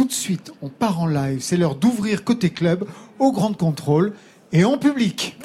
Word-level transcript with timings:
tout 0.00 0.06
de 0.06 0.12
suite, 0.12 0.50
on 0.62 0.70
part 0.70 0.98
en 0.98 1.06
live. 1.06 1.40
C'est 1.42 1.58
l'heure 1.58 1.74
d'ouvrir 1.74 2.24
côté 2.24 2.48
club 2.48 2.86
au 3.18 3.32
Grand 3.32 3.52
Contrôle 3.52 4.14
et 4.50 4.64
en 4.64 4.78
public. 4.78 5.36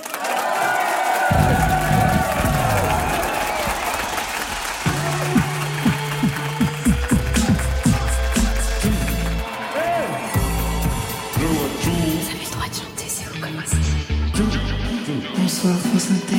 Bonsoir 15.37 15.75
France 15.75 16.11
Inter. 16.11 16.37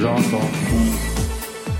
J'entends. 0.00 1.07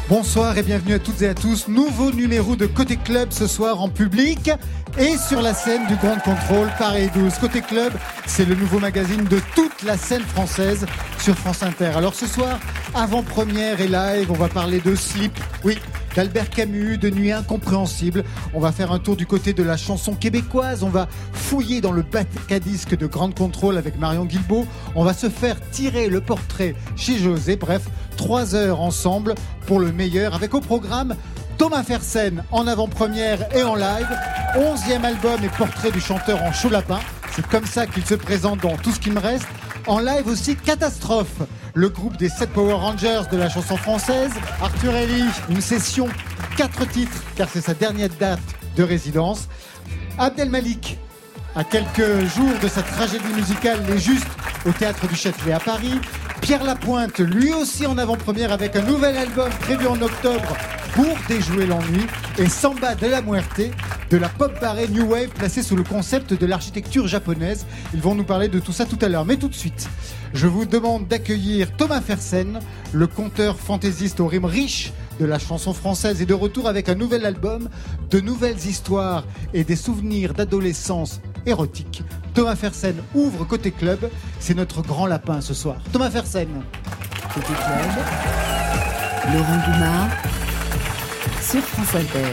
Bonsoir 0.09 0.57
et 0.57 0.63
bienvenue 0.63 0.95
à 0.95 0.99
toutes 0.99 1.21
et 1.21 1.29
à 1.29 1.35
tous. 1.35 1.69
Nouveau 1.69 2.11
numéro 2.11 2.57
de 2.57 2.65
Côté 2.65 2.97
Club 2.97 3.31
ce 3.31 3.47
soir 3.47 3.83
en 3.83 3.91
public 3.91 4.51
et 4.99 5.19
sur 5.19 5.43
la 5.43 5.53
scène 5.53 5.87
du 5.87 5.97
Grand 5.97 6.19
Contrôle 6.21 6.71
Paris 6.79 7.11
12. 7.15 7.35
Côté 7.35 7.61
Club, 7.61 7.93
c'est 8.25 8.47
le 8.47 8.55
nouveau 8.55 8.79
magazine 8.79 9.25
de 9.25 9.39
toute 9.55 9.83
la 9.83 9.99
scène 9.99 10.23
française 10.23 10.87
sur 11.19 11.35
France 11.35 11.63
Inter. 11.63 11.93
Alors 11.95 12.15
ce 12.15 12.27
soir, 12.27 12.59
avant-première 12.95 13.83
et 13.83 13.89
live, 13.89 14.31
on 14.31 14.35
va 14.35 14.49
parler 14.49 14.81
de 14.81 14.95
Slip. 14.95 15.39
Oui, 15.63 15.77
d'Albert 16.17 16.49
Camus, 16.49 16.97
de 16.97 17.11
Nuit 17.11 17.33
incompréhensible. 17.33 18.25
On 18.55 18.61
va 18.61 18.73
faire 18.73 18.93
un 18.93 18.99
tour 18.99 19.15
du 19.15 19.27
côté 19.27 19.53
de 19.53 19.63
la 19.63 19.77
chanson 19.77 20.15
québécoise. 20.15 20.85
On 20.85 20.89
va 20.89 21.07
fouiller 21.35 21.83
dans 21.83 21.93
le 21.93 22.03
bac 22.03 22.29
à 22.51 22.59
disque 22.59 22.97
de 22.97 23.07
Grande 23.07 23.35
Contrôle 23.35 23.77
avec 23.77 23.99
Marion 23.99 24.25
Guilbault. 24.25 24.67
On 24.95 25.05
va 25.05 25.13
se 25.13 25.29
faire 25.29 25.57
tirer 25.71 26.09
le 26.09 26.23
portrait 26.23 26.75
chez 26.97 27.19
José. 27.19 27.57
Bref, 27.57 27.83
trois 28.19 28.55
heures 28.55 28.83
ensemble 28.83 29.35
pour 29.67 29.81
le 29.81 29.93
meilleur 29.93 30.35
avec 30.35 30.53
au 30.53 30.61
programme 30.61 31.15
Thomas 31.57 31.83
Fersen 31.83 32.45
en 32.51 32.67
avant-première 32.67 33.57
et 33.57 33.63
en 33.63 33.75
live. 33.75 34.09
Onzième 34.57 35.05
album 35.05 35.43
et 35.43 35.49
portrait 35.49 35.91
du 35.91 36.01
chanteur 36.01 36.43
en 36.43 36.53
chaud 36.53 36.69
lapin. 36.69 36.99
C'est 37.31 37.47
comme 37.47 37.65
ça 37.65 37.87
qu'il 37.87 38.05
se 38.05 38.15
présente 38.15 38.61
dans 38.61 38.77
Tout 38.77 38.93
ce 38.93 39.01
qui 39.01 39.11
me 39.11 39.21
reste. 39.21 39.47
En 39.87 40.01
live 40.01 40.27
aussi, 40.27 40.57
Catastrophe, 40.57 41.43
le 41.75 41.89
groupe 41.89 42.17
des 42.17 42.29
7 42.29 42.51
Power 42.51 42.75
Rangers 42.75 43.23
de 43.31 43.37
la 43.37 43.49
chanson 43.49 43.77
française. 43.77 44.33
Arthur 44.61 44.95
Ellie, 44.95 45.25
une 45.49 45.61
session, 45.61 46.09
quatre 46.57 46.87
titres, 46.89 47.23
car 47.37 47.49
c'est 47.49 47.61
sa 47.61 47.75
dernière 47.75 48.11
date 48.21 48.41
de 48.77 48.83
résidence. 48.83 49.49
Abdel 50.19 50.51
Malik, 50.51 50.99
à 51.55 51.63
quelques 51.63 52.27
jours 52.35 52.59
de 52.63 52.69
sa 52.69 52.83
tragédie 52.83 53.33
musicale 53.35 53.79
Les 53.89 53.99
Justes 53.99 54.27
au 54.67 54.73
théâtre 54.73 55.07
du 55.07 55.15
Châtelet 55.15 55.53
à 55.53 55.61
Paris. 55.61 56.01
Pierre 56.41 56.65
Lapointe, 56.65 57.19
lui 57.21 57.53
aussi 57.53 57.87
en 57.87 57.99
avant-première 57.99 58.53
avec 58.53 58.77
un 58.77 58.83
nouvel 58.83 59.17
album 59.17 59.51
prévu 59.61 59.87
en 59.87 60.01
octobre 60.01 60.57
pour 60.95 61.17
déjouer 61.29 61.67
l'ennui. 61.67 62.07
Et 62.39 62.49
Samba 62.49 62.95
de 62.95 63.07
la 63.07 63.21
Muerte, 63.23 63.61
de 64.11 64.17
la 64.17 64.29
pop 64.29 64.53
barrée 64.61 64.89
New 64.89 65.05
Wave 65.11 65.29
placée 65.29 65.63
sous 65.63 65.77
le 65.77 65.83
concept 65.83 66.33
de 66.35 66.47
l'architecture 66.47 67.07
japonaise. 67.07 67.67
Ils 67.95 68.01
vont 68.01 68.15
nous 68.15 68.25
parler 68.25 68.49
de 68.49 68.59
tout 68.59 68.73
ça 68.73 68.87
tout 68.87 68.99
à 69.03 69.09
l'heure. 69.09 69.25
Mais 69.25 69.37
tout 69.37 69.49
de 69.49 69.55
suite, 69.55 69.89
je 70.35 70.47
vous 70.47 70.65
demande 70.65 71.07
d'accueillir 71.07 71.77
Thomas 71.77 72.01
Fersen, 72.01 72.61
le 72.93 73.07
conteur 73.07 73.59
fantaisiste 73.59 74.21
aux 74.21 74.27
rimes 74.27 74.45
riches 74.45 74.93
de 75.21 75.25
la 75.25 75.39
chanson 75.39 75.73
française 75.73 76.23
et 76.23 76.27
de 76.27 76.35
retour 76.35 76.69
avec 76.69 76.89
un 76.89 76.95
nouvel 76.95 77.27
album, 77.27 77.69
de 78.11 78.21
nouvelles 78.21 78.65
histoires 78.67 79.25
et 79.53 79.65
des 79.65 79.77
souvenirs 79.77 80.33
d'adolescence 80.33 81.21
érotique. 81.49 82.03
Thomas 82.35 82.57
Fersen 82.57 82.95
ouvre 83.15 83.45
côté 83.45 83.71
club, 83.71 84.09
c'est 84.39 84.55
notre 84.55 84.83
grand 84.83 85.07
lapin 85.07 85.41
ce 85.41 85.55
soir. 85.55 85.77
Thomas 85.93 86.11
Fersen. 86.11 86.49
Côté 87.35 87.47
club. 87.47 88.05
Laurent 89.33 89.59
Goumard. 89.67 90.09
Sur 91.41 91.63
France 91.63 91.95
Inter. 91.95 92.33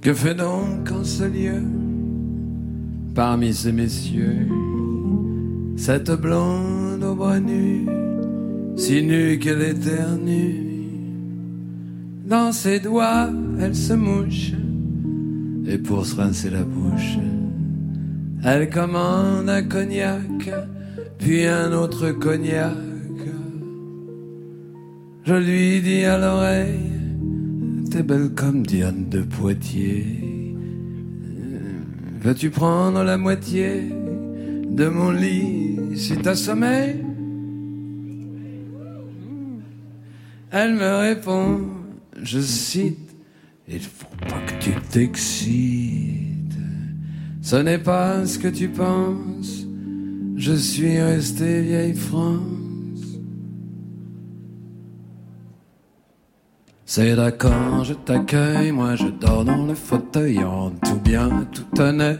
Que 0.00 0.14
fait 0.14 0.34
donc 0.34 0.90
en 0.90 1.04
ce 1.04 1.24
lieu, 1.24 1.62
parmi 3.14 3.52
ces 3.52 3.70
messieurs, 3.70 4.48
cette 5.76 6.10
blonde 6.12 7.04
au 7.04 7.14
bras 7.14 7.38
nu, 7.38 7.86
si 8.76 9.02
nue 9.02 9.38
qu'elle 9.38 9.60
éternue 9.60 10.69
Dans 12.30 12.52
ses 12.52 12.78
doigts, 12.78 13.28
elle 13.60 13.74
se 13.74 13.92
mouche, 13.92 14.52
et 15.66 15.78
pour 15.78 16.06
se 16.06 16.14
rincer 16.14 16.48
la 16.48 16.62
bouche, 16.62 17.18
elle 18.44 18.70
commande 18.70 19.48
un 19.48 19.64
cognac, 19.64 20.48
puis 21.18 21.44
un 21.46 21.72
autre 21.72 22.12
cognac. 22.12 22.70
Je 25.24 25.34
lui 25.34 25.80
dis 25.80 26.04
à 26.04 26.18
l'oreille, 26.18 26.92
T'es 27.90 28.04
belle 28.04 28.30
comme 28.36 28.64
Diane 28.64 29.08
de 29.08 29.22
Poitiers. 29.22 30.54
Veux-tu 32.22 32.50
prendre 32.50 33.02
la 33.02 33.18
moitié 33.18 33.90
de 34.70 34.86
mon 34.86 35.10
lit 35.10 35.80
si 35.96 36.16
t'as 36.16 36.36
sommeil? 36.36 37.04
Elle 40.52 40.74
me 40.74 40.96
répond, 40.96 41.79
je 42.22 42.40
cite, 42.40 43.14
Il 43.68 43.80
faut 43.80 44.06
pas 44.28 44.40
que 44.46 44.62
tu 44.62 44.72
t'excites. 44.90 46.58
Ce 47.40 47.56
n'est 47.56 47.78
pas 47.78 48.26
ce 48.26 48.38
que 48.38 48.48
tu 48.48 48.68
penses. 48.68 49.66
Je 50.36 50.52
suis 50.54 51.00
resté 51.00 51.62
vieille 51.62 51.94
France. 51.94 52.40
C'est 56.84 57.14
d'accord, 57.14 57.84
je 57.84 57.94
t'accueille, 57.94 58.72
moi 58.72 58.96
je 58.96 59.06
dors 59.06 59.44
dans 59.44 59.64
le 59.64 59.74
fauteuil 59.74 60.42
en 60.42 60.70
tout 60.70 60.98
bien, 60.98 61.46
tout 61.52 61.80
honnête. 61.80 62.18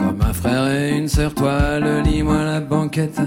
Comme 0.00 0.22
un 0.22 0.32
frère 0.32 0.66
et 0.66 0.96
une 0.96 1.08
sœur, 1.08 1.34
toi 1.34 1.78
le 1.78 2.00
lit, 2.00 2.22
moi 2.22 2.42
la 2.42 2.60
banquette. 2.60 3.20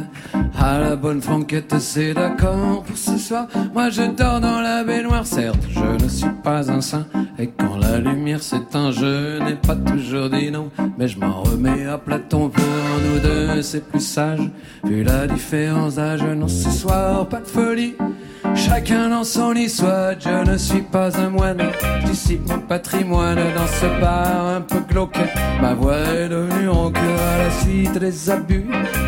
À 0.58 0.80
la 0.80 0.96
bonne 0.96 1.22
franquette, 1.22 1.76
c'est 1.78 2.16
d'accord 2.16 2.82
pour 2.84 2.98
ce 2.98 3.16
soir. 3.16 3.48
Moi 3.76 3.92
je 3.92 4.02
dors 4.02 4.42
dans 4.42 4.60
la 4.60 4.84
baignoire, 4.84 5.28
certes, 5.28 5.60
je 5.70 6.04
ne 6.04 6.10
suis 6.10 6.34
pas 6.44 6.72
un 6.72 6.82
saint. 6.82 7.06
Et 7.38 7.48
quand 7.48 7.78
la 7.78 8.00
lumière 8.00 8.42
s'éteint, 8.42 8.90
je 8.92 9.44
n'ai 9.44 9.56
pas 9.56 9.76
toujours 9.76 10.32
dit 10.32 10.50
non. 10.50 10.72
Mais 10.98 11.08
je 11.08 11.20
m'en 11.20 11.44
remets 11.44 11.86
à 11.86 12.00
Platon 12.00 12.50
pour 12.50 12.64
nous 13.06 13.20
deux, 13.20 13.62
c'est 13.62 13.88
plus 13.88 14.00
sage. 14.00 14.50
Vu 14.84 15.04
la 15.04 15.28
différence 15.28 15.96
d'âge, 15.96 16.24
non 16.24 16.48
ce 16.48 16.72
soir, 16.72 17.28
pas 17.28 17.42
de 17.42 17.48
folie. 17.48 17.94
Chacun 18.56 19.10
dans 19.10 19.24
son 19.24 19.52
lit, 19.52 19.70
soit 19.70 20.20
je 20.20 20.52
ne 20.52 20.58
suis 20.58 20.82
pas 20.82 21.18
un 21.20 21.30
moine. 21.30 21.62
Je 22.02 22.08
dissipe 22.08 22.48
mon 22.48 22.60
patrimoine 22.60 23.40
dans 23.56 23.68
ce 23.68 24.02
bar 24.02 24.46
un 24.46 24.62
peu 24.62 24.80
glauque. 24.88 25.18
Ma 25.62 25.74
voix 25.74 25.98
est 25.98 26.30
devenue 26.30 26.63
rauque 26.68 26.98
à 26.98 27.38
la 27.38 27.52
suite 27.62 27.98
des 27.98 28.30
abus. 28.30 28.66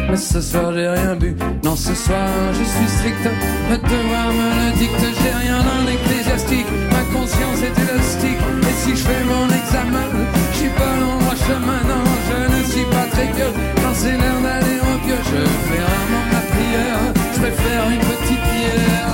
Mais 0.10 0.18
ce 0.18 0.42
soir 0.42 0.74
j'ai 0.74 0.88
rien 0.88 1.16
bu. 1.16 1.36
Non, 1.64 1.76
ce 1.76 1.94
soir 1.94 2.28
je 2.54 2.64
suis 2.64 2.90
strict. 2.98 3.26
Le 3.70 3.78
devoir 3.78 4.28
me 4.40 4.48
le 4.60 4.78
dicte. 4.78 5.06
J'ai 5.22 5.36
rien 5.44 5.60
d'un 5.68 5.86
ecclésiastique. 5.92 6.68
Ma 6.92 7.04
conscience 7.18 7.62
est 7.68 7.78
élastique. 7.84 8.42
Et 8.70 8.76
si 8.82 8.92
je 8.92 9.04
fais 9.08 9.24
mon 9.24 9.48
examen, 9.48 10.08
je 10.52 10.58
suis 10.58 10.70
pas 10.70 10.96
dans 11.02 11.18
droit 11.20 11.36
chemin. 11.36 11.82
Non, 11.92 12.04
je 12.30 12.40
ne 12.56 12.64
suis 12.64 12.86
pas 12.96 13.08
très 13.12 13.28
vieux. 13.34 13.54
Quand 13.82 13.94
c'est 13.94 14.18
l'heure 14.22 14.42
d'aller 14.46 14.80
au 14.92 14.98
pieu, 15.06 15.20
je 15.32 15.42
fais 15.68 15.82
rarement 15.90 16.26
ma 16.34 16.42
prière. 16.54 17.00
Je 17.34 17.40
préfère 17.40 17.90
une 17.90 18.00
petite 18.00 18.44
pierre. 18.52 19.05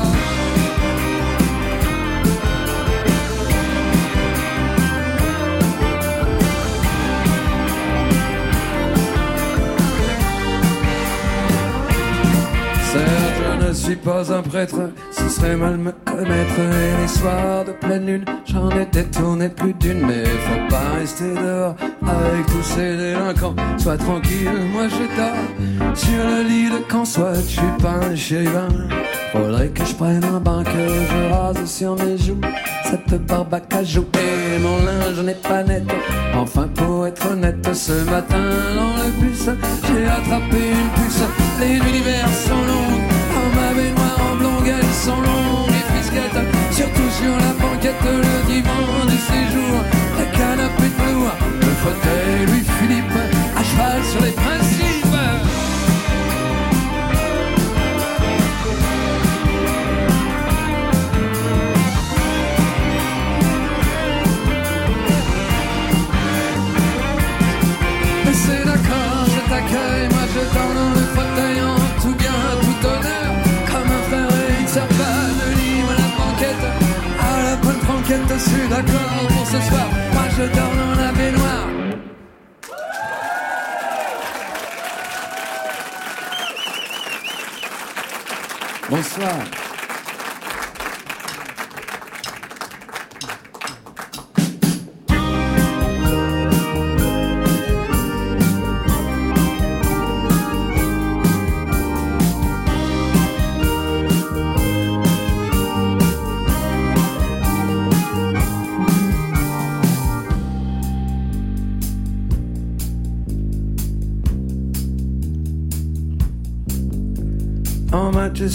Ne 13.71 13.75
suis 13.75 13.95
pas 13.95 14.33
un 14.33 14.41
prêtre, 14.41 14.91
ce 15.11 15.29
serait 15.29 15.55
mal 15.55 15.77
me 15.77 15.91
connaître. 16.03 16.59
Et 16.59 17.01
les 17.01 17.07
soirs 17.07 17.63
de 17.65 17.71
pleine 17.71 18.05
lune, 18.05 18.25
j'en 18.45 18.69
étais 18.71 19.05
tourné 19.05 19.47
plus 19.47 19.73
d'une. 19.73 20.05
Mais 20.05 20.25
faut 20.25 20.67
pas 20.69 20.97
rester 20.99 21.33
dehors 21.33 21.75
avec 22.01 22.45
tous 22.47 22.63
ces 22.63 22.97
délinquants. 22.97 23.55
Sois 23.77 23.97
tranquille, 23.97 24.51
moi 24.73 24.87
je 24.89 25.05
dors 25.15 25.95
sur 25.95 26.11
le 26.11 26.43
lit 26.49 26.69
de 26.69 26.79
camp. 26.89 27.05
Soit 27.05 27.35
je 27.35 27.59
suis 27.59 27.77
pas 27.81 27.95
un 28.05 28.15
chérubin. 28.15 28.67
Faudrait 29.31 29.69
que 29.69 29.85
je 29.85 29.95
prenne 29.95 30.23
un 30.25 30.41
bain, 30.41 30.63
que 30.65 30.71
je 30.71 31.33
rase 31.33 31.65
sur 31.65 31.95
mes 31.95 32.17
joues 32.17 32.41
cette 32.91 33.25
barbe 33.25 33.53
à 33.53 33.59
cajou. 33.61 34.05
Et 34.15 34.59
mon 34.59 34.77
linge 34.83 35.21
n'est 35.23 35.33
pas 35.35 35.63
net. 35.63 35.83
Enfin, 36.35 36.67
pour 36.75 37.07
être 37.07 37.31
honnête, 37.31 37.73
ce 37.73 38.03
matin 38.09 38.43
dans 38.75 38.93
le 39.01 39.11
bus, 39.21 39.49
j'ai 39.87 40.05
attrapé 40.07 40.57
une 40.57 40.89
puce. 40.95 41.23
Les 41.59 41.79
d'hiver 41.79 42.27
sont 42.27 42.65
ma 42.65 42.90
blongue, 44.61 44.73
elles 44.79 44.93
sont 44.93 45.21
longues 45.21 45.69
et 45.69 45.93
frisquettes. 45.93 46.39
Surtout 46.71 47.09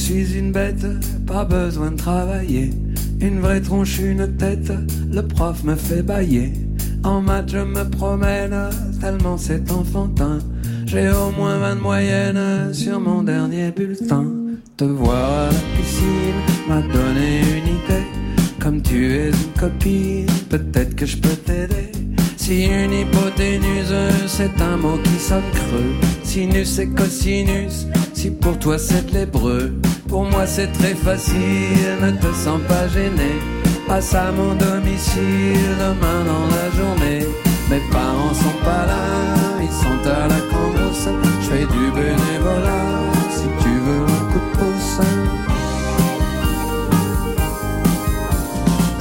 suis 0.07 0.39
une 0.39 0.53
bête, 0.53 0.87
pas 1.27 1.45
besoin 1.45 1.91
de 1.91 1.97
travailler. 1.97 2.71
Une 3.21 3.41
vraie 3.41 3.61
tronche, 3.61 3.99
une 3.99 4.37
tête, 4.37 4.71
le 5.11 5.21
prof 5.21 5.65
me 5.65 5.75
fait 5.75 6.03
bailler. 6.03 6.53
En 7.03 7.21
maths, 7.21 7.51
je 7.51 7.59
me 7.59 7.83
promène, 7.83 8.57
tellement 9.01 9.37
c'est 9.37 9.69
enfantin. 9.73 10.39
J'ai 10.87 11.11
au 11.11 11.33
moins 11.33 11.59
20 11.59 11.75
de 11.75 11.81
moyenne 11.81 12.73
sur 12.73 13.01
mon 13.01 13.25
dernier 13.25 13.73
bulletin. 13.73 14.27
Te 14.77 14.85
voir 14.85 15.49
à 15.49 15.51
la 15.51 15.59
piscine 15.77 16.41
m'a 16.69 16.83
donné 16.83 17.41
une 17.41 17.75
idée. 17.79 18.07
Comme 18.61 18.83
tu 18.83 19.13
es 19.13 19.31
une 19.31 19.61
copine, 19.61 20.27
peut-être 20.49 20.95
que 20.95 21.07
je 21.07 21.17
peux 21.17 21.37
t'aider. 21.45 21.91
Si 22.37 22.67
une 22.67 22.93
hypoténuse, 22.93 23.93
c'est 24.29 24.63
un 24.63 24.77
mot 24.77 24.99
qui 25.03 25.19
sonne 25.19 25.43
creux. 25.53 25.95
Sinus 26.23 26.79
et 26.79 26.87
cosinus, 26.87 27.89
si 28.15 28.31
pour 28.31 28.57
toi 28.61 28.79
c'est 28.79 29.11
l'hébreu. 29.13 29.66
Moi 30.37 30.47
c'est 30.47 30.71
très 30.71 30.95
facile, 30.95 31.97
ne 32.03 32.11
te 32.11 32.31
sens 32.35 32.61
pas 32.69 32.87
gêné. 32.89 33.41
Passe 33.89 34.15
à 34.15 34.31
mon 34.33 34.53
domicile 34.55 35.75
demain 35.81 36.21
dans 36.31 36.47
la 36.55 36.67
journée. 36.77 37.27
Mes 37.71 37.81
parents 37.91 38.35
sont 38.35 38.59
pas 38.63 38.85
là, 38.85 39.05
ils 39.63 39.77
sont 39.83 40.03
à 40.07 40.29
la 40.29 40.41
cambrousse. 40.51 41.09
Je 41.41 41.47
fais 41.49 41.65
du 41.65 41.91
bénévolat, 41.91 43.01
si 43.31 43.47
tu 43.63 43.71
veux 43.87 44.05
un 44.05 44.25
coup 44.31 44.43
de 44.45 44.59
pouce. 44.59 45.01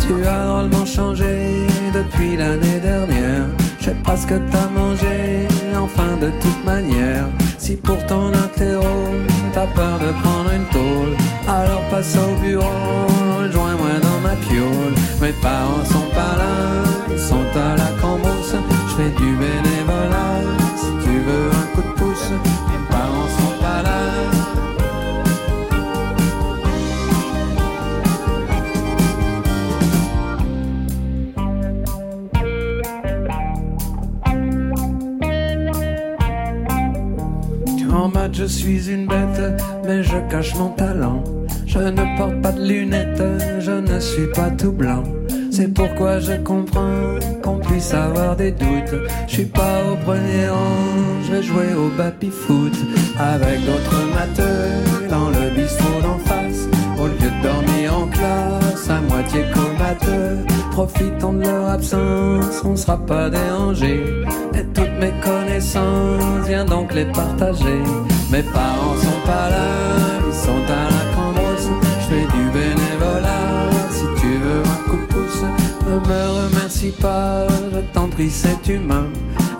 Tu 0.07 0.25
as 0.25 0.45
drôlement 0.45 0.85
changé 0.85 1.67
depuis 1.93 2.37
l'année 2.37 2.79
dernière. 2.81 3.47
Je 3.81 3.85
sais 3.87 3.97
pas 4.05 4.15
ce 4.15 4.25
que 4.25 4.39
t'as 4.51 4.69
mangé, 4.69 5.49
enfin 5.75 6.15
de 6.21 6.31
toute 6.41 6.63
manière. 6.63 7.27
Si 7.57 7.75
pour 7.75 7.97
ton 8.05 8.27
interro, 8.27 8.95
t'as 9.53 9.65
peur 9.65 9.97
de 9.97 10.11
prendre 10.21 10.51
une 10.53 10.65
tôle, 10.71 11.15
alors 11.55 11.81
passe 11.89 12.17
au 12.17 12.35
bureau, 12.41 12.63
rejoins-moi 13.39 13.99
dans 14.01 14.19
ma 14.27 14.35
piole. 14.35 14.95
Mes 15.21 15.33
parents 15.41 15.85
sont 15.85 16.09
pas 16.13 16.35
là, 16.41 17.17
sont 17.17 17.49
à 17.67 17.75
la 17.77 17.89
cambrousse. 18.01 18.55
Je 18.89 18.93
fais 18.97 19.09
du 19.21 19.29
bénévolat, 19.43 20.41
je 46.25 46.33
comprends 46.43 47.19
qu'on 47.43 47.57
puisse 47.57 47.93
avoir 47.93 48.35
des 48.35 48.51
doutes. 48.51 48.95
Je 49.27 49.33
suis 49.33 49.45
pas 49.45 49.83
au 49.91 49.95
premier 49.97 50.49
rang, 50.49 51.21
je 51.23 51.31
vais 51.33 51.43
jouer 51.43 51.73
au 51.73 51.89
baby 51.89 52.29
foot 52.29 52.73
avec 53.17 53.63
d'autres 53.65 54.01
matheux 54.13 55.07
dans 55.09 55.29
le 55.29 55.55
bistrot 55.55 56.01
d'en 56.01 56.17
face. 56.19 56.67
Au 56.99 57.07
lieu 57.07 57.29
de 57.35 57.43
dormir 57.43 57.97
en 57.97 58.07
classe, 58.07 58.89
à 58.89 59.01
moitié 59.01 59.43
comateux, 59.53 60.45
profitons 60.71 61.33
de 61.33 61.43
leur 61.43 61.69
absence, 61.69 62.61
on 62.63 62.75
sera 62.75 62.97
pas 62.97 63.29
dérangé. 63.29 64.03
Et 64.55 64.63
toutes 64.73 64.97
mes 64.99 65.13
connaissances, 65.21 66.47
viens 66.47 66.65
donc 66.65 66.93
les 66.93 67.05
partager. 67.05 67.81
Mes 68.31 68.43
parents 68.43 68.97
sont 69.01 69.21
pas 69.25 69.49
là, 69.49 70.24
remercie 76.85 77.01
pas, 77.01 77.47
je 78.17 78.29
c'est 78.29 78.67
humain. 78.67 79.07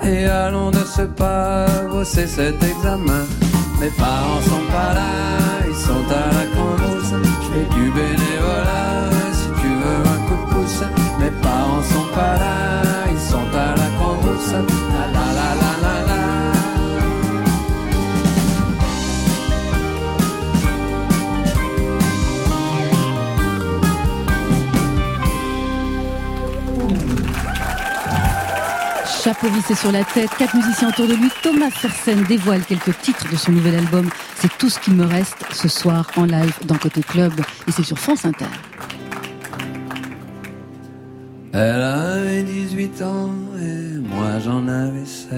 Et 0.03 0.25
allons 0.25 0.71
de 0.71 0.77
ce 0.77 1.03
pas 1.03 1.65
bosser 1.89 2.27
cet 2.27 2.61
examen. 2.63 3.25
Mes 3.79 3.89
parents 3.89 4.41
sont 4.41 4.65
pas 4.71 4.93
là, 4.93 5.65
ils 5.67 5.75
sont 5.75 6.05
à 6.09 6.33
la 6.33 6.45
cambrousse. 6.55 7.13
Je 7.43 7.75
du 7.75 7.91
bénévolat, 7.91 9.09
si 9.33 9.61
tu 9.61 9.67
veux 9.67 10.01
un 10.13 10.19
coup 10.27 10.45
de 10.45 10.53
pouce. 10.53 10.83
Mes 11.19 11.31
parents 11.41 11.83
sont 11.83 12.13
pas 12.13 12.35
là, 12.37 12.81
ils 13.11 13.31
sont 13.31 13.49
à 13.53 13.75
la 13.75 13.89
cambrousse. 13.99 14.94
Chapeau 29.35 29.53
vissé 29.53 29.75
sur 29.75 29.91
la 29.91 30.03
tête, 30.03 30.29
quatre 30.37 30.55
musiciens 30.55 30.89
autour 30.89 31.07
de 31.07 31.13
lui. 31.13 31.29
Thomas 31.41 31.69
Fersen 31.69 32.23
dévoile 32.23 32.63
quelques 32.63 32.97
titres 32.99 33.29
de 33.29 33.35
son 33.35 33.51
nouvel 33.51 33.75
album. 33.75 34.09
C'est 34.35 34.55
tout 34.57 34.69
ce 34.69 34.79
qu'il 34.79 34.93
me 34.93 35.05
reste 35.05 35.37
ce 35.51 35.67
soir 35.67 36.09
en 36.15 36.25
live 36.25 36.53
dans 36.65 36.77
Côté 36.77 37.01
Club. 37.01 37.33
Et 37.67 37.71
c'est 37.71 37.83
sur 37.83 37.97
France 37.97 38.25
Inter. 38.25 38.45
Elle 41.53 41.81
avait 41.81 42.43
18 42.43 43.01
ans 43.01 43.31
et 43.59 43.97
moi 43.97 44.39
j'en 44.43 44.67
avais 44.67 45.05
16. 45.05 45.29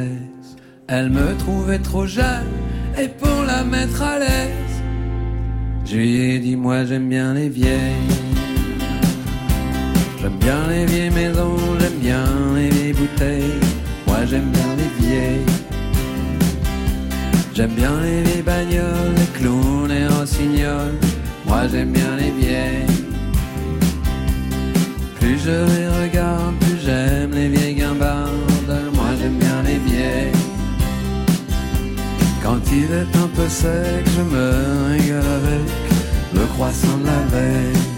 Elle 0.88 1.10
me 1.10 1.36
trouvait 1.38 1.80
trop 1.80 2.06
jeune 2.06 2.46
et 3.00 3.08
pour 3.08 3.44
la 3.44 3.63
mettre 3.63 4.01
à 4.01 4.20
l'aise, 4.20 4.82
je 5.86 5.96
lui 5.96 6.22
ai 6.22 6.39
dit 6.39 6.56
moi 6.56 6.86
j'aime 6.86 7.10
bien 7.10 7.34
les 7.34 7.50
vieilles. 7.50 8.18
J'aime 10.22 10.38
bien 10.39 10.68
les 10.68 10.86
vieilles 10.86 11.10
maisons, 11.10 11.58
j'aime 11.80 12.00
bien 12.00 12.24
les 12.56 12.70
vieilles 12.70 12.94
bouteilles. 12.94 13.76
J'aime 14.29 14.51
bien 14.51 14.75
les 14.75 15.05
vieilles. 15.05 15.46
J'aime 17.55 17.72
bien 17.72 18.01
les 18.01 18.24
vieilles 18.24 18.41
bagnoles, 18.41 19.13
les 19.15 19.39
clowns, 19.39 19.88
les 19.88 20.05
rossignols. 20.07 21.00
Moi 21.46 21.62
j'aime 21.72 21.93
bien 21.93 22.15
les 22.17 22.31
vieilles. 22.31 22.86
Plus 25.19 25.39
je 25.39 25.51
les 25.51 25.88
regarde, 26.01 26.55
plus 26.60 26.77
j'aime 26.86 27.31
les 27.31 27.48
vieilles 27.48 27.75
guimbardes. 27.75 28.81
Moi 28.93 29.12
j'aime 29.17 29.38
bien 29.38 29.63
les 29.63 29.77
vieilles. 29.77 30.34
Quand 32.43 32.60
il 32.72 32.91
est 32.91 33.17
un 33.24 33.27
peu 33.34 33.48
sec, 33.48 34.05
je 34.15 34.22
me 34.22 34.91
régale 34.91 35.24
avec 35.39 35.67
le 36.34 36.46
croissant 36.53 36.98
de 36.98 37.05
la 37.05 37.22
veille. 37.31 37.97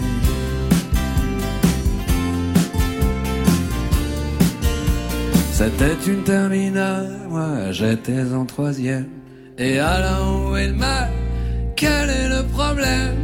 C'était 5.60 6.10
une 6.10 6.22
terminale, 6.22 7.18
moi 7.28 7.70
j'étais 7.70 8.22
en 8.32 8.46
troisième. 8.46 9.10
Et 9.58 9.78
alors 9.78 10.48
où 10.48 10.56
est 10.56 10.68
le 10.68 10.72
mal 10.72 11.10
Quel 11.76 12.08
est 12.08 12.28
le 12.30 12.44
problème? 12.44 13.18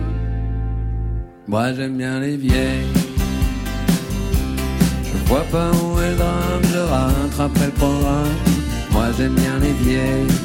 Moi 1.49 1.73
j'aime 1.73 1.97
bien 1.97 2.21
les 2.21 2.37
vieilles. 2.37 2.93
Je 5.03 5.29
vois 5.31 5.47
pas 5.51 5.71
où 5.71 5.99
est 5.99 6.11
le 6.11 6.17
drame, 6.17 6.65
je 6.75 6.79
rattraperai 6.79 7.67
le 7.67 7.73
programme. 7.73 8.37
Moi 8.93 9.07
j'aime 9.17 9.35
bien 9.35 9.59
les 9.59 9.73
vieilles. 9.73 10.37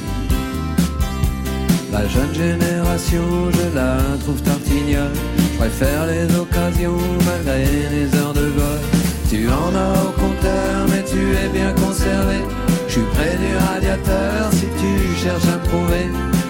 La 1.91 2.07
jeune 2.07 2.33
génération, 2.33 3.51
je 3.51 3.75
la 3.75 3.97
trouve 4.21 4.41
tartignole. 4.43 5.11
Je 5.37 5.57
préfère 5.57 6.07
les 6.07 6.35
occasions 6.37 7.01
malgré 7.25 7.65
les 7.65 8.15
heures 8.17 8.33
de 8.33 8.45
vol. 8.45 9.00
Tu 9.31 9.47
en 9.47 9.73
as 9.73 10.03
au 10.03 10.11
compteur, 10.19 10.87
mais 10.89 11.05
tu 11.05 11.17
es 11.17 11.47
bien 11.57 11.71
conservé. 11.71 12.39
Je 12.85 12.91
suis 12.91 13.07
près 13.13 13.37
du 13.37 13.55
radiateur 13.65 14.51
si 14.51 14.65
tu 14.81 15.23
cherches 15.23 15.47
à 15.47 15.55
me 15.57 15.63
trouver. 15.69 16.05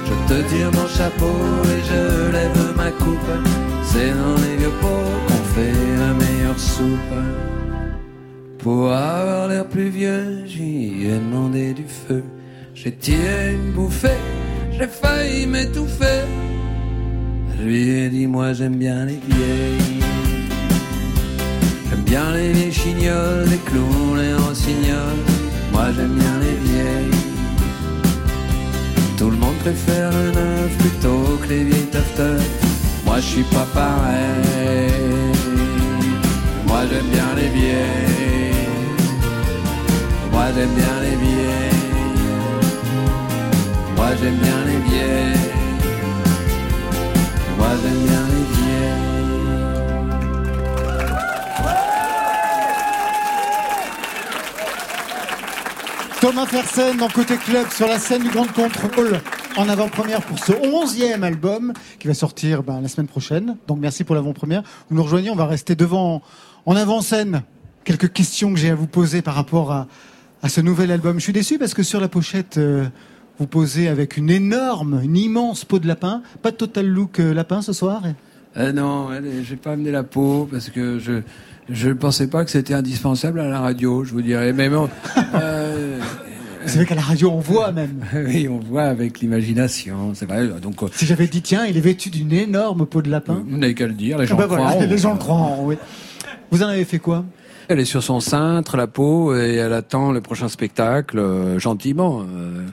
Je 0.08 0.34
te 0.34 0.50
tire 0.50 0.72
mon 0.72 0.88
chapeau 0.88 1.38
et 1.66 1.82
je 1.90 2.32
lève 2.32 2.76
ma 2.76 2.90
coupe. 2.90 3.34
C'est 3.84 4.10
dans 4.10 4.36
les 4.44 4.58
vieux 4.58 4.76
pots 4.82 5.14
qu'on 5.28 5.44
fait 5.54 5.78
la 6.00 6.14
meilleure 6.16 6.58
soupe. 6.58 7.20
Pour 8.58 8.92
avoir 8.92 9.48
l'air 9.48 9.68
plus 9.68 9.90
vieux, 9.90 10.44
j'y 10.48 11.06
ai 11.06 11.20
demandé 11.20 11.74
du 11.74 11.86
feu. 11.86 12.24
J'ai 12.74 12.94
tiré 12.94 13.54
une 13.54 13.74
bouffée, 13.74 14.22
j'ai 14.72 14.88
failli 14.88 15.46
m'étouffer. 15.46 16.26
Je 17.56 17.64
lui 17.64 17.90
ai 17.90 18.10
dit, 18.10 18.26
moi 18.26 18.54
j'aime 18.54 18.78
bien 18.78 19.06
les 19.06 19.20
vieilles. 19.28 20.21
J'aime 21.92 22.04
bien 22.04 22.32
les 22.32 22.54
vieilles 22.54 22.72
chignoles, 22.72 23.50
les 23.50 23.58
clowns, 23.58 24.18
les 24.18 24.34
rossignols. 24.34 25.26
Moi 25.74 25.88
j'aime 25.94 26.14
bien 26.14 26.38
les 26.40 26.56
vieilles. 26.66 27.12
Tout 29.18 29.30
le 29.30 29.36
monde 29.36 29.58
préfère 29.58 30.10
le 30.10 30.32
neuf 30.32 30.78
plutôt 30.78 31.38
que 31.42 31.50
les 31.50 31.66
vieilles 31.66 31.92
tough 31.92 32.40
Moi 33.06 33.18
je 33.18 33.26
suis 33.26 33.44
pas 33.44 33.68
pareil. 33.74 34.90
Moi 36.66 36.84
j'aime 36.90 37.10
bien 37.12 37.30
les 37.36 37.50
vieilles. 37.50 38.70
Moi 40.32 40.46
j'aime 40.56 40.74
bien 40.74 40.98
les 41.02 41.18
vieilles. 41.26 41.92
Moi 43.98 44.08
j'aime 44.18 44.38
bien 44.38 44.60
les 44.66 44.80
vieilles. 44.90 45.52
Moi 47.58 47.68
j'aime 47.84 48.02
bien 48.08 48.24
les 48.30 48.46
vieilles. 48.54 48.61
Thomas 56.22 56.46
Fersen 56.46 56.98
dans 56.98 57.08
Côté 57.08 57.36
Club 57.36 57.68
sur 57.72 57.88
la 57.88 57.98
scène 57.98 58.22
du 58.22 58.30
Grand 58.30 58.46
Contrôle 58.46 59.20
en 59.58 59.68
avant-première 59.68 60.22
pour 60.22 60.38
ce 60.38 60.52
onzième 60.72 61.24
album 61.24 61.74
qui 61.98 62.08
va 62.08 62.14
sortir 62.14 62.62
ben, 62.62 62.80
la 62.80 62.88
semaine 62.88 63.08
prochaine. 63.08 63.58
Donc 63.68 63.80
merci 63.80 64.04
pour 64.04 64.14
l'avant-première. 64.14 64.62
Vous 64.88 64.96
nous 64.96 65.02
rejoignez, 65.02 65.32
on 65.32 65.36
va 65.36 65.48
rester 65.48 65.74
devant 65.74 66.22
en 66.68 66.76
avant-scène. 66.76 67.42
Quelques 67.86 68.14
questions 68.14 68.54
que 68.54 68.60
j'ai 68.60 68.70
à 68.70 68.76
vous 68.76 68.86
poser 68.86 69.24
par 69.24 69.34
rapport 69.34 69.72
à, 69.72 69.88
à 70.44 70.50
ce 70.50 70.62
nouvel 70.62 70.92
album. 70.92 71.18
Je 71.18 71.24
suis 71.24 71.34
déçu 71.34 71.58
parce 71.58 71.74
que 71.74 71.82
sur 71.82 72.00
la 72.00 72.08
pochette, 72.08 72.60
euh, 72.60 72.86
vous 73.40 73.48
posez 73.48 73.88
avec 73.88 74.16
une 74.16 74.30
énorme, 74.30 75.02
une 75.04 75.18
immense 75.18 75.66
peau 75.66 75.80
de 75.80 75.88
lapin. 75.88 76.22
Pas 76.44 76.52
de 76.52 76.56
total 76.56 76.86
look 76.86 77.20
euh, 77.20 77.34
lapin 77.34 77.64
ce 77.64 77.74
soir 77.74 78.04
Euh, 78.58 78.72
non, 78.72 79.10
j'ai 79.44 79.56
pas 79.56 79.72
amené 79.72 79.90
la 79.90 80.04
peau 80.04 80.48
parce 80.52 80.70
que 80.70 81.00
je 81.00 81.24
je 81.70 81.90
ne 81.90 81.94
pensais 81.94 82.28
pas 82.28 82.44
que 82.46 82.52
c'était 82.52 82.74
indispensable 82.74 83.40
à 83.40 83.48
la 83.48 83.60
radio, 83.60 84.04
je 84.04 84.12
vous 84.14 84.22
dirais. 84.22 84.54
Mais 84.54 84.70
bon, 84.70 84.90
euh, 85.36 86.00
C'est 86.66 86.78
vrai 86.78 86.86
qu'à 86.86 86.96
la 86.96 87.02
radio, 87.02 87.32
on 87.32 87.40
voit 87.40 87.72
même. 87.72 88.04
oui, 88.28 88.48
on 88.50 88.60
voit 88.60 88.84
avec 88.84 89.20
l'imagination, 89.20 90.12
c'est 90.14 90.26
vrai. 90.26 90.48
Donc, 90.62 90.82
euh, 90.84 90.88
Si 90.94 91.06
j'avais 91.06 91.28
dit, 91.28 91.42
tiens, 91.42 91.66
il 91.66 91.78
est 91.78 91.82
vêtu 91.82 92.10
d'une 92.10 92.32
énorme 92.34 92.86
peau 92.86 93.02
de 93.02 93.10
lapin. 93.10 93.44
vous 93.48 93.58
n'avez 93.58 93.74
qu'à 93.74 93.88
le 93.88 93.94
dire, 93.94 94.18
les 94.18 94.24
Ah 94.24 94.28
gens 94.28 94.38
bah 94.38 94.46
voilà, 94.48 94.66
croiront. 94.66 94.86
les 94.90 94.98
gens 94.98 95.14
le 95.14 95.20
croient, 95.20 95.56
oui. 95.62 95.76
Vous 96.52 96.64
en 96.64 96.68
avez 96.68 96.86
fait 96.86 97.00
quoi? 97.00 97.24
Elle 97.68 97.80
est 97.80 97.86
sur 97.86 98.04
son 98.04 98.20
cintre, 98.20 98.76
la 98.76 98.88
peau, 98.88 99.34
et 99.36 99.56
elle 99.56 99.72
attend 99.72 100.12
le 100.12 100.20
prochain 100.20 100.50
spectacle 100.50 101.20
euh, 101.20 101.58
gentiment. 101.60 102.22
euh, 102.22 102.66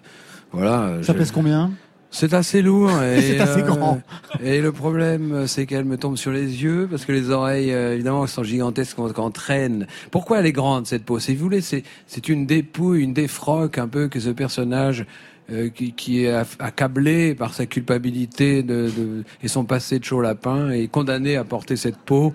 voilà. 0.52 0.94
Ça 1.02 1.12
je- 1.12 1.18
pèse 1.18 1.30
combien? 1.30 1.70
C'est 2.10 2.32
assez 2.32 2.62
lourd. 2.62 2.90
Et, 3.02 3.20
C'est 3.20 3.40
assez 3.40 3.62
grand. 3.62 4.00
Et 4.42 4.60
le 4.60 4.72
problème, 4.72 5.46
c'est 5.46 5.66
qu'elle 5.66 5.84
me 5.84 5.96
tombe 5.96 6.16
sur 6.16 6.32
les 6.32 6.62
yeux 6.62 6.86
parce 6.90 7.04
que 7.04 7.12
les 7.12 7.30
oreilles, 7.30 7.72
euh, 7.72 7.94
évidemment, 7.94 8.26
sont 8.26 8.42
gigantesques 8.42 8.96
quand 8.96 9.12
on 9.18 9.30
traîne. 9.30 9.86
Pourquoi 10.10 10.38
elle 10.40 10.46
est 10.46 10.52
grande 10.52 10.86
cette 10.86 11.04
peau? 11.04 11.18
Si 11.18 11.34
vous 11.34 11.42
voulez, 11.42 11.60
c'est 11.60 11.82
c'est 12.06 12.28
une 12.28 12.46
dépouille, 12.46 13.02
une 13.02 13.12
défroque 13.12 13.78
un 13.78 13.88
peu 13.88 14.08
que 14.08 14.20
ce 14.20 14.30
personnage. 14.30 15.04
euh, 15.50 15.70
qui, 15.70 15.92
qui 15.94 16.24
est 16.26 16.34
accablé 16.58 17.34
par 17.34 17.54
sa 17.54 17.64
culpabilité 17.64 18.62
de, 18.62 18.90
de- 18.94 19.24
et 19.42 19.48
son 19.48 19.64
passé 19.64 19.98
de 19.98 20.04
chaud 20.04 20.20
lapin 20.20 20.70
et 20.70 20.88
condamné 20.88 21.36
à 21.36 21.44
porter 21.44 21.76
cette 21.76 21.96
peau 21.96 22.34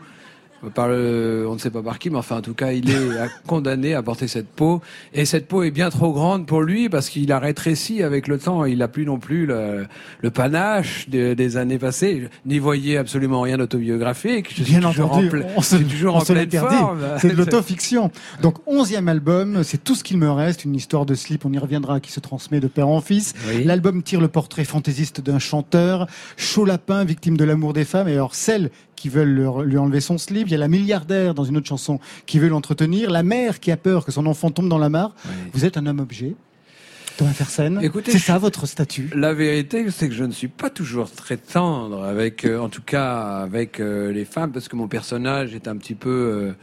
par 0.69 0.87
le, 0.87 1.45
on 1.49 1.53
ne 1.55 1.59
sait 1.59 1.69
pas 1.69 1.81
par 1.81 1.99
qui, 1.99 2.09
mais 2.09 2.17
enfin 2.17 2.37
en 2.37 2.41
tout 2.41 2.53
cas 2.53 2.71
il 2.71 2.89
est 2.89 2.95
condamné 3.47 3.93
à 3.93 4.01
porter 4.03 4.27
cette 4.27 4.47
peau 4.47 4.81
et 5.13 5.25
cette 5.25 5.47
peau 5.47 5.63
est 5.63 5.71
bien 5.71 5.89
trop 5.89 6.11
grande 6.13 6.45
pour 6.45 6.61
lui 6.61 6.89
parce 6.89 7.09
qu'il 7.09 7.31
a 7.31 7.39
rétréci 7.39 8.01
avec 8.03 8.27
le 8.27 8.37
temps. 8.37 8.65
Il 8.65 8.77
n'a 8.79 8.87
plus 8.87 9.05
non 9.05 9.17
plus 9.19 9.45
le, 9.45 9.85
le 10.21 10.31
panache 10.31 11.09
de- 11.09 11.33
des 11.33 11.57
années 11.57 11.77
passées. 11.79 12.29
N'y 12.45 12.59
voyais 12.59 12.97
absolument 12.97 13.41
rien 13.41 13.57
d'autobiographique. 13.57 14.49
Je 14.55 14.63
suis 14.63 14.73
Bien 14.75 14.83
entendu, 14.83 15.29
en, 15.29 15.57
on 15.57 15.61
se, 15.61 15.75
toujours 15.77 16.15
on 16.15 16.17
en 16.19 16.25
se 16.25 16.33
pleine 16.33 16.49
forme. 16.51 16.99
C'est 17.19 17.29
de 17.29 17.33
l'autofiction. 17.37 18.11
Donc, 18.41 18.55
onzième 18.67 19.07
album, 19.07 19.63
c'est 19.63 19.83
tout 19.83 19.95
ce 19.95 20.03
qu'il 20.03 20.17
me 20.17 20.29
reste, 20.31 20.65
une 20.65 20.75
histoire 20.75 21.05
de 21.05 21.13
slip, 21.15 21.45
on 21.45 21.51
y 21.53 21.57
reviendra, 21.57 21.99
qui 21.99 22.11
se 22.11 22.19
transmet 22.19 22.59
de 22.59 22.67
père 22.67 22.87
en 22.87 23.01
fils. 23.01 23.33
Oui. 23.47 23.63
L'album 23.63 24.03
tire 24.03 24.21
le 24.21 24.27
portrait 24.27 24.63
fantaisiste 24.65 25.21
d'un 25.21 25.39
chanteur, 25.39 26.07
chaud 26.37 26.65
lapin, 26.65 27.03
victime 27.03 27.37
de 27.37 27.43
l'amour 27.43 27.73
des 27.73 27.85
femmes, 27.85 28.07
et 28.07 28.13
alors 28.13 28.35
celles 28.35 28.69
qui 29.03 29.09
veulent 29.09 29.65
lui 29.65 29.77
enlever 29.77 29.99
son 29.99 30.17
slip. 30.17 30.47
Il 30.47 30.51
y 30.51 30.55
a 30.55 30.57
la 30.57 30.69
milliardaire 30.69 31.33
dans 31.33 31.43
une 31.43 31.57
autre 31.57 31.67
chanson 31.67 31.99
qui 32.25 32.39
veut 32.39 32.47
l'entretenir, 32.47 33.11
la 33.11 33.21
mère 33.21 33.59
qui 33.59 33.69
a 33.69 33.75
peur 33.75 34.05
que 34.05 34.13
son 34.13 34.25
enfant 34.27 34.49
tombe 34.49 34.69
dans 34.69 34.77
la 34.77 34.87
mare. 34.87 35.13
Oui. 35.25 35.31
Vous 35.51 35.65
êtes 35.65 35.75
un 35.75 35.85
homme 35.87 35.99
objet, 35.99 36.35
Thomas 37.17 37.33
Fersen. 37.33 37.81
Écoutez, 37.83 38.13
c'est 38.13 38.17
ça 38.19 38.37
votre 38.37 38.65
statut? 38.65 39.09
La 39.13 39.33
vérité, 39.33 39.85
c'est 39.91 40.07
que 40.07 40.15
je 40.15 40.23
ne 40.23 40.31
suis 40.31 40.47
pas 40.47 40.69
toujours 40.69 41.11
très 41.11 41.35
tendre 41.35 42.01
avec, 42.01 42.45
euh, 42.45 42.57
en 42.59 42.69
tout 42.69 42.81
cas, 42.81 43.41
avec 43.41 43.81
euh, 43.81 44.13
les 44.13 44.23
femmes, 44.23 44.53
parce 44.53 44.69
que 44.69 44.77
mon 44.77 44.87
personnage 44.87 45.53
est 45.53 45.67
un 45.67 45.75
petit 45.75 45.95
peu 45.95 46.09
euh, 46.09 46.53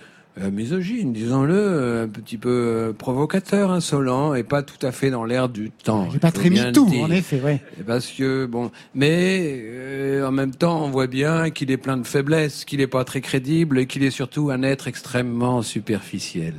misogyne, 0.50 1.12
disons-le, 1.12 1.54
euh, 1.54 2.04
un 2.04 2.08
petit 2.08 2.38
peu 2.38 2.49
euh, 2.50 2.92
provocateur, 2.92 3.70
insolent, 3.70 4.34
et 4.34 4.42
pas 4.42 4.62
tout 4.62 4.84
à 4.84 4.92
fait 4.92 5.10
dans 5.10 5.25
l'air 5.25 5.49
du 5.49 5.70
temps. 5.70 6.06
Il 6.08 6.14
n'est 6.14 6.18
pas 6.18 6.32
très 6.32 6.50
dire. 6.50 6.72
en 7.02 7.10
effet, 7.10 7.40
ouais. 7.40 7.60
Parce 7.87 8.08
que 8.08 8.46
bon, 8.46 8.70
mais 8.94 9.60
euh, 9.62 10.26
en 10.26 10.32
même 10.32 10.54
temps, 10.54 10.84
on 10.84 10.90
voit 10.90 11.08
bien 11.08 11.50
qu'il 11.50 11.70
est 11.70 11.76
plein 11.76 11.96
de 11.96 12.06
faiblesses, 12.06 12.64
qu'il 12.64 12.78
n'est 12.78 12.87
pas 12.87 13.04
très 13.04 13.20
crédible 13.20 13.78
et 13.78 13.87
qu'il 13.87 14.02
est 14.02 14.10
surtout 14.10 14.50
un 14.50 14.62
être 14.62 14.88
extrêmement 14.88 15.62
superficiel. 15.62 16.54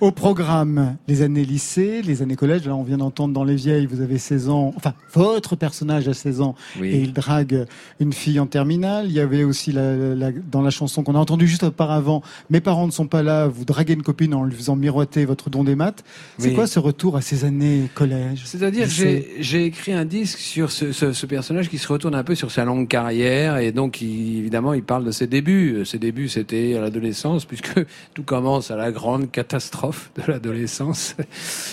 Au 0.00 0.10
programme, 0.10 0.96
les 1.08 1.22
années 1.22 1.44
lycée, 1.44 2.02
les 2.02 2.22
années 2.22 2.36
collège. 2.36 2.66
Là, 2.66 2.74
on 2.74 2.82
vient 2.82 2.98
d'entendre 2.98 3.32
dans 3.34 3.44
Les 3.44 3.54
Vieilles, 3.56 3.86
vous 3.86 4.00
avez 4.00 4.18
16 4.18 4.48
ans. 4.48 4.72
Enfin, 4.76 4.94
votre 5.12 5.56
personnage 5.56 6.08
a 6.08 6.14
16 6.14 6.40
ans 6.40 6.54
Oui. 6.80 6.88
et 6.88 7.00
il 7.00 7.12
drague 7.12 7.66
une 8.00 8.12
fille 8.12 8.40
en 8.40 8.46
terminale. 8.46 9.06
Il 9.06 9.12
y 9.12 9.20
avait 9.20 9.44
aussi 9.44 9.72
la, 9.72 9.96
la- 10.14 10.30
dans 10.32 10.62
la 10.62 10.70
chanson 10.70 11.02
qu'on 11.02 11.14
a 11.14 11.18
entendue 11.18 11.46
juste 11.46 11.62
auparavant, 11.64 12.22
Mes 12.50 12.60
parents 12.60 12.86
ne 12.86 12.92
sont 12.92 13.06
pas 13.06 13.22
là, 13.22 13.46
vous 13.46 13.64
draguez 13.64 13.92
une 13.94 14.02
copine 14.02 14.34
en 14.34 14.44
lui 14.44 14.54
faisant 14.56 14.76
miroiter 14.76 15.24
votre 15.24 15.50
don 15.50 15.64
des 15.64 15.74
maths. 15.74 16.02
C'est 16.38 16.48
Oui. 16.48 16.54
quoi 16.54 16.66
ce 16.66 16.78
retour 16.78 17.16
à 17.16 17.20
ces 17.20 17.44
années 17.44 17.88
collège 17.94 18.42
C'est-à-dire, 18.44 18.86
j'ai 18.88 19.28
j'ai 19.40 19.64
écrit 19.64 19.92
un 19.92 20.04
disque 20.04 20.38
sur 20.38 20.70
ce, 20.72 20.92
ce, 20.92 21.12
ce 21.12 21.26
personnage 21.26 21.68
qui 21.68 21.78
se 21.78 21.88
retourne 21.88 22.14
un 22.14 22.24
peu 22.24 22.34
sur 22.34 22.50
sa 22.50 22.64
longue 22.64 22.88
carrière 22.88 23.58
et 23.58 23.72
donc 23.72 24.00
il- 24.00 24.38
évidemment 24.38 24.72
il 24.74 24.82
parle 24.82 25.04
de 25.04 25.10
ses 25.10 25.26
débuts. 25.26 25.84
Ses 25.84 25.98
débuts 25.98 26.28
c'était 26.28 26.74
à 26.76 26.80
l'adolescence 26.80 27.44
puisque 27.44 27.74
tout 28.14 28.22
commence 28.22 28.70
à 28.70 28.76
la 28.76 28.90
grande 28.90 29.30
catastrophe 29.30 29.51
de 29.58 30.22
l'adolescence 30.26 31.16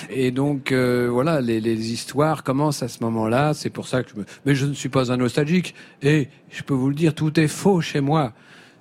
et 0.10 0.32
donc 0.32 0.72
euh, 0.72 1.08
voilà 1.12 1.42
les, 1.42 1.60
les 1.60 1.92
histoires 1.92 2.44
commencent 2.44 2.84
à 2.84 2.88
ce 2.88 3.04
moment-là. 3.04 3.54
C'est 3.54 3.70
pour 3.70 3.88
ça 3.88 4.04
que 4.04 4.10
je 4.12 4.20
me... 4.20 4.26
mais 4.46 4.56
je 4.56 4.66
ne 4.66 4.74
suis 4.74 4.90
pas 4.90 5.12
un 5.12 5.18
nostalgique 5.18 5.76
et 6.02 6.28
je 6.50 6.64
peux 6.64 6.74
vous 6.74 6.90
le 6.90 6.96
dire 6.96 7.14
tout 7.14 7.40
est 7.40 7.48
faux 7.48 7.82
chez 7.82 8.02
moi. 8.02 8.34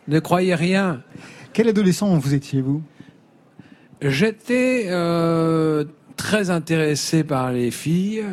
Ne 0.09 0.21
croyez 0.21 0.55
rien. 0.55 1.03
Quel 1.53 1.69
adolescent 1.69 2.17
vous 2.19 2.35
étiez, 2.35 2.61
vous? 2.61 2.83
J'étais 4.01 4.87
euh, 4.89 5.85
très 6.17 6.51
intéressé 6.51 7.25
par 7.25 7.53
les 7.53 7.71
filles, 7.71 8.25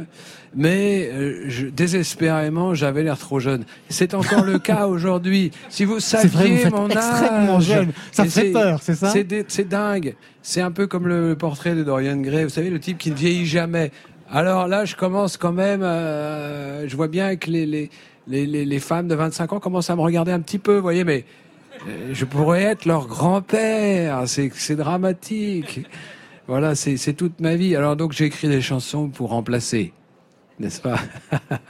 mais 0.55 1.09
euh, 1.12 1.43
je, 1.47 1.67
désespérément, 1.67 2.74
j'avais 2.74 3.03
l'air 3.03 3.17
trop 3.17 3.39
jeune. 3.39 3.65
C'est 3.89 4.13
encore 4.13 4.43
le 4.43 4.57
cas 4.69 4.88
aujourd'hui. 4.88 5.51
Si 5.69 5.85
vous 5.85 6.00
saviez 6.00 6.29
vrai, 6.29 6.69
vous 6.69 6.75
mon 6.77 6.89
extrêmement 6.89 7.57
âge, 7.57 7.63
jeune. 7.63 7.91
Ça 8.12 8.24
fait 8.24 8.29
c'est- 8.29 8.51
peur, 8.51 8.79
c'est 8.81 8.95
ça 8.95 9.13
C'est 9.47 9.67
dingue. 9.67 10.15
C'est 10.41 10.62
un 10.62 10.71
peu 10.71 10.88
comme 10.88 11.07
le 11.07 11.35
portrait 11.35 11.75
de 11.75 11.83
Dorian 11.83 12.17
Gray. 12.17 12.43
Vous 12.43 12.50
savez, 12.50 12.69
le 12.69 12.79
type 12.79 12.97
qui 12.97 13.12
ne 13.12 13.15
vieillit 13.15 13.45
jamais. 13.45 13.91
Alors 14.31 14.67
là, 14.67 14.85
je 14.85 14.95
commence 14.95 15.38
quand 15.38 15.51
même. 15.53 15.81
euh, 15.83 16.88
je 16.88 16.95
vois 16.95 17.07
bien 17.07 17.35
que 17.35 17.50
les, 17.51 17.65
les, 17.65 17.89
les, 18.27 18.65
les, 18.65 18.79
femmes 18.79 19.07
de 19.07 19.15
25 19.15 19.53
ans 19.53 19.59
commencent 19.59 19.89
à 19.89 19.95
me 19.95 20.01
regarder 20.01 20.31
un 20.31 20.39
petit 20.39 20.57
peu, 20.59 20.75
vous 20.77 20.81
voyez, 20.81 21.03
mais 21.03 21.25
euh, 21.88 22.09
je 22.13 22.25
pourrais 22.25 22.63
être 22.63 22.85
leur 22.85 23.07
grand-père. 23.07 24.24
C'est 24.25 24.75
dramatique. 24.75 25.81
Voilà, 26.47 26.75
c'est 26.75 26.97
c'est 26.97 27.13
toute 27.13 27.39
ma 27.39 27.55
vie. 27.55 27.75
Alors 27.75 27.95
donc 27.95 28.12
j'ai 28.13 28.25
écrit 28.25 28.47
des 28.47 28.62
chansons 28.62 29.09
pour 29.09 29.29
remplacer, 29.29 29.93
n'est-ce 30.59 30.81
pas 30.81 31.00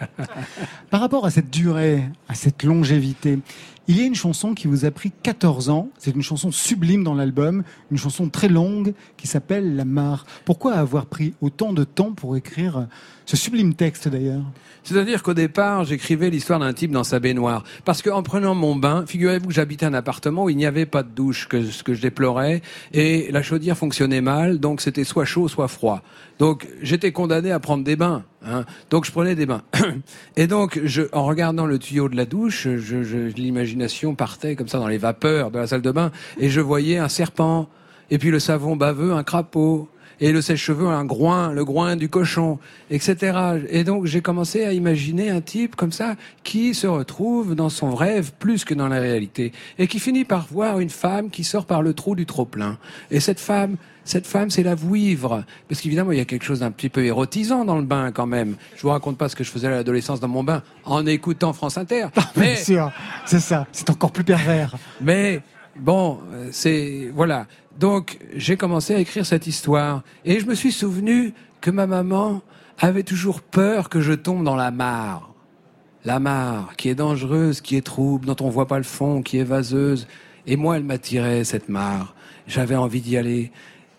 Par 0.89 0.99
rapport 0.99 1.25
à 1.25 1.31
cette 1.31 1.49
durée, 1.49 2.03
à 2.27 2.35
cette 2.35 2.63
longévité, 2.63 3.39
il 3.87 3.99
y 3.99 4.01
a 4.01 4.05
une 4.05 4.15
chanson 4.15 4.55
qui 4.55 4.65
vous 4.67 4.85
a 4.85 4.91
pris 4.91 5.11
14 5.21 5.69
ans. 5.69 5.89
C'est 5.99 6.15
une 6.15 6.23
chanson 6.23 6.51
sublime 6.51 7.03
dans 7.03 7.13
l'album, 7.13 7.63
une 7.91 7.97
chanson 7.97 8.29
très 8.29 8.47
longue 8.47 8.95
qui 9.15 9.27
s'appelle 9.27 9.75
La 9.75 9.85
Mare. 9.85 10.25
Pourquoi 10.43 10.73
avoir 10.73 11.05
pris 11.05 11.35
autant 11.39 11.71
de 11.71 11.83
temps 11.83 12.11
pour 12.11 12.35
écrire 12.35 12.87
ce 13.27 13.37
sublime 13.37 13.75
texte 13.75 14.07
d'ailleurs? 14.07 14.41
C'est-à-dire 14.83 15.21
qu'au 15.21 15.35
départ, 15.35 15.83
j'écrivais 15.83 16.31
l'histoire 16.31 16.59
d'un 16.59 16.73
type 16.73 16.89
dans 16.89 17.03
sa 17.03 17.19
baignoire. 17.19 17.63
Parce 17.85 18.01
qu'en 18.01 18.23
prenant 18.23 18.55
mon 18.55 18.75
bain, 18.75 19.05
figurez-vous 19.07 19.47
que 19.47 19.53
j'habitais 19.53 19.85
un 19.85 19.93
appartement 19.93 20.45
où 20.45 20.49
il 20.49 20.57
n'y 20.57 20.65
avait 20.65 20.87
pas 20.87 21.03
de 21.03 21.09
douche, 21.09 21.47
que 21.47 21.63
ce 21.65 21.83
que 21.83 21.93
je 21.93 22.01
déplorais, 22.01 22.63
et 22.91 23.31
la 23.31 23.43
chaudière 23.43 23.77
fonctionnait 23.77 24.21
mal, 24.21 24.59
donc 24.59 24.81
c'était 24.81 25.03
soit 25.03 25.25
chaud, 25.25 25.47
soit 25.47 25.67
froid. 25.67 26.01
Donc 26.39 26.67
j'étais 26.81 27.11
condamné 27.11 27.51
à 27.51 27.59
prendre 27.59 27.83
des 27.83 27.95
bains. 27.95 28.23
Hein. 28.45 28.65
Donc 28.89 29.05
je 29.05 29.11
prenais 29.11 29.35
des 29.35 29.45
bains. 29.45 29.63
Et 30.35 30.47
donc, 30.47 30.79
je, 30.83 31.03
en 31.13 31.25
regardant 31.25 31.65
le 31.65 31.79
tuyau 31.79 32.09
de 32.09 32.15
la 32.15 32.25
douche, 32.25 32.67
je, 32.75 33.03
je- 33.03 33.17
l'imagination 33.35 34.15
partait 34.15 34.55
comme 34.55 34.67
ça 34.67 34.77
dans 34.79 34.87
les 34.87 34.97
vapeurs 34.97 35.51
de 35.51 35.59
la 35.59 35.67
salle 35.67 35.81
de 35.81 35.91
bain, 35.91 36.11
et 36.39 36.49
je 36.49 36.61
voyais 36.61 36.97
un 36.97 37.09
serpent. 37.09 37.69
Et 38.11 38.17
puis 38.17 38.29
le 38.31 38.39
savon 38.39 38.75
baveux, 38.75 39.13
un 39.13 39.23
crapaud 39.23 39.89
et 40.21 40.31
le 40.31 40.41
sèche-cheveux 40.41 40.87
un 40.87 41.03
groin, 41.05 41.51
le 41.51 41.65
groin 41.65 41.95
du 41.95 42.07
cochon, 42.07 42.59
etc. 42.89 43.65
Et 43.69 43.83
donc 43.83 44.05
j'ai 44.05 44.21
commencé 44.21 44.63
à 44.63 44.73
imaginer 44.73 45.29
un 45.29 45.41
type 45.41 45.75
comme 45.75 45.91
ça 45.91 46.15
qui 46.43 46.73
se 46.73 46.87
retrouve 46.87 47.55
dans 47.55 47.69
son 47.69 47.95
rêve 47.95 48.31
plus 48.39 48.63
que 48.63 48.73
dans 48.73 48.87
la 48.87 48.99
réalité 48.99 49.51
et 49.79 49.87
qui 49.87 49.99
finit 49.99 50.23
par 50.23 50.47
voir 50.51 50.79
une 50.79 50.89
femme 50.89 51.29
qui 51.29 51.43
sort 51.43 51.65
par 51.65 51.81
le 51.81 51.93
trou 51.93 52.15
du 52.15 52.25
trop 52.25 52.45
plein. 52.45 52.77
Et 53.11 53.19
cette 53.19 53.39
femme, 53.39 53.75
cette 54.05 54.27
femme, 54.27 54.51
c'est 54.51 54.63
la 54.63 54.75
vouivre. 54.75 55.43
Parce 55.67 55.81
qu'évidemment, 55.81 56.11
il 56.11 56.19
y 56.19 56.21
a 56.21 56.25
quelque 56.25 56.45
chose 56.45 56.59
d'un 56.59 56.71
petit 56.71 56.89
peu 56.89 57.03
érotisant 57.03 57.65
dans 57.65 57.75
le 57.75 57.83
bain 57.83 58.11
quand 58.11 58.27
même. 58.27 58.55
Je 58.75 58.83
vous 58.83 58.89
raconte 58.89 59.17
pas 59.17 59.27
ce 59.29 59.35
que 59.35 59.43
je 59.43 59.49
faisais 59.49 59.67
à 59.67 59.71
l'adolescence 59.71 60.19
dans 60.19 60.27
mon 60.27 60.43
bain 60.43 60.61
en 60.85 61.05
écoutant 61.05 61.51
France 61.53 61.77
Inter. 61.77 62.07
Mais, 62.37 62.55
sûr, 62.55 62.91
c'est 63.25 63.39
ça. 63.39 63.67
C'est 63.71 63.89
encore 63.89 64.11
plus 64.11 64.23
pervers. 64.23 64.75
Mais 65.01 65.41
bon, 65.75 66.19
euh, 66.33 66.49
c'est 66.51 67.11
voilà. 67.13 67.47
Donc 67.79 68.19
j'ai 68.35 68.55
commencé 68.55 68.95
à 68.95 68.99
écrire 68.99 69.25
cette 69.25 69.47
histoire 69.47 70.03
et 70.23 70.39
je 70.39 70.45
me 70.45 70.55
suis 70.55 70.71
souvenu 70.71 71.33
que 71.59 71.71
ma 71.71 71.87
maman 71.87 72.41
avait 72.79 73.03
toujours 73.03 73.41
peur 73.41 73.89
que 73.89 74.01
je 74.01 74.13
tombe 74.13 74.43
dans 74.43 74.55
la 74.55 74.71
mare. 74.71 75.31
La 76.03 76.19
mare, 76.19 76.75
qui 76.77 76.89
est 76.89 76.95
dangereuse, 76.95 77.61
qui 77.61 77.75
est 77.75 77.81
trouble, 77.81 78.27
dont 78.27 78.35
on 78.41 78.49
voit 78.49 78.67
pas 78.67 78.77
le 78.77 78.83
fond, 78.83 79.23
qui 79.23 79.39
est 79.39 79.43
vaseuse. 79.43 80.07
Et 80.45 80.55
moi, 80.55 80.77
elle 80.77 80.83
m'attirait, 80.83 81.43
cette 81.43 81.67
mare. 81.67 82.13
J'avais 82.45 82.75
envie 82.75 83.01
d'y 83.01 83.17
aller. 83.17 83.51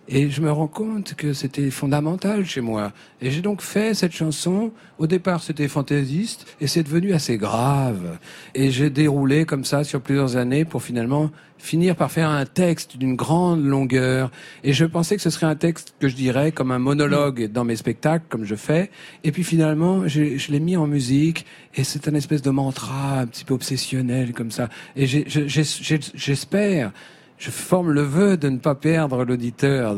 Et 0.09 0.31
je 0.31 0.41
me 0.41 0.53
rends 0.53 0.69
compte 0.69 1.15
que 1.15 1.33
c'était 1.33 1.71
fondamental 1.71 2.47
chez 2.47 2.61
moi. 2.61 2.93
Et 3.21 3.33
j'ai 3.33 3.41
donc 3.41 3.61
fait 3.61 3.93
cette 3.93 4.13
chanson. 4.13 4.71
Au 4.99 5.09
départ, 5.09 5.43
c'était 5.43 5.67
fantaisiste 5.67 6.47
et 6.61 6.69
c'est 6.69 6.85
devenu 6.85 7.13
assez 7.13 7.39
grave. 7.39 8.19
Et 8.55 8.71
j'ai 8.71 8.89
déroulé 8.89 9.45
comme 9.47 9.65
ça 9.65 9.83
sur 9.83 10.01
plusieurs 10.01 10.37
années 10.37 10.65
pour 10.65 10.83
finalement 10.83 11.31
finir 11.59 11.97
par 11.97 12.13
faire 12.13 12.31
un 12.31 12.47
texte 12.47 12.97
d'une 12.97 13.17
grande 13.17 13.65
longueur. 13.65 14.31
Et 14.63 14.73
je 14.73 14.85
pensais 14.85 15.17
que 15.17 15.23
ce 15.23 15.31
serait 15.31 15.47
un 15.47 15.57
texte 15.57 15.95
que 15.99 16.07
je 16.07 16.15
dirais 16.15 16.53
comme 16.53 16.71
un 16.71 16.79
monologue 16.79 17.51
dans 17.51 17.65
mes 17.65 17.75
spectacles, 17.77 18.27
comme 18.29 18.45
je 18.45 18.55
fais. 18.55 18.91
Et 19.25 19.33
puis 19.33 19.43
finalement, 19.43 20.07
je, 20.07 20.53
l'ai 20.53 20.61
mis 20.61 20.77
en 20.77 20.87
musique 20.87 21.47
et 21.75 21.83
c'est 21.83 22.07
un 22.07 22.15
espèce 22.15 22.43
de 22.43 22.51
mantra 22.51 23.21
un 23.21 23.27
petit 23.27 23.45
peu 23.45 23.55
obsessionnel 23.55 24.33
comme 24.35 24.53
ça. 24.53 24.69
Et 24.95 25.07
j'espère 25.07 26.93
je 27.39 27.51
forme 27.51 27.91
le 27.91 28.03
vœu 28.03 28.37
de 28.37 28.49
ne 28.49 28.59
pas 28.59 28.75
perdre 28.75 29.25
l'auditeur 29.25 29.97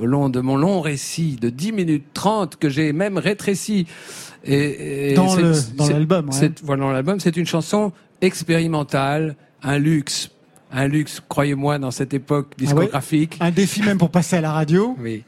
au 0.00 0.06
long 0.06 0.28
de 0.28 0.40
mon 0.40 0.56
long 0.56 0.80
récit 0.80 1.36
de 1.40 1.48
10 1.48 1.72
minutes 1.72 2.06
30 2.14 2.56
que 2.56 2.68
j'ai 2.68 2.92
même 2.92 3.18
rétréci. 3.18 3.86
Et, 4.44 5.14
dans 5.14 5.36
l'album. 5.88 6.30
Voilà, 6.62 6.82
dans 6.82 6.92
l'album, 6.92 7.20
c'est 7.20 7.36
une 7.36 7.46
chanson 7.46 7.92
expérimentale, 8.20 9.36
un 9.62 9.78
luxe. 9.78 10.30
Un 10.72 10.86
luxe, 10.86 11.20
croyez-moi, 11.28 11.80
dans 11.80 11.90
cette 11.90 12.14
époque 12.14 12.48
ah 12.52 12.54
discographique. 12.58 13.36
un 13.40 13.50
défi 13.50 13.82
même 13.82 13.98
pour 13.98 14.10
passer 14.10 14.36
à 14.36 14.40
la 14.40 14.52
radio. 14.52 14.96
Oui. 15.00 15.24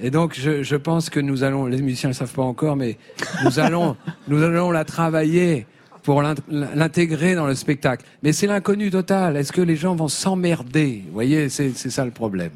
Et 0.00 0.10
donc, 0.10 0.38
je, 0.38 0.62
je 0.62 0.76
pense 0.76 1.10
que 1.10 1.18
nous 1.18 1.42
allons, 1.42 1.66
les 1.66 1.82
musiciens 1.82 2.10
ne 2.10 2.14
le 2.14 2.16
savent 2.16 2.32
pas 2.32 2.42
encore, 2.42 2.76
mais 2.76 2.96
nous 3.44 3.58
allons, 3.58 3.96
nous 4.28 4.40
allons 4.40 4.70
la 4.70 4.84
travailler 4.84 5.66
pour 6.04 6.22
l'intégrer 6.22 7.34
dans 7.34 7.46
le 7.46 7.54
spectacle. 7.54 8.04
Mais 8.22 8.32
c'est 8.32 8.46
l'inconnu 8.46 8.90
total. 8.90 9.36
Est-ce 9.36 9.52
que 9.52 9.62
les 9.62 9.74
gens 9.74 9.96
vont 9.96 10.08
s'emmerder? 10.08 11.02
Vous 11.06 11.14
voyez, 11.14 11.48
c'est 11.48 11.72
ça 11.72 12.04
le 12.04 12.10
problème. 12.10 12.52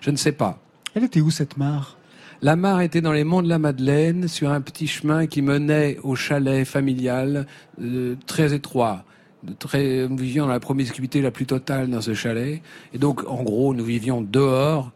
Je 0.00 0.10
ne 0.10 0.16
sais 0.16 0.32
pas. 0.32 0.60
Elle 0.94 1.04
était 1.04 1.20
où 1.20 1.30
cette 1.30 1.56
mare? 1.56 1.96
La 2.42 2.56
mare 2.56 2.82
était 2.82 3.00
dans 3.00 3.12
les 3.12 3.24
monts 3.24 3.42
de 3.42 3.48
la 3.48 3.58
Madeleine, 3.58 4.28
sur 4.28 4.50
un 4.50 4.60
petit 4.60 4.86
chemin 4.86 5.26
qui 5.26 5.42
menait 5.42 5.98
au 6.02 6.16
chalet 6.16 6.64
familial, 6.64 7.46
euh, 7.80 8.16
très 8.26 8.52
étroit. 8.52 9.04
Très, 9.60 10.08
nous 10.08 10.16
vivions 10.16 10.46
dans 10.46 10.52
la 10.52 10.60
promiscuité 10.60 11.20
la 11.20 11.30
plus 11.30 11.46
totale 11.46 11.90
dans 11.90 12.00
ce 12.00 12.14
chalet. 12.14 12.62
Et 12.92 12.98
donc, 12.98 13.24
en 13.28 13.42
gros, 13.44 13.74
nous 13.74 13.84
vivions 13.84 14.22
dehors, 14.22 14.90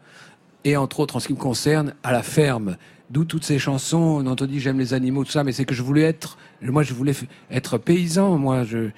et 0.65 0.75
entre 0.77 0.99
autres, 0.99 1.15
en 1.15 1.19
ce 1.19 1.27
qui 1.27 1.33
me 1.33 1.37
concerne, 1.39 1.93
à 2.03 2.11
la 2.11 2.23
ferme. 2.23 2.75
D'où 3.09 3.25
toutes 3.25 3.43
ces 3.43 3.59
chansons 3.59 4.23
on 4.25 4.45
dit 4.45 4.59
j'aime 4.59 4.79
les 4.79 4.93
animaux, 4.93 5.23
tout 5.23 5.31
ça, 5.31 5.43
mais 5.43 5.51
c'est 5.51 5.65
que 5.65 5.75
je 5.75 5.83
voulais 5.83 6.03
être, 6.03 6.37
moi 6.61 6.83
je 6.83 6.93
voulais 6.93 7.13
être 7.51 7.77
paysan, 7.77 8.37
moi 8.37 8.63
je, 8.63 8.89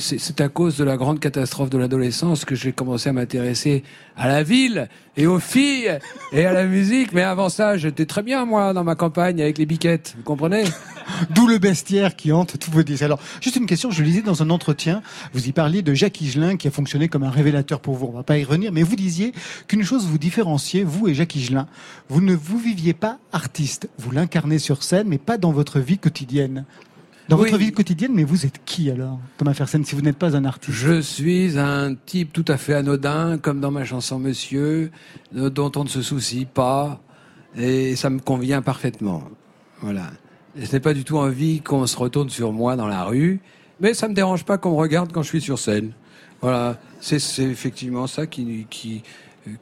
c'est 0.00 0.40
à 0.40 0.48
cause 0.48 0.76
de 0.76 0.84
la 0.84 0.96
grande 0.96 1.20
catastrophe 1.20 1.70
de 1.70 1.78
l'adolescence 1.78 2.44
que 2.44 2.56
j'ai 2.56 2.72
commencé 2.72 3.08
à 3.08 3.12
m'intéresser 3.12 3.84
à 4.16 4.26
la 4.26 4.42
ville 4.42 4.88
et 5.16 5.26
aux 5.26 5.38
filles 5.38 5.98
et 6.32 6.46
à 6.46 6.52
la 6.52 6.64
musique. 6.64 7.12
Mais 7.12 7.22
avant 7.22 7.48
ça, 7.48 7.76
j'étais 7.76 8.04
très 8.04 8.22
bien, 8.22 8.44
moi, 8.44 8.72
dans 8.72 8.82
ma 8.82 8.96
campagne 8.96 9.40
avec 9.40 9.56
les 9.58 9.66
biquettes. 9.66 10.14
Vous 10.16 10.24
comprenez? 10.24 10.64
D'où 11.30 11.46
le 11.46 11.58
bestiaire 11.58 12.16
qui 12.16 12.32
hante 12.32 12.58
tous 12.58 12.70
vos 12.70 12.82
disques. 12.82 13.02
Alors, 13.02 13.20
juste 13.40 13.56
une 13.56 13.66
question, 13.66 13.90
je 13.90 14.02
lisais 14.02 14.22
dans 14.22 14.42
un 14.42 14.50
entretien, 14.50 15.00
vous 15.32 15.48
y 15.48 15.52
parliez 15.52 15.82
de 15.82 15.94
Jacques 15.94 16.20
Higelin 16.20 16.56
qui 16.56 16.66
a 16.66 16.70
fonctionné 16.70 17.08
comme 17.08 17.22
un 17.22 17.30
révélateur 17.30 17.80
pour 17.80 17.94
vous. 17.94 18.06
On 18.06 18.16
va 18.16 18.24
pas 18.24 18.38
y 18.38 18.44
revenir, 18.44 18.72
mais 18.72 18.82
vous 18.82 18.96
disiez 18.96 19.32
qu'une 19.68 19.84
chose 19.84 20.06
vous 20.06 20.18
différenciait, 20.18 20.82
vous 20.82 21.08
et 21.08 21.14
Jacques 21.14 21.36
Higelin. 21.36 21.68
Vous 22.08 22.20
ne 22.20 22.34
vous 22.34 22.58
viviez 22.58 22.94
pas 22.94 23.18
artiste. 23.32 23.88
Vous 23.98 24.10
l'incarnez 24.10 24.58
sur 24.58 24.82
scène, 24.82 25.06
mais 25.08 25.18
pas 25.18 25.38
dans 25.38 25.52
votre 25.52 25.78
vie 25.78 25.98
quotidienne. 25.98 26.64
Dans 27.28 27.36
votre 27.36 27.58
vie 27.58 27.72
quotidienne, 27.72 28.12
mais 28.14 28.24
vous 28.24 28.46
êtes 28.46 28.64
qui 28.64 28.90
alors, 28.90 29.18
Thomas 29.36 29.52
Fersen, 29.52 29.84
si 29.84 29.94
vous 29.94 30.00
n'êtes 30.00 30.16
pas 30.16 30.34
un 30.34 30.46
artiste 30.46 30.78
Je 30.78 31.02
suis 31.02 31.58
un 31.58 31.94
type 31.94 32.32
tout 32.32 32.44
à 32.48 32.56
fait 32.56 32.72
anodin, 32.72 33.36
comme 33.36 33.60
dans 33.60 33.70
ma 33.70 33.84
chanson 33.84 34.18
Monsieur, 34.18 34.90
euh, 35.36 35.50
dont 35.50 35.70
on 35.76 35.84
ne 35.84 35.88
se 35.88 36.00
soucie 36.00 36.46
pas, 36.46 37.02
et 37.54 37.96
ça 37.96 38.08
me 38.08 38.18
convient 38.18 38.62
parfaitement. 38.62 39.24
Voilà. 39.82 40.06
Je 40.56 40.72
n'ai 40.72 40.80
pas 40.80 40.94
du 40.94 41.04
tout 41.04 41.18
envie 41.18 41.60
qu'on 41.60 41.86
se 41.86 41.98
retourne 41.98 42.30
sur 42.30 42.52
moi 42.52 42.76
dans 42.76 42.86
la 42.86 43.04
rue, 43.04 43.40
mais 43.78 43.92
ça 43.92 44.08
me 44.08 44.14
dérange 44.14 44.44
pas 44.44 44.56
qu'on 44.56 44.70
me 44.70 44.76
regarde 44.76 45.12
quand 45.12 45.22
je 45.22 45.28
suis 45.28 45.42
sur 45.42 45.58
scène. 45.58 45.92
Voilà, 46.40 46.78
c'est 47.00 47.20
effectivement 47.40 48.06
ça 48.06 48.26
qui, 48.26 48.66
qui, 48.70 49.02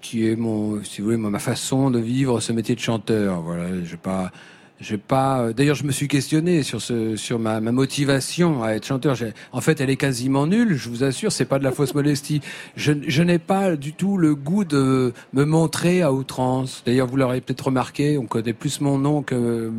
qui 0.00 0.29
est 0.29 0.37
mon, 0.37 0.85
si 0.85 1.00
vous 1.00 1.07
voulez, 1.07 1.16
ma 1.16 1.40
façon 1.40 1.90
de 1.90 1.98
vivre 1.98 2.38
ce 2.38 2.52
métier 2.52 2.76
de 2.76 2.81
chanteur. 2.81 3.40
Voilà, 3.40 3.83
je 3.83 3.96
pas 3.96 4.31
j'ai 4.80 4.98
pas. 4.98 5.40
Euh, 5.40 5.52
d'ailleurs, 5.52 5.76
je 5.76 5.84
me 5.84 5.92
suis 5.92 6.08
questionné 6.08 6.62
sur 6.62 6.80
ce, 6.80 7.16
sur 7.16 7.38
ma, 7.38 7.60
ma 7.60 7.72
motivation 7.72 8.62
à 8.62 8.72
être 8.72 8.86
chanteur. 8.86 9.16
En 9.52 9.60
fait, 9.60 9.80
elle 9.80 9.90
est 9.90 9.96
quasiment 9.96 10.46
nulle. 10.46 10.76
Je 10.76 10.88
vous 10.88 11.04
assure, 11.04 11.32
c'est 11.32 11.44
pas 11.44 11.58
de 11.58 11.64
la 11.64 11.72
fausse 11.72 11.94
modestie. 11.94 12.40
Je, 12.76 12.92
je 13.06 13.22
n'ai 13.22 13.38
pas 13.38 13.76
du 13.76 13.92
tout 13.92 14.18
le 14.18 14.34
goût 14.34 14.64
de 14.64 15.12
me 15.32 15.44
montrer 15.44 16.02
à 16.02 16.12
outrance. 16.12 16.82
D'ailleurs, 16.86 17.06
vous 17.06 17.16
l'aurez 17.16 17.40
peut-être 17.40 17.66
remarqué, 17.66 18.18
on 18.18 18.26
connaît 18.26 18.52
plus 18.52 18.80
mon 18.80 18.98
nom 18.98 19.22
que 19.22 19.72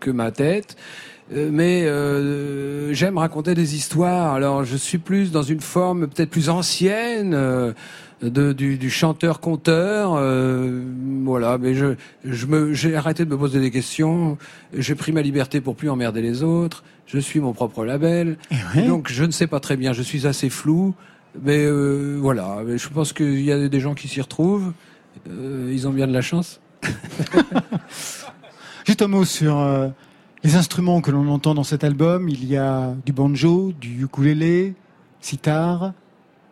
que 0.00 0.10
ma 0.10 0.30
tête. 0.30 0.76
Euh, 1.34 1.50
mais 1.52 1.84
euh, 1.84 2.92
j'aime 2.94 3.18
raconter 3.18 3.54
des 3.54 3.74
histoires. 3.74 4.34
Alors, 4.34 4.64
je 4.64 4.76
suis 4.76 4.98
plus 4.98 5.30
dans 5.30 5.42
une 5.42 5.60
forme 5.60 6.08
peut-être 6.08 6.30
plus 6.30 6.48
ancienne. 6.48 7.34
Euh, 7.34 7.72
de, 8.22 8.52
du, 8.52 8.78
du 8.78 8.90
chanteur-conteur. 8.90 10.14
Euh, 10.14 10.82
voilà, 11.24 11.58
mais 11.58 11.74
je, 11.74 11.94
je 12.24 12.46
me, 12.46 12.72
j'ai 12.72 12.96
arrêté 12.96 13.24
de 13.24 13.30
me 13.30 13.38
poser 13.38 13.60
des 13.60 13.70
questions. 13.70 14.38
J'ai 14.72 14.94
pris 14.94 15.12
ma 15.12 15.22
liberté 15.22 15.60
pour 15.60 15.76
plus 15.76 15.90
emmerder 15.90 16.22
les 16.22 16.42
autres. 16.42 16.84
Je 17.06 17.18
suis 17.18 17.40
mon 17.40 17.52
propre 17.52 17.84
label. 17.84 18.36
Eh 18.76 18.82
donc 18.82 19.08
je 19.10 19.24
ne 19.24 19.30
sais 19.30 19.46
pas 19.46 19.60
très 19.60 19.76
bien. 19.76 19.92
Je 19.92 20.02
suis 20.02 20.26
assez 20.26 20.50
flou. 20.50 20.94
Mais 21.42 21.64
euh, 21.64 22.18
voilà, 22.20 22.62
je 22.76 22.88
pense 22.88 23.12
qu'il 23.12 23.42
y 23.42 23.52
a 23.52 23.68
des 23.68 23.80
gens 23.80 23.94
qui 23.94 24.08
s'y 24.08 24.20
retrouvent. 24.20 24.72
Euh, 25.28 25.70
ils 25.72 25.86
ont 25.86 25.92
bien 25.92 26.06
de 26.06 26.12
la 26.12 26.22
chance. 26.22 26.60
Juste 28.86 29.02
un 29.02 29.08
mot 29.08 29.24
sur 29.24 29.58
euh, 29.58 29.88
les 30.42 30.56
instruments 30.56 31.00
que 31.00 31.10
l'on 31.10 31.28
entend 31.28 31.54
dans 31.54 31.64
cet 31.64 31.84
album. 31.84 32.28
Il 32.28 32.44
y 32.44 32.56
a 32.56 32.94
du 33.04 33.12
banjo, 33.12 33.72
du 33.78 34.04
ukulélé, 34.04 34.74
sitar, 35.20 35.92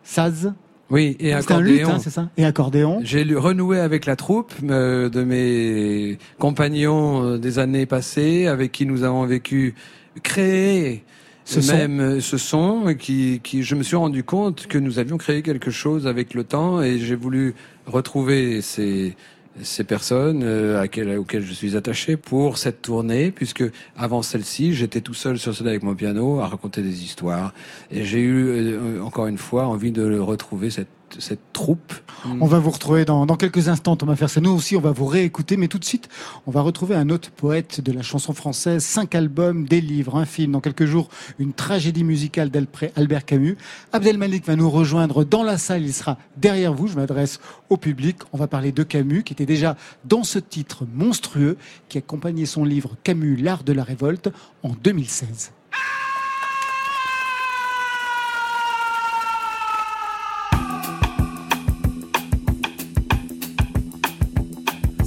saz. 0.03 0.53
Oui, 0.89 1.17
et 1.19 1.33
accordéon. 1.33 1.89
Hein, 1.89 1.99
c'est 1.99 2.09
ça 2.09 2.29
Et 2.37 2.45
accordéon. 2.45 2.99
J'ai 3.03 3.23
renoué 3.35 3.79
avec 3.79 4.05
la 4.05 4.15
troupe 4.15 4.53
euh, 4.63 5.09
de 5.09 5.23
mes 5.23 6.17
compagnons 6.39 7.23
euh, 7.23 7.37
des 7.37 7.59
années 7.59 7.85
passées, 7.85 8.47
avec 8.47 8.71
qui 8.71 8.85
nous 8.85 9.03
avons 9.03 9.25
vécu, 9.25 9.75
créer 10.23 11.03
ce 11.43 11.59
même 11.71 11.99
euh, 11.99 12.19
ce 12.19 12.37
son, 12.37 12.95
qui, 12.97 13.39
qui, 13.43 13.63
je 13.63 13.75
me 13.75 13.83
suis 13.83 13.95
rendu 13.95 14.23
compte 14.23 14.67
que 14.67 14.77
nous 14.77 14.99
avions 14.99 15.17
créé 15.17 15.41
quelque 15.41 15.71
chose 15.71 16.07
avec 16.07 16.33
le 16.33 16.43
temps, 16.43 16.81
et 16.81 16.99
j'ai 16.99 17.15
voulu 17.15 17.55
retrouver 17.85 18.61
ces 18.61 19.15
ces 19.63 19.83
personnes 19.83 20.43
euh, 20.43 20.81
à 20.81 21.17
auxquelles 21.17 21.43
je 21.43 21.53
suis 21.53 21.75
attaché 21.75 22.17
pour 22.17 22.57
cette 22.57 22.81
tournée, 22.81 23.31
puisque 23.31 23.63
avant 23.97 24.21
celle-ci, 24.21 24.73
j'étais 24.73 25.01
tout 25.01 25.13
seul 25.13 25.37
sur 25.37 25.55
scène 25.55 25.67
avec 25.67 25.83
mon 25.83 25.95
piano 25.95 26.39
à 26.39 26.47
raconter 26.47 26.81
des 26.81 27.03
histoires. 27.03 27.53
Et 27.91 28.03
j'ai 28.03 28.19
eu, 28.19 28.47
euh, 28.47 29.01
encore 29.01 29.27
une 29.27 29.37
fois, 29.37 29.67
envie 29.67 29.91
de 29.91 30.19
retrouver 30.19 30.69
cette 30.69 30.87
cette 31.19 31.53
troupe. 31.53 31.93
On 32.41 32.45
va 32.45 32.59
vous 32.59 32.71
retrouver 32.71 33.05
dans, 33.05 33.25
quelques 33.37 33.69
instants, 33.69 33.95
Thomas 33.95 34.15
Fersen. 34.15 34.43
Nous 34.43 34.51
aussi, 34.51 34.75
on 34.75 34.81
va 34.81 34.91
vous 34.91 35.05
réécouter, 35.05 35.55
mais 35.57 35.67
tout 35.67 35.79
de 35.79 35.85
suite, 35.85 36.09
on 36.45 36.51
va 36.51 36.61
retrouver 36.61 36.95
un 36.95 37.09
autre 37.09 37.31
poète 37.31 37.81
de 37.81 37.91
la 37.91 38.01
chanson 38.01 38.33
française. 38.33 38.83
Cinq 38.83 39.15
albums, 39.15 39.65
des 39.67 39.81
livres, 39.81 40.15
un 40.17 40.25
film, 40.25 40.51
dans 40.51 40.59
quelques 40.59 40.85
jours, 40.85 41.09
une 41.39 41.53
tragédie 41.53 42.03
musicale 42.03 42.49
d'Albert 42.49 43.25
Camus. 43.25 43.57
Abdelmalik 43.93 44.45
va 44.45 44.55
nous 44.55 44.69
rejoindre 44.69 45.23
dans 45.23 45.43
la 45.43 45.57
salle. 45.57 45.83
Il 45.83 45.93
sera 45.93 46.17
derrière 46.35 46.73
vous. 46.73 46.87
Je 46.87 46.95
m'adresse 46.95 47.39
au 47.69 47.77
public. 47.77 48.17
On 48.33 48.37
va 48.37 48.47
parler 48.47 48.71
de 48.71 48.83
Camus, 48.83 49.23
qui 49.23 49.33
était 49.33 49.45
déjà 49.45 49.77
dans 50.05 50.23
ce 50.23 50.39
titre 50.39 50.85
monstrueux, 50.93 51.57
qui 51.89 51.97
accompagnait 51.97 52.45
son 52.45 52.65
livre 52.65 52.95
Camus, 53.03 53.35
l'art 53.35 53.63
de 53.63 53.73
la 53.73 53.83
révolte, 53.83 54.29
en 54.63 54.73
2016. 54.83 55.51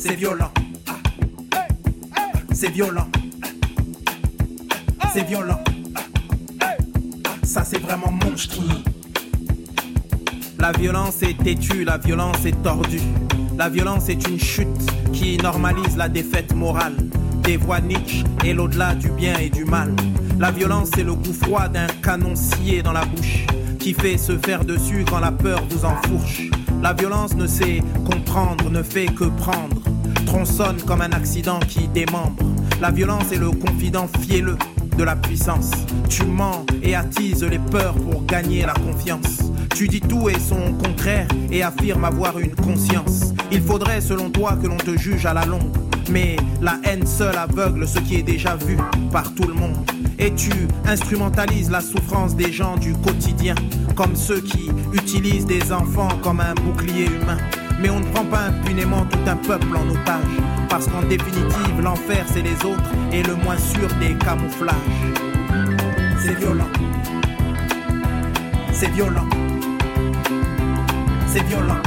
C'est 0.02 0.14
violent. 0.14 0.50
C'est 2.52 2.70
violent. 2.70 3.06
C'est 5.12 5.26
violent. 5.26 5.60
Ça 7.42 7.64
c'est 7.64 7.80
vraiment 7.80 8.10
monstrueux. 8.10 8.82
La 10.58 10.72
violence 10.72 11.22
est 11.22 11.36
têtue, 11.36 11.84
la 11.84 11.98
violence 11.98 12.46
est 12.46 12.62
tordue. 12.62 13.02
La 13.58 13.68
violence 13.68 14.08
est 14.08 14.26
une 14.26 14.40
chute 14.40 14.68
qui 15.12 15.36
normalise 15.36 15.98
la 15.98 16.08
défaite 16.08 16.54
morale. 16.54 16.96
Dévoie 17.42 17.82
Nietzsche 17.82 18.24
et 18.42 18.54
l'au-delà 18.54 18.94
du 18.94 19.10
bien 19.10 19.38
et 19.38 19.50
du 19.50 19.66
mal. 19.66 19.94
La 20.38 20.50
violence 20.50 20.96
est 20.96 21.04
le 21.04 21.14
goût 21.14 21.34
froid 21.34 21.68
d'un 21.68 21.88
canon 22.02 22.34
scié 22.34 22.82
dans 22.82 22.92
la 22.92 23.04
bouche 23.04 23.44
qui 23.78 23.92
fait 23.92 24.16
se 24.16 24.38
faire 24.38 24.64
dessus 24.64 25.04
quand 25.06 25.20
la 25.20 25.32
peur 25.32 25.62
vous 25.68 25.84
enfourche. 25.84 26.48
La 26.82 26.94
violence 26.94 27.34
ne 27.34 27.46
sait 27.46 27.82
comprendre, 28.10 28.70
ne 28.70 28.82
fait 28.82 29.06
que 29.06 29.24
prendre. 29.24 29.89
Tronçonne 30.30 30.80
comme 30.86 31.00
un 31.00 31.10
accident 31.10 31.58
qui 31.58 31.88
démembre. 31.88 32.36
La 32.80 32.92
violence 32.92 33.32
est 33.32 33.36
le 33.36 33.50
confident 33.50 34.06
fielleux 34.20 34.56
de 34.96 35.02
la 35.02 35.16
puissance. 35.16 35.72
Tu 36.08 36.22
mens 36.22 36.64
et 36.84 36.94
attises 36.94 37.42
les 37.42 37.58
peurs 37.58 37.94
pour 37.94 38.24
gagner 38.26 38.64
la 38.64 38.74
confiance. 38.74 39.40
Tu 39.74 39.88
dis 39.88 40.00
tout 40.00 40.28
et 40.28 40.38
son 40.38 40.74
contraire 40.74 41.26
et 41.50 41.64
affirmes 41.64 42.04
avoir 42.04 42.38
une 42.38 42.54
conscience. 42.54 43.34
Il 43.50 43.60
faudrait 43.60 44.00
selon 44.00 44.30
toi 44.30 44.56
que 44.56 44.68
l'on 44.68 44.76
te 44.76 44.96
juge 44.96 45.26
à 45.26 45.34
la 45.34 45.44
longue. 45.44 45.76
Mais 46.12 46.36
la 46.62 46.78
haine 46.84 47.08
seule 47.08 47.36
aveugle 47.36 47.88
ce 47.88 47.98
qui 47.98 48.14
est 48.14 48.22
déjà 48.22 48.54
vu 48.54 48.76
par 49.10 49.34
tout 49.34 49.48
le 49.48 49.54
monde. 49.54 49.84
Et 50.20 50.32
tu 50.32 50.52
instrumentalises 50.86 51.72
la 51.72 51.80
souffrance 51.80 52.36
des 52.36 52.52
gens 52.52 52.76
du 52.76 52.92
quotidien, 52.92 53.56
comme 53.96 54.14
ceux 54.14 54.42
qui 54.42 54.70
utilisent 54.92 55.46
des 55.46 55.72
enfants 55.72 56.10
comme 56.22 56.38
un 56.38 56.54
bouclier 56.54 57.06
humain. 57.06 57.38
Mais 57.80 57.88
on 57.88 58.00
ne 58.00 58.04
prend 58.04 58.24
pas 58.24 58.48
impunément 58.48 59.06
tout 59.06 59.18
un 59.26 59.36
peuple 59.36 59.74
en 59.76 59.88
otage, 59.88 60.36
parce 60.68 60.86
qu'en 60.86 61.02
définitive, 61.02 61.80
l'enfer 61.82 62.24
c'est 62.26 62.42
les 62.42 62.56
autres 62.64 62.90
et 63.12 63.22
le 63.22 63.34
moins 63.34 63.56
sûr 63.56 63.88
des 63.98 64.14
camouflages. 64.14 64.74
C'est 66.18 66.34
violent. 66.34 66.68
C'est 68.72 68.90
violent. 68.90 69.28
C'est 71.26 71.42
violent. 71.44 71.82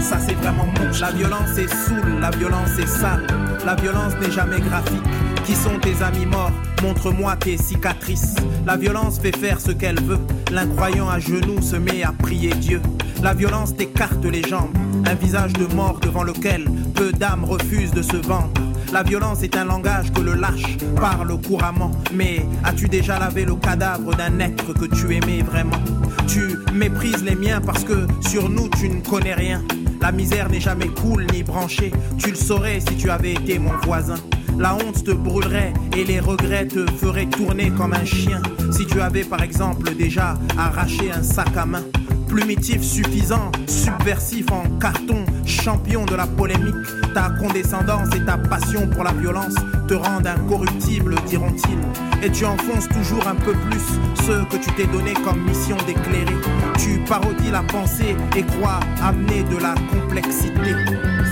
Ça 0.00 0.18
c'est 0.18 0.34
vraiment 0.34 0.66
moche. 0.66 1.00
La 1.00 1.10
violence 1.10 1.58
est 1.58 1.68
saoule, 1.68 2.18
la 2.20 2.30
violence 2.30 2.78
est 2.78 2.86
sale. 2.86 3.26
La 3.66 3.74
violence 3.74 4.14
n'est 4.20 4.30
jamais 4.30 4.60
graphique. 4.60 5.02
Qui 5.46 5.54
sont 5.54 5.78
tes 5.80 6.02
amis 6.02 6.26
morts 6.26 6.50
Montre-moi 6.82 7.36
tes 7.36 7.56
cicatrices. 7.56 8.34
La 8.66 8.76
violence 8.76 9.20
fait 9.20 9.36
faire 9.36 9.60
ce 9.60 9.70
qu'elle 9.70 10.00
veut. 10.02 10.18
L'incroyant 10.50 11.08
à 11.08 11.20
genoux 11.20 11.62
se 11.62 11.76
met 11.76 12.02
à 12.02 12.12
prier 12.12 12.50
Dieu. 12.50 12.82
La 13.22 13.32
violence 13.32 13.76
t'écarte 13.76 14.24
les 14.24 14.42
jambes. 14.42 14.76
Un 15.06 15.14
visage 15.14 15.52
de 15.52 15.72
mort 15.72 16.00
devant 16.00 16.24
lequel 16.24 16.64
peu 16.94 17.12
d'âmes 17.12 17.44
refusent 17.44 17.92
de 17.92 18.02
se 18.02 18.16
vendre. 18.16 18.50
La 18.92 19.04
violence 19.04 19.44
est 19.44 19.56
un 19.56 19.64
langage 19.64 20.12
que 20.12 20.20
le 20.20 20.34
lâche 20.34 20.76
parle 20.96 21.40
couramment. 21.40 21.92
Mais 22.12 22.44
as-tu 22.64 22.88
déjà 22.88 23.18
lavé 23.18 23.44
le 23.44 23.54
cadavre 23.54 24.16
d'un 24.16 24.40
être 24.40 24.72
que 24.74 24.86
tu 24.86 25.14
aimais 25.14 25.42
vraiment? 25.42 25.80
Tu 26.26 26.56
méprises 26.72 27.22
les 27.22 27.36
miens 27.36 27.60
parce 27.60 27.84
que 27.84 28.06
sur 28.28 28.48
nous 28.48 28.68
tu 28.80 28.88
ne 28.88 29.00
connais 29.00 29.34
rien. 29.34 29.62
La 30.00 30.12
misère 30.12 30.48
n'est 30.48 30.60
jamais 30.60 30.88
cool 30.88 31.26
ni 31.32 31.42
branchée. 31.42 31.92
Tu 32.18 32.30
le 32.30 32.36
saurais 32.36 32.80
si 32.80 32.96
tu 32.96 33.10
avais 33.10 33.32
été 33.32 33.58
mon 33.58 33.76
voisin. 33.82 34.16
La 34.58 34.74
honte 34.74 35.04
te 35.04 35.10
brûlerait 35.10 35.72
et 35.96 36.04
les 36.04 36.20
regrets 36.20 36.66
te 36.66 36.90
feraient 36.92 37.26
tourner 37.26 37.70
comme 37.70 37.92
un 37.92 38.04
chien. 38.04 38.40
Si 38.70 38.86
tu 38.86 39.00
avais 39.00 39.24
par 39.24 39.42
exemple 39.42 39.94
déjà 39.94 40.38
arraché 40.56 41.10
un 41.12 41.22
sac 41.22 41.56
à 41.56 41.66
main. 41.66 41.84
Plumitif 42.28 42.82
suffisant, 42.82 43.50
subversif 43.66 44.50
en 44.50 44.68
carton, 44.78 45.24
champion 45.46 46.04
de 46.04 46.14
la 46.14 46.26
polémique. 46.26 46.74
Ta 47.14 47.30
condescendance 47.30 48.08
et 48.14 48.20
ta 48.20 48.36
passion 48.36 48.86
pour 48.88 49.04
la 49.04 49.12
violence 49.12 49.54
te 49.88 49.94
rendent 49.94 50.26
incorruptible, 50.26 51.14
diront-ils. 51.26 52.24
Et 52.24 52.30
tu 52.30 52.44
enfonces 52.44 52.88
toujours 52.88 53.26
un 53.26 53.34
peu 53.34 53.52
plus 53.52 53.80
ce 54.26 54.44
que 54.44 54.56
tu 54.62 54.70
t'es 54.72 54.86
donné 54.86 55.14
comme 55.24 55.42
mission 55.44 55.76
d'éclairer. 55.86 56.36
Tu 56.78 56.98
parodies 57.08 57.50
la 57.50 57.62
pensée 57.62 58.16
et 58.36 58.42
crois 58.42 58.80
amener 59.02 59.42
de 59.44 59.56
la 59.56 59.74
complexité. 59.90 60.74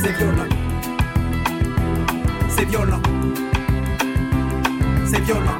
C'est 0.03 0.13
violent. 0.13 0.49
C'est 2.49 2.65
violent. 2.67 3.03
C'est 5.07 5.21
violent. 5.21 5.59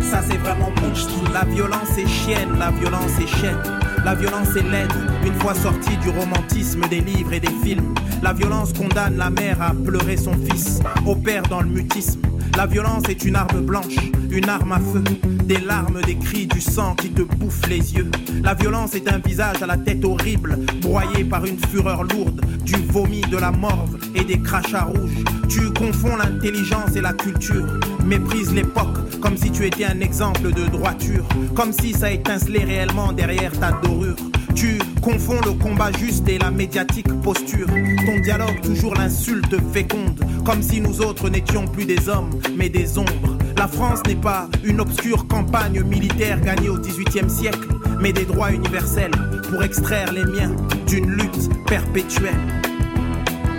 Ça 0.00 0.22
c'est 0.22 0.38
vraiment 0.38 0.72
monstre. 0.82 1.14
La 1.32 1.44
violence 1.44 1.98
est 1.98 2.06
chienne, 2.06 2.58
la 2.58 2.70
violence 2.70 3.18
est 3.20 3.26
chienne. 3.26 3.62
La 4.08 4.14
violence 4.14 4.56
est 4.56 4.62
laide, 4.62 4.90
une 5.26 5.34
fois 5.34 5.52
sortie 5.52 5.98
du 5.98 6.08
romantisme 6.08 6.80
des 6.88 7.02
livres 7.02 7.34
et 7.34 7.40
des 7.40 7.52
films. 7.62 7.92
La 8.22 8.32
violence 8.32 8.72
condamne 8.72 9.18
la 9.18 9.28
mère 9.28 9.60
à 9.60 9.74
pleurer 9.74 10.16
son 10.16 10.32
fils, 10.32 10.80
opère 11.04 11.42
dans 11.42 11.60
le 11.60 11.68
mutisme. 11.68 12.22
La 12.58 12.66
violence 12.66 13.04
est 13.08 13.24
une 13.24 13.36
arme 13.36 13.60
blanche, 13.60 13.94
une 14.32 14.48
arme 14.48 14.72
à 14.72 14.80
feu, 14.80 15.04
des 15.44 15.58
larmes, 15.58 16.00
des 16.04 16.16
cris, 16.16 16.48
du 16.48 16.60
sang 16.60 16.96
qui 16.96 17.08
te 17.08 17.22
bouffe 17.22 17.64
les 17.68 17.94
yeux. 17.94 18.10
La 18.42 18.54
violence 18.54 18.96
est 18.96 19.06
un 19.08 19.18
visage 19.18 19.62
à 19.62 19.66
la 19.66 19.76
tête 19.76 20.04
horrible, 20.04 20.58
broyé 20.82 21.22
par 21.22 21.44
une 21.44 21.56
fureur 21.68 22.02
lourde, 22.02 22.44
du 22.64 22.74
vomi, 22.90 23.20
de 23.20 23.36
la 23.36 23.52
morve 23.52 23.96
et 24.16 24.24
des 24.24 24.40
crachats 24.42 24.86
rouges. 24.86 25.22
Tu 25.48 25.72
confonds 25.72 26.16
l'intelligence 26.16 26.96
et 26.96 27.00
la 27.00 27.12
culture, 27.12 27.78
méprise 28.04 28.52
l'époque 28.52 29.08
comme 29.20 29.36
si 29.36 29.52
tu 29.52 29.64
étais 29.64 29.84
un 29.84 30.00
exemple 30.00 30.50
de 30.52 30.66
droiture, 30.66 31.24
comme 31.54 31.72
si 31.72 31.92
ça 31.92 32.10
étincelait 32.10 32.64
réellement 32.64 33.12
derrière 33.12 33.52
ta 33.60 33.70
dorure. 33.70 34.16
Tu 34.58 34.76
confonds 35.00 35.40
le 35.44 35.52
combat 35.52 35.92
juste 35.92 36.28
et 36.28 36.36
la 36.36 36.50
médiatique 36.50 37.06
posture. 37.22 37.68
Ton 37.68 38.18
dialogue 38.18 38.60
toujours 38.60 38.92
l'insulte 38.96 39.54
féconde, 39.72 40.20
comme 40.44 40.62
si 40.62 40.80
nous 40.80 41.00
autres 41.00 41.28
n'étions 41.28 41.68
plus 41.68 41.84
des 41.84 42.08
hommes, 42.08 42.30
mais 42.56 42.68
des 42.68 42.98
ombres. 42.98 43.38
La 43.56 43.68
France 43.68 44.00
n'est 44.08 44.16
pas 44.16 44.48
une 44.64 44.80
obscure 44.80 45.28
campagne 45.28 45.80
militaire 45.84 46.40
gagnée 46.40 46.70
au 46.70 46.76
XVIIIe 46.76 47.30
siècle, 47.30 47.68
mais 48.00 48.12
des 48.12 48.24
droits 48.24 48.50
universels 48.50 49.12
pour 49.48 49.62
extraire 49.62 50.12
les 50.12 50.24
miens 50.24 50.56
d'une 50.88 51.08
lutte 51.08 51.50
perpétuelle. 51.66 52.34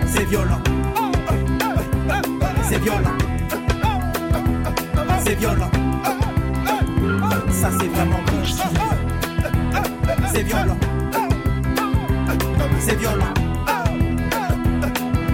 C'est 0.06 0.26
violent. 0.26 0.60
C'est 2.68 2.78
violent. 2.78 3.16
C'est 5.24 5.34
violent. 5.36 5.70
Ça 7.50 7.70
c'est 7.80 7.88
vraiment 7.88 8.20
bon. 8.26 8.89
C'est 10.32 10.42
violent. 10.42 10.78
C'est 12.78 12.96
violent. 12.96 13.34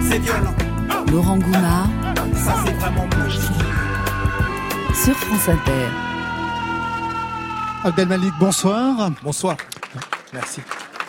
C'est 0.01 0.19
violent. 0.19 0.55
Laurent 1.11 1.37
Goumard 1.37 1.87
Ça 2.33 2.55
c'est 2.65 2.73
vraiment 2.73 3.07
bon. 3.07 3.29
sur 4.93 5.15
France 5.15 5.49
Inter. 5.49 5.87
Abdelmalik, 7.83 8.33
bonsoir. 8.39 9.11
Bonsoir. 9.23 9.55
Merci. 10.33 10.61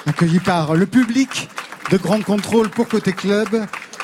Accueilli 0.07 0.40
par 0.40 0.74
le 0.74 0.87
public 0.87 1.48
de 1.90 1.96
Grand 1.96 2.22
Contrôle 2.22 2.68
pour 2.68 2.88
Côté 2.88 3.12
Club. 3.12 3.48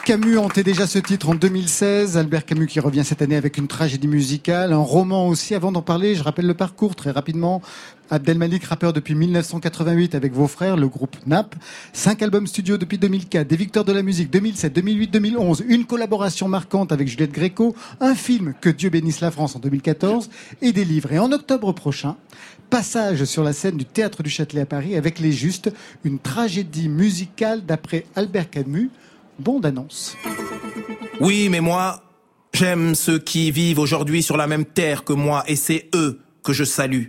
Camus 0.05 0.37
hantait 0.37 0.63
déjà 0.63 0.87
ce 0.87 0.99
titre 0.99 1.31
en 1.31 1.35
2016. 1.35 2.19
Albert 2.19 2.45
Camus 2.45 2.67
qui 2.67 2.79
revient 2.79 3.05
cette 3.07 3.23
année 3.23 3.37
avec 3.37 3.57
une 3.57 3.69
tragédie 3.69 4.07
musicale, 4.07 4.75
un 4.75 4.77
roman 4.77 5.29
aussi. 5.29 5.55
Avant 5.55 5.73
d'en 5.73 5.81
parler, 5.81 6.15
je 6.15 6.23
rappelle 6.23 6.47
le 6.47 6.53
parcours 6.53 6.95
très 6.95 7.11
rapidement. 7.11 7.63
Abdelmalik, 8.11 8.65
rappeur 8.65 8.93
depuis 8.93 9.15
1988 9.15 10.15
avec 10.15 10.35
vos 10.35 10.47
frères, 10.47 10.77
le 10.77 10.89
groupe 10.89 11.17
NAP. 11.27 11.55
Cinq 11.95 12.21
albums 12.21 12.47
studio 12.47 12.77
depuis 12.77 12.99
2004, 12.99 13.49
des 13.49 13.57
victoires 13.57 13.87
de 13.87 13.93
la 13.93 14.03
musique 14.03 14.31
2007, 14.31 14.75
2008, 14.75 15.11
2011. 15.11 15.65
Une 15.69 15.87
collaboration 15.87 16.49
marquante 16.49 16.93
avec 16.93 17.09
Juliette 17.09 17.33
Gréco. 17.33 17.75
Un 18.03 18.15
film 18.15 18.53
Que 18.61 18.69
Dieu 18.69 18.91
bénisse 18.91 19.23
la 19.23 19.31
France 19.31 19.57
en 19.57 19.59
2014 19.59 20.29
et 20.61 20.73
des 20.73 20.85
livres. 20.85 21.13
Et 21.13 21.19
en 21.19 21.33
octobre 21.33 21.73
prochain, 21.73 22.17
passage 22.69 23.25
sur 23.25 23.43
la 23.43 23.55
scène 23.55 23.79
du 23.79 23.87
Théâtre 23.87 24.23
du 24.23 24.29
Châtelet 24.29 24.61
à 24.61 24.67
Paris 24.67 24.97
avec 24.97 25.19
Les 25.19 25.33
Justes, 25.33 25.73
une 26.05 26.19
tragédie 26.19 26.91
musicale 26.91 27.65
d'après 27.65 28.05
Albert 28.17 28.51
Camus. 28.51 28.91
Bande 29.39 29.67
annonce. 29.67 30.17
Oui, 31.21 31.49
mais 31.49 31.61
moi, 31.61 32.03
j'aime 32.53 32.95
ceux 32.95 33.19
qui 33.19 33.51
vivent 33.51 33.79
aujourd'hui 33.79 34.23
sur 34.23 34.37
la 34.37 34.47
même 34.47 34.65
terre 34.65 35.05
que 35.05 35.13
moi, 35.13 35.45
et 35.47 35.57
c'est 35.57 35.89
eux 35.95 36.21
que 36.43 36.53
je 36.53 36.65
salue. 36.65 37.07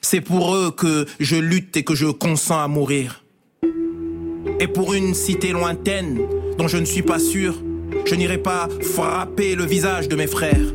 C'est 0.00 0.20
pour 0.20 0.54
eux 0.54 0.70
que 0.70 1.06
je 1.20 1.36
lutte 1.36 1.76
et 1.76 1.84
que 1.84 1.94
je 1.94 2.06
consens 2.06 2.62
à 2.62 2.68
mourir. 2.68 3.24
Et 4.60 4.68
pour 4.68 4.94
une 4.94 5.14
cité 5.14 5.52
lointaine 5.52 6.20
dont 6.58 6.68
je 6.68 6.78
ne 6.78 6.84
suis 6.84 7.02
pas 7.02 7.18
sûr, 7.18 7.62
je 8.04 8.14
n'irai 8.14 8.38
pas 8.38 8.68
frapper 8.80 9.54
le 9.54 9.64
visage 9.64 10.08
de 10.08 10.16
mes 10.16 10.26
frères. 10.26 10.72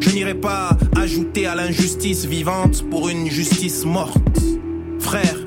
Je 0.00 0.10
n'irai 0.10 0.34
pas 0.34 0.76
ajouter 0.96 1.46
à 1.46 1.54
l'injustice 1.54 2.26
vivante 2.26 2.88
pour 2.90 3.08
une 3.08 3.30
justice 3.30 3.84
morte. 3.84 4.18
Frères, 4.98 5.43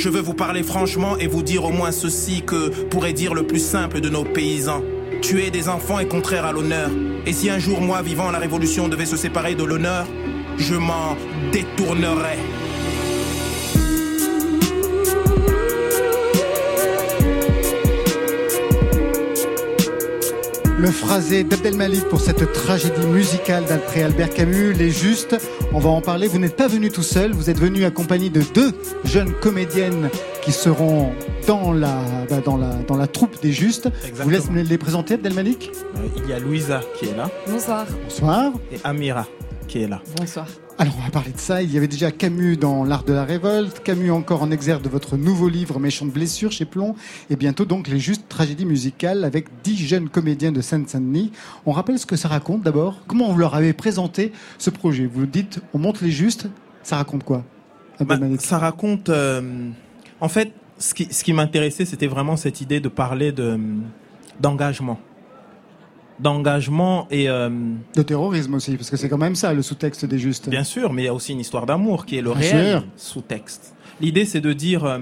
je 0.00 0.08
veux 0.08 0.22
vous 0.22 0.32
parler 0.32 0.62
franchement 0.62 1.18
et 1.18 1.26
vous 1.26 1.42
dire 1.42 1.66
au 1.66 1.70
moins 1.70 1.92
ceci 1.92 2.42
que 2.42 2.70
pourrait 2.86 3.12
dire 3.12 3.34
le 3.34 3.46
plus 3.46 3.58
simple 3.58 4.00
de 4.00 4.08
nos 4.08 4.24
paysans. 4.24 4.82
Tuer 5.20 5.50
des 5.50 5.68
enfants 5.68 5.98
est 5.98 6.08
contraire 6.08 6.46
à 6.46 6.52
l'honneur. 6.52 6.88
Et 7.26 7.34
si 7.34 7.50
un 7.50 7.58
jour, 7.58 7.82
moi, 7.82 8.00
vivant 8.00 8.30
la 8.30 8.38
révolution, 8.38 8.88
devait 8.88 9.04
se 9.04 9.18
séparer 9.18 9.54
de 9.54 9.62
l'honneur, 9.62 10.06
je 10.56 10.74
m'en 10.74 11.18
détournerais. 11.52 12.38
Le 20.80 20.90
phrasé 20.90 21.44
d'Abdelmalik 21.44 22.04
pour 22.08 22.20
cette 22.22 22.52
tragédie 22.54 23.06
musicale 23.06 23.64
d'après 23.68 24.02
Albert 24.02 24.30
Camus, 24.30 24.72
Les 24.72 24.90
Justes. 24.90 25.36
On 25.74 25.78
va 25.78 25.90
en 25.90 26.00
parler. 26.00 26.26
Vous 26.26 26.38
n'êtes 26.38 26.56
pas 26.56 26.68
venu 26.68 26.88
tout 26.90 27.02
seul, 27.02 27.32
vous 27.32 27.50
êtes 27.50 27.58
venu 27.58 27.84
accompagné 27.84 28.30
de 28.30 28.40
deux 28.54 28.72
jeunes 29.04 29.32
comédiennes 29.42 30.08
qui 30.42 30.52
seront 30.52 31.10
dans 31.46 31.72
la, 31.72 32.02
bah, 32.30 32.38
dans 32.42 32.56
la, 32.56 32.72
dans 32.88 32.96
la 32.96 33.06
troupe 33.06 33.42
des 33.42 33.52
Justes. 33.52 33.88
Exactement. 34.06 34.24
Vous 34.24 34.30
laissez 34.30 34.68
les 34.70 34.78
présenter, 34.78 35.14
Abdelmalik 35.14 35.70
Euh, 35.96 35.98
il 36.16 36.30
y 36.30 36.32
a 36.32 36.38
Louisa 36.38 36.80
qui 36.98 37.06
est 37.06 37.16
là 37.16 37.30
Bonsoir. 37.46 37.86
Bonsoir. 38.04 38.52
et 38.72 38.78
Amira 38.82 39.26
qui 39.68 39.82
est 39.82 39.88
là. 39.88 40.00
Bonsoir. 40.18 40.46
Alors, 40.80 40.94
on 40.98 41.02
va 41.02 41.10
parler 41.10 41.32
de 41.32 41.38
ça. 41.38 41.62
Il 41.62 41.70
y 41.70 41.76
avait 41.76 41.88
déjà 41.88 42.10
Camus 42.10 42.56
dans 42.56 42.84
L'Art 42.84 43.04
de 43.04 43.12
la 43.12 43.26
Révolte, 43.26 43.82
Camus 43.82 44.10
encore 44.12 44.42
en 44.42 44.50
exergue 44.50 44.80
de 44.80 44.88
votre 44.88 45.18
nouveau 45.18 45.50
livre 45.50 45.78
Méchante 45.78 46.10
blessure 46.10 46.52
chez 46.52 46.64
Plomb, 46.64 46.94
et 47.28 47.36
bientôt 47.36 47.66
donc 47.66 47.86
Les 47.86 47.98
Justes 47.98 48.26
tragédies 48.30 48.64
musicales 48.64 49.24
avec 49.24 49.48
dix 49.62 49.76
jeunes 49.76 50.08
comédiens 50.08 50.52
de 50.52 50.62
Seine-Saint-Denis. 50.62 51.32
On 51.66 51.72
rappelle 51.72 51.98
ce 51.98 52.06
que 52.06 52.16
ça 52.16 52.28
raconte 52.28 52.62
d'abord. 52.62 53.02
Comment 53.06 53.30
vous 53.30 53.38
leur 53.38 53.54
avez 53.54 53.74
présenté 53.74 54.32
ce 54.56 54.70
projet? 54.70 55.04
Vous 55.04 55.26
dites, 55.26 55.60
on 55.74 55.78
monte 55.78 56.00
Les 56.00 56.10
Justes, 56.10 56.48
ça 56.82 56.96
raconte 56.96 57.24
quoi? 57.24 57.44
Bah, 58.00 58.16
ça 58.38 58.56
raconte. 58.56 59.10
euh, 59.10 59.68
en 60.18 60.28
fait, 60.30 60.50
ce 60.78 60.94
qui, 60.94 61.12
ce 61.12 61.22
qui 61.22 61.34
m'intéressait, 61.34 61.84
c'était 61.84 62.06
vraiment 62.06 62.38
cette 62.38 62.62
idée 62.62 62.80
de 62.80 62.88
parler 62.88 63.32
de 63.32 63.60
d'engagement, 64.40 64.98
d'engagement 66.20 67.06
et 67.10 67.28
euh, 67.28 67.48
De 67.96 68.02
terrorisme 68.02 68.54
aussi, 68.54 68.76
parce 68.76 68.90
que 68.90 68.96
c'est 68.96 69.08
quand 69.08 69.18
même 69.18 69.34
ça 69.34 69.52
le 69.52 69.62
sous-texte 69.62 70.04
des 70.04 70.18
Justes. 70.18 70.48
bien 70.48 70.64
sûr, 70.64 70.92
mais 70.92 71.02
il 71.02 71.04
y 71.06 71.08
a 71.08 71.14
aussi 71.14 71.32
une 71.32 71.40
histoire 71.40 71.66
d'amour 71.66 72.06
qui 72.06 72.16
est 72.18 72.22
le 72.22 72.32
Bien 72.32 72.40
réel 72.40 72.82
sous-texte. 72.96 73.74
L'idée, 74.00 74.24
c'est 74.24 74.40
de 74.40 74.52
dire 74.52 74.84
euh, 74.84 74.98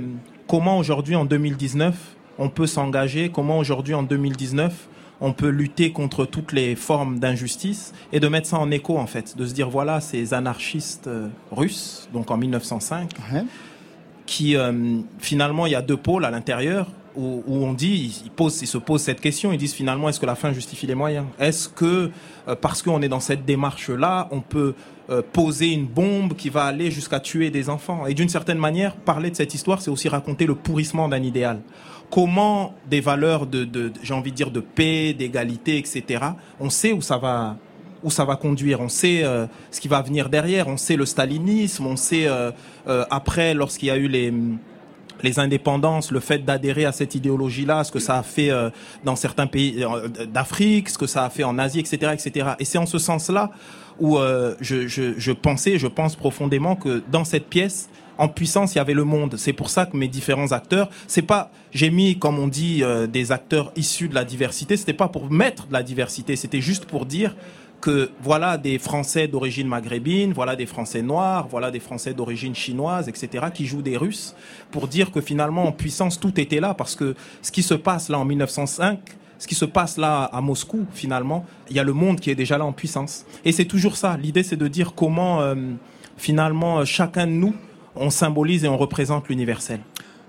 comment 0.47 0.79
aujourd'hui 0.79 1.17
en 1.17 1.25
2019 1.25 1.95
on 2.41 2.49
peut 2.49 2.67
s'engager, 2.69 3.31
comment 3.31 3.59
aujourd'hui 3.59 3.95
en 3.95 4.03
2019 4.05 4.73
on 5.21 5.33
peut 5.33 5.49
lutter 5.49 5.91
contre 5.91 6.25
toutes 6.25 6.53
les 6.53 6.77
formes 6.77 7.19
d'injustice 7.19 7.93
et 8.13 8.21
de 8.21 8.29
mettre 8.29 8.47
ça 8.47 8.59
en 8.59 8.71
écho 8.71 8.97
en 8.97 9.09
fait, 9.09 9.37
de 9.37 9.45
se 9.45 9.53
dire 9.55 9.69
voilà 9.69 10.01
ces 10.01 10.33
anarchistes 10.35 11.09
euh, 11.09 11.27
russes, 11.51 12.09
donc 12.13 12.31
en 12.31 12.37
1905, 12.37 13.11
Ouais. 13.33 13.43
qui 14.27 14.55
finalement 15.19 15.67
il 15.67 15.73
y 15.73 15.75
a 15.75 15.83
deux 15.83 15.97
pôles 15.97 16.25
à 16.25 16.31
l'intérieur 16.31 16.87
où, 17.19 17.65
on 17.65 17.73
dit 17.73 18.23
ils, 18.25 18.31
posent, 18.31 18.63
ils 18.63 18.67
se 18.67 18.79
posent 18.79 19.03
cette 19.03 19.21
question 19.21 19.53
ils 19.53 19.59
disent 19.59 19.75
finalement 19.75 20.09
est-ce 20.09 20.21
que 20.21 20.27
la 20.27 20.35
fin 20.35 20.53
justifie 20.53 20.87
les 20.87 20.95
moyens? 20.95 21.27
Est-ce 21.39 21.69
que 21.69 22.11
euh, 22.47 22.55
parce 22.55 22.83
qu'on 22.83 23.03
est 23.03 23.09
dans 23.09 23.21
cette 23.21 23.45
démarche 23.45 23.91
là 23.91 24.29
on 24.31 24.41
peut 24.41 24.75
euh, 25.11 25.23
poser 25.33 25.73
une 25.73 25.87
bombe 25.87 26.35
qui 26.35 26.49
va 26.49 26.65
aller 26.65 26.91
jusqu'à 26.91 27.21
tuer 27.21 27.51
des 27.51 27.69
enfants? 27.69 28.07
Et 28.07 28.15
d'une 28.15 28.29
certaine 28.29 28.59
manière 28.59 28.95
parler 28.97 29.31
de 29.31 29.37
cette 29.37 29.55
histoire 29.55 29.83
c'est 29.83 29.91
aussi 29.91 30.09
raconter 30.09 30.47
le 30.47 30.55
pourrissement 30.55 31.09
d'un 31.09 31.23
idéal 31.23 31.61
comment 32.11 32.75
des 32.89 33.01
valeurs 33.01 33.47
de, 33.47 33.65
de 33.65 33.93
j'ai 34.03 34.15
envie 34.15 34.31
de 34.31 34.37
dire 34.37 34.51
de 34.51 34.61
paix 34.61 35.13
d'égalité 35.13 35.77
etc 35.77 36.25
on 36.59 36.71
sait 36.71 36.93
où 36.93 37.03
ça 37.03 37.19
va 37.19 37.57
où 38.03 38.11
ça 38.11 38.25
va 38.25 38.37
conduire. 38.37 38.81
On 38.81 38.89
sait 38.89 39.23
euh, 39.25 39.47
ce 39.71 39.81
qui 39.81 39.89
va 39.89 40.03
venir 40.03 40.29
derrière. 40.29 40.69
On 40.69 40.77
sait 40.77 40.97
le 40.97 41.07
stalinisme. 41.07 41.87
On 41.87 41.97
sait 41.97 42.27
euh, 42.27 42.51
euh, 42.87 43.05
après, 43.11 43.55
lorsqu'il 43.55 43.89
y 43.89 43.91
a 43.91 43.97
eu 43.97 44.09
les 44.09 44.33
les 45.23 45.39
indépendances, 45.39 46.11
le 46.11 46.21
fait 46.21 46.45
d'adhérer 46.45 46.85
à 46.85 46.93
cette 46.93 47.15
idéologie-là, 47.15 47.85
ce 47.85 47.93
que 47.93 47.99
ça 47.99 48.19
a 48.19 48.23
fait 48.23 48.51
euh, 48.51 48.71
dans 49.05 49.17
certains 49.17 49.47
pays 49.47 49.85
euh, 49.85 50.09
d'Afrique, 50.27 50.89
ce 50.89 50.99
que 50.99 51.07
ça 51.07 51.25
a 51.25 51.31
fait 51.31 51.45
en 51.45 51.59
Asie, 51.59 51.81
etc., 51.81 52.13
etc. 52.13 52.51
Et 52.59 52.65
c'est 52.65 52.79
en 52.79 52.87
ce 52.87 52.99
sens-là 52.99 53.51
où 53.99 54.19
euh, 54.19 54.55
je, 54.61 54.87
je, 54.87 55.15
je 55.19 55.33
pensais, 55.33 55.79
je 55.79 55.87
pense 55.87 56.17
profondément 56.17 56.77
que 56.77 57.03
dans 57.11 57.25
cette 57.25 57.47
pièce, 57.47 57.89
en 58.19 58.29
puissance, 58.29 58.75
il 58.75 58.79
y 58.79 58.81
avait 58.81 58.95
le 58.95 59.05
monde. 59.05 59.37
C'est 59.39 59.53
pour 59.53 59.71
ça 59.71 59.87
que 59.87 59.97
mes 59.97 60.09
différents 60.09 60.51
acteurs, 60.53 60.91
c'est 61.07 61.23
pas, 61.23 61.51
j'ai 61.71 61.91
mis, 61.91 62.19
comme 62.19 62.39
on 62.39 62.49
dit, 62.49 62.83
euh, 62.83 63.07
des 63.07 63.33
acteurs 63.33 63.73
issus 63.77 64.09
de 64.09 64.15
la 64.15 64.25
diversité. 64.25 64.77
C'était 64.77 64.93
pas 64.93 65.09
pour 65.09 65.31
mettre 65.31 65.69
de 65.69 65.73
la 65.73 65.85
diversité, 65.85 66.35
c'était 66.37 66.61
juste 66.61 66.85
pour 66.85 67.07
dire 67.07 67.37
que 67.81 68.11
voilà 68.23 68.59
des 68.59 68.79
Français 68.79 69.29
d'origine 69.29 69.69
maghrébine, 69.69 70.33
voilà 70.33 70.57
des 70.57 70.67
Français 70.67 71.03
noirs, 71.03 71.47
voilà 71.49 71.71
des 71.71 71.81
Français 71.81 72.15
d'origine 72.15 72.55
chinoise, 72.55 73.09
etc., 73.09 73.47
qui 73.55 73.67
jouent 73.67 73.83
des 73.83 73.97
Russes, 73.97 74.35
pour 74.71 74.89
dire 74.89 75.11
que 75.11 75.21
finalement 75.21 75.65
en 75.65 75.73
puissance 75.73 76.19
tout 76.19 76.41
était 76.41 76.61
là, 76.61 76.75
parce 76.75 76.97
que 76.97 77.15
ce 77.43 77.53
qui 77.53 77.63
se 77.63 77.75
passe 77.75 78.09
là 78.09 78.19
en 78.19 78.25
1905, 78.25 78.99
ce 79.39 79.47
qui 79.47 79.55
se 79.55 79.65
passe 79.65 79.99
là 79.99 80.25
à 80.25 80.41
Moscou, 80.41 80.87
finalement, 80.93 81.47
il 81.71 81.77
y 81.77 81.79
a 81.79 81.85
le 81.85 81.93
monde 81.93 82.19
qui 82.19 82.31
est 82.31 82.35
déjà 82.35 82.59
là 82.59 82.65
en 82.65 82.73
puissance. 82.73 83.25
Et 83.45 83.53
c'est 83.53 83.67
toujours 83.67 83.97
ça. 83.97 84.17
L'idée, 84.17 84.43
c'est 84.43 84.57
de 84.57 84.67
dire 84.67 84.95
comment 84.97 85.41
euh, 85.43 85.55
finalement 86.17 86.85
chacun 86.85 87.29
de 87.29 87.33
nous 87.33 87.55
on 87.99 88.11
symbolise 88.11 88.65
et 88.65 88.69
on 88.69 88.77
représente 88.77 89.29
l'universel. 89.29 89.81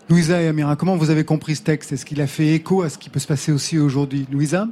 Louisa 0.10 0.42
et 0.42 0.48
Amira, 0.48 0.76
comment 0.76 0.98
vous 0.98 1.12
avez 1.12 1.24
compris 1.24 1.56
ce 1.56 1.62
texte? 1.62 1.92
Est-ce 1.92 2.06
qu'il 2.06 2.20
a 2.22 2.28
fait 2.28 2.48
écho 2.48 2.82
à 2.82 2.90
ce 2.90 2.98
qui 2.98 3.10
peut 3.10 3.20
se 3.20 3.28
passer 3.28 3.52
aussi 3.52 3.78
aujourd'hui? 3.78 4.26
Louisa? 4.32 4.68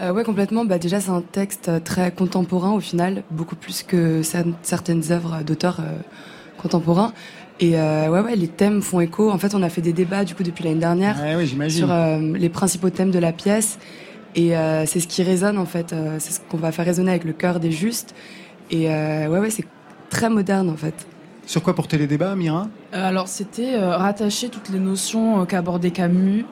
Euh, 0.00 0.12
ouais, 0.12 0.22
complètement. 0.24 0.64
Bah, 0.64 0.78
déjà, 0.78 1.00
c'est 1.00 1.10
un 1.10 1.22
texte 1.22 1.68
euh, 1.68 1.80
très 1.80 2.12
contemporain 2.12 2.72
au 2.72 2.80
final, 2.80 3.22
beaucoup 3.30 3.56
plus 3.56 3.82
que 3.82 4.22
cer- 4.22 4.52
certaines 4.62 5.10
œuvres 5.10 5.42
d'auteurs 5.44 5.78
euh, 5.80 5.98
contemporains. 6.56 7.12
Et 7.60 7.78
euh, 7.78 8.08
ouais, 8.08 8.20
ouais, 8.20 8.36
les 8.36 8.46
thèmes 8.46 8.80
font 8.82 9.00
écho. 9.00 9.30
En 9.30 9.38
fait, 9.38 9.54
on 9.54 9.62
a 9.64 9.68
fait 9.68 9.80
des 9.80 9.92
débats 9.92 10.24
du 10.24 10.34
coup 10.36 10.44
depuis 10.44 10.62
l'année 10.62 10.78
dernière 10.78 11.16
oui, 11.36 11.70
sur 11.70 11.90
euh, 11.90 12.18
les 12.36 12.48
principaux 12.48 12.90
thèmes 12.90 13.10
de 13.10 13.18
la 13.18 13.32
pièce. 13.32 13.78
Et 14.36 14.56
euh, 14.56 14.86
c'est 14.86 15.00
ce 15.00 15.08
qui 15.08 15.24
résonne 15.24 15.58
en 15.58 15.64
fait. 15.66 15.92
euh, 15.92 16.16
c'est 16.20 16.32
ce 16.32 16.40
qu'on 16.48 16.58
va 16.58 16.70
faire 16.70 16.84
résonner 16.84 17.10
avec 17.10 17.24
le 17.24 17.32
cœur 17.32 17.58
des 17.58 17.72
justes. 17.72 18.14
Et 18.70 18.88
euh, 18.92 19.26
ouais, 19.26 19.40
ouais, 19.40 19.50
c'est 19.50 19.64
très 20.10 20.30
moderne 20.30 20.70
en 20.70 20.76
fait. 20.76 20.94
Sur 21.46 21.62
quoi 21.64 21.74
porter 21.74 21.98
les 21.98 22.06
débats, 22.06 22.32
Amira 22.32 22.68
Euh, 22.94 23.08
Alors, 23.08 23.26
c'était 23.26 23.74
euh, 23.74 23.96
rattacher 23.96 24.50
toutes 24.50 24.68
les 24.68 24.78
notions 24.78 25.40
euh, 25.40 25.44
qu'abordait 25.46 25.90
Camus 25.90 26.44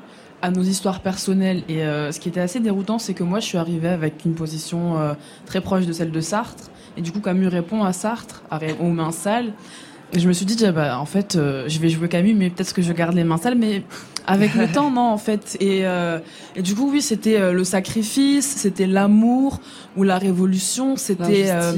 à 0.42 0.50
nos 0.50 0.62
histoires 0.62 1.00
personnelles. 1.00 1.62
Et 1.68 1.82
euh, 1.82 2.12
ce 2.12 2.20
qui 2.20 2.28
était 2.28 2.40
assez 2.40 2.60
déroutant, 2.60 2.98
c'est 2.98 3.14
que 3.14 3.22
moi, 3.24 3.40
je 3.40 3.46
suis 3.46 3.58
arrivée 3.58 3.88
avec 3.88 4.24
une 4.24 4.34
position 4.34 4.98
euh, 4.98 5.14
très 5.46 5.60
proche 5.60 5.86
de 5.86 5.92
celle 5.92 6.10
de 6.10 6.20
Sartre. 6.20 6.70
Et 6.96 7.02
du 7.02 7.12
coup, 7.12 7.20
Camus 7.20 7.48
répond 7.48 7.82
à 7.84 7.92
Sartre, 7.92 8.42
à 8.50 8.58
aux 8.80 8.90
mains 8.90 9.12
sales. 9.12 9.52
Et 10.12 10.20
je 10.20 10.28
me 10.28 10.32
suis 10.32 10.46
dit, 10.46 10.56
ah 10.64 10.72
bah, 10.72 10.98
en 11.00 11.06
fait, 11.06 11.36
euh, 11.36 11.64
je 11.68 11.78
vais 11.80 11.88
jouer 11.88 12.08
Camus, 12.08 12.34
mais 12.34 12.50
peut-être 12.50 12.72
que 12.72 12.82
je 12.82 12.92
garde 12.92 13.14
les 13.14 13.24
mains 13.24 13.38
sales. 13.38 13.56
Mais 13.56 13.82
avec 14.26 14.54
le 14.54 14.68
temps, 14.72 14.90
non, 14.90 15.02
en 15.02 15.18
fait. 15.18 15.56
Et, 15.60 15.86
euh, 15.86 16.18
et 16.54 16.62
du 16.62 16.74
coup, 16.74 16.90
oui, 16.90 17.02
c'était 17.02 17.40
euh, 17.40 17.52
le 17.52 17.64
sacrifice, 17.64 18.46
c'était 18.46 18.86
l'amour 18.86 19.60
ou 19.96 20.02
la 20.02 20.18
révolution, 20.18 20.96
c'était 20.96 21.50
euh, 21.50 21.72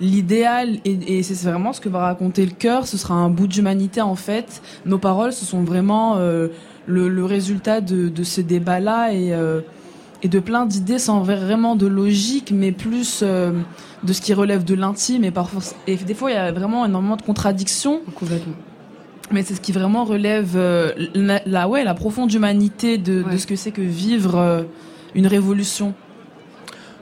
l'idéal 0.00 0.78
et, 0.84 1.18
et 1.18 1.22
c'est 1.22 1.48
vraiment 1.48 1.72
ce 1.72 1.80
que 1.80 1.88
va 1.88 2.00
raconter 2.00 2.44
le 2.44 2.52
cœur. 2.52 2.86
Ce 2.86 2.96
sera 2.96 3.14
un 3.14 3.28
bout 3.28 3.46
d'humanité 3.46 4.00
en 4.00 4.16
fait. 4.16 4.62
Nos 4.86 4.98
paroles, 4.98 5.32
ce 5.32 5.44
sont 5.44 5.62
vraiment 5.62 6.16
euh, 6.16 6.48
le, 6.90 7.08
le 7.08 7.24
résultat 7.24 7.80
de, 7.80 8.08
de 8.08 8.24
ce 8.24 8.40
débat-là 8.40 9.12
et, 9.12 9.32
euh, 9.32 9.60
et 10.22 10.28
de 10.28 10.38
plein 10.40 10.66
d'idées 10.66 10.98
sans 10.98 11.22
vraiment 11.22 11.76
de 11.76 11.86
logique, 11.86 12.52
mais 12.54 12.72
plus 12.72 13.20
euh, 13.22 13.52
de 14.04 14.12
ce 14.12 14.20
qui 14.20 14.34
relève 14.34 14.64
de 14.64 14.74
l'intime 14.74 15.24
et 15.24 15.30
parfois 15.30 15.62
et 15.86 15.96
des 15.96 16.14
fois 16.14 16.30
il 16.30 16.34
y 16.34 16.36
a 16.36 16.52
vraiment 16.52 16.84
énormément 16.84 17.16
de 17.16 17.22
contradictions. 17.22 18.00
Complètement. 18.14 18.54
Mais 19.32 19.42
c'est 19.44 19.54
ce 19.54 19.60
qui 19.60 19.70
vraiment 19.72 20.04
relève 20.04 20.54
euh, 20.56 20.92
la, 21.14 21.40
la- 21.46 21.68
ouais, 21.68 21.84
la 21.84 21.94
profonde 21.94 22.32
humanité 22.34 22.98
de, 22.98 23.24
ce 23.38 23.46
que 23.46 23.54
c'est 23.56 23.70
que 23.70 23.80
vivre 23.80 24.36
euh, 24.36 24.62
une 25.14 25.28
révolution. 25.28 25.94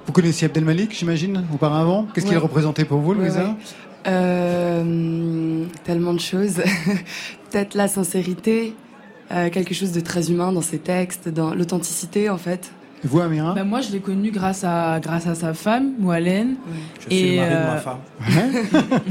Vous 0.07 0.13
connaissiez 0.13 0.47
Abdelmalik, 0.47 0.95
j'imagine, 0.97 1.45
auparavant? 1.55 2.07
Qu'est-ce 2.15 2.27
qu'il 2.27 2.37
représentait 2.39 2.85
pour 2.85 2.99
vous, 3.01 3.15
Louisa? 3.15 3.45
ouais. 3.45 4.13
Euh, 4.39 5.65
tellement 5.85 6.15
de 6.15 6.21
choses. 6.21 6.57
Peut-être 7.51 7.75
la 7.75 7.89
sincérité, 7.89 8.75
euh, 9.31 9.51
quelque 9.51 9.75
chose 9.75 9.93
de 9.93 10.01
très 10.01 10.31
humain 10.31 10.53
dans 10.53 10.63
ses 10.63 10.79
textes, 10.79 11.29
dans 11.29 11.55
l'authenticité 11.55 12.31
en 12.31 12.39
fait. 12.39 12.71
Et 13.05 13.07
Vous, 13.07 13.21
Amira 13.21 13.55
Bah, 13.55 13.65
moi, 13.65 13.81
je 13.81 13.93
l'ai 13.93 14.01
connu 14.01 14.31
grâce 14.31 14.65
à, 14.65 14.99
grâce 15.01 15.27
à 15.27 15.35
sa 15.35 15.55
femme, 15.55 15.93
Moalen. 15.99 16.57
Je 17.01 17.15
suis 17.15 17.25
Et, 17.25 17.37
le 17.37 17.43
mari 17.43 17.51
de 17.51 17.55
ma 17.55 17.75
euh, 17.75 17.79
femme. 17.79 17.99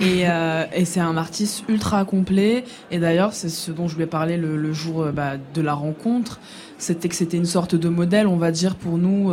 Ouais. 0.00 0.06
Et, 0.06 0.28
euh, 0.28 0.64
et 0.72 0.84
c'est 0.84 1.00
un 1.00 1.16
artiste 1.16 1.64
ultra 1.68 2.04
complet. 2.04 2.64
Et 2.92 2.98
d'ailleurs, 2.98 3.32
c'est 3.32 3.48
ce 3.48 3.72
dont 3.72 3.88
je 3.88 3.96
lui 3.96 4.04
ai 4.04 4.06
parlé 4.06 4.36
le, 4.36 4.56
le 4.56 4.72
jour 4.72 5.06
bah, 5.12 5.32
de 5.52 5.60
la 5.60 5.74
rencontre. 5.74 6.38
C'était 6.78 7.08
que 7.08 7.16
c'était 7.16 7.36
une 7.36 7.46
sorte 7.46 7.74
de 7.74 7.88
modèle, 7.88 8.28
on 8.28 8.36
va 8.36 8.52
dire, 8.52 8.76
pour 8.76 8.96
nous. 8.96 9.32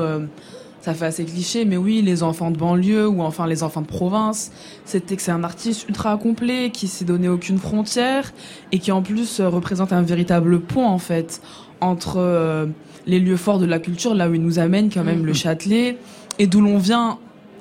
Ça 0.85 0.93
fait 0.93 1.07
assez 1.07 1.25
cliché, 1.25 1.65
mais 1.65 1.77
oui, 1.77 2.03
les 2.03 2.21
enfants 2.21 2.51
de 2.51 2.57
banlieue 2.57 3.07
ou 3.07 3.23
enfin 3.23 3.47
les 3.47 3.63
enfants 3.63 3.81
de 3.81 3.87
province. 3.87 4.51
C'était 4.85 5.15
que 5.15 5.21
c'est 5.23 5.31
un 5.31 5.43
artiste 5.43 5.89
ultra 5.89 6.15
complet 6.15 6.69
qui 6.71 6.87
s'est 6.87 7.05
donné 7.05 7.27
aucune 7.27 7.57
frontière 7.57 8.31
et 8.71 8.77
qui 8.77 8.91
en 8.91 9.01
plus 9.01 9.39
euh, 9.39 9.49
représente 9.49 9.93
un 9.93 10.03
véritable 10.03 10.59
pont 10.59 10.85
en 10.85 10.99
fait 10.99 11.41
entre 11.81 12.17
euh, 12.17 12.67
les 13.07 13.19
lieux 13.19 13.35
forts 13.35 13.57
de 13.57 13.65
la 13.65 13.79
culture, 13.79 14.13
là 14.13 14.29
où 14.29 14.35
il 14.35 14.41
nous 14.43 14.59
amène 14.59 14.91
quand 14.93 15.03
même 15.03 15.21
Mhm. 15.21 15.25
le 15.25 15.33
Châtelet 15.33 15.97
et 16.37 16.45
d'où 16.45 16.61
l'on 16.61 16.77
vient, 16.77 17.17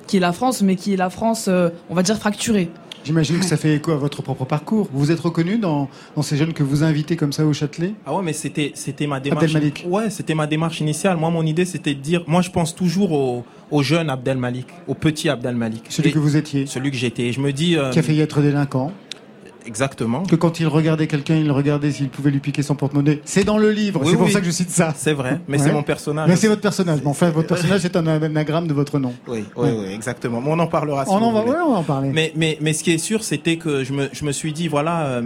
qui 0.06 0.18
est 0.18 0.20
la 0.20 0.32
France, 0.32 0.60
mais 0.60 0.76
qui 0.76 0.92
est 0.92 0.98
la 0.98 1.08
France, 1.08 1.46
euh, 1.48 1.70
on 1.88 1.94
va 1.94 2.02
dire 2.02 2.18
fracturée. 2.18 2.68
J'imagine 3.04 3.38
que 3.38 3.44
ça 3.44 3.56
fait 3.56 3.74
écho 3.74 3.92
à 3.92 3.96
votre 3.96 4.22
propre 4.22 4.44
parcours. 4.44 4.88
Vous 4.92 4.98
vous 5.00 5.10
êtes 5.10 5.20
reconnu 5.20 5.58
dans, 5.58 5.88
dans 6.16 6.22
ces 6.22 6.36
jeunes 6.36 6.52
que 6.52 6.62
vous 6.62 6.82
invitez 6.82 7.16
comme 7.16 7.32
ça 7.32 7.44
au 7.44 7.52
Châtelet? 7.52 7.92
Ah 8.06 8.14
ouais, 8.14 8.22
mais 8.22 8.32
c'était 8.32 8.72
c'était 8.74 9.06
ma 9.06 9.20
démarche. 9.20 9.44
Abdelmalik. 9.44 9.84
Ouais, 9.88 10.10
c'était 10.10 10.34
ma 10.34 10.46
démarche 10.46 10.80
initiale. 10.80 11.16
Moi, 11.16 11.30
mon 11.30 11.44
idée, 11.44 11.64
c'était 11.64 11.94
de 11.94 12.00
dire. 12.00 12.24
Moi, 12.26 12.40
je 12.42 12.50
pense 12.50 12.74
toujours 12.74 13.12
au, 13.12 13.44
au 13.70 13.82
jeune 13.82 14.08
Abdel 14.10 14.38
Malik, 14.38 14.66
au 14.88 14.94
petit 14.94 15.28
Abdel 15.28 15.54
Malik, 15.56 15.82
Celui 15.90 16.08
Et- 16.08 16.12
que 16.12 16.18
vous 16.18 16.36
étiez, 16.36 16.66
celui 16.66 16.90
que 16.90 16.96
j'étais. 16.96 17.32
Je 17.32 17.40
me 17.40 17.52
dis. 17.52 17.76
euh, 17.76 17.90
qui 17.90 17.98
a 17.98 18.02
failli 18.02 18.20
être 18.20 18.40
délinquant. 18.40 18.90
Exactement. 19.66 20.22
Que 20.24 20.36
quand 20.36 20.60
il 20.60 20.66
regardait 20.66 21.06
quelqu'un, 21.06 21.36
il 21.36 21.50
regardait 21.50 21.90
s'il 21.90 22.08
pouvait 22.08 22.30
lui 22.30 22.40
piquer 22.40 22.62
son 22.62 22.74
porte-monnaie. 22.74 23.20
C'est 23.24 23.44
dans 23.44 23.58
le 23.58 23.70
livre, 23.70 24.00
Oui, 24.02 24.08
c'est 24.10 24.16
pour 24.16 24.26
oui. 24.26 24.32
ça 24.32 24.40
que 24.40 24.46
je 24.46 24.50
cite 24.50 24.70
ça. 24.70 24.92
C'est 24.96 25.12
vrai, 25.14 25.40
mais 25.48 25.58
Ouais. 25.58 25.64
c'est 25.64 25.72
mon 25.72 25.82
personnage. 25.82 26.28
Mais 26.28 26.36
c'est 26.36 26.48
votre 26.48 26.60
personnage. 26.60 27.00
Mais 27.02 27.08
enfin, 27.08 27.30
votre 27.30 27.48
personnage 27.48 27.84
est 27.84 27.96
un 27.96 28.06
anagramme 28.06 28.66
de 28.66 28.74
votre 28.74 28.98
nom. 28.98 29.14
Oui, 29.26 29.44
oui, 29.56 29.68
Ouais. 29.68 29.74
oui, 29.78 29.94
exactement. 29.94 30.40
Mais 30.40 30.50
on 30.50 30.58
en 30.58 30.66
parlera. 30.66 31.04
si 31.06 31.10
On 31.12 31.16
en 31.22 31.32
va, 31.32 31.40
ouais, 31.44 31.56
on 31.66 31.72
va 31.72 31.78
en 31.78 31.82
parler. 31.82 32.10
Mais, 32.12 32.32
mais, 32.36 32.58
mais 32.60 32.72
ce 32.72 32.84
qui 32.84 32.92
est 32.92 32.98
sûr, 32.98 33.24
c'était 33.24 33.56
que 33.56 33.84
je 33.84 33.92
me, 33.92 34.08
je 34.12 34.24
me 34.24 34.32
suis 34.32 34.52
dit, 34.52 34.68
voilà, 34.68 35.06
euh, 35.06 35.22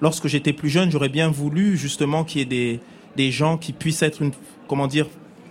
lorsque 0.00 0.28
j'étais 0.28 0.52
plus 0.52 0.68
jeune, 0.68 0.90
j'aurais 0.90 1.08
bien 1.08 1.28
voulu 1.28 1.76
justement 1.76 2.24
qu'il 2.24 2.38
y 2.40 2.42
ait 2.42 2.46
des, 2.46 2.80
des 3.16 3.30
gens 3.32 3.56
qui 3.56 3.72
puissent 3.72 4.02
être 4.02 4.22
une, 4.22 4.30
comment 4.68 4.86
dire, 4.86 5.06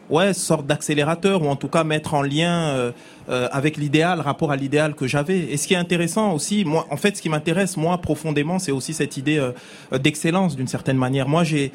ouais, 0.09 0.33
sorte 0.33 0.65
d'accélérateur 0.65 1.43
ou 1.43 1.47
en 1.49 1.55
tout 1.55 1.67
cas 1.67 1.83
mettre 1.83 2.13
en 2.13 2.21
lien 2.21 2.69
euh, 2.69 2.91
euh, 3.29 3.47
avec 3.51 3.77
l'idéal, 3.77 4.21
rapport 4.21 4.51
à 4.51 4.55
l'idéal 4.55 4.95
que 4.95 5.05
j'avais. 5.05 5.37
Et 5.37 5.57
ce 5.57 5.67
qui 5.67 5.75
est 5.75 5.77
intéressant 5.77 6.33
aussi, 6.33 6.65
moi, 6.65 6.87
en 6.89 6.97
fait, 6.97 7.15
ce 7.15 7.21
qui 7.21 7.29
m'intéresse 7.29 7.77
moi 7.77 7.99
profondément, 7.99 8.57
c'est 8.57 8.71
aussi 8.71 8.91
cette 8.91 9.17
idée 9.17 9.37
euh, 9.37 9.51
euh, 9.93 9.99
d'excellence 9.99 10.55
d'une 10.55 10.67
certaine 10.67 10.97
manière. 10.97 11.27
Moi, 11.27 11.43
j'ai 11.43 11.71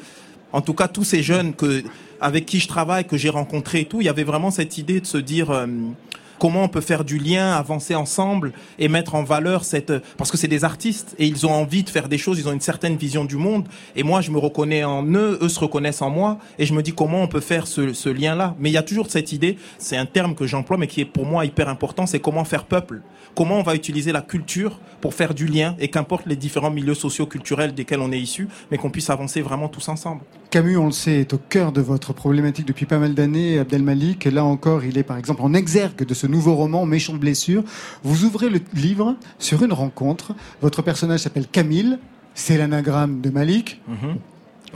en 0.51 0.59
tout 0.59 0.73
cas 0.73 0.89
tous 0.89 1.05
ces 1.05 1.23
jeunes 1.23 1.53
que 1.53 1.83
avec 2.19 2.45
qui 2.45 2.59
je 2.59 2.67
travaille, 2.67 3.05
que 3.05 3.15
j'ai 3.15 3.29
rencontrés 3.29 3.81
et 3.81 3.85
tout, 3.85 4.01
il 4.01 4.05
y 4.05 4.09
avait 4.09 4.25
vraiment 4.25 4.51
cette 4.51 4.77
idée 4.77 4.99
de 4.99 5.05
se 5.05 5.17
dire 5.17 5.65
comment 6.39 6.63
on 6.63 6.67
peut 6.67 6.81
faire 6.81 7.03
du 7.03 7.17
lien, 7.17 7.53
avancer 7.53 7.95
ensemble 7.95 8.53
et 8.79 8.87
mettre 8.87 9.15
en 9.15 9.23
valeur 9.23 9.63
cette 9.63 9.93
parce 10.17 10.31
que 10.31 10.37
c'est 10.37 10.47
des 10.47 10.63
artistes 10.63 11.15
et 11.19 11.25
ils 11.27 11.45
ont 11.45 11.53
envie 11.53 11.83
de 11.83 11.89
faire 11.89 12.09
des 12.09 12.17
choses, 12.17 12.39
ils 12.39 12.47
ont 12.47 12.53
une 12.53 12.61
certaine 12.61 12.95
vision 12.95 13.25
du 13.25 13.37
monde 13.37 13.67
et 13.95 14.03
moi 14.03 14.21
je 14.21 14.31
me 14.31 14.37
reconnais 14.37 14.83
en 14.83 15.05
eux, 15.05 15.39
eux 15.41 15.49
se 15.49 15.59
reconnaissent 15.59 16.01
en 16.01 16.09
moi 16.09 16.37
et 16.59 16.65
je 16.65 16.73
me 16.73 16.81
dis 16.81 16.93
comment 16.93 17.21
on 17.21 17.27
peut 17.27 17.41
faire 17.41 17.67
ce, 17.67 17.93
ce 17.93 18.09
lien-là. 18.09 18.55
Mais 18.59 18.69
il 18.69 18.73
y 18.73 18.77
a 18.77 18.83
toujours 18.83 19.09
cette 19.09 19.31
idée, 19.31 19.57
c'est 19.77 19.97
un 19.97 20.05
terme 20.05 20.35
que 20.35 20.47
j'emploie 20.47 20.77
mais 20.77 20.87
qui 20.87 21.01
est 21.01 21.05
pour 21.05 21.25
moi 21.25 21.45
hyper 21.45 21.69
important, 21.69 22.05
c'est 22.05 22.19
comment 22.19 22.43
faire 22.43 22.65
peuple. 22.65 23.01
Comment 23.35 23.59
on 23.59 23.63
va 23.63 23.75
utiliser 23.75 24.13
la 24.13 24.21
culture 24.21 24.79
pour 25.01 25.13
faire 25.13 25.33
du 25.33 25.45
lien 25.45 25.75
et 25.77 25.89
qu'importe 25.89 26.25
les 26.25 26.37
différents 26.37 26.71
milieux 26.71 26.93
socio-culturels 26.93 27.73
desquels 27.73 27.99
on 27.99 28.11
est 28.11 28.19
issu, 28.19 28.47
mais 28.71 28.77
qu'on 28.77 28.89
puisse 28.89 29.09
avancer 29.09 29.41
vraiment 29.41 29.67
tous 29.67 29.89
ensemble. 29.89 30.21
Camus, 30.55 30.77
on 30.77 30.85
le 30.85 30.91
sait, 30.93 31.19
est 31.19 31.33
au 31.33 31.37
cœur 31.37 31.73
de 31.73 31.81
votre 31.81 32.13
problématique 32.13 32.65
depuis 32.65 32.85
pas 32.85 32.97
mal 32.97 33.13
d'années. 33.13 33.59
Abdelmalik, 33.59 34.23
là 34.23 34.45
encore, 34.45 34.85
il 34.85 34.97
est 34.97 35.03
par 35.03 35.17
exemple 35.17 35.41
en 35.41 35.53
exergue 35.53 36.05
de 36.05 36.13
ce 36.13 36.27
nouveau 36.27 36.55
roman, 36.55 36.85
Méchante 36.85 37.19
blessure. 37.19 37.61
Vous 38.03 38.23
ouvrez 38.23 38.49
le 38.49 38.61
livre 38.73 39.17
sur 39.37 39.63
une 39.63 39.73
rencontre. 39.73 40.33
Votre 40.61 40.81
personnage 40.81 41.19
s'appelle 41.19 41.47
Camille. 41.51 41.97
C'est 42.35 42.57
l'anagramme 42.57 43.19
de 43.19 43.29
Malik. 43.31 43.81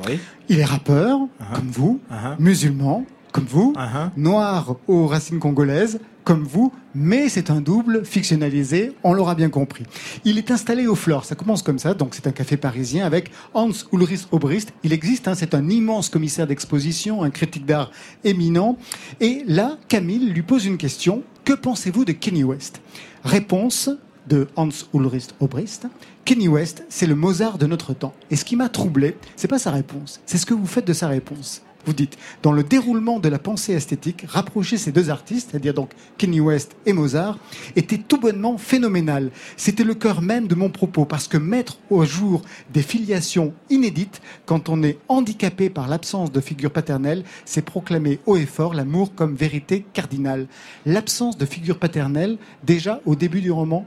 Oui. 0.05 0.19
Il 0.49 0.59
est 0.59 0.65
rappeur, 0.65 1.17
Uh-huh. 1.17 1.55
comme 1.55 1.69
vous, 1.69 2.01
Uh-huh. 2.11 2.35
musulman, 2.39 3.05
comme 3.31 3.45
vous, 3.45 3.73
Uh-huh. 3.75 4.09
noir 4.17 4.75
aux 4.87 5.07
racines 5.07 5.39
congolaises, 5.39 5.99
comme 6.23 6.43
vous, 6.43 6.71
mais 6.93 7.27
c'est 7.29 7.49
un 7.49 7.59
double 7.59 8.05
fictionnalisé, 8.05 8.93
on 9.03 9.13
l'aura 9.13 9.33
bien 9.33 9.49
compris. 9.49 9.85
Il 10.25 10.37
est 10.37 10.51
installé 10.51 10.85
au 10.85 10.93
Flore, 10.95 11.25
ça 11.25 11.33
commence 11.35 11.63
comme 11.63 11.79
ça, 11.79 11.93
donc 11.95 12.13
c'est 12.13 12.27
un 12.27 12.31
café 12.31 12.55
parisien 12.55 13.05
avec 13.05 13.31
Hans 13.53 13.71
Ulrich 13.91 14.27
Obrist. 14.31 14.71
Il 14.83 14.93
existe, 14.93 15.27
hein, 15.27 15.33
c'est 15.35 15.55
un 15.55 15.67
immense 15.69 16.09
commissaire 16.09 16.45
d'exposition, 16.45 17.23
un 17.23 17.31
critique 17.31 17.65
d'art 17.65 17.91
éminent. 18.23 18.77
Et 19.19 19.43
là, 19.47 19.77
Camille 19.87 20.29
lui 20.29 20.43
pose 20.43 20.65
une 20.65 20.77
question, 20.77 21.23
que 21.45 21.53
pensez-vous 21.53 22.05
de 22.05 22.11
Kenny 22.11 22.43
West? 22.43 22.81
Réponse 23.23 23.89
de 24.27 24.47
Hans 24.55 24.69
Ulrich 24.93 25.29
Obrist. 25.39 25.87
Kenny 26.25 26.47
West, 26.47 26.83
c'est 26.89 27.07
le 27.07 27.15
Mozart 27.15 27.57
de 27.57 27.65
notre 27.65 27.95
temps. 27.95 28.13
Et 28.29 28.35
ce 28.35 28.45
qui 28.45 28.55
m'a 28.55 28.69
troublé, 28.69 29.17
c'est 29.35 29.47
pas 29.47 29.57
sa 29.57 29.71
réponse, 29.71 30.21
c'est 30.27 30.37
ce 30.37 30.45
que 30.45 30.53
vous 30.53 30.67
faites 30.67 30.85
de 30.85 30.93
sa 30.93 31.07
réponse. 31.07 31.63
Vous 31.85 31.93
dites, 31.93 32.17
dans 32.43 32.51
le 32.51 32.61
déroulement 32.63 33.19
de 33.19 33.29
la 33.29 33.39
pensée 33.39 33.73
esthétique, 33.73 34.25
rapprocher 34.27 34.77
ces 34.77 34.91
deux 34.91 35.09
artistes, 35.09 35.49
c'est-à-dire 35.51 35.73
donc 35.73 35.91
Kenny 36.17 36.39
West 36.41 36.75
et 36.85 36.93
Mozart, 36.93 37.39
était 37.75 37.97
tout 37.97 38.19
bonnement 38.19 38.57
phénoménal. 38.57 39.31
C'était 39.55 39.85
le 39.85 39.93
cœur 39.95 40.21
même 40.21 40.47
de 40.47 40.55
mon 40.55 40.69
propos, 40.69 41.05
parce 41.05 41.27
que 41.27 41.37
mettre 41.37 41.77
au 41.89 42.03
jour 42.05 42.41
des 42.73 42.81
filiations 42.81 43.53
inédites, 43.69 44.21
quand 44.45 44.67
on 44.69 44.83
est 44.83 44.97
handicapé 45.07 45.69
par 45.69 45.87
l'absence 45.87 46.31
de 46.31 46.41
figure 46.41 46.71
paternelle, 46.71 47.23
c'est 47.45 47.61
proclamer 47.63 48.19
haut 48.25 48.35
et 48.35 48.45
fort 48.45 48.73
l'amour 48.73 49.15
comme 49.15 49.35
vérité 49.35 49.85
cardinale. 49.93 50.47
L'absence 50.85 51.37
de 51.37 51.45
figure 51.45 51.79
paternelle, 51.79 52.37
déjà 52.63 52.99
au 53.05 53.15
début 53.15 53.41
du 53.41 53.51
roman, 53.51 53.85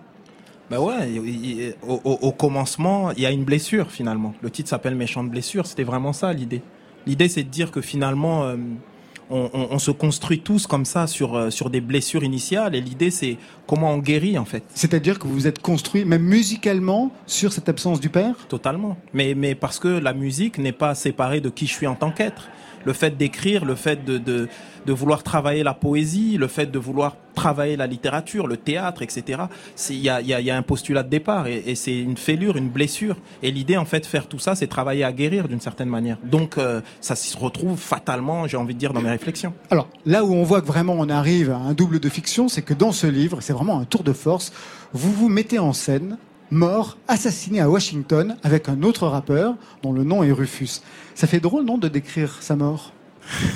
Bah 0.71 0.81
ouais, 0.81 1.75
au- 1.87 2.01
au 2.23 2.33
commencement, 2.33 3.11
il 3.13 3.23
y 3.23 3.27
a 3.27 3.31
une 3.31 3.45
blessure 3.45 3.91
finalement. 3.91 4.33
Le 4.41 4.49
titre 4.51 4.71
s'appelle 4.71 4.95
Méchante 4.95 5.29
blessure, 5.31 5.67
c'était 5.67 5.83
vraiment 5.85 6.15
ça 6.15 6.33
l'idée. 6.33 6.63
L'idée 7.07 7.29
c'est 7.29 7.43
de 7.45 7.49
dire 7.49 7.71
que 7.71 7.81
finalement, 7.81 8.45
euh, 8.45 8.57
on, 9.31 9.49
on- 9.55 9.69
on 9.71 9.79
se 9.79 9.91
construit 9.91 10.41
tous 10.41 10.67
comme 10.67 10.85
ça 10.85 11.07
sur, 11.07 11.35
euh, 11.37 11.51
sur 11.51 11.71
des 11.71 11.81
blessures 11.81 12.23
initiales 12.25 12.75
et 12.75 12.81
l'idée 12.81 13.11
c'est 13.11 13.39
comment 13.67 13.91
on 13.93 13.99
guérit 13.99 14.37
en 14.39 14.45
fait. 14.45 14.63
c'est-à-dire 14.75 15.19
que 15.19 15.27
vous 15.27 15.35
vous 15.35 15.47
êtes 15.47 15.61
construit, 15.61 16.05
même 16.05 16.23
musicalement, 16.23 17.11
sur 17.27 17.53
cette 17.53 17.69
absence 17.69 18.01
du 18.01 18.09
père? 18.11 18.35
Totalement. 18.49 18.97
Mais, 19.15 19.35
mais 19.35 19.55
parce 19.55 19.79
que 19.79 19.89
la 19.89 20.13
musique 20.13 20.59
n'est 20.59 20.73
pas 20.73 20.95
séparée 20.95 21.41
de 21.41 21.49
qui 21.49 21.67
je 21.67 21.73
suis 21.73 21.87
en 21.87 21.95
tant 21.95 22.11
qu'être. 22.11 22.49
Le 22.85 22.93
fait 22.93 23.17
d'écrire, 23.17 23.65
le 23.65 23.75
fait 23.75 24.05
de, 24.05 24.19
de, 24.19 24.49
de 24.87 24.93
vouloir 24.93 25.23
travailler 25.23 25.63
la 25.63 25.75
poésie, 25.75 26.37
le 26.37 26.49
fait 26.49 26.71
de 26.71 26.79
vouloir 26.79 27.17
travailler 27.35 27.77
la 27.77 27.87
littérature, 27.87 28.47
le 28.47 28.57
théâtre, 28.57 29.03
etc. 29.03 29.43
Il 29.91 29.97
y 29.99 30.11
a, 30.51 30.57
un 30.57 30.63
postulat 30.63 31.03
de 31.03 31.09
départ 31.09 31.47
et, 31.47 31.63
et 31.67 31.75
c'est 31.75 31.99
une 31.99 32.17
fêlure, 32.17 32.57
une 32.57 32.69
blessure. 32.69 33.17
Et 33.43 33.51
l'idée, 33.51 33.77
en 33.77 33.85
fait, 33.85 34.01
de 34.01 34.07
faire 34.07 34.27
tout 34.27 34.39
ça, 34.39 34.55
c'est 34.55 34.67
travailler 34.67 35.05
à 35.05 35.13
guérir 35.13 35.49
d'une 35.49 35.61
certaine 35.61 35.89
manière. 35.89 36.19
Donc, 36.25 36.59
euh, 36.59 36.81
ça 37.01 37.17
se 37.17 37.37
retrouve 37.37 37.79
fatalement, 37.79 38.47
j'ai 38.47 38.57
envie 38.57 38.75
de 38.75 38.79
dire, 38.79 38.93
dans 38.93 39.01
mes 39.01 39.11
réflexions. 39.11 39.55
Alors, 39.71 39.89
là 40.05 40.25
où 40.25 40.33
on 40.35 40.43
voit 40.43 40.61
que 40.61 40.67
vraiment 40.67 40.95
on 40.99 41.09
arrive 41.09 41.51
à 41.51 41.57
un 41.57 41.73
double 41.73 42.01
de 42.01 42.09
fiction, 42.09 42.49
c'est 42.49 42.63
que 42.63 42.75
dans 42.75 42.93
ce 42.93 43.07
livre, 43.07 43.41
c'est 43.41 43.53
vraiment 43.53 43.79
un 43.79 43.85
tour 43.85 44.03
de 44.03 44.13
force, 44.13 44.53
vous 44.93 45.13
vous 45.13 45.29
mettez 45.29 45.59
en 45.59 45.73
scène, 45.73 46.19
mort, 46.53 46.99
assassiné 47.09 47.61
à 47.61 47.69
Washington, 47.69 48.37
avec 48.43 48.69
un 48.69 48.83
autre 48.83 49.07
rappeur, 49.07 49.57
dont 49.83 49.93
le 49.93 50.05
nom 50.05 50.23
est 50.23 50.33
Rufus. 50.33 50.83
Ça 51.15 51.27
fait 51.27 51.41
drôle, 51.41 51.65
non, 51.65 51.79
de 51.79 51.89
décrire 51.89 52.43
sa 52.43 52.57
mort, 52.57 52.93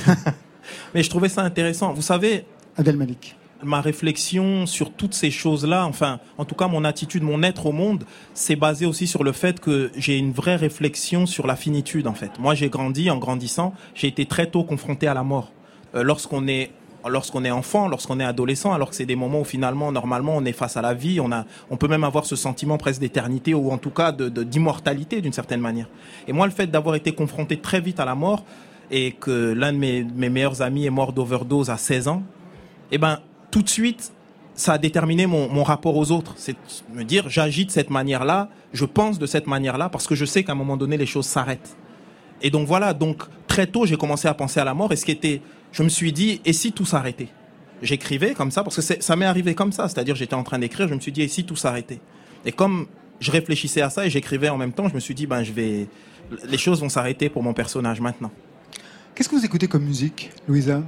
Mais 0.95 1.03
je 1.03 1.11
trouvais 1.11 1.29
ça 1.29 1.43
intéressant. 1.43 1.93
Vous 1.93 2.03
savez, 2.03 2.45
Adel 2.77 2.97
Malik 2.97 3.37
ma 3.63 3.81
réflexion 3.81 4.67
sur 4.67 4.93
toutes 4.93 5.15
ces 5.15 5.31
choses-là, 5.31 5.87
enfin, 5.87 6.21
en 6.37 6.45
tout 6.45 6.55
cas, 6.55 6.69
mon 6.69 6.85
attitude, 6.85 7.23
mon 7.23 7.43
être 7.43 7.65
au 7.65 7.73
monde, 7.73 8.05
c'est 8.35 8.55
basé 8.55 8.85
aussi 8.85 9.07
sur 9.07 9.25
le 9.25 9.33
fait 9.33 9.61
que 9.61 9.91
j'ai 9.97 10.19
une 10.19 10.31
vraie 10.31 10.57
réflexion 10.57 11.25
sur 11.25 11.47
la 11.47 11.57
finitude, 11.57 12.07
en 12.07 12.13
fait. 12.13 12.39
Moi, 12.39 12.55
j'ai 12.55 12.69
grandi, 12.69 13.11
en 13.11 13.17
grandissant, 13.17 13.73
j'ai 13.95 14.09
été 14.09 14.27
très 14.27 14.51
tôt 14.51 14.63
confronté 14.63 15.07
à 15.07 15.15
la 15.15 15.23
mort. 15.23 15.53
Euh, 15.95 16.03
lorsqu'on 16.03 16.47
est 16.47 16.71
lorsqu'on 17.09 17.45
est 17.45 17.51
enfant, 17.51 17.89
lorsqu'on 17.89 18.21
est 18.21 18.25
adolescent, 18.25 18.73
alors 18.73 18.91
que 18.91 18.97
c'est 18.97 19.07
des 19.07 19.17
moments 19.17 19.41
où 19.41 19.45
finalement, 19.45 19.93
normalement, 19.93 20.37
on 20.37 20.45
est 20.45 20.53
face 20.53 20.77
à 20.77 20.83
la 20.83 20.95
vie, 20.95 21.21
on 21.21 21.33
a, 21.33 21.45
on 21.71 21.77
peut 21.77 21.89
même 21.89 22.05
avoir 22.05 22.27
ce 22.27 22.37
sentiment 22.37 22.79
presque 22.79 23.01
d'éternité 23.01 23.55
ou 23.55 23.71
en 23.71 23.79
tout 23.79 23.91
cas 23.91 24.13
de, 24.13 24.29
de- 24.29 24.43
d'immortalité 24.43 25.21
d'une 25.21 25.33
certaine 25.33 25.61
manière. 25.61 25.89
Et 26.27 26.33
moi, 26.33 26.47
le 26.47 26.53
fait 26.53 26.67
d'avoir 26.67 26.95
été 26.95 27.13
confronté 27.13 27.59
très 27.59 27.81
vite 27.81 28.01
à 28.01 28.05
la 28.05 28.15
mort 28.15 28.45
et 28.91 29.13
que 29.13 29.53
l'un 29.53 29.73
de 29.73 29.79
mes, 29.79 30.05
meilleurs 30.05 30.63
amis 30.63 30.87
est 30.87 30.91
mort 30.91 31.13
d'overdose 31.13 31.71
à 31.71 31.77
16 31.77 32.09
ans, 32.09 32.23
eh 32.93 32.99
ben, 32.99 33.21
tout 33.51 33.63
de 33.63 33.69
suite, 33.69 34.13
ça 34.55 34.75
a 34.75 34.79
déterminé 34.79 35.27
mon, 35.27 35.63
rapport 35.63 35.97
aux 35.97 36.11
autres. 36.11 36.35
C'est 36.37 36.57
me 36.93 37.05
dire, 37.05 37.29
j'agis 37.29 37.67
de 37.67 37.71
cette 37.71 37.91
manière-là, 37.91 38.49
je 38.73 38.85
pense 38.85 39.19
de 39.19 39.27
cette 39.27 39.47
manière-là, 39.47 39.89
parce 39.89 40.07
que 40.07 40.15
je 40.15 40.25
sais 40.25 40.45
qu'à 40.45 40.53
un 40.53 40.57
moment 40.57 40.77
donné, 40.77 40.97
les 40.97 41.07
choses 41.07 41.27
s'arrêtent. 41.27 41.77
Et 42.43 42.51
donc 42.51 42.67
voilà, 42.67 42.95
donc 42.95 43.23
très 43.47 43.67
tôt, 43.67 43.87
j'ai 43.87 43.97
commencé 43.97 44.29
à 44.29 44.35
penser 44.35 44.61
à 44.61 44.65
la 44.65 44.75
mort, 44.75 44.93
et 44.93 44.97
ce 44.97 45.05
qui 45.05 45.11
était, 45.11 45.41
je 45.73 45.83
me 45.83 45.89
suis 45.89 46.13
dit, 46.13 46.41
et 46.45 46.53
si 46.53 46.73
tout 46.73 46.85
s'arrêtait? 46.85 47.29
J'écrivais 47.83 48.33
comme 48.33 48.51
ça, 48.51 48.63
parce 48.63 48.77
que 48.77 49.03
ça 49.03 49.17
m'est 49.17 49.27
arrivé 49.27 49.55
comme 49.55 49.73
ça, 49.73 49.89
c'est-à-dire 49.89 50.17
j'étais 50.17 50.35
en 50.35 50.43
train 50.43 50.59
d'écrire, 50.59 50.89
je 50.89 50.95
me 50.95 51.01
suis 51.01 51.13
dit, 51.13 51.23
et 51.23 51.29
si 51.29 51.45
tout 51.45 51.57
s'arrêtait? 51.57 52.01
Et 52.45 52.53
comme 52.53 52.87
je 53.21 53.31
réfléchissais 53.31 53.83
à 53.83 53.91
ça 53.91 54.07
et 54.07 54.11
j'écrivais 54.11 54.49
en 54.49 54.57
même 54.57 54.73
temps, 54.73 54.89
je 54.89 54.95
me 54.95 55.01
suis 55.01 55.15
dit, 55.15 55.27
ben 55.27 55.43
je 55.43 55.53
vais, 55.53 55.87
les 56.49 56.59
choses 56.59 56.81
vont 56.81 56.89
s'arrêter 56.89 57.29
pour 57.29 57.43
mon 57.43 57.53
personnage 57.53 58.01
maintenant. 58.01 58.31
Qu'est-ce 59.15 59.29
que 59.29 59.37
vous 59.37 59.45
écoutez 59.45 59.69
comme 59.69 59.85
musique, 59.85 60.31
Louisa? 60.49 60.83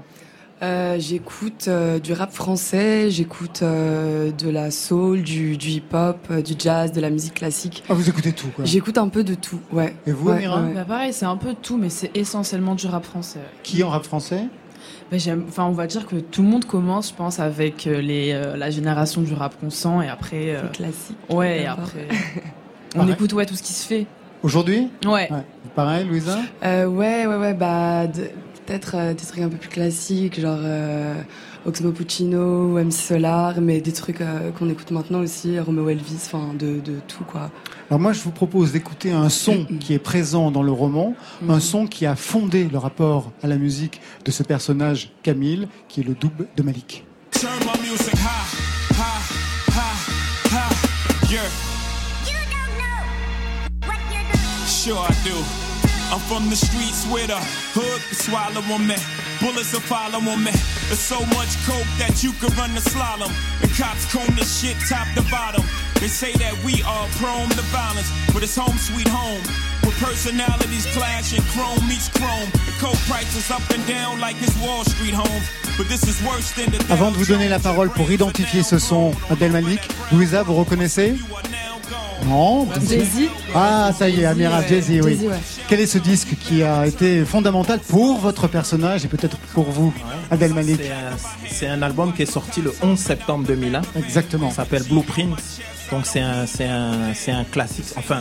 Euh, 0.61 0.98
j'écoute 0.98 1.66
euh, 1.68 2.00
du 2.00 2.12
rap 2.12 2.32
français, 2.32 3.11
j'écoute 3.11 3.61
euh, 3.62 4.32
de 4.32 4.50
la 4.50 4.72
soul, 4.72 5.22
du, 5.22 5.57
du 5.57 5.68
hip-hop, 5.68 6.18
euh, 6.30 6.42
du 6.42 6.55
jazz, 6.59 6.90
de 6.90 7.00
la 7.00 7.11
musique 7.11 7.34
classique. 7.34 7.84
Ah, 7.88 7.94
vous 7.94 8.09
écoutez 8.09 8.32
tout, 8.32 8.48
quoi. 8.48 8.64
J'écoute 8.64 8.98
un 8.98 9.09
peu 9.09 9.22
de 9.22 9.34
tout, 9.34 9.61
ouais. 9.72 9.94
Et 10.07 10.11
vous, 10.11 10.30
Ouais. 10.30 10.48
Bah 10.74 10.84
pareil, 10.84 11.12
c'est 11.12 11.26
un 11.26 11.36
peu 11.36 11.55
tout, 11.55 11.76
mais 11.76 11.90
c'est 11.90 12.11
essentiellement 12.16 12.74
du 12.74 12.88
rap 12.88 13.05
français. 13.05 13.40
Qui 13.62 13.84
en 13.84 13.90
rap 13.90 14.05
français? 14.05 14.46
Enfin, 15.12 15.64
on 15.64 15.72
va 15.72 15.86
dire 15.86 16.06
que 16.06 16.16
tout 16.16 16.42
le 16.42 16.48
monde 16.48 16.64
commence, 16.64 17.09
je 17.11 17.14
pense, 17.14 17.40
avec 17.40 17.86
euh, 17.86 18.00
les, 18.00 18.32
euh, 18.32 18.56
la 18.56 18.70
génération 18.70 19.22
du 19.22 19.32
rap 19.34 19.59
conscient, 19.61 20.02
et 20.02 20.09
après, 20.09 20.54
euh, 20.54 20.61
C'est 20.64 20.76
classique. 20.76 21.16
ouais, 21.30 21.62
et 21.62 21.66
après, 21.66 22.09
on 22.94 22.98
Pareil. 22.98 23.12
écoute 23.14 23.32
ouais 23.32 23.46
tout 23.46 23.54
ce 23.54 23.62
qui 23.62 23.72
se 23.72 23.86
fait. 23.86 24.06
Aujourd'hui? 24.42 24.88
Ouais. 25.04 25.30
Ouais. 25.32 25.44
Pareil, 25.74 26.06
Louisa? 26.06 26.38
Euh, 26.64 26.86
ouais, 26.86 27.26
ouais, 27.26 27.36
ouais, 27.36 27.54
bah 27.54 28.06
peut-être 28.66 28.92
euh, 28.96 29.14
des 29.14 29.24
trucs 29.24 29.40
un 29.42 29.48
peu 29.48 29.56
plus 29.56 29.70
classiques, 29.70 30.38
genre 30.40 30.59
euh, 30.62 31.14
Oxmo 31.66 31.90
Puccino, 31.90 32.72
ou 32.74 32.78
MC 32.78 32.92
Solar, 32.92 33.61
mais 33.61 33.80
des 33.80 33.92
trucs 33.92 34.20
euh, 34.20 34.50
qu'on 34.59 34.68
écoute 34.68 34.90
maintenant 34.90 35.20
aussi, 35.20 35.59
Romeo 35.59 35.88
Elvis, 35.88 36.16
enfin 36.26 36.52
de, 36.59 36.78
de 36.80 36.98
tout 37.09 37.24
quoi. 37.24 37.50
Alors 37.91 38.01
moi, 38.01 38.12
je 38.12 38.20
vous 38.20 38.32
propose 38.32 38.72
d'écouter 38.72 39.12
un 39.12 39.30
son 39.30 39.64
qui 39.80 39.95
est 39.95 39.99
présent 39.99 40.51
dans 40.51 40.62
le 40.62 40.72
roman, 40.72 41.14
un 41.49 41.59
son 41.59 41.86
qui 41.86 42.05
a 42.05 42.16
fondé 42.16 42.68
le 42.70 42.76
rapport 42.76 43.32
à 43.43 43.47
la 43.47 43.57
musique 43.57 44.03
de 44.26 44.30
ce 44.30 44.43
personnage, 44.43 45.11
Camille, 45.22 45.68
qui 45.89 46.01
est 46.01 46.05
le 46.05 46.14
double 46.14 46.49
de 46.55 46.62
Malik. 46.62 47.07
Turn 47.30 47.51
my 47.61 47.89
music 47.89 48.12
high, 48.12 48.93
high, 48.93 49.72
high, 49.72 50.53
high. 50.53 51.32
Yeah. 51.32 51.41
sure 54.66 54.99
I 54.99 55.12
do. 55.24 55.36
I'm 56.12 56.20
from 56.20 56.49
the 56.49 56.57
streets 56.57 57.05
where 57.12 57.26
the 57.26 57.36
hood 57.76 58.01
can 58.09 58.16
swallow 58.16 58.62
on 58.72 58.86
me. 58.86 58.97
Bullets 59.41 59.72
will 59.72 59.80
follow 59.80 60.18
on 60.18 60.45
me. 60.45 60.53
There's 60.89 61.01
so 61.01 61.20
much 61.36 61.53
coke 61.68 61.89
that 62.01 62.22
you 62.24 62.32
could 62.41 62.57
run 62.57 62.74
the 62.74 62.80
slalom. 62.80 63.32
And 63.62 63.70
cops 63.76 64.05
comb 64.12 64.34
the 64.36 64.45
shit 64.45 64.76
top 64.89 65.07
to 65.16 65.22
bottom. 65.30 65.64
They 66.01 66.09
say 66.09 66.32
that 66.34 66.55
we 66.64 66.82
are 66.84 67.07
prone 67.18 67.49
to 67.51 67.62
violence, 67.74 68.11
but 68.32 68.42
it's 68.42 68.57
home 68.57 68.78
sweet 68.78 69.09
home. 69.09 69.42
Where 69.82 69.96
personalities 69.99 70.86
clash 70.94 71.32
and 71.36 71.44
chrome 71.53 71.82
meets 71.88 72.09
chrome. 72.09 72.49
The 72.66 72.72
coke 72.80 73.01
prices 73.09 73.51
up 73.51 73.62
and 73.74 73.84
down 73.86 74.20
like 74.20 74.36
it's 74.40 74.57
Wall 74.62 74.84
Street 74.84 75.14
home. 75.14 75.42
But 75.76 75.88
this 75.88 76.05
is 76.05 76.22
worse 76.24 76.53
than 76.53 76.70
the 76.70 76.78
Avant 76.92 77.11
de 77.11 77.16
vous 77.16 77.26
donner 77.26 77.49
la 77.49 77.59
parole 77.59 77.90
pour 77.90 78.11
identifier 78.12 78.62
ce 78.62 78.78
son, 78.78 79.12
Abdel 79.30 79.51
Malik, 79.53 79.80
Louisa, 80.12 80.42
vous 80.44 80.55
reconnaissez? 80.55 81.14
Non 82.26 82.66
Jay-Z 82.88 83.28
Ah, 83.55 83.90
ça 83.96 84.09
y 84.09 84.20
est, 84.20 84.24
Amira, 84.26 84.66
Jay-Z, 84.66 84.90
oui. 85.03 85.16
Jay-Z, 85.18 85.22
ouais. 85.30 85.36
Quel 85.68 85.80
est 85.80 85.86
ce 85.86 85.99
disque 85.99 86.36
qui 86.40 86.62
a 86.62 86.86
été 86.86 87.24
fondamental 87.24 87.78
pour 87.80 88.18
votre 88.18 88.49
personnage 88.49 89.05
et 89.05 89.09
peut-être 89.09 89.36
pour 89.55 89.70
vous, 89.70 89.92
Abdel 90.30 90.53
Malik? 90.53 90.80
C'est 90.82 90.90
un, 90.92 91.49
c'est 91.51 91.66
un 91.68 91.80
album 91.82 92.12
qui 92.12 92.22
est 92.22 92.30
sorti 92.30 92.61
le 92.61 92.72
11 92.82 92.99
septembre 92.99 93.46
2001. 93.46 93.82
Exactement. 93.96 94.51
Ça 94.51 94.57
s'appelle 94.57 94.82
Blueprint. 94.84 95.36
Donc 95.91 96.05
c'est 96.05 96.20
un, 96.20 96.45
c'est 96.47 96.66
un, 96.66 97.14
c'est 97.14 97.32
un 97.32 97.45
classique. 97.45 97.86
Enfin, 97.97 98.20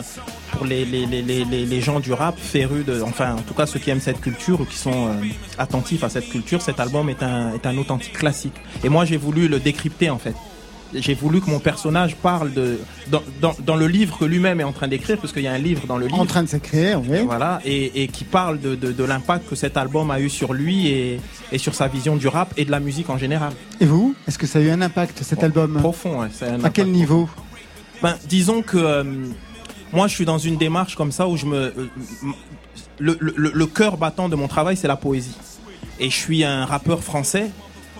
pour 0.52 0.64
les, 0.64 0.84
les, 0.86 1.04
les, 1.06 1.22
les, 1.22 1.44
les- 1.44 1.80
gens 1.80 2.00
du 2.00 2.12
rap 2.12 2.38
férus 2.38 2.84
de, 2.84 3.02
enfin, 3.02 3.34
en 3.34 3.42
tout 3.42 3.54
cas 3.54 3.66
ceux 3.66 3.78
qui 3.78 3.90
aiment 3.90 4.00
cette 4.00 4.20
culture 4.20 4.60
ou 4.60 4.64
qui 4.64 4.76
sont 4.76 5.08
euh, 5.08 5.12
attentifs 5.58 6.02
à 6.02 6.08
cette 6.08 6.28
culture, 6.30 6.62
cet 6.62 6.80
album 6.80 7.08
est 7.10 7.22
un, 7.22 7.52
est 7.52 7.66
un 7.66 7.76
authentique 7.76 8.14
classique. 8.14 8.54
Et 8.82 8.88
moi, 8.88 9.04
j'ai 9.04 9.18
voulu 9.18 9.48
le 9.48 9.60
décrypter 9.60 10.08
en 10.10 10.18
fait. 10.18 10.34
J'ai 10.94 11.12
voulu 11.12 11.42
que 11.42 11.50
mon 11.50 11.58
personnage 11.58 12.16
parle 12.16 12.54
de 12.54 12.78
dans, 13.10 13.22
dans, 13.42 13.54
dans 13.62 13.76
le 13.76 13.86
livre 13.86 14.16
que 14.18 14.24
lui-même 14.24 14.58
est 14.62 14.64
en 14.64 14.72
train 14.72 14.88
d'écrire, 14.88 15.18
parce 15.18 15.34
qu'il 15.34 15.42
y 15.42 15.46
a 15.46 15.52
un 15.52 15.58
livre 15.58 15.86
dans 15.86 15.98
le 15.98 16.06
livre. 16.06 16.18
En 16.18 16.24
train 16.24 16.42
de 16.42 16.48
s'écrire, 16.48 17.02
oui. 17.06 17.18
Voilà, 17.26 17.60
et, 17.66 18.02
et 18.02 18.08
qui 18.08 18.24
parle 18.24 18.58
de, 18.58 18.74
de, 18.74 18.92
de 18.92 19.04
l'impact 19.04 19.50
que 19.50 19.54
cet 19.54 19.76
album 19.76 20.10
a 20.10 20.18
eu 20.18 20.30
sur 20.30 20.54
lui 20.54 20.88
et, 20.88 21.20
et 21.52 21.58
sur 21.58 21.74
sa 21.74 21.88
vision 21.88 22.16
du 22.16 22.26
rap 22.26 22.54
et 22.56 22.64
de 22.64 22.70
la 22.70 22.80
musique 22.80 23.10
en 23.10 23.18
général. 23.18 23.52
Et 23.82 23.84
vous 23.84 24.14
Est-ce 24.26 24.38
que 24.38 24.46
ça 24.46 24.60
a 24.60 24.62
eu 24.62 24.70
un 24.70 24.80
impact, 24.80 25.22
cet 25.22 25.44
album? 25.44 25.74
Profond, 25.78 26.20
ouais, 26.22 26.28
c'est 26.32 26.48
un 26.48 26.64
À 26.64 26.70
quel 26.70 26.86
niveau? 26.90 27.28
Ben, 28.02 28.16
disons 28.28 28.62
que 28.62 28.76
euh, 28.76 29.04
moi, 29.92 30.06
je 30.06 30.14
suis 30.14 30.24
dans 30.24 30.38
une 30.38 30.56
démarche 30.56 30.96
comme 30.96 31.12
ça 31.12 31.28
où 31.28 31.36
je 31.36 31.46
me. 31.46 31.56
euh, 31.56 31.88
le, 32.98 33.66
cœur 33.66 33.96
battant 33.96 34.28
de 34.28 34.36
mon 34.36 34.48
travail, 34.48 34.76
c'est 34.76 34.88
la 34.88 34.96
poésie. 34.96 35.36
Et 36.00 36.10
je 36.10 36.16
suis 36.16 36.44
un 36.44 36.64
rappeur 36.64 37.02
français, 37.02 37.50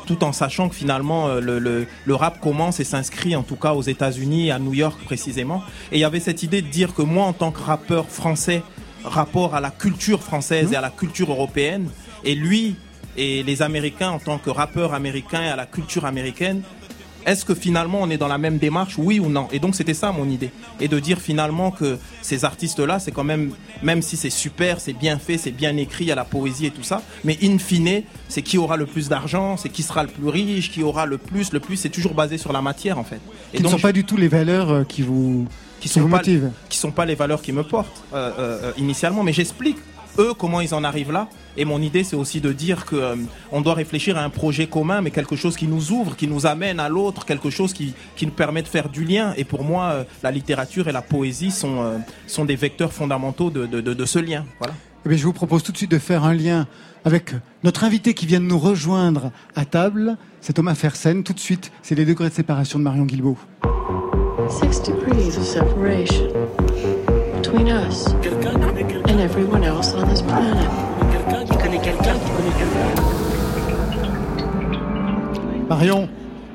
tout 0.06 0.22
en 0.24 0.32
sachant 0.32 0.68
que 0.68 0.74
finalement, 0.74 1.28
euh, 1.28 1.40
le, 1.40 1.58
le, 1.58 1.86
le 2.04 2.14
rap 2.14 2.40
commence 2.40 2.80
et 2.80 2.84
s'inscrit, 2.84 3.34
en 3.34 3.42
tout 3.42 3.56
cas 3.56 3.72
aux 3.72 3.82
États-Unis, 3.82 4.50
à 4.50 4.58
New 4.58 4.74
York 4.74 5.00
précisément. 5.04 5.62
Et 5.90 5.96
il 5.96 6.00
y 6.00 6.04
avait 6.04 6.20
cette 6.20 6.42
idée 6.42 6.62
de 6.62 6.68
dire 6.68 6.94
que 6.94 7.02
moi, 7.02 7.24
en 7.26 7.32
tant 7.32 7.50
que 7.50 7.60
rappeur 7.60 8.08
français, 8.08 8.62
rapport 9.04 9.54
à 9.54 9.60
la 9.60 9.70
culture 9.70 10.22
française 10.22 10.72
et 10.72 10.76
à 10.76 10.80
la 10.80 10.90
culture 10.90 11.30
européenne, 11.30 11.88
et 12.24 12.34
lui 12.34 12.76
et 13.16 13.42
les 13.42 13.62
Américains, 13.62 14.10
en 14.10 14.18
tant 14.18 14.38
que 14.38 14.50
rappeur 14.50 14.94
américain 14.94 15.42
et 15.42 15.48
à 15.48 15.56
la 15.56 15.66
culture 15.66 16.04
américaine, 16.04 16.62
est-ce 17.28 17.44
que 17.44 17.54
finalement 17.54 17.98
on 18.00 18.08
est 18.08 18.16
dans 18.16 18.28
la 18.28 18.38
même 18.38 18.56
démarche, 18.58 18.94
oui 18.96 19.20
ou 19.20 19.28
non? 19.28 19.48
Et 19.52 19.58
donc 19.58 19.74
c'était 19.74 19.94
ça 19.94 20.12
mon 20.12 20.28
idée. 20.28 20.50
Et 20.80 20.88
de 20.88 20.98
dire 20.98 21.18
finalement 21.20 21.70
que 21.70 21.98
ces 22.22 22.44
artistes-là, 22.44 22.98
c'est 22.98 23.12
quand 23.12 23.24
même, 23.24 23.52
même 23.82 24.00
si 24.00 24.16
c'est 24.16 24.30
super, 24.30 24.80
c'est 24.80 24.94
bien 24.94 25.18
fait, 25.18 25.36
c'est 25.36 25.50
bien 25.50 25.76
écrit, 25.76 26.04
il 26.04 26.08
y 26.08 26.12
a 26.12 26.14
la 26.14 26.24
poésie 26.24 26.66
et 26.66 26.70
tout 26.70 26.82
ça, 26.82 27.02
mais 27.24 27.38
in 27.42 27.58
fine, 27.58 28.02
c'est 28.28 28.42
qui 28.42 28.56
aura 28.56 28.78
le 28.78 28.86
plus 28.86 29.08
d'argent, 29.10 29.58
c'est 29.58 29.68
qui 29.68 29.82
sera 29.82 30.02
le 30.02 30.08
plus 30.08 30.28
riche, 30.28 30.70
qui 30.70 30.82
aura 30.82 31.04
le 31.04 31.18
plus, 31.18 31.52
le 31.52 31.60
plus, 31.60 31.76
c'est 31.76 31.90
toujours 31.90 32.14
basé 32.14 32.38
sur 32.38 32.52
la 32.52 32.62
matière 32.62 32.98
en 32.98 33.04
fait. 33.04 33.20
Qui 33.54 33.62
ne 33.62 33.68
sont 33.68 33.78
pas 33.78 33.92
du 33.92 34.04
tout 34.04 34.16
les 34.16 34.28
valeurs 34.28 34.70
euh, 34.70 34.84
qui 34.84 35.02
vous, 35.02 35.46
qui 35.80 35.88
qui 35.88 35.94
sont 35.94 36.00
vous 36.00 36.08
pas, 36.08 36.18
motivent. 36.18 36.50
qui 36.70 36.78
sont 36.78 36.92
pas 36.92 37.04
les 37.04 37.14
valeurs 37.14 37.42
qui 37.42 37.52
me 37.52 37.62
portent 37.62 38.04
euh, 38.14 38.32
euh, 38.38 38.72
initialement, 38.78 39.22
mais 39.22 39.34
j'explique 39.34 39.76
eux 40.18 40.34
comment 40.34 40.60
ils 40.60 40.74
en 40.74 40.84
arrivent 40.84 41.12
là. 41.12 41.28
Et 41.56 41.64
mon 41.64 41.80
idée, 41.80 42.04
c'est 42.04 42.16
aussi 42.16 42.40
de 42.40 42.52
dire 42.52 42.84
que 42.84 42.96
euh, 42.96 43.16
on 43.50 43.60
doit 43.60 43.74
réfléchir 43.74 44.16
à 44.16 44.22
un 44.22 44.30
projet 44.30 44.66
commun, 44.66 45.00
mais 45.00 45.10
quelque 45.10 45.36
chose 45.36 45.56
qui 45.56 45.66
nous 45.66 45.92
ouvre, 45.92 46.16
qui 46.16 46.28
nous 46.28 46.46
amène 46.46 46.78
à 46.80 46.88
l'autre, 46.88 47.24
quelque 47.24 47.50
chose 47.50 47.72
qui, 47.72 47.94
qui 48.16 48.26
nous 48.26 48.32
permet 48.32 48.62
de 48.62 48.68
faire 48.68 48.88
du 48.88 49.04
lien. 49.04 49.34
Et 49.36 49.44
pour 49.44 49.64
moi, 49.64 49.84
euh, 49.84 50.04
la 50.22 50.30
littérature 50.30 50.88
et 50.88 50.92
la 50.92 51.02
poésie 51.02 51.50
sont, 51.50 51.82
euh, 51.82 51.98
sont 52.26 52.44
des 52.44 52.56
vecteurs 52.56 52.92
fondamentaux 52.92 53.50
de, 53.50 53.66
de, 53.66 53.80
de, 53.80 53.94
de 53.94 54.04
ce 54.04 54.18
lien. 54.18 54.44
Voilà. 54.58 54.74
Eh 55.04 55.08
bien, 55.08 55.18
je 55.18 55.24
vous 55.24 55.32
propose 55.32 55.62
tout 55.62 55.72
de 55.72 55.76
suite 55.76 55.90
de 55.90 55.98
faire 55.98 56.24
un 56.24 56.34
lien 56.34 56.66
avec 57.04 57.32
notre 57.64 57.84
invité 57.84 58.14
qui 58.14 58.26
vient 58.26 58.40
de 58.40 58.44
nous 58.44 58.58
rejoindre 58.58 59.30
à 59.54 59.64
table. 59.64 60.16
C'est 60.40 60.52
Thomas 60.52 60.74
Fersen. 60.74 61.22
Tout 61.22 61.32
de 61.32 61.40
suite, 61.40 61.72
c'est 61.82 61.94
les 61.94 62.04
degrés 62.04 62.28
de 62.28 62.34
séparation 62.34 62.78
de 62.78 62.84
Marion 62.84 63.04
Guilbault. 63.04 63.38
Marion, 75.68 76.08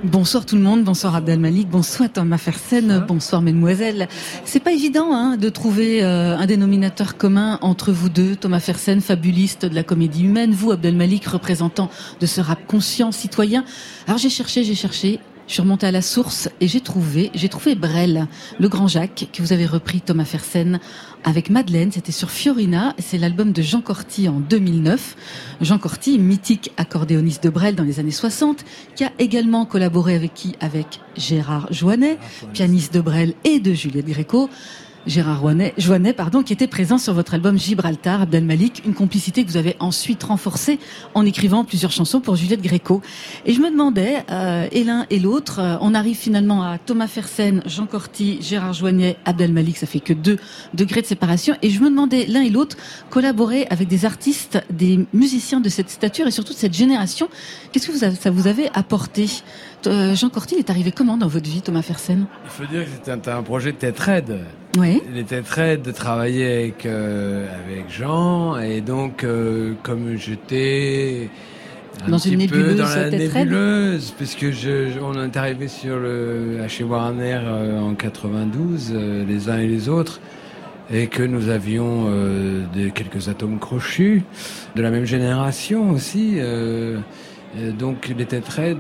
Bonsoir 0.03 0.45
tout 0.45 0.57
le 0.57 0.61
monde, 0.61 0.84
bonsoir 0.84 1.15
Abdel 1.15 1.39
Malik, 1.39 1.69
bonsoir 1.69 2.09
Thomas 2.11 2.38
Fersen, 2.38 3.05
bonsoir 3.07 3.41
mesdemoiselles. 3.41 4.09
C'est 4.43 4.59
pas 4.59 4.74
évident 4.74 5.13
hein, 5.13 5.38
de 5.38 5.47
trouver 5.47 6.03
euh, 6.03 6.38
un 6.38 6.45
dénominateur 6.45 7.15
commun 7.15 7.57
entre 7.61 7.93
vous 7.93 8.09
deux, 8.09 8.36
Thomas 8.36 8.59
Fersen, 8.59 8.99
fabuliste 8.99 9.65
de 9.65 9.74
la 9.74 9.84
comédie 9.84 10.26
humaine, 10.26 10.51
vous 10.51 10.74
Abdel 10.74 10.97
Malik, 10.97 11.26
représentant 11.26 11.89
de 12.19 12.26
ce 12.26 12.41
rap 12.41 12.67
conscient, 12.67 13.13
citoyen. 13.13 13.63
Alors 14.05 14.17
j'ai 14.17 14.30
cherché, 14.30 14.65
j'ai 14.65 14.76
cherché, 14.76 15.21
je 15.47 15.53
suis 15.53 15.61
remontée 15.61 15.87
à 15.87 15.91
la 15.91 16.01
source 16.01 16.49
et 16.61 16.67
j'ai 16.67 16.81
trouvé, 16.81 17.29
j'ai 17.33 17.49
trouvé 17.49 17.75
Brel, 17.75 18.27
le 18.59 18.69
grand 18.69 18.87
Jacques, 18.87 19.27
que 19.33 19.41
vous 19.41 19.53
avez 19.53 19.65
repris 19.65 20.01
Thomas 20.01 20.25
Fersen 20.25 20.79
avec 21.23 21.49
Madeleine, 21.49 21.91
c'était 21.91 22.11
sur 22.11 22.31
Fiorina, 22.31 22.95
c'est 22.97 23.17
l'album 23.17 23.51
de 23.51 23.61
Jean 23.61 23.81
Corty 23.81 24.27
en 24.27 24.39
2009. 24.39 25.15
Jean 25.61 25.79
Corty, 25.79 26.19
mythique 26.19 26.71
accordéoniste 26.77 27.43
de 27.43 27.49
Brel 27.49 27.75
dans 27.75 27.83
les 27.83 27.99
années 27.99 28.11
60, 28.11 28.63
qui 28.95 29.03
a 29.03 29.11
également 29.19 29.65
collaboré 29.65 30.15
avec 30.15 30.33
qui? 30.33 30.55
Avec 30.59 30.99
Gérard 31.15 31.71
Joannet, 31.71 32.17
pianiste 32.53 32.93
de 32.93 33.01
Brel 33.01 33.33
et 33.43 33.59
de 33.59 33.73
Juliette 33.73 34.07
Gréco. 34.07 34.49
Gérard 35.05 35.41
Joannet, 35.41 35.73
Joannet, 35.77 36.13
pardon, 36.13 36.43
qui 36.43 36.53
était 36.53 36.67
présent 36.67 36.97
sur 36.97 37.13
votre 37.13 37.33
album 37.33 37.59
Gibraltar, 37.59 38.21
Abdel 38.21 38.45
Malik, 38.45 38.83
une 38.85 38.93
complicité 38.93 39.43
que 39.43 39.49
vous 39.49 39.57
avez 39.57 39.75
ensuite 39.79 40.23
renforcée 40.23 40.79
en 41.13 41.25
écrivant 41.25 41.65
plusieurs 41.65 41.91
chansons 41.91 42.21
pour 42.21 42.37
Juliette 42.37 42.61
Gréco. 42.61 43.01
Et 43.45 43.53
je 43.53 43.59
me 43.59 43.69
demandais, 43.69 44.23
euh, 44.31 44.67
et 44.71 44.85
l'un 44.85 45.05
et 45.09 45.19
l'autre, 45.19 45.59
euh, 45.59 45.75
on 45.81 45.93
arrive 45.93 46.15
finalement 46.15 46.63
à 46.63 46.77
Thomas 46.77 47.07
Fersen, 47.07 47.61
Jean 47.65 47.85
Corty, 47.85 48.39
Gérard 48.41 48.71
Joannet, 48.71 49.17
Abdel 49.25 49.51
Malik, 49.51 49.77
ça 49.77 49.87
fait 49.87 49.99
que 49.99 50.13
deux 50.13 50.37
degrés 50.73 51.01
de 51.01 51.07
séparation. 51.07 51.55
Et 51.61 51.69
je 51.69 51.81
me 51.81 51.89
demandais, 51.89 52.25
l'un 52.27 52.41
et 52.41 52.49
l'autre, 52.49 52.77
collaborer 53.09 53.67
avec 53.69 53.89
des 53.89 54.05
artistes, 54.05 54.63
des 54.69 55.05
musiciens 55.11 55.59
de 55.59 55.67
cette 55.67 55.89
stature 55.89 56.27
et 56.27 56.31
surtout 56.31 56.53
de 56.53 56.57
cette 56.57 56.73
génération. 56.73 57.27
Qu'est-ce 57.71 57.87
que 57.87 57.91
vous 57.91 57.99
ça 57.99 58.31
vous 58.31 58.47
avait 58.47 58.69
apporté? 58.73 59.27
Euh, 59.88 60.15
Jean 60.15 60.29
Corty 60.29 60.55
il 60.55 60.59
est 60.59 60.69
arrivé 60.69 60.91
comment 60.91 61.17
dans 61.17 61.27
votre 61.27 61.49
vie, 61.49 61.61
Thomas 61.61 61.81
Fersen 61.81 62.25
Il 62.45 62.49
faut 62.49 62.65
dire 62.71 62.84
que 62.86 62.89
c'était 62.91 63.11
un, 63.29 63.38
un 63.38 63.43
projet 63.43 63.71
de 63.71 63.77
Tetraide. 63.77 64.39
Oui. 64.77 65.01
Les 65.13 65.23
Tetraide 65.23 65.81
de 65.81 65.91
travailler 65.91 66.45
avec, 66.45 66.86
euh, 66.86 67.45
avec 67.65 67.89
Jean, 67.91 68.57
et 68.59 68.81
donc, 68.81 69.23
euh, 69.23 69.73
comme 69.84 70.15
j'étais 70.17 71.29
un 72.05 72.09
Dans 72.09 72.17
petit 72.17 72.31
une 72.34 72.47
peu 72.47 72.57
nébuleuse 72.57 72.77
dans 72.77 72.88
la 72.89 73.09
nébuleuse, 73.09 74.13
puisque 74.17 74.51
je, 74.51 74.89
je- 74.89 74.99
on 75.01 75.13
est 75.23 75.38
arrivé 75.38 75.67
sur 75.67 75.97
le, 75.99 76.59
à 76.63 76.67
chez 76.67 76.84
Warner 76.84 77.39
euh, 77.43 77.79
en 77.79 77.93
92, 77.93 78.91
euh, 78.95 79.25
les 79.25 79.49
uns 79.49 79.59
et 79.59 79.67
les 79.67 79.89
autres, 79.89 80.19
et 80.91 81.07
que 81.07 81.23
nous 81.23 81.49
avions 81.49 82.05
euh, 82.09 82.63
quelques 82.95 83.29
atomes 83.29 83.59
crochus, 83.59 84.23
de 84.75 84.81
la 84.81 84.89
même 84.91 85.05
génération 85.05 85.91
aussi. 85.91 86.36
euh, 86.38 86.97
donc 87.77 88.07
les 88.07 88.25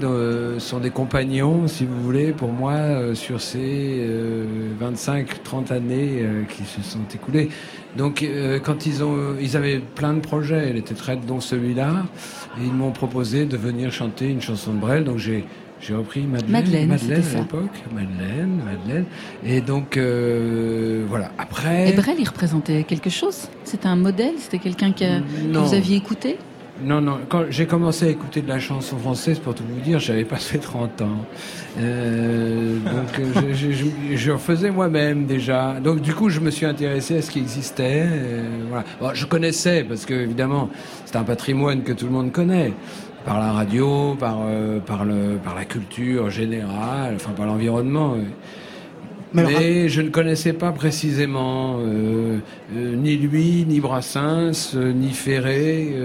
euh, 0.03 0.59
sont 0.59 0.79
des 0.79 0.89
compagnons, 0.89 1.67
si 1.67 1.85
vous 1.85 2.01
voulez, 2.01 2.31
pour 2.31 2.51
moi, 2.51 2.73
euh, 2.73 3.15
sur 3.15 3.39
ces 3.39 3.97
euh, 3.99 4.45
25-30 4.81 5.71
années 5.71 6.21
euh, 6.21 6.43
qui 6.43 6.63
se 6.63 6.81
sont 6.81 7.05
écoulées. 7.13 7.49
Donc 7.95 8.23
euh, 8.23 8.59
quand 8.59 8.85
ils 8.85 9.03
ont, 9.03 9.35
ils 9.39 9.55
avaient 9.55 9.79
plein 9.79 10.13
de 10.13 10.19
projets, 10.19 10.73
les 10.73 10.81
Tetraid, 10.81 11.25
dont 11.25 11.39
celui-là, 11.39 12.05
ils 12.59 12.73
m'ont 12.73 12.91
proposé 12.91 13.45
de 13.45 13.57
venir 13.57 13.91
chanter 13.91 14.29
une 14.29 14.41
chanson 14.41 14.73
de 14.73 14.79
Brel. 14.79 15.03
Donc 15.03 15.19
j'ai 15.19 15.45
j'ai 15.79 15.95
repris 15.95 16.21
Madeleine, 16.21 16.87
Madeleine, 16.87 16.97
c'était 16.97 17.37
à 17.37 17.39
l'époque, 17.41 17.83
Madeleine, 17.93 18.61
Madeleine. 18.63 19.05
Et 19.45 19.59
donc 19.59 19.97
euh, 19.97 21.03
voilà. 21.09 21.31
Après. 21.37 21.89
Et 21.89 21.93
Brel, 21.93 22.15
il 22.19 22.27
représentait 22.27 22.83
quelque 22.83 23.09
chose? 23.09 23.49
C'était 23.65 23.87
un 23.87 23.97
modèle? 23.97 24.35
C'était 24.37 24.59
quelqu'un 24.59 24.93
que, 24.93 25.19
vous 25.51 25.73
aviez 25.73 25.97
écouté? 25.97 26.37
Non, 26.81 27.01
non. 27.01 27.19
Quand 27.29 27.43
j'ai 27.49 27.67
commencé 27.67 28.07
à 28.07 28.09
écouter 28.09 28.41
de 28.41 28.47
la 28.47 28.59
chanson 28.59 28.97
française, 28.97 29.39
pour 29.39 29.53
tout 29.53 29.63
vous 29.67 29.79
dire, 29.81 29.99
j'avais 29.99 30.25
pas 30.25 30.37
fait 30.37 30.57
30 30.57 31.01
ans. 31.03 31.25
Euh, 31.77 32.77
donc, 32.79 33.19
euh, 33.19 33.53
je, 33.53 33.71
je, 33.71 33.85
je, 34.15 34.37
faisais 34.37 34.71
moi-même 34.71 35.25
déjà. 35.25 35.79
Donc, 35.79 36.01
du 36.01 36.13
coup, 36.15 36.29
je 36.29 36.39
me 36.39 36.49
suis 36.49 36.65
intéressé 36.65 37.17
à 37.17 37.21
ce 37.21 37.29
qui 37.29 37.39
existait. 37.39 38.05
euh, 38.07 38.43
voilà. 38.69 38.85
Bon, 38.99 39.11
je 39.13 39.25
connaissais 39.27 39.83
parce 39.83 40.05
que 40.05 40.15
évidemment, 40.15 40.69
c'est 41.05 41.15
un 41.15 41.23
patrimoine 41.23 41.83
que 41.83 41.93
tout 41.93 42.05
le 42.05 42.11
monde 42.11 42.31
connaît 42.31 42.73
par 43.23 43.39
la 43.39 43.51
radio, 43.53 44.15
par 44.19 44.39
euh, 44.45 44.79
par 44.79 45.05
le 45.05 45.37
par 45.43 45.55
la 45.55 45.65
culture 45.65 46.29
générale, 46.31 47.13
enfin 47.15 47.31
par 47.31 47.45
l'environnement. 47.45 48.15
Mais, 49.33 49.89
je 49.89 50.01
ne 50.01 50.09
connaissais 50.09 50.53
pas 50.53 50.71
précisément 50.71 51.77
euh, 51.79 52.39
euh, 52.75 52.95
ni 52.95 53.17
lui, 53.17 53.65
ni 53.67 53.79
Brassens, 53.79 54.75
euh, 54.75 54.93
ni 54.93 55.11
Ferré, 55.11 55.95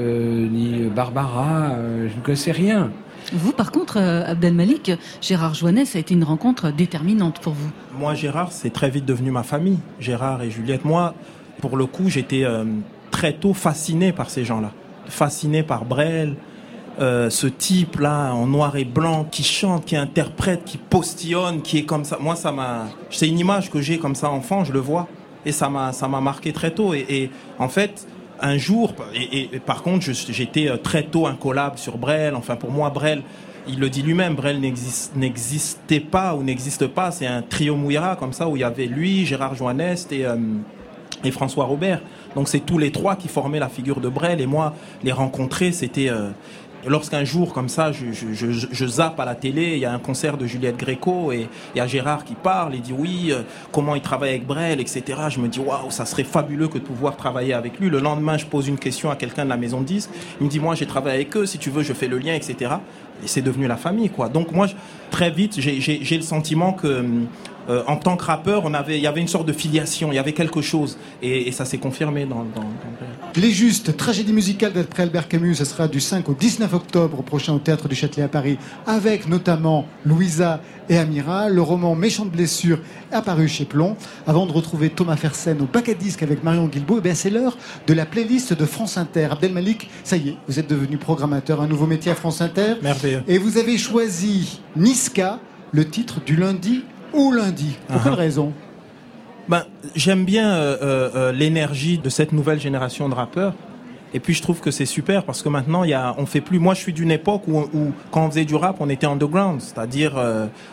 ni 0.51 0.89
Barbara. 0.95 1.77
je 2.09 2.17
ne 2.17 2.23
connaissais 2.23 2.53
rien. 2.53 2.91
Vous, 3.33 3.53
par 3.53 3.71
contre, 3.73 3.99
Abdel 3.99 4.55
Malik, 4.55 4.91
Gérard 5.21 5.53
Joannès 5.53 5.95
a 5.97 5.99
été 5.99 6.15
une 6.15 6.25
rencontre 6.25 6.71
déterminante 6.71 7.41
pour 7.41 7.53
vous. 7.53 7.71
Moi, 7.99 8.15
Gérard, 8.15 8.53
c'est 8.53 8.73
très 8.73 8.89
vite 8.89 9.05
devenu 9.05 9.31
ma 9.31 9.43
famille. 9.43 9.79
Gérard 10.01 10.43
et 10.43 10.51
Juliette. 10.51 10.87
Moi, 10.87 11.15
pour 11.61 11.77
le 11.77 11.85
coup, 11.85 12.09
j'étais 12.09 12.47
très 13.11 13.35
tôt 13.35 13.53
fasciné 13.53 14.13
par 14.13 14.31
ces 14.31 14.47
gens-là. 14.47 14.73
Fasciné 15.09 15.63
par 15.63 15.85
Brel, 15.85 16.37
euh, 17.01 17.31
ce 17.31 17.47
type-là 17.47 18.33
en 18.33 18.47
noir 18.49 18.77
et 18.77 18.85
blanc 18.85 19.25
qui 19.31 19.45
chante, 19.45 19.85
qui 19.85 19.95
interprète, 19.95 20.65
qui 20.65 20.79
postillonne, 20.79 21.63
qui 21.63 21.79
est 21.79 21.85
comme 21.85 22.05
ça. 22.05 22.19
Moi, 22.21 22.35
ça 22.35 22.51
m'a. 22.51 22.87
C'est 23.11 23.29
une 23.29 23.39
image 23.39 23.71
que 23.71 23.81
j'ai 23.81 23.99
comme 23.99 24.17
ça 24.17 24.31
enfant, 24.31 24.65
je 24.65 24.73
le 24.73 24.81
vois, 24.81 25.07
et 25.47 25.53
ça 25.53 25.69
m'a 25.69 25.93
ça 25.93 26.09
m'a 26.09 26.21
marqué 26.21 26.53
très 26.53 26.73
tôt. 26.73 26.95
Et, 26.95 27.31
en 27.61 27.69
fait, 27.69 28.09
un 28.41 28.59
jour, 28.59 28.95
et, 29.15 29.61
par 29.65 29.83
contre, 29.85 30.07
j'étais 30.11 30.69
euh, 30.69 30.77
très 30.77 31.05
tôt 31.05 31.27
un 31.29 31.35
collab 31.35 31.77
sur 31.77 31.99
Brel. 31.99 32.35
Enfin, 32.35 32.57
pour 32.57 32.73
moi, 32.73 32.91
Brel. 32.91 33.23
Il 33.71 33.81
le 33.81 33.91
dit 33.91 34.01
lui-même, 34.01 34.35
Brel 34.35 34.61
n'existait 34.61 36.01
pas 36.01 36.35
ou 36.35 36.43
n'existe 36.43 36.87
pas. 36.87 37.11
C'est 37.11 37.27
un 37.27 37.43
trio 37.43 37.77
mouillera 37.77 38.17
comme 38.17 38.33
ça 38.33 38.49
où 38.49 38.57
il 38.57 38.61
y 38.61 38.65
avait 38.65 38.87
lui, 38.87 39.27
Gérard 39.27 39.55
Joannest 39.55 40.11
et, 40.11 40.25
euh, 40.25 40.37
et 41.23 41.31
François 41.31 41.67
Robert. 41.67 42.01
Donc 42.35 42.49
c'est 42.49 42.61
tous 42.61 42.79
les 42.79 42.93
trois 42.93 43.17
qui 43.17 43.29
formaient 43.29 43.59
la 43.59 43.69
figure 43.69 44.01
de 44.01 44.09
Brel 44.09 44.41
et 44.41 44.47
moi 44.47 44.75
les 45.03 45.13
rencontrer 45.13 45.73
c'était 45.73 46.11
lorsqu'un 46.87 47.25
jour, 47.25 47.53
comme 47.53 47.69
ça, 47.69 47.93
je, 47.93 48.07
je, 48.13 48.87
zappe 48.87 49.19
à 49.19 49.25
la 49.25 49.35
télé, 49.35 49.73
il 49.75 49.79
y 49.79 49.85
a 49.85 49.93
un 49.93 49.99
concert 49.99 50.37
de 50.37 50.47
Juliette 50.47 50.77
Gréco 50.77 51.33
et 51.33 51.49
il 51.75 51.79
y 51.79 51.81
a 51.81 51.87
Gérard 51.87 52.25
qui 52.25 52.35
parle 52.35 52.75
et 52.75 52.79
dit 52.79 52.93
oui, 52.93 53.29
euh, 53.31 53.43
comment 53.73 53.95
il 53.95 54.03
travaille 54.03 54.31
avec 54.31 54.47
Brel, 54.47 54.81
etc. 54.81 55.03
Je 55.29 55.41
me 55.41 55.49
dis 55.49 55.61
waouh, 55.61 55.91
ça 55.91 56.07
serait 56.07 56.25
fabuleux 56.25 56.69
que 56.69 56.79
de 56.79 56.85
pouvoir 56.85 57.17
travailler 57.17 57.55
avec 57.55 57.79
lui. 57.81 57.91
Le 57.91 57.99
lendemain, 57.99 58.39
je 58.39 58.47
pose 58.47 58.69
une 58.69 58.79
question 58.79 59.11
à 59.11 59.17
quelqu'un 59.17 59.45
de 59.45 59.51
la 59.51 59.57
maison 59.57 59.81
de 59.81 59.87
disques. 59.87 60.11
Il 60.41 60.47
me 60.47 60.51
dit 60.51 60.61
moi, 60.61 60.75
j'ai 60.75 60.87
travaillé 60.87 61.17
avec 61.17 61.37
eux, 61.37 61.47
si 61.47 61.59
tu 61.59 61.71
veux, 61.71 61.83
je 61.83 61.93
fais 61.93 62.09
le 62.09 62.19
lien, 62.19 62.35
etc. 62.35 62.77
Et 63.23 63.27
c'est 63.27 63.43
devenu 63.43 63.67
la 63.67 63.77
famille, 63.77 64.11
quoi. 64.11 64.29
Donc 64.29 64.53
moi, 64.53 64.67
très 65.11 65.31
vite, 65.31 65.61
j'ai 65.61 66.17
le 66.17 66.23
sentiment 66.23 66.73
que 66.73 67.05
euh, 67.69 67.83
en 67.87 67.97
tant 67.97 68.17
que 68.17 68.25
rappeur, 68.25 68.63
on 68.65 68.75
avait, 68.75 68.97
il 68.97 69.03
y 69.03 69.07
avait 69.07 69.21
une 69.21 69.29
sorte 69.29 69.47
de 69.47 69.53
filiation, 69.53 70.11
il 70.13 70.15
y 70.17 70.19
avait 70.19 70.33
quelque 70.33 70.63
chose, 70.63 70.97
et, 71.23 71.53
ça 71.53 71.65
s'est 71.65 71.79
confirmé 71.79 72.25
dans, 72.25 72.45
dans, 72.55 72.65
Les 73.37 73.51
Justes, 73.51 73.97
tragédie 73.97 74.33
musicale 74.33 74.73
d'après 74.73 75.03
Albert 75.03 75.29
Camus, 75.29 75.57
ce 75.57 75.65
sera 75.65 75.89
du 75.89 76.01
5 76.01 76.29
au 76.29 76.35
19 76.35 76.73
octobre 76.73 77.23
prochain 77.23 77.53
au 77.53 77.59
Théâtre 77.59 77.89
du 77.89 77.95
Châtelet 77.95 78.23
à 78.23 78.29
Paris, 78.29 78.59
avec 78.87 79.29
notamment 79.29 79.87
Louisa 80.05 80.61
et 80.89 80.97
Amira. 80.97 81.49
Le 81.49 81.63
roman 81.63 81.95
Méchante 81.95 82.31
blessure 82.31 82.79
apparu 83.13 83.49
chez 83.49 83.65
Plomb. 83.65 83.97
Avant 84.27 84.47
de 84.47 84.53
retrouver 84.53 84.91
Thomas 84.91 85.17
Fersen 85.17 85.61
au 85.61 85.67
bac 85.67 85.89
à 85.89 85.95
disque 85.95 86.23
avec 86.23 86.43
Marion 86.43 86.67
Guilbault, 86.67 87.01
eh 87.05 87.15
c'est 87.15 87.31
l'heure 87.31 87.57
de 87.87 87.95
la 87.95 88.07
playlist 88.07 88.53
de 88.53 88.65
France 88.65 88.97
Inter. 88.97 89.29
Abdel 89.31 89.53
Malik, 89.53 89.91
ça 90.05 90.17
y 90.17 90.31
est, 90.31 90.37
vous 90.47 90.59
êtes 90.59 90.69
devenu 90.69 90.97
programmateur, 90.97 91.61
un 91.61 91.67
nouveau 91.67 91.87
métier 91.87 92.13
à 92.13 92.15
France 92.15 92.41
Inter. 92.41 92.75
Merveilleux. 92.83 93.23
Et 93.29 93.39
vous 93.39 93.59
avez 93.59 93.79
choisi 93.79 94.61
Niska, 94.77 95.39
le 95.73 95.87
titre 95.87 96.21
du 96.25 96.37
lundi 96.37 96.83
ou 97.13 97.33
lundi. 97.33 97.79
Pour 97.89 98.03
quelle 98.03 98.13
uh-huh. 98.13 98.17
raison? 98.17 98.53
Ben, 99.49 99.65
J'aime 99.95 100.25
bien 100.25 100.53
euh, 100.53 100.77
euh, 100.83 101.11
euh, 101.15 101.33
l'énergie 101.33 101.99
de 101.99 102.09
cette 102.09 102.33
nouvelle 102.33 102.61
génération 102.61 103.09
de 103.09 103.15
rappeurs. 103.15 103.55
Et 104.15 104.21
puis 104.21 104.33
je 104.33 104.41
trouve 104.41 104.61
que 104.61 104.71
c'est 104.71 104.87
super 104.87 105.25
parce 105.25 105.43
que 105.43 105.51
maintenant 105.51 105.85
il 105.85 105.91
y 105.91 105.95
a, 105.95 106.15
on 106.19 106.25
fait 106.25 106.41
plus. 106.41 106.59
Moi 106.59 106.73
je 106.73 106.81
suis 106.81 106.93
d'une 106.95 107.11
époque 107.11 107.43
où, 107.47 107.67
quand 108.11 108.25
on 108.25 108.31
faisait 108.31 108.47
du 108.47 108.55
rap 108.55 108.77
on 108.81 108.89
était 108.89 109.07
underground, 109.07 109.61
c'est-à-dire 109.61 110.15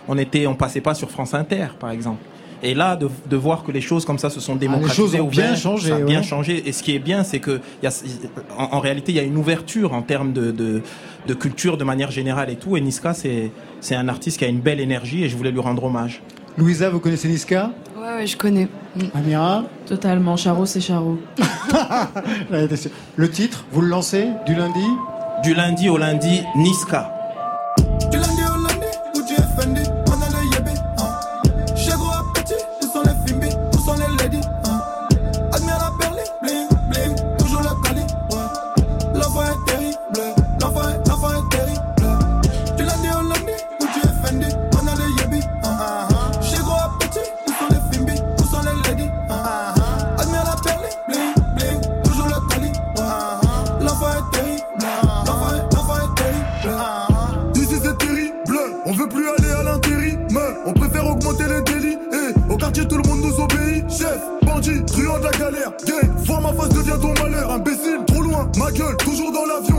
on 0.07 0.17
était, 0.17 0.47
on 0.47 0.55
passait 0.55 0.79
pas 0.79 0.93
sur 0.93 1.11
France 1.11 1.33
Inter 1.33 1.67
par 1.77 1.89
exemple. 1.89 2.23
Et 2.65 2.73
là, 2.73 2.97
de, 2.97 3.35
voir 3.35 3.63
que 3.63 3.71
les 3.71 3.79
choses 3.79 4.05
comme 4.05 4.17
ça 4.17 4.31
se 4.31 4.39
sont 4.39 4.55
ah, 4.55 4.57
démocratisées, 4.57 5.03
les 5.03 5.17
choses 5.17 5.21
ont 5.21 5.27
bien 5.27 5.55
changé, 5.55 5.89
ça 5.89 5.95
a 5.97 5.99
bien 5.99 6.23
changé. 6.23 6.67
Et 6.67 6.71
ce 6.71 6.81
qui 6.81 6.95
est 6.95 6.99
bien, 6.99 7.23
c'est 7.23 7.39
que 7.39 7.61
y 7.83 7.87
a, 7.87 7.91
en, 8.57 8.79
réalité, 8.79 9.11
il 9.11 9.15
y 9.15 9.19
a 9.19 9.23
une 9.23 9.37
ouverture 9.37 9.93
en 9.93 10.01
termes 10.01 10.33
de, 10.33 10.49
de, 10.49 10.81
de, 11.27 11.33
culture 11.35 11.77
de 11.77 11.83
manière 11.83 12.09
générale 12.09 12.49
et 12.49 12.55
tout. 12.55 12.75
Et 12.75 12.81
Niska, 12.81 13.13
c'est 13.13 13.51
c'est 13.81 13.93
un 13.93 14.07
artiste 14.07 14.39
qui 14.39 14.45
a 14.45 14.47
une 14.47 14.61
belle 14.61 14.79
énergie 14.79 15.23
et 15.23 15.29
je 15.29 15.37
voulais 15.37 15.51
lui 15.51 15.59
rendre 15.59 15.83
hommage. 15.83 16.23
Louisa, 16.57 16.89
vous 16.89 16.99
connaissez 16.99 17.27
Niska? 17.27 17.71
Ouais, 17.95 18.15
ouais, 18.15 18.27
je 18.27 18.35
connais. 18.35 18.67
Mm. 18.95 19.01
Amira? 19.13 19.63
Totalement. 19.85 20.35
Charo, 20.35 20.65
c'est 20.65 20.81
Charo. 20.81 21.19
le 23.15 23.29
titre, 23.29 23.65
vous 23.71 23.81
le 23.81 23.89
lancez 23.89 24.29
du 24.47 24.55
lundi? 24.55 24.85
Du 25.43 25.53
lundi 25.53 25.87
au 25.87 25.97
lundi, 25.97 26.41
Niska. 26.55 27.13
du 28.09 28.17
lundi 28.17 28.34
chef, 63.97 64.19
bandit, 64.43 64.83
truand 64.85 65.19
de 65.19 65.23
la 65.23 65.31
galère. 65.31 65.71
Gay, 65.85 66.07
vois 66.25 66.41
ma 66.41 66.53
face, 66.53 66.69
devient 66.69 66.99
ton 67.01 67.13
malheur, 67.23 67.51
imbécile, 67.51 67.99
trop 68.07 68.21
loin, 68.21 68.49
ma 68.57 68.71
gueule, 68.71 68.97
toujours 68.97 69.31
dans 69.31 69.45
l'avion. 69.45 69.74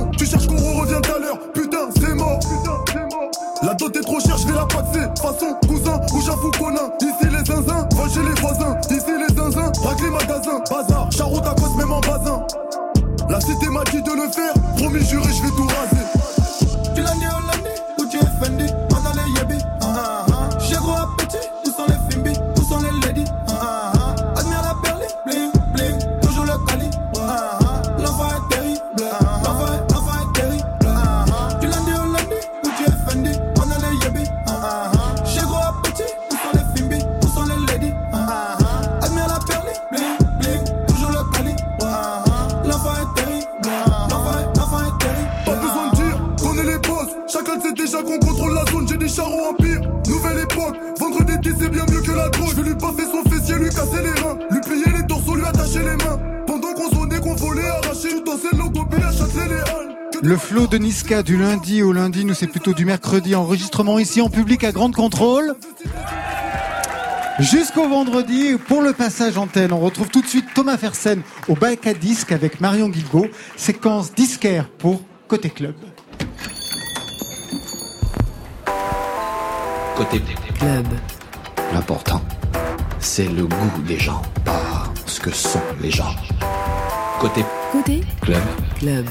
Au 61.13 61.93
lundi, 61.93 62.25
nous 62.25 62.35
c'est 62.35 62.49
plutôt 62.49 62.73
du 62.73 62.85
mercredi. 62.85 63.35
Enregistrement 63.35 63.99
ici 63.99 64.21
en 64.21 64.29
public 64.29 64.65
à 64.65 64.73
Grande 64.73 64.95
Contrôle. 64.95 65.55
Jusqu'au 67.39 67.89
vendredi, 67.89 68.57
pour 68.67 68.83
le 68.83 68.93
passage 68.93 69.39
antenne, 69.39 69.73
on 69.73 69.79
retrouve 69.79 70.09
tout 70.09 70.21
de 70.21 70.27
suite 70.27 70.47
Thomas 70.55 70.77
Fersen 70.77 71.23
au 71.49 71.55
bac 71.55 71.87
à 71.87 71.95
disque 71.95 72.33
avec 72.33 72.61
Marion 72.61 72.89
Guilgaud. 72.89 73.29
Séquence 73.57 74.13
disquaire 74.15 74.69
pour 74.79 75.01
Côté 75.29 75.51
Club. 75.51 75.75
Côté 79.97 80.21
Club. 80.59 80.87
L'important, 81.73 82.23
c'est 82.99 83.29
le 83.29 83.47
goût 83.47 83.83
des 83.87 83.99
gens, 83.99 84.23
pas 84.45 84.93
ce 85.07 85.21
que 85.21 85.31
sont 85.31 85.63
les 85.81 85.91
gens. 85.91 86.15
Côté 87.21 87.45
Côté 87.71 88.01
Club. 88.23 88.43
Club. 88.79 89.07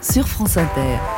Sur 0.00 0.26
France 0.26 0.56
Inter. 0.56 1.15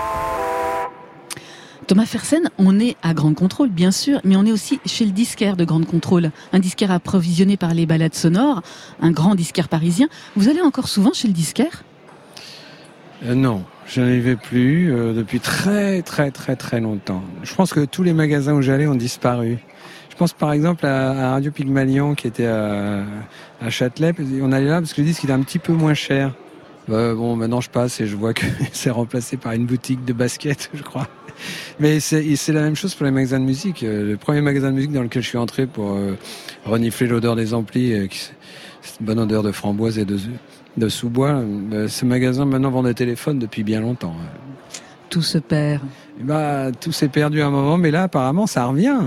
Thomas 1.89 2.05
Fersen, 2.05 2.51
on 2.59 2.78
est 2.78 2.97
à 3.03 3.14
Grande 3.14 3.34
Contrôle, 3.34 3.70
bien 3.70 3.93
sûr, 3.93 4.20
mais 4.22 4.36
on 4.36 4.45
est 4.45 4.53
aussi 4.53 4.78
chez 4.84 5.07
le 5.07 5.11
disquaire 5.11 5.57
de 5.57 5.64
Grande 5.64 5.86
Contrôle, 5.86 6.32
un 6.53 6.59
disquaire 6.59 6.91
approvisionné 6.91 7.57
par 7.57 7.72
les 7.72 7.86
balades 7.86 8.14
sonores, 8.14 8.61
un 9.01 9.11
grand 9.11 9.34
disquaire 9.34 9.70
parisien. 9.70 10.07
Vous 10.36 10.51
allez 10.51 10.61
encore 10.61 10.86
souvent 10.86 11.14
chez 11.14 11.28
le 11.28 11.32
disquaire? 11.32 11.84
Euh, 13.24 13.34
Non, 13.34 13.64
je 13.86 14.03
n'y 14.03 14.20
vais 14.20 14.36
plus 14.36 14.93
euh, 14.93 15.14
depuis 15.14 15.41
très 15.41 16.03
très 16.03 16.30
très 16.30 16.57
très 16.57 16.78
longtemps. 16.78 17.22
Je 17.43 17.55
pense 17.55 17.72
que 17.72 17.86
tous 17.86 18.03
les 18.03 18.12
magasins 18.12 18.53
où 18.53 18.61
j'allais 18.61 18.86
ont 18.86 18.95
disparu. 18.95 19.57
Je 20.11 20.16
pense 20.16 20.34
par 20.34 20.53
exemple 20.53 20.84
à, 20.84 21.30
Radio 21.30 21.51
Pygmalion 21.51 22.14
qui 22.14 22.26
était 22.26 22.49
à, 22.49 23.07
Châtelet. 23.70 24.12
On 24.43 24.53
allait 24.53 24.68
là 24.68 24.80
parce 24.80 24.93
que 24.93 25.01
le 25.01 25.07
disque 25.07 25.24
est 25.24 25.32
un 25.32 25.41
petit 25.41 25.59
peu 25.59 25.72
moins 25.72 25.95
cher. 25.95 26.34
Bah, 26.89 27.12
bon, 27.14 27.36
maintenant 27.36 27.61
je 27.61 27.68
passe 27.68 28.01
et 28.01 28.07
je 28.07 28.16
vois 28.16 28.32
que 28.32 28.47
c'est 28.72 28.91
remplacé 28.91 29.36
par 29.36 29.53
une 29.53 29.66
boutique 29.66 30.05
de 30.05 30.12
basket, 30.12 30.70
je 30.74 30.82
crois. 30.82 31.07
Mais 31.78 32.01
c'est 32.01 32.49
la 32.49 32.62
même 32.62 32.74
chose 32.74 32.95
pour 32.95 33.05
les 33.05 33.12
magasins 33.12 33.39
de 33.39 33.45
musique. 33.45 33.82
Euh, 33.82 34.12
le 34.12 34.16
premier 34.16 34.41
magasin 34.41 34.70
de 34.70 34.76
musique 34.76 34.93
dans 34.93 35.03
lequel 35.03 35.22
je 35.22 35.28
suis 35.28 35.39
entré 35.39 35.66
pour 35.66 35.93
euh, 35.93 36.16
renifler 36.64 37.07
l'odeur 37.07 37.36
des 37.36 37.55
amplis, 37.55 37.93
euh, 37.93 38.07
c'est 38.82 39.01
une 39.01 39.07
bonne 39.07 39.20
odeur 39.20 39.43
de 39.43 39.53
framboise 39.53 39.99
et 39.99 40.05
de, 40.05 40.18
de 40.76 40.89
sous-bois. 40.89 41.43
ce 41.89 42.05
magasin 42.05 42.45
maintenant 42.47 42.70
vend 42.70 42.82
des 42.82 42.95
téléphones 42.95 43.39
depuis 43.39 43.62
bien 43.62 43.80
longtemps. 43.80 44.16
Tout 45.11 45.22
se 45.22 45.39
perd. 45.39 45.82
Bah, 46.20 46.72
tout 46.72 46.93
s'est 46.93 47.09
perdu 47.09 47.43
à 47.43 47.47
un 47.47 47.51
moment, 47.51 47.76
mais 47.76 47.91
là 47.91 48.05
apparemment 48.05 48.47
ça 48.47 48.64
revient. 48.64 49.01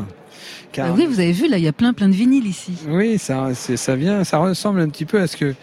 Ah 0.78 0.94
oui, 0.96 1.06
vous 1.06 1.20
avez 1.20 1.34
vu, 1.34 1.50
là, 1.50 1.58
il 1.58 1.64
y 1.64 1.68
a 1.68 1.74
plein, 1.74 1.92
plein 1.92 2.08
de 2.08 2.14
vinyles 2.14 2.48
ici. 2.48 2.74
Oui, 2.88 3.18
ça, 3.18 3.54
ça 3.54 3.96
vient, 3.98 4.24
ça 4.24 4.38
ressemble 4.38 4.80
un 4.80 4.88
petit 4.88 5.04
peu 5.06 5.20
à 5.20 5.28
ce 5.28 5.36
que, 5.36 5.54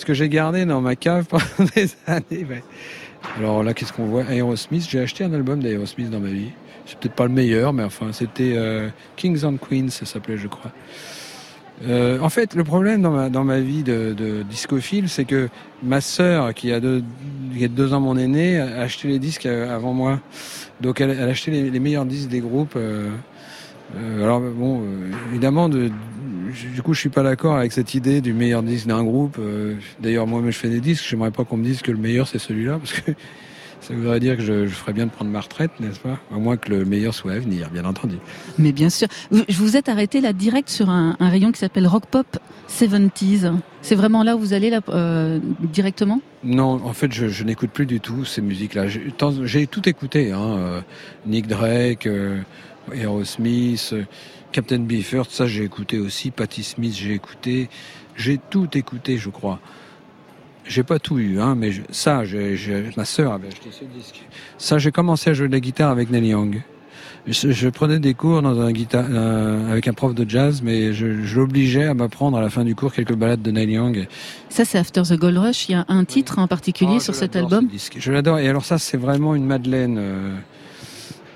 ce 0.00 0.06
que 0.06 0.14
j'ai 0.14 0.30
gardé 0.30 0.64
dans 0.64 0.80
ma 0.80 0.96
cave 0.96 1.26
pendant 1.26 1.44
des 1.76 1.90
années. 2.06 2.46
Alors 3.36 3.62
là, 3.62 3.74
qu'est-ce 3.74 3.92
qu'on 3.92 4.06
voit? 4.06 4.24
Aerosmith, 4.24 4.88
j'ai 4.88 4.98
acheté 4.98 5.24
un 5.24 5.32
album 5.34 5.60
d'Aerosmith 5.62 6.08
dans 6.08 6.20
ma 6.20 6.30
vie. 6.30 6.52
C'est 6.86 6.98
peut-être 6.98 7.14
pas 7.14 7.26
le 7.26 7.32
meilleur, 7.32 7.74
mais 7.74 7.84
enfin, 7.84 8.06
c'était 8.12 8.54
euh, 8.56 8.88
Kings 9.16 9.44
and 9.44 9.58
Queens, 9.58 9.90
ça 9.90 10.06
s'appelait, 10.06 10.38
je 10.38 10.48
crois. 10.48 10.72
Euh, 11.86 12.18
en 12.20 12.30
fait, 12.30 12.54
le 12.54 12.64
problème 12.64 13.02
dans 13.02 13.10
ma, 13.10 13.28
dans 13.28 13.44
ma 13.44 13.60
vie 13.60 13.82
de, 13.82 14.14
de 14.16 14.42
discophile, 14.42 15.10
c'est 15.10 15.26
que 15.26 15.50
ma 15.82 16.00
sœur, 16.00 16.54
qui 16.54 16.72
a 16.72 16.80
deux, 16.80 17.04
qui 17.54 17.68
deux 17.68 17.92
ans 17.92 18.00
mon 18.00 18.16
aîné, 18.16 18.58
a 18.58 18.80
acheté 18.80 19.06
les 19.06 19.18
disques 19.18 19.44
avant 19.44 19.92
moi. 19.92 20.18
Donc 20.80 21.02
elle, 21.02 21.10
a 21.10 21.24
acheté 21.24 21.50
les, 21.50 21.80
meilleurs 21.80 22.06
disques 22.06 22.28
des 22.30 22.40
groupes. 22.40 22.74
Euh, 22.76 23.08
euh, 23.08 23.10
alors 23.96 24.40
bon, 24.40 24.82
euh, 24.82 25.10
évidemment, 25.30 25.68
de, 25.68 25.90
du 26.74 26.82
coup, 26.82 26.94
je 26.94 27.00
suis 27.00 27.08
pas 27.08 27.22
d'accord 27.22 27.56
avec 27.56 27.72
cette 27.72 27.94
idée 27.94 28.20
du 28.20 28.32
meilleur 28.32 28.62
disque 28.62 28.86
d'un 28.86 29.02
groupe. 29.02 29.36
Euh, 29.38 29.74
d'ailleurs, 30.00 30.26
moi, 30.26 30.42
je 30.46 30.50
fais 30.50 30.68
des 30.68 30.80
disques, 30.80 31.04
j'aimerais 31.08 31.30
pas 31.30 31.44
qu'on 31.44 31.56
me 31.56 31.64
dise 31.64 31.82
que 31.82 31.90
le 31.90 31.98
meilleur 31.98 32.28
c'est 32.28 32.38
celui-là, 32.38 32.78
parce 32.78 32.92
que 32.92 33.12
ça 33.80 33.94
voudrait 33.94 34.20
dire 34.20 34.36
que 34.36 34.42
je, 34.42 34.66
je, 34.66 34.74
ferais 34.74 34.92
bien 34.92 35.06
de 35.06 35.10
prendre 35.10 35.30
ma 35.30 35.40
retraite, 35.40 35.70
n'est-ce 35.80 36.00
pas? 36.00 36.18
À 36.32 36.38
moins 36.38 36.56
que 36.56 36.70
le 36.70 36.84
meilleur 36.84 37.14
soit 37.14 37.32
à 37.32 37.38
venir, 37.38 37.70
bien 37.70 37.84
entendu. 37.84 38.16
Mais 38.58 38.72
bien 38.72 38.90
sûr. 38.90 39.08
Je 39.30 39.56
vous 39.56 39.76
êtes 39.76 39.88
arrêté 39.88 40.20
là 40.20 40.32
direct 40.32 40.68
sur 40.68 40.90
un, 40.90 41.16
un 41.18 41.28
rayon 41.28 41.52
qui 41.52 41.58
s'appelle 41.58 41.86
Rock 41.86 42.06
Pop 42.06 42.38
70s. 42.68 43.52
C'est 43.82 43.94
vraiment 43.94 44.22
là 44.22 44.36
où 44.36 44.38
vous 44.38 44.52
allez 44.52 44.70
là 44.70 44.80
euh, 44.90 45.40
directement? 45.60 46.20
Non, 46.44 46.80
en 46.84 46.92
fait, 46.92 47.12
je, 47.12 47.28
je 47.28 47.44
n'écoute 47.44 47.70
plus 47.70 47.86
du 47.86 48.00
tout 48.00 48.24
ces 48.24 48.40
musiques-là. 48.40 48.84
J'ai 48.86 49.66
tout 49.66 49.88
écouté, 49.88 50.32
hein, 50.32 50.82
Nick 51.26 51.46
Drake. 51.48 52.08
Aerosmith, 52.92 53.94
Captain 54.52 54.80
Beefheart, 54.80 55.30
ça 55.30 55.46
j'ai 55.46 55.64
écouté 55.64 55.98
aussi, 55.98 56.30
Patti 56.30 56.62
Smith 56.62 56.94
j'ai 56.96 57.14
écouté, 57.14 57.68
j'ai 58.16 58.38
tout 58.50 58.68
écouté 58.76 59.16
je 59.18 59.30
crois. 59.30 59.60
J'ai 60.66 60.82
pas 60.84 60.98
tout 60.98 61.18
eu, 61.18 61.40
hein, 61.40 61.56
mais 61.56 61.72
ça, 61.90 62.22
ma 62.96 63.04
sœur 63.04 63.32
avait 63.32 63.48
acheté 63.48 63.70
ce 63.72 63.84
disque. 63.84 64.22
Ça, 64.56 64.78
j'ai 64.78 64.92
commencé 64.92 65.30
à 65.30 65.34
jouer 65.34 65.48
de 65.48 65.52
la 65.52 65.58
guitare 65.58 65.90
avec 65.90 66.10
Neil 66.10 66.28
Young. 66.28 66.62
Je, 67.26 67.68
prenais 67.68 67.98
des 67.98 68.14
cours 68.14 68.40
dans 68.40 68.60
un 68.60 68.72
guitare, 68.72 69.04
euh, 69.10 69.70
avec 69.70 69.88
un 69.88 69.92
prof 69.92 70.14
de 70.14 70.28
jazz, 70.28 70.62
mais 70.62 70.92
je, 70.92 71.06
l'obligeais 71.34 71.84
à 71.84 71.94
m'apprendre 71.94 72.38
à 72.38 72.40
la 72.40 72.50
fin 72.50 72.64
du 72.64 72.74
cours 72.74 72.92
quelques 72.92 73.14
balades 73.14 73.42
de 73.42 73.50
Neil 73.50 73.72
Young. 73.72 74.06
Ça, 74.48 74.64
c'est 74.64 74.78
After 74.78 75.02
the 75.02 75.18
Gold 75.18 75.38
Rush. 75.38 75.68
Il 75.68 75.72
y 75.72 75.74
a 75.74 75.84
un 75.88 76.04
titre 76.04 76.38
en 76.38 76.46
particulier 76.46 76.96
oh, 76.96 77.00
sur 77.00 77.14
cet 77.14 77.36
album. 77.36 77.68
je 77.96 78.12
l'adore. 78.12 78.38
Et 78.38 78.48
alors 78.48 78.64
ça, 78.64 78.78
c'est 78.78 78.96
vraiment 78.96 79.34
une 79.34 79.44
Madeleine, 79.44 79.96
euh, 79.98 80.36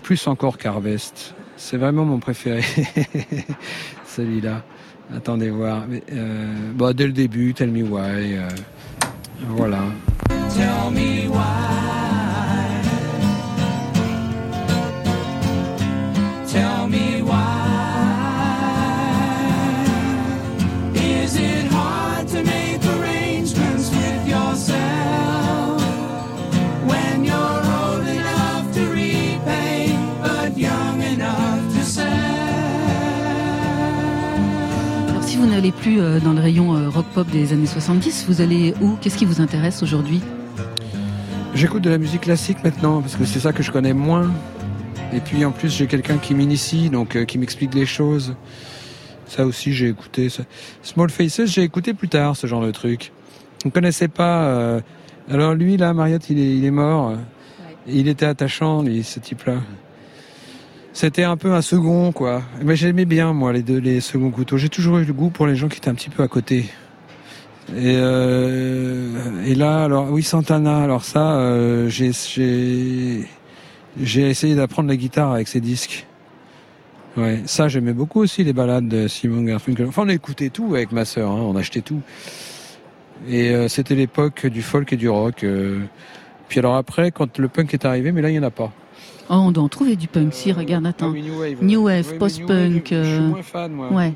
plus 0.04 0.28
encore 0.28 0.58
qu'Harvest. 0.58 1.34
C'est 1.56 1.78
vraiment 1.78 2.04
mon 2.04 2.18
préféré, 2.20 2.62
celui-là. 4.06 4.62
Attendez 5.14 5.50
voir. 5.50 5.84
Mais, 5.88 6.02
euh, 6.12 6.72
bon, 6.74 6.94
dès 6.94 7.06
le 7.06 7.12
début, 7.12 7.54
Tell 7.54 7.70
Me 7.70 7.82
Why. 7.82 8.36
Euh, 8.36 8.48
voilà. 9.48 9.80
N'allez 35.64 35.80
plus 35.80 35.98
euh, 35.98 36.20
dans 36.20 36.34
le 36.34 36.42
rayon 36.42 36.76
euh, 36.76 36.90
rock 36.90 37.06
pop 37.14 37.26
des 37.30 37.54
années 37.54 37.66
70, 37.66 38.26
vous 38.28 38.42
allez 38.42 38.74
où? 38.82 38.96
Qu'est-ce 39.00 39.16
qui 39.16 39.24
vous 39.24 39.40
intéresse 39.40 39.82
aujourd'hui? 39.82 40.20
J'écoute 41.54 41.80
de 41.80 41.88
la 41.88 41.96
musique 41.96 42.22
classique 42.22 42.58
maintenant 42.62 43.00
parce 43.00 43.16
que 43.16 43.24
c'est 43.24 43.40
ça 43.40 43.54
que 43.54 43.62
je 43.62 43.70
connais 43.70 43.94
moins. 43.94 44.30
Et 45.14 45.20
puis 45.20 45.42
en 45.42 45.52
plus 45.52 45.74
j'ai 45.74 45.86
quelqu'un 45.86 46.18
qui 46.18 46.34
m'initie, 46.34 46.90
donc 46.90 47.16
euh, 47.16 47.24
qui 47.24 47.38
m'explique 47.38 47.72
les 47.72 47.86
choses. 47.86 48.34
Ça 49.26 49.46
aussi 49.46 49.72
j'ai 49.72 49.88
écouté. 49.88 50.28
Ça. 50.28 50.42
Small 50.82 51.08
Faces 51.08 51.46
j'ai 51.46 51.62
écouté 51.62 51.94
plus 51.94 52.08
tard 52.08 52.36
ce 52.36 52.46
genre 52.46 52.62
de 52.62 52.70
truc. 52.70 53.12
On 53.64 53.68
ne 53.68 53.72
connaissait 53.72 54.08
pas. 54.08 54.82
Alors 55.30 55.54
lui 55.54 55.78
là, 55.78 55.94
Mariotte, 55.94 56.28
il 56.28 56.38
est, 56.38 56.56
il 56.58 56.64
est 56.66 56.70
mort. 56.70 57.14
Il 57.86 58.08
était 58.08 58.26
attachant, 58.26 58.82
lui, 58.82 59.02
ce 59.02 59.18
type-là. 59.18 59.54
C'était 60.94 61.24
un 61.24 61.36
peu 61.36 61.52
un 61.52 61.60
second, 61.60 62.12
quoi. 62.12 62.42
Mais 62.62 62.76
j'aimais 62.76 63.04
bien, 63.04 63.32
moi, 63.32 63.52
les 63.52 63.62
deux, 63.62 63.78
les 63.78 64.00
seconds 64.00 64.30
couteaux. 64.30 64.58
J'ai 64.58 64.68
toujours 64.68 64.98
eu 64.98 65.04
le 65.04 65.12
goût 65.12 65.28
pour 65.28 65.48
les 65.48 65.56
gens 65.56 65.66
qui 65.68 65.78
étaient 65.78 65.88
un 65.88 65.94
petit 65.94 66.08
peu 66.08 66.22
à 66.22 66.28
côté. 66.28 66.66
Et, 67.70 67.96
euh, 67.96 69.54
là, 69.56 69.82
alors, 69.82 70.12
oui, 70.12 70.22
Santana, 70.22 70.84
alors 70.84 71.04
ça, 71.04 71.32
euh, 71.32 71.88
j'ai, 71.88 73.26
essayé 73.98 74.54
d'apprendre 74.54 74.88
la 74.88 74.94
guitare 74.96 75.32
avec 75.32 75.48
ces 75.48 75.60
disques. 75.60 76.06
Ouais, 77.16 77.42
ça, 77.44 77.66
j'aimais 77.66 77.92
beaucoup 77.92 78.20
aussi 78.20 78.44
les 78.44 78.52
balades 78.52 78.86
de 78.86 79.08
Simon 79.08 79.42
Garfunkel. 79.42 79.86
Enfin, 79.88 80.02
on 80.04 80.08
écoutait 80.08 80.50
tout 80.50 80.76
avec 80.76 80.92
ma 80.92 81.04
sœur, 81.04 81.32
hein, 81.32 81.40
on 81.40 81.56
achetait 81.56 81.80
tout. 81.80 82.02
Et 83.28 83.50
euh, 83.50 83.66
c'était 83.66 83.96
l'époque 83.96 84.46
du 84.46 84.62
folk 84.62 84.92
et 84.92 84.96
du 84.96 85.08
rock. 85.08 85.42
Euh. 85.42 85.80
Puis 86.48 86.60
alors 86.60 86.76
après, 86.76 87.10
quand 87.10 87.38
le 87.38 87.48
punk 87.48 87.74
est 87.74 87.84
arrivé, 87.84 88.12
mais 88.12 88.22
là, 88.22 88.30
il 88.30 88.34
n'y 88.34 88.38
en 88.38 88.44
a 88.44 88.50
pas. 88.52 88.72
Oh, 89.30 89.34
on 89.34 89.52
doit 89.52 89.64
en 89.64 89.68
trouver 89.68 89.96
du 89.96 90.08
punk. 90.08 90.34
Si, 90.34 90.52
regarde, 90.52 90.86
attends. 90.86 91.12
new 91.62 91.84
Wave, 91.84 92.18
post-punk. 92.18 92.88
Je, 92.90 93.02
suis 93.02 93.14
euh, 93.14 93.20
moins 93.20 93.42
fan, 93.42 93.72
moi. 93.72 93.92
Ouais. 93.92 94.12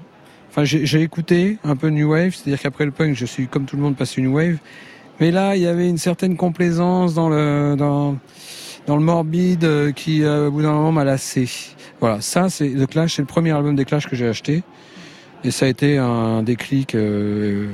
Enfin, 0.50 0.64
j'ai 0.64 1.02
écouté 1.02 1.58
un 1.62 1.76
peu 1.76 1.88
New 1.88 2.10
Wave, 2.10 2.34
c'est-à-dire 2.34 2.60
qu'après 2.60 2.84
le 2.84 2.90
punk, 2.90 3.14
je 3.14 3.26
suis 3.26 3.46
comme 3.46 3.64
tout 3.64 3.76
le 3.76 3.82
monde 3.82 3.96
passé 3.96 4.20
New 4.20 4.34
Wave. 4.34 4.58
Mais 5.20 5.30
là, 5.30 5.56
il 5.56 5.62
y 5.62 5.66
avait 5.66 5.88
une 5.88 5.98
certaine 5.98 6.36
complaisance 6.36 7.14
dans 7.14 7.28
le 7.28 7.74
dans 7.76 8.16
dans 8.88 8.96
le 8.96 9.02
morbide 9.02 9.64
euh, 9.64 9.92
qui, 9.92 10.22
euh, 10.22 10.48
au 10.48 10.50
bout 10.50 10.62
d'un 10.62 10.72
moment, 10.72 10.92
m'a 10.92 11.04
lassé. 11.04 11.48
Voilà, 12.00 12.22
ça, 12.22 12.48
c'est 12.48 12.70
The 12.70 12.86
Clash, 12.86 13.16
c'est 13.16 13.22
le 13.22 13.26
premier 13.26 13.52
album 13.52 13.76
des 13.76 13.84
Clash 13.84 14.06
que 14.06 14.16
j'ai 14.16 14.26
acheté, 14.26 14.62
et 15.44 15.50
ça 15.50 15.66
a 15.66 15.68
été 15.68 15.98
un 15.98 16.42
déclic. 16.42 16.94
Euh, 16.94 17.68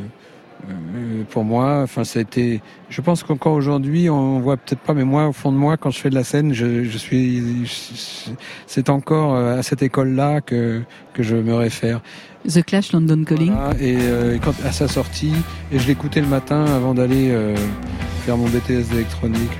pour 1.30 1.44
moi, 1.44 1.80
enfin, 1.82 2.04
ça 2.04 2.18
a 2.18 2.22
été. 2.22 2.60
Je 2.88 3.00
pense 3.00 3.22
qu'encore 3.22 3.54
aujourd'hui, 3.54 4.08
on 4.10 4.40
voit 4.40 4.56
peut-être 4.56 4.80
pas, 4.80 4.94
mais 4.94 5.04
moi, 5.04 5.28
au 5.28 5.32
fond 5.32 5.52
de 5.52 5.56
moi, 5.56 5.76
quand 5.76 5.90
je 5.90 5.98
fais 5.98 6.10
de 6.10 6.14
la 6.14 6.24
scène, 6.24 6.52
je, 6.52 6.84
je 6.84 6.98
suis. 6.98 7.42
C'est 8.66 8.90
encore 8.90 9.34
euh, 9.34 9.58
à 9.58 9.62
cette 9.62 9.82
école-là 9.82 10.40
que 10.40 10.82
que 11.12 11.22
je 11.22 11.36
me 11.36 11.54
réfère. 11.54 12.00
The 12.48 12.62
Clash 12.62 12.92
London 12.92 13.24
Calling. 13.24 13.52
et 13.80 13.96
euh, 14.00 14.38
quand 14.42 14.54
à 14.64 14.72
sa 14.72 14.88
sortie, 14.88 15.32
et 15.72 15.78
je 15.78 15.86
l'écoutais 15.86 16.20
le 16.20 16.28
matin 16.28 16.64
avant 16.66 16.94
d'aller 16.94 17.34
faire 18.24 18.36
mon 18.36 18.46
BTS 18.46 18.90
d'électronique. 18.90 19.58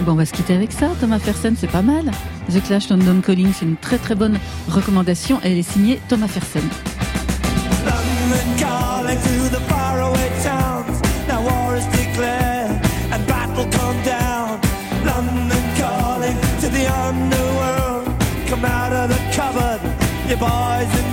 Bon, 0.00 0.12
on 0.12 0.16
va 0.16 0.26
se 0.26 0.32
quitter 0.32 0.54
avec 0.54 0.72
ça, 0.72 0.90
Thomas 1.00 1.18
Fersen, 1.18 1.54
c'est 1.56 1.70
pas 1.70 1.82
mal. 1.82 2.10
The 2.50 2.62
Clash 2.62 2.90
London 2.90 3.20
Calling, 3.24 3.52
c'est 3.54 3.64
une 3.64 3.76
très 3.76 3.98
très 3.98 4.14
bonne 4.14 4.38
recommandation. 4.68 5.38
Elle 5.42 5.58
est 5.58 5.62
signée 5.62 6.00
Thomas 6.08 6.28
Fersen. 6.28 6.62
boys 20.36 21.03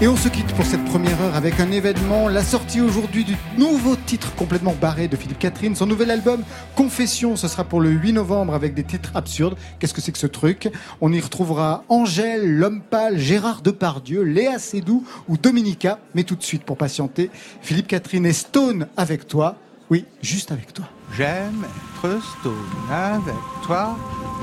Et 0.00 0.08
on 0.08 0.16
se 0.16 0.28
quitte 0.28 0.52
pour 0.54 0.66
cette 0.66 0.84
première 0.86 1.20
heure 1.22 1.36
avec 1.36 1.60
un 1.60 1.70
événement, 1.70 2.28
la 2.28 2.42
sortie 2.42 2.80
aujourd'hui 2.80 3.24
du 3.24 3.36
nouveau 3.56 3.94
titre 3.94 4.34
complètement 4.34 4.74
barré 4.78 5.06
de 5.06 5.16
Philippe 5.16 5.38
Catherine, 5.38 5.76
son 5.76 5.86
nouvel 5.86 6.10
album 6.10 6.42
Confession, 6.74 7.36
ce 7.36 7.46
sera 7.46 7.62
pour 7.62 7.80
le 7.80 7.90
8 7.90 8.12
novembre 8.12 8.54
avec 8.54 8.74
des 8.74 8.82
titres 8.82 9.12
absurdes. 9.14 9.56
Qu'est-ce 9.78 9.94
que 9.94 10.00
c'est 10.00 10.10
que 10.10 10.18
ce 10.18 10.26
truc? 10.26 10.68
On 11.00 11.12
y 11.12 11.20
retrouvera 11.20 11.84
Angèle, 11.88 12.58
L'Homme 12.58 12.82
Pâle, 12.82 13.18
Gérard 13.18 13.62
Depardieu, 13.62 14.22
Léa 14.22 14.58
Seydoux 14.58 15.06
ou 15.28 15.38
Dominica. 15.38 16.00
Mais 16.14 16.24
tout 16.24 16.34
de 16.34 16.42
suite, 16.42 16.64
pour 16.64 16.76
patienter, 16.76 17.30
Philippe 17.62 17.86
Catherine 17.86 18.26
et 18.26 18.32
Stone 18.32 18.88
avec 18.96 19.28
toi. 19.28 19.56
Oui, 19.90 20.06
juste 20.22 20.50
avec 20.50 20.74
toi. 20.74 20.86
J'aime 21.16 21.64
être 22.02 22.20
stone 22.40 22.52
avec 22.90 23.34
toi. 23.64 23.96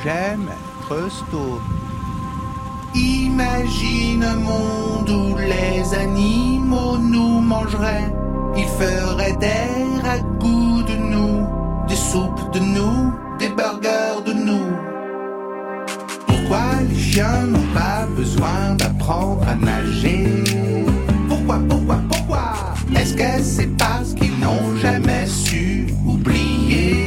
J'aime 0.04 0.47
être 0.89 1.12
stone. 1.12 1.60
Imagine 2.93 4.23
un 4.23 4.35
monde 4.35 5.09
où 5.09 5.37
les 5.37 5.93
animaux 5.93 6.97
nous 6.97 7.39
mangeraient. 7.39 8.13
Ils 8.55 8.67
feraient 8.67 9.37
des 9.39 10.01
ragoûts 10.05 10.83
de 10.83 10.95
nous, 10.95 11.47
des 11.87 11.95
soupes 11.95 12.51
de 12.53 12.59
nous, 12.59 13.13
des 13.39 13.49
burgers 13.49 14.21
de 14.25 14.33
nous. 14.33 14.75
Pourquoi 16.27 16.81
les 16.89 16.99
chiens 16.99 17.45
n'ont 17.47 17.73
pas 17.73 18.05
besoin 18.15 18.75
d'apprendre 18.77 19.47
à 19.47 19.55
nager? 19.55 20.43
Pourquoi, 21.29 21.59
pourquoi, 21.69 21.97
pourquoi? 22.09 22.53
Est-ce 22.95 23.13
que 23.13 23.41
c'est 23.41 23.77
parce 23.77 24.13
qu'ils 24.13 24.37
n'ont 24.39 24.75
jamais 24.81 25.25
su 25.25 25.87
oublier? 26.05 27.01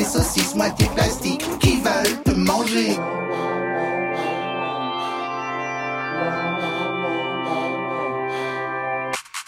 Moitié 0.00 0.04
saucisses, 0.04 0.54
moitié 0.54 0.86
plastique, 0.94 1.44
qui 1.60 1.76
veulent 1.76 2.22
te 2.24 2.30
manger. 2.30 2.96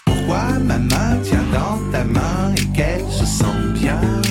Pourquoi 0.04 0.42
ma 0.64 0.78
main 0.78 1.16
tient 1.22 1.44
dans 1.52 1.90
ta 1.90 2.04
main 2.04 2.54
et 2.56 2.66
qu'elle 2.76 3.04
se 3.10 3.24
sent 3.24 3.44
bien? 3.74 4.21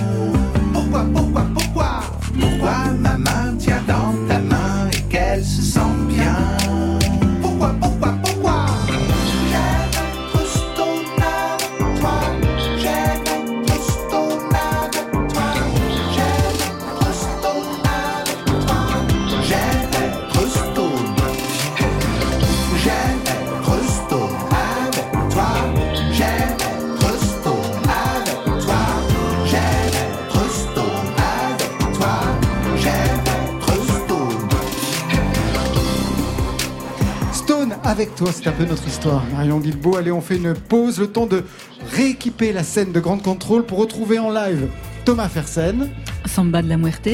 Avec 37.84 38.16
toi, 38.16 38.30
c'est 38.32 38.48
un 38.48 38.52
peu 38.52 38.66
notre 38.66 38.88
histoire. 38.88 39.24
Marion 39.32 39.60
Guilbeault, 39.60 39.98
allez, 39.98 40.12
on 40.12 40.22
fait 40.22 40.38
une 40.38 40.54
pause, 40.54 41.00
le 41.00 41.08
temps 41.08 41.26
de 41.26 41.44
rééquiper 41.92 42.54
la 42.54 42.64
scène 42.64 42.92
de 42.92 43.00
Grande 43.00 43.22
Contrôle 43.22 43.66
pour 43.66 43.80
retrouver 43.80 44.20
en 44.20 44.30
live 44.32 44.68
Thomas 45.06 45.30
Fersen. 45.30 45.90
Samba 46.26 46.62
de 46.62 46.70
la 46.70 46.78
Muerte. 46.78 47.10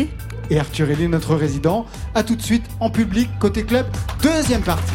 Et 0.50 0.60
Arthur 0.60 0.90
Elie, 0.90 1.08
notre 1.08 1.36
résident. 1.36 1.86
A 2.16 2.24
tout 2.24 2.36
de 2.36 2.42
suite 2.42 2.66
en 2.80 2.90
public, 2.90 3.30
côté 3.40 3.64
club, 3.64 3.86
deuxième 4.22 4.62
partie. 4.62 4.94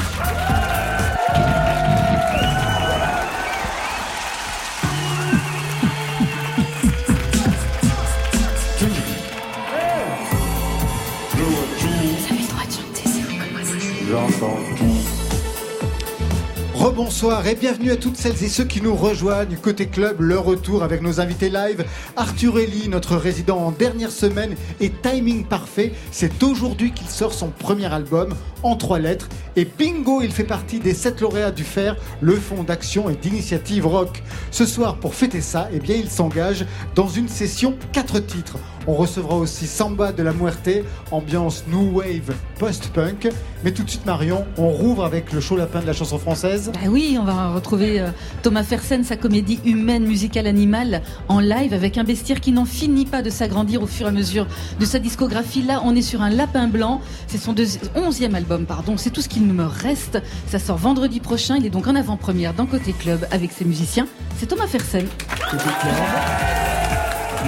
Rebonsoir 16.83 17.47
et 17.47 17.55
bienvenue 17.55 17.93
à 17.93 17.97
toutes 17.97 18.17
celles 18.17 18.43
et 18.43 18.49
ceux 18.49 18.65
qui 18.65 18.83
nous 18.83 18.97
rejoignent 18.97 19.55
côté 19.55 19.87
club, 19.87 20.21
le 20.21 20.37
retour 20.37 20.83
avec 20.83 21.01
nos 21.01 21.21
invités 21.21 21.49
live. 21.49 21.85
Arthur 22.17 22.59
Elie, 22.59 22.89
notre 22.89 23.15
résident 23.15 23.57
en 23.57 23.71
dernière 23.71 24.11
semaine 24.11 24.57
et 24.81 24.91
timing 24.91 25.45
parfait, 25.45 25.93
c'est 26.11 26.43
aujourd'hui 26.43 26.91
qu'il 26.91 27.07
sort 27.07 27.35
son 27.35 27.51
premier 27.51 27.87
album 27.87 28.35
en 28.65 28.75
trois 28.75 28.99
lettres 28.99 29.29
et 29.55 29.65
bingo, 29.65 30.23
il 30.23 30.33
fait 30.33 30.43
partie 30.43 30.81
des 30.81 30.93
sept 30.95 31.21
lauréats 31.21 31.53
du 31.53 31.63
FAIR, 31.63 31.97
le 32.21 32.35
fonds 32.35 32.65
d'action 32.65 33.11
et 33.11 33.15
d'initiative 33.15 33.87
rock. 33.87 34.23
Ce 34.51 34.67
soir, 34.67 34.97
pour 34.97 35.15
fêter 35.15 35.41
ça, 35.41 35.69
eh 35.73 35.79
bien, 35.79 35.95
il 35.95 36.11
s'engage 36.11 36.67
dans 36.97 37.09
une 37.09 37.29
session 37.29 37.77
quatre 37.93 38.19
titres. 38.19 38.59
On 38.87 38.95
recevra 38.95 39.37
aussi 39.37 39.67
Samba 39.67 40.13
de 40.13 40.25
la 40.25 40.33
Muerte, 40.33 40.69
ambiance 41.13 41.65
new 41.69 41.99
wave 41.99 42.35
post-punk. 42.59 43.29
Mais 43.65 43.71
tout 43.71 43.85
de 43.85 43.91
suite, 43.91 44.05
Marion, 44.05 44.45
on 44.59 44.71
rouvre 44.71 45.05
avec 45.05 45.33
le 45.33 45.41
chaud 45.41 45.57
lapin 45.57 45.81
de 45.81 45.87
la 45.87 45.93
chanson 45.93 46.19
française. 46.19 46.73
Bah 46.75 46.89
oui, 46.89 47.17
on 47.21 47.25
va 47.25 47.51
retrouver 47.51 48.01
euh, 48.01 48.09
Thomas 48.43 48.65
Fersen, 48.65 49.05
sa 49.05 49.17
comédie 49.17 49.61
humaine, 49.65 50.05
musicale, 50.05 50.49
animale, 50.49 51.03
en 51.29 51.39
live 51.39 51.73
avec 51.73 51.97
un 51.97 52.03
bestiaire 52.03 52.41
qui 52.41 52.51
n'en 52.51 52.65
finit 52.65 53.07
pas 53.07 53.23
de 53.23 53.31
s'agrandir 53.31 53.83
au 53.83 53.87
fur 53.87 54.07
et 54.07 54.09
à 54.09 54.13
mesure 54.13 54.49
de 54.81 54.85
sa 54.85 54.99
discographie. 54.99 55.63
Là, 55.63 55.81
on 55.85 55.95
est 55.95 56.03
sur 56.03 56.21
un 56.21 56.31
lapin 56.31 56.67
blanc. 56.67 57.01
C'est 57.29 57.39
son 57.39 57.55
onzième 57.95 58.35
album, 58.35 58.67
pardon. 58.67 58.97
C'est 58.97 59.11
tout 59.11 59.23
ce 59.23 59.29
qu'il 59.29 59.45
me 59.45 59.65
reste. 59.65 60.21
Ça 60.49 60.59
sort 60.59 60.79
vendredi 60.79 61.21
prochain. 61.21 61.57
Il 61.57 61.67
est 61.67 61.71
donc 61.71 61.87
en 61.87 61.95
avant-première 61.95 62.53
dans 62.53 62.67
Côté 62.67 62.93
Club 62.93 63.27
avec 63.31 63.53
ses 63.53 63.65
musiciens. 63.65 64.09
C'est 64.39 64.47
Thomas 64.47 64.67
Fersen. 64.67 65.07
Côté 65.51 65.65
club, 65.81 65.95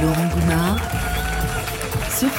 Laurent 0.00 0.28
Gounard 0.28 1.13
Elle 2.24 2.30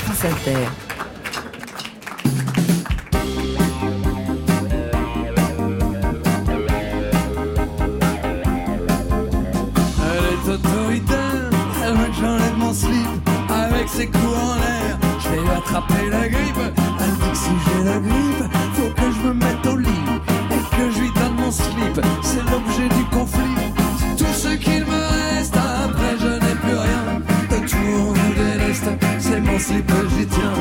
est 10.31 10.49
autoritaire, 10.49 11.49
elle 11.83 11.93
veut 11.93 12.05
que 12.07 12.13
j'enlève 12.19 12.57
mon 12.57 12.73
slip 12.73 12.89
avec 13.49 13.87
ses 13.87 14.07
coups 14.07 14.23
en 14.23 14.55
l'air. 14.55 14.97
Je 15.19 15.29
vais 15.29 15.49
attraper 15.51 16.09
la 16.09 16.27
grippe. 16.29 16.57
Elle 16.99 17.11
dit 17.11 17.29
que 17.29 17.37
si 17.37 17.51
j'ai 17.65 17.83
la 17.83 17.99
grippe, 17.99 18.43
faut 18.73 18.89
que 18.89 19.11
je 19.11 19.27
me 19.27 19.33
mette 19.33 19.65
au 19.67 19.77
lit 19.77 19.89
et 20.51 20.75
que 20.75 20.91
je 20.91 20.99
lui 21.01 21.11
donne 21.13 21.35
mon 21.35 21.51
slip. 21.51 22.01
C'est 22.23 22.43
l'objet 22.49 22.89
du 22.89 23.03
conflit. 23.11 23.55
Tout 24.17 24.33
ce 24.33 24.55
qu'il 24.55 24.85
me 24.85 24.94
mon 29.55 29.59
slip, 29.59 29.91
j'y 30.17 30.25
tiens. 30.27 30.53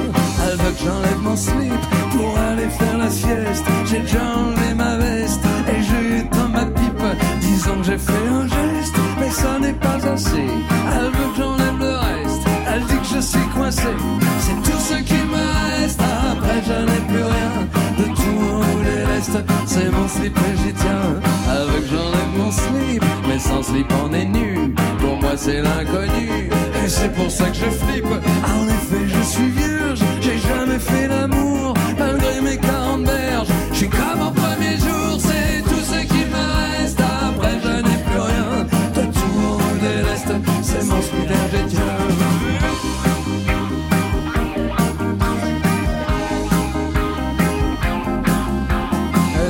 Elle 0.44 0.56
veut 0.58 0.72
que 0.72 0.84
j'enlève 0.84 1.20
mon 1.20 1.36
slip 1.36 1.82
pour 2.12 2.38
aller 2.38 2.68
faire 2.68 2.98
la 2.98 3.10
sieste. 3.10 3.64
J'ai 3.86 4.00
déjà 4.00 4.22
enlevé 4.36 4.74
ma 4.74 4.96
veste 4.96 5.44
et 5.68 5.82
j'ai 5.82 6.18
éteint 6.18 6.48
ma 6.48 6.64
pipe. 6.66 7.06
Disons 7.40 7.76
que 7.80 7.86
j'ai 7.86 7.98
fait 7.98 8.28
un 8.30 8.46
geste, 8.46 8.96
mais 9.18 9.30
ça 9.30 9.58
n'est 9.58 9.78
pas 9.86 9.98
assez. 10.12 10.48
Elle 10.96 11.10
veut 11.16 11.30
que 11.32 11.36
j'enlève 11.38 11.78
le 11.78 11.94
reste. 12.08 12.42
Elle 12.72 12.84
dit 12.84 12.98
que 13.02 13.16
je 13.16 13.20
suis 13.20 13.48
coincé. 13.54 13.92
C'est 14.40 14.70
tout 14.70 14.78
ce 14.78 15.02
qui 15.02 15.20
me 15.34 15.44
reste. 15.80 16.00
Après, 16.32 16.62
je 16.68 16.78
n'ai 16.88 17.02
plus 17.08 17.24
rien. 17.36 17.52
De 17.98 18.04
tout 18.14 18.62
les 18.84 19.04
reste. 19.12 19.38
C'est 19.66 19.90
mon 19.90 20.06
slip 20.08 20.38
et 20.38 20.56
j'y 20.62 20.72
tiens. 20.72 21.20
Que 21.64 21.90
j'enlève 21.90 22.32
mon 22.36 22.50
slip, 22.52 23.04
mais 23.26 23.38
sans 23.38 23.62
slip 23.62 23.92
on 24.04 24.12
est 24.12 24.26
nu. 24.26 24.74
Pour 25.00 25.16
moi, 25.20 25.32
c'est 25.36 25.60
l'inconnu. 25.60 26.50
Et 26.84 26.88
c'est 26.88 27.08
pour 27.14 27.30
ça 27.30 27.46
que 27.48 27.56
je 27.56 27.70
flippe. 27.70 28.04
Ah, 28.44 28.58
en 28.60 28.68
effet, 28.68 29.08
je 29.08 29.22
suis 29.22 29.48
vierge, 29.48 30.00
j'ai 30.20 30.36
jamais 30.36 30.78
fait 30.78 31.08
l'amour, 31.08 31.72
malgré 31.98 32.42
mes 32.42 32.58
40 32.58 33.04
berges. 33.04 33.48
Je 33.72 33.76
suis 33.76 33.88
comme 33.88 34.20
en 34.20 34.30
premier 34.30 34.76
jour, 34.76 35.18
c'est 35.18 35.62
tout 35.62 35.80
ce 35.80 36.00
qui 36.04 36.24
me 36.34 36.44
reste. 36.60 37.00
Après, 37.00 37.56
je 37.64 37.76
n'ai 37.86 37.98
plus 38.04 38.20
rien, 38.20 38.66
de 38.96 39.02
tout 39.18 39.60
déleste, 39.80 40.32
c'est 40.62 40.84
mon 40.84 41.00
scolaire, 41.00 41.48
j'ai 41.52 41.62
dit 41.62 41.76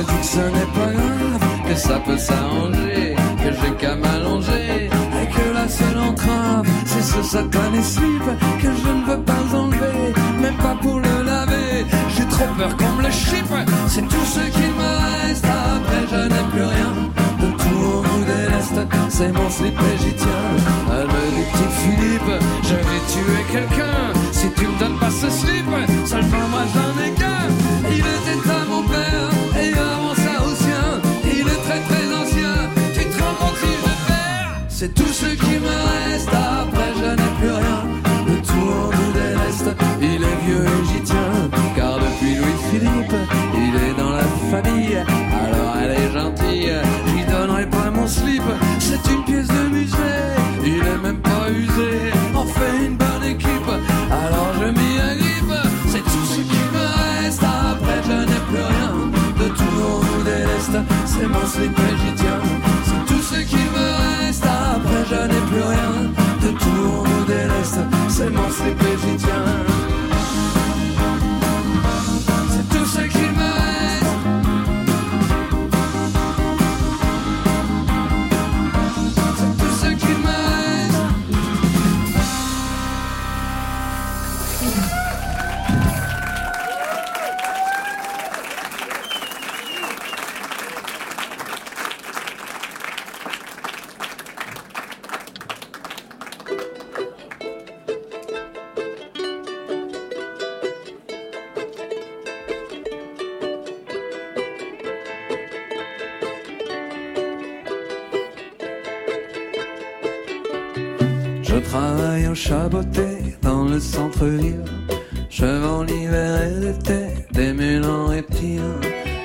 que 0.07 0.25
ce 0.25 0.39
n'est 0.39 0.71
pas 0.73 0.91
grave, 0.91 1.69
que 1.69 1.75
ça 1.75 1.99
peut 1.99 2.17
s'arranger, 2.17 3.15
que 3.43 3.51
j'ai 3.51 3.73
qu'à 3.75 3.95
mal 3.95 4.24
ce 7.05 7.21
satané 7.21 7.81
slip 7.83 8.25
que 8.61 8.69
je 8.81 8.89
ne 8.97 9.03
veux 9.05 9.23
pas 9.23 9.43
enlever, 9.53 10.13
même 10.41 10.57
pas 10.57 10.75
pour 10.81 10.99
le 10.99 11.23
laver. 11.23 11.85
J'ai 12.15 12.25
trop 12.25 12.49
peur 12.57 12.75
qu'on 12.77 12.91
me 12.97 13.03
le 13.03 13.11
chip, 13.11 13.45
c'est 13.87 14.07
tout 14.07 14.25
ce 14.35 14.43
qu'il 14.55 14.73
me 14.81 14.91
reste. 15.05 15.45
Après, 15.45 16.03
je 16.11 16.21
n'ai 16.33 16.45
plus 16.51 16.67
rien 16.75 16.91
de 17.41 17.47
tout 17.61 17.81
au 17.93 18.01
bout 18.01 18.23
de 18.31 18.37
l'Est, 18.49 18.77
c'est 19.09 19.31
mon 19.31 19.49
slip 19.49 19.77
et 19.79 19.97
j'y 20.01 20.13
tiens. 20.13 20.49
Elle 20.91 21.07
me 21.13 21.23
dit, 21.35 21.47
petit 21.51 21.71
Philippe, 21.79 22.33
je 22.63 22.75
vais 22.87 23.03
tuer 23.13 23.43
quelqu'un 23.51 24.01
si 24.31 24.47
tu 24.57 24.65
me 24.67 24.79
donnes 24.79 24.99
pas 24.99 25.11
ce 25.11 25.29
slip. 25.29 25.69
Seulement, 26.05 26.47
moi 26.51 26.63
j'en 26.73 26.93
ai 27.03 27.11
qu'un, 27.11 27.47
il 27.91 27.99
était 27.99 28.49
à 28.49 28.65
mon 28.69 28.83
père 28.83 29.29
et 29.61 29.73
avant 29.73 30.15
ça 30.15 30.35
au 30.43 30.53
sien. 30.63 30.87
Il 31.23 31.47
est 31.47 31.61
très 31.67 31.81
très 31.89 32.05
ancien, 32.21 32.53
tu 32.95 33.03
te 33.05 33.17
rends 33.21 33.37
compte 33.39 33.57
si 33.61 33.71
je 33.83 33.93
perds? 34.07 34.51
C'est 34.69 34.93
tout 34.93 35.13
ce 35.21 35.25
qui 35.25 35.55
me 35.65 35.75
reste, 35.91 36.29
après 36.29 36.91
mon. 48.07 48.43
C'est 48.79 49.11
une 49.11 49.23
pièce 49.23 49.47
de 49.47 49.69
musée, 49.69 49.97
il 50.63 50.77
est 50.77 51.01
même 51.01 51.17
pas 51.17 51.49
usé. 51.49 52.11
On 52.35 52.45
fait 52.45 52.85
une 52.85 52.97
bonne 52.97 53.23
équipe, 53.23 53.69
alors 54.11 54.51
je 54.59 54.65
m'y 54.65 54.99
agrippe. 54.99 55.53
C'est 55.87 56.03
tout 56.03 56.25
ce 56.29 56.41
qui 56.41 56.61
me 56.73 56.85
reste, 57.23 57.43
après 57.43 58.01
je 58.07 58.17
n'ai 58.29 58.41
plus 58.49 58.65
rien 58.73 58.91
de 59.39 59.47
tout 59.59 60.23
de 60.23 60.29
l'Est. 60.29 60.73
C'est 61.05 61.27
mon 61.27 61.45
slip 61.45 61.77
et 61.79 61.95
j'y 62.01 62.13
tiens, 62.15 62.41
c'est 62.85 63.13
tout 63.13 63.21
ce 63.21 63.39
qui 63.41 63.63
me 63.75 63.87
reste, 64.25 64.45
après 64.45 65.03
je 65.09 65.21
n'ai 65.27 65.41
plus 65.49 65.65
rien 65.73 65.93
de 66.43 66.49
tout 66.57 67.03
de 67.27 67.33
l'Est. 67.33 67.79
C'est 68.09 68.29
mon 68.29 68.49
slip 68.49 68.81
et 68.81 68.94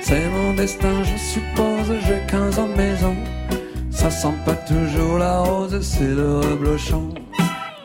C'est 0.01 0.29
mon 0.29 0.53
destin, 0.53 1.03
je 1.03 1.17
suppose, 1.17 1.95
j'ai 2.07 2.21
15 2.27 2.59
ans 2.59 2.67
de 2.67 2.73
maison. 2.73 3.15
Ça 3.89 4.09
sent 4.09 4.33
pas 4.45 4.55
toujours 4.55 5.17
la 5.17 5.39
rose, 5.39 5.77
c'est 5.81 6.15
le 6.15 6.39
reblochon. 6.39 7.09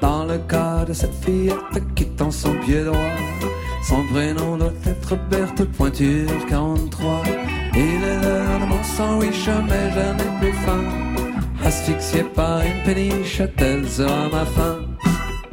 Dans 0.00 0.24
le 0.24 0.38
cas 0.38 0.84
de 0.84 0.92
cette 0.92 1.14
fillette 1.24 1.82
qui 1.94 2.06
son 2.30 2.52
pied 2.64 2.84
droit, 2.84 3.16
son 3.82 4.04
prénom 4.12 4.56
doit 4.56 4.72
être 4.86 5.16
Berthe 5.30 5.64
Pointure 5.76 6.46
43. 6.48 7.22
Il 7.74 7.80
est 7.80 8.22
l'heure 8.22 8.60
de 8.60 8.66
mon 8.66 8.82
sandwich, 8.82 9.48
mais 9.68 9.90
je 9.90 10.00
n'ai 10.18 10.38
plus 10.40 10.52
faim. 10.64 10.84
Asphyxié 11.64 12.22
par 12.22 12.60
une 12.60 12.82
péniche, 12.84 13.42
telle 13.56 13.88
sera 13.88 14.28
ma 14.32 14.44
fin. 14.44 14.78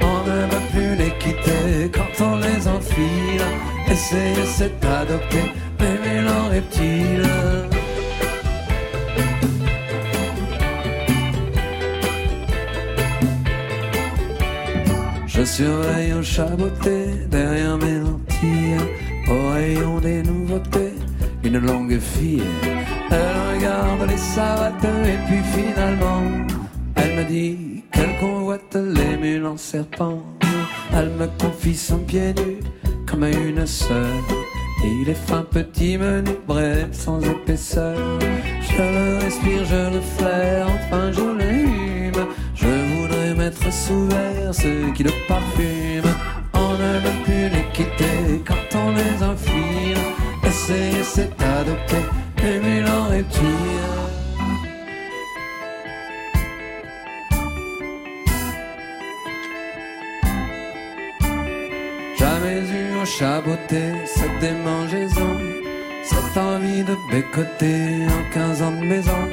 On 0.02 0.30
ne 0.30 0.42
va 0.52 0.60
plus 0.72 0.96
les 0.96 1.12
quitter 1.18 1.92
quand 1.92 2.26
on 2.26 2.38
les 2.38 2.68
enfile. 2.68 3.33
Essayer 3.94 4.46
c'est 4.48 4.86
adopter 4.86 5.52
des 5.78 5.96
mélans 6.04 6.50
reptiles. 6.50 7.30
Je 15.28 15.44
surveille 15.44 16.14
au 16.14 16.24
chaboté 16.24 17.06
derrière 17.30 17.78
mes 17.78 18.00
lentilles, 18.00 18.82
au 19.28 19.50
rayon 19.52 20.00
des 20.00 20.24
nouveautés, 20.24 20.96
une 21.44 21.60
longue 21.60 22.00
fille. 22.00 22.42
Elle 23.12 23.56
regarde 23.56 24.10
les 24.10 24.18
savates 24.18 24.86
et 25.06 25.20
puis 25.28 25.44
finalement, 25.54 26.24
elle 26.96 27.16
me 27.16 27.24
dit 27.26 27.84
qu'elle 27.92 28.18
convoite 28.20 28.76
les 28.76 29.18
mules 29.18 29.46
en 29.46 29.58
serpent. 29.58 30.24
Elle 30.92 31.12
me 31.12 31.28
confie 31.40 31.76
son 31.76 32.00
pied 32.00 32.34
nu 32.34 32.58
comme 33.14 33.26
une 33.26 33.66
sœur. 33.66 34.08
Il 34.84 35.08
est 35.08 35.28
fin, 35.28 35.44
petit, 35.44 35.98
menu, 35.98 36.32
bref, 36.48 36.88
sans 36.92 37.22
épaisseur. 37.22 38.20
Je 38.62 38.82
le 38.82 39.18
respire, 39.24 39.66
je 39.66 39.94
le 39.96 40.02
flaire, 40.02 40.68
enfin 40.68 41.12
je. 41.12 41.22
Je 42.56 42.68
voudrais 42.68 43.34
mettre 43.36 43.72
sous 43.72 44.08
verre 44.08 44.54
ceux 44.54 44.92
qui 44.96 45.04
le 45.04 45.12
parfument. 45.28 46.16
On 46.54 46.74
ne 46.74 47.00
peut 47.04 47.24
plus 47.24 47.50
les 47.50 47.66
quitter 47.74 48.42
quand 48.48 48.78
on 48.78 48.92
les 48.92 49.24
enfile. 49.24 49.98
Essayer, 50.44 51.04
c'est 51.04 51.32
adopter 51.42 52.06
les 52.42 52.60
mules 52.60 52.88
en 52.88 53.10
reptiles. 53.10 54.03
Chaboté 63.18 63.84
cette 64.06 64.40
démangeaison, 64.40 65.38
cette 66.04 66.38
envie 66.38 66.84
de 66.84 66.96
bécoter 67.12 68.08
en 68.08 68.34
15 68.34 68.62
ans 68.64 68.72
de 68.72 68.86
maison. 68.86 69.24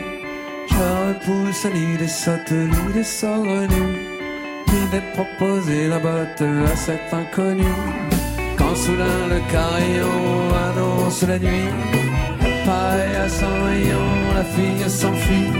Je 0.68 0.76
repousse 0.76 1.66
l'idée 1.74 2.08
sotte, 2.08 2.50
l'idée 2.50 3.04
saugrenue, 3.04 3.92
l'idée 4.68 5.00
de 5.00 5.14
proposer 5.14 5.88
la 5.88 5.98
botte 5.98 6.42
à 6.72 6.76
cet 6.76 7.12
inconnu? 7.12 7.72
Quand 8.58 8.74
soudain 8.76 9.22
le 9.34 9.40
carillon 9.50 10.24
annonce 10.68 11.22
la 11.22 11.38
nuit, 11.38 11.72
pareil 12.66 13.16
à 13.16 13.28
son 13.28 13.54
rayon, 13.64 14.06
la 14.34 14.44
fille 14.44 14.90
s'enfuit, 14.90 15.52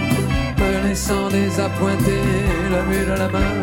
me 0.59 0.89
laissant 0.89 1.29
désappointé, 1.29 2.18
la 2.71 2.83
mule 2.83 3.12
à 3.12 3.16
la 3.16 3.29
main. 3.29 3.55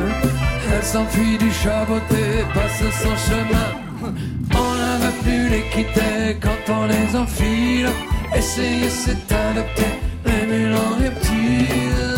Elle 0.74 0.84
s'enfuit 0.84 1.38
du 1.38 1.52
chaboté, 1.52 2.44
passe 2.56 2.84
son 3.04 3.16
chemin. 3.30 3.87
On 4.04 4.74
ne 4.82 5.02
va 5.04 5.12
plus 5.24 5.50
les 5.50 5.64
quitter 5.74 6.38
quand 6.42 6.74
on 6.74 6.86
les 6.86 7.16
enfile. 7.16 7.90
Essayer, 8.36 8.90
c'est 8.90 9.32
adopter 9.32 9.94
les 10.26 10.74
en 10.74 11.02
reptiles. 11.02 12.18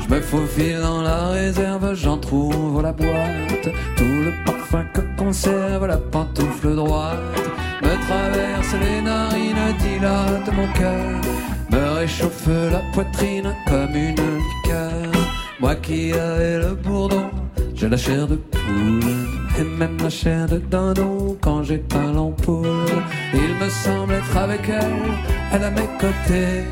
Je 0.00 0.14
me 0.14 0.20
faufile 0.20 0.80
dans 0.80 1.02
la 1.02 1.28
réserve, 1.28 1.94
j'en 1.94 2.18
trouve 2.18 2.82
la 2.82 2.92
boîte. 2.92 3.68
Tout 3.96 4.04
le 4.04 4.32
parfum 4.44 4.84
que 4.94 5.00
conserve 5.16 5.86
la 5.86 5.96
pantoufle 5.96 6.74
droite 6.74 7.18
me 7.82 7.94
traverse 8.06 8.74
les 8.82 9.00
narines, 9.02 9.74
dilate 9.78 10.52
mon 10.54 10.66
cœur, 10.72 11.20
me 11.70 11.98
réchauffe 11.98 12.46
la 12.46 12.80
poitrine 12.92 13.54
comme 13.66 13.94
une 13.94 14.14
liqueur. 14.14 15.12
Moi 15.60 15.74
qui 15.76 16.12
avais 16.12 16.58
le 16.58 16.74
bourdon, 16.74 17.30
j'ai 17.74 17.88
la 17.88 17.96
chair 17.96 18.26
de 18.26 18.36
poule 18.36 19.00
et 19.58 19.64
même 19.64 19.96
la 20.02 20.10
chair 20.10 20.46
de 20.46 20.58
dindon 20.58 21.38
quand 21.40 21.62
j'éteins 21.64 22.12
l'ampoule. 22.12 22.66
Il 23.34 23.54
me 23.62 23.68
semble 23.68 24.14
être 24.14 24.36
avec 24.36 24.68
elle, 24.68 25.16
elle 25.52 25.64
à 25.64 25.70
mes 25.70 25.88
côtés. 25.98 26.64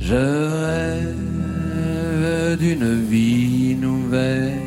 Je 0.00 0.24
rêve 0.66 2.58
d'une 2.58 3.06
vie 3.08 3.76
nouvelle, 3.76 4.58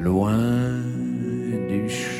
loin 0.00 0.82
du 1.68 1.88
chaboté. 1.88 2.16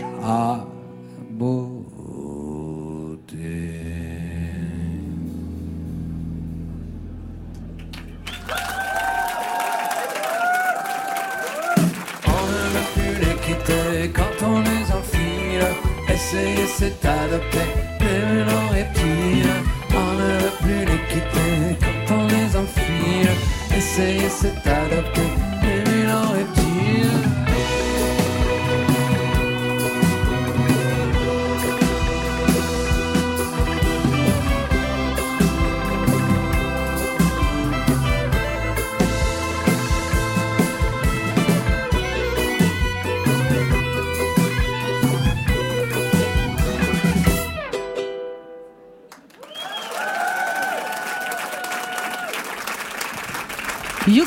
C'est 16.33 17.07
adopter 17.07 17.59
les 18.01 18.35
mélanges 18.35 18.71
reptiles. 18.73 19.51
On 19.95 20.13
ne 20.15 20.39
veut 20.39 20.57
plus 20.61 20.85
les 20.85 21.01
quitter 21.09 21.77
quand 21.81 22.15
on 22.15 22.27
les 22.27 22.57
enfile. 22.57 23.31
Essayer, 23.77 24.29
c'est 24.29 24.69
adopter 24.69 25.56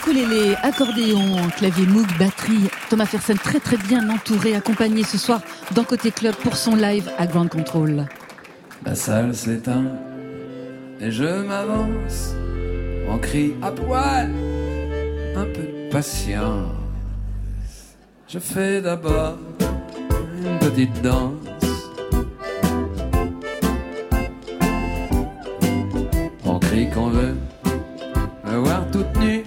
Ukulélé, 0.10 0.56
accordéon, 0.64 1.36
clavier 1.56 1.86
Moog, 1.86 2.08
batterie. 2.18 2.68
Thomas 2.90 3.06
Fersen 3.06 3.38
très 3.38 3.60
très 3.60 3.78
bien 3.78 4.10
entouré, 4.10 4.56
accompagné 4.56 5.04
ce 5.04 5.20
soir 5.20 5.42
dans 5.76 5.84
Côté 5.84 6.10
Club 6.10 6.34
pour 6.36 6.56
son 6.56 6.76
live 6.76 7.12
à 7.20 7.28
Grand 7.28 7.48
Control. 7.48 8.06
La 8.86 8.96
salle 8.96 9.36
s'éteint 9.36 9.86
et 11.00 11.12
je 11.12 11.44
m'avance 11.44 12.34
en 13.08 13.20
cri 13.20 13.54
à 13.62 13.72
poil, 13.72 14.32
un 15.36 15.46
peu 15.46 15.62
de 15.62 15.90
patience. 15.92 16.72
Je 18.28 18.40
fais 18.40 18.82
d'abord 18.82 19.38
une 20.44 20.58
petite 20.58 21.02
danse. 21.04 21.34
On 26.46 26.58
crie 26.58 26.90
qu'on 26.90 27.10
veut 27.10 27.36
me 28.46 28.58
voir 28.58 28.90
toute 28.92 29.16
nue, 29.20 29.44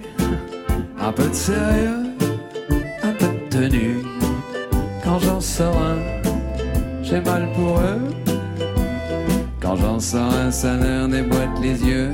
un 1.05 1.11
peu 1.11 1.27
de 1.27 1.33
sérieux, 1.33 2.05
un 3.03 3.11
peu 3.11 3.27
de 3.27 3.49
tenue. 3.49 4.03
Quand 5.03 5.19
j'en 5.19 5.41
sors 5.41 5.75
un, 5.77 5.97
j'ai 7.03 7.19
mal 7.19 7.47
pour 7.55 7.79
eux. 7.79 8.01
Quand 9.59 9.75
j'en 9.75 9.99
sors 9.99 10.33
un, 10.33 10.49
ça 10.49 10.75
leur 10.77 11.09
déboîte 11.09 11.59
les 11.61 11.83
yeux. 11.83 12.11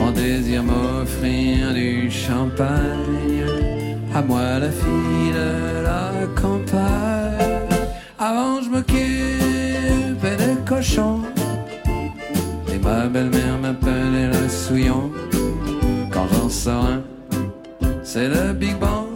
On 0.00 0.10
désire 0.12 0.62
m'offrir 0.62 1.74
du 1.74 2.10
champagne. 2.10 3.44
À 4.14 4.22
moi 4.22 4.58
la 4.58 4.70
fille 4.70 5.32
de 5.34 5.82
la 5.82 6.10
campagne. 6.40 7.68
Avant 8.18 8.62
je 8.62 8.70
m'occupais 8.70 10.36
des 10.38 10.56
cochons. 10.66 11.20
Et 12.72 12.78
ma 12.78 13.06
belle-mère 13.08 13.58
m'appelait 13.60 14.28
le 14.28 14.48
souillon. 14.48 15.10
Quand 16.10 16.26
j'en 16.32 16.48
sors 16.48 16.84
un, 16.86 17.02
c'est 18.14 18.28
le 18.28 18.52
Big 18.52 18.78
Bang. 18.78 19.08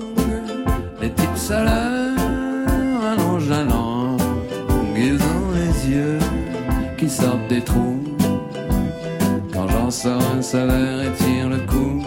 Les 1.01 1.11
types 1.11 1.36
salaires 1.36 2.18
allongent 3.11 3.49
la 3.49 3.62
langue. 3.62 4.20
Ils 4.96 5.20
ont 5.34 5.51
les 5.61 5.74
yeux 5.94 6.18
qui 6.96 7.09
sortent 7.09 7.46
des 7.49 7.61
trous. 7.61 8.03
Quand 9.53 9.68
j'en 9.68 9.88
sors 9.88 10.20
un, 10.36 10.42
ça 10.42 10.64
leur 10.66 11.01
étire 11.01 11.49
le 11.49 11.59
cou. 11.59 12.03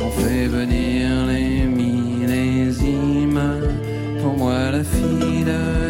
On 0.00 0.10
fait 0.10 0.48
venir 0.48 1.26
les 1.28 1.64
millésimes. 1.78 3.40
Pour 4.20 4.36
moi, 4.36 4.72
la 4.72 4.82
fille 4.82 5.44
de 5.44 5.83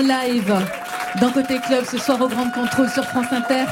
en 0.00 0.02
live 0.02 0.54
dans 1.20 1.30
Côté 1.30 1.58
Club 1.66 1.84
ce 1.84 1.98
soir 1.98 2.20
au 2.20 2.28
Grand 2.28 2.50
Contrôle 2.50 2.88
sur 2.88 3.04
France 3.04 3.26
Inter. 3.32 3.64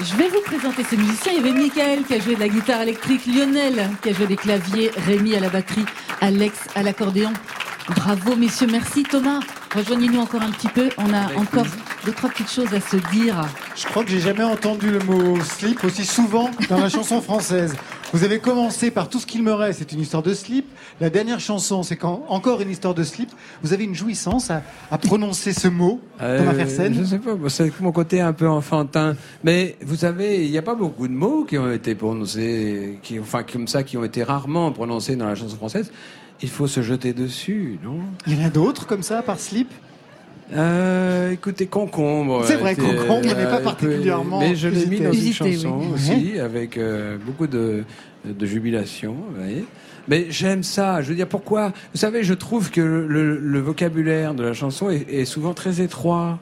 Je 0.00 0.16
vais 0.16 0.28
vous 0.28 0.40
présenter 0.40 0.84
ces 0.84 0.96
musiciens. 0.96 1.32
Il 1.32 1.38
y 1.38 1.48
avait 1.48 1.58
Michael 1.58 2.04
qui 2.04 2.14
a 2.14 2.20
joué 2.20 2.34
de 2.34 2.40
la 2.40 2.48
guitare 2.48 2.82
électrique, 2.82 3.26
Lionel 3.26 3.90
qui 4.02 4.10
a 4.10 4.12
joué 4.12 4.26
des 4.26 4.36
claviers, 4.36 4.90
Rémi 5.06 5.34
à 5.34 5.40
la 5.40 5.48
batterie, 5.48 5.84
Alex 6.20 6.56
à 6.74 6.82
l'accordéon. 6.82 7.32
Bravo 7.96 8.36
messieurs, 8.36 8.68
merci 8.70 9.02
Thomas. 9.02 9.40
Rejoignez-nous 9.74 10.20
encore 10.20 10.42
un 10.42 10.50
petit 10.50 10.68
peu. 10.68 10.88
On 10.98 11.12
a 11.12 11.34
encore 11.36 11.66
deux, 12.04 12.12
trois 12.12 12.30
petites 12.30 12.50
choses 12.50 12.72
à 12.72 12.80
se 12.80 12.96
dire. 13.12 13.42
Je 13.76 13.86
crois 13.86 14.04
que 14.04 14.10
j'ai 14.10 14.20
jamais 14.20 14.44
entendu 14.44 14.90
le 14.90 15.00
mot 15.00 15.38
slip 15.42 15.84
aussi 15.84 16.06
souvent 16.06 16.50
dans 16.68 16.80
la 16.80 16.88
chanson 16.88 17.20
française. 17.20 17.74
Vous 18.14 18.24
avez 18.24 18.38
commencé 18.38 18.90
par 18.90 19.10
tout 19.10 19.18
ce 19.18 19.26
qu'il 19.26 19.42
me 19.42 19.52
reste, 19.52 19.80
c'est 19.80 19.92
une 19.92 20.00
histoire 20.00 20.22
de 20.22 20.32
slip. 20.32 20.64
La 20.98 21.10
dernière 21.10 21.40
chanson, 21.40 21.82
c'est 21.82 21.96
quand 21.96 22.24
encore 22.28 22.60
une 22.62 22.70
histoire 22.70 22.94
de 22.94 23.02
slip. 23.02 23.30
Vous 23.62 23.74
avez 23.74 23.84
une 23.84 23.94
jouissance 23.94 24.50
à, 24.50 24.62
à 24.90 24.96
prononcer 24.96 25.52
ce 25.52 25.68
mot, 25.68 26.00
Thomas 26.18 26.28
Euh, 26.30 26.52
Fersen. 26.54 26.94
Je 26.94 27.04
sais 27.04 27.18
pas, 27.18 27.32
c'est 27.48 27.80
mon 27.80 27.92
côté 27.92 28.22
un 28.22 28.32
peu 28.32 28.48
enfantin. 28.48 29.14
Mais 29.44 29.76
vous 29.82 29.96
savez, 29.96 30.46
il 30.46 30.50
n'y 30.50 30.56
a 30.56 30.62
pas 30.62 30.74
beaucoup 30.74 31.06
de 31.06 31.12
mots 31.12 31.44
qui 31.44 31.58
ont 31.58 31.70
été 31.70 31.94
prononcés, 31.94 32.98
qui, 33.02 33.20
enfin 33.20 33.42
comme 33.42 33.68
ça, 33.68 33.82
qui 33.82 33.98
ont 33.98 34.04
été 34.04 34.22
rarement 34.22 34.72
prononcés 34.72 35.14
dans 35.14 35.26
la 35.26 35.34
chanson 35.34 35.56
française. 35.56 35.92
Il 36.40 36.48
faut 36.48 36.66
se 36.68 36.80
jeter 36.80 37.12
dessus, 37.12 37.78
non? 37.82 37.98
Il 38.26 38.38
y 38.38 38.42
en 38.42 38.46
a 38.46 38.50
d'autres 38.50 38.86
comme 38.86 39.02
ça, 39.02 39.20
par 39.22 39.38
slip? 39.38 39.68
Euh, 40.54 41.30
Écoutez, 41.32 41.66
concombre. 41.66 42.44
C'est 42.46 42.56
vrai, 42.56 42.74
concombre 42.74 43.26
n'est 43.26 43.44
pas 43.44 43.60
euh, 43.60 43.64
particulièrement 43.64 44.40
Mais 44.40 44.56
je 44.56 44.68
l'ai 44.68 44.86
mis 44.86 45.00
dans 45.00 45.12
une 45.12 45.20
oui. 45.20 45.32
chanson 45.32 45.82
aussi, 45.94 46.38
avec 46.40 46.76
euh, 46.78 47.16
beaucoup 47.24 47.46
de, 47.46 47.84
de 48.24 48.46
jubilation. 48.46 49.14
Vous 49.30 49.36
voyez 49.40 49.64
mais 50.10 50.28
j'aime 50.30 50.62
ça. 50.62 51.02
Je 51.02 51.10
veux 51.10 51.14
dire, 51.14 51.28
pourquoi? 51.28 51.74
Vous 51.92 51.98
savez, 52.00 52.22
je 52.22 52.32
trouve 52.32 52.70
que 52.70 52.80
le, 52.80 53.36
le 53.38 53.60
vocabulaire 53.60 54.32
de 54.32 54.42
la 54.42 54.54
chanson 54.54 54.88
est, 54.88 55.04
est 55.12 55.26
souvent 55.26 55.52
très 55.52 55.82
étroit. 55.82 56.38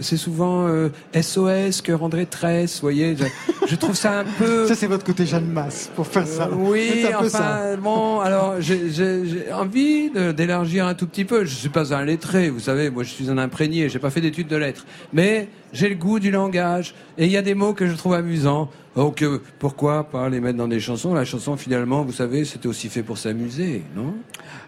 C'est 0.00 0.16
souvent 0.16 0.66
euh, 0.66 0.88
SOS, 1.20 1.82
cœur 1.82 2.02
en 2.02 2.08
détresse, 2.08 2.74
vous 2.76 2.80
voyez. 2.82 3.16
Je, 3.16 3.24
je 3.68 3.76
trouve 3.76 3.94
ça 3.94 4.20
un 4.20 4.24
peu... 4.38 4.66
Ça, 4.68 4.74
c'est 4.74 4.86
votre 4.86 5.04
côté 5.04 5.26
Jeanne 5.26 5.46
Masse 5.50 5.90
pour 5.94 6.06
faire 6.06 6.26
ça. 6.26 6.44
Euh, 6.50 6.54
oui, 6.56 6.88
C'est 7.02 7.12
un 7.12 7.20
peu 7.20 7.26
enfin, 7.26 7.38
ça. 7.38 7.76
bon, 7.76 8.20
alors 8.20 8.54
j'ai- 8.60 9.52
envie 9.52 10.10
d'élargir 10.36 10.86
un 10.86 10.94
tout 10.94 11.06
petit 11.06 11.24
peu. 11.24 11.44
Je 11.44 11.54
suis 11.54 11.68
pas 11.68 11.94
un 11.94 12.04
lettré, 12.04 12.50
vous 12.50 12.60
savez, 12.60 12.90
moi 12.90 13.02
je 13.04 13.10
suis 13.10 13.30
un 13.30 13.38
imprégné, 13.38 13.88
j'ai 13.88 13.98
pas 13.98 14.10
fait 14.10 14.20
d'études 14.20 14.48
de 14.48 14.56
lettres. 14.56 14.84
Mais 15.12 15.48
j'ai 15.72 15.88
le 15.88 15.94
goût 15.94 16.18
du 16.18 16.30
langage, 16.30 16.94
et 17.18 17.26
il 17.26 17.30
y 17.30 17.36
a 17.36 17.42
des 17.42 17.54
mots 17.54 17.74
que 17.74 17.86
je 17.86 17.94
trouve 17.94 18.14
amusants. 18.14 18.70
Donc 18.96 19.22
euh, 19.22 19.40
pourquoi 19.58 20.04
pas 20.04 20.28
les 20.28 20.40
mettre 20.40 20.58
dans 20.58 20.68
des 20.68 20.80
chansons? 20.80 21.14
La 21.14 21.24
chanson 21.24 21.56
finalement, 21.56 22.02
vous 22.02 22.12
savez, 22.12 22.44
c'était 22.44 22.66
aussi 22.66 22.88
fait 22.88 23.02
pour 23.02 23.18
s'amuser, 23.18 23.82
non? 23.94 24.14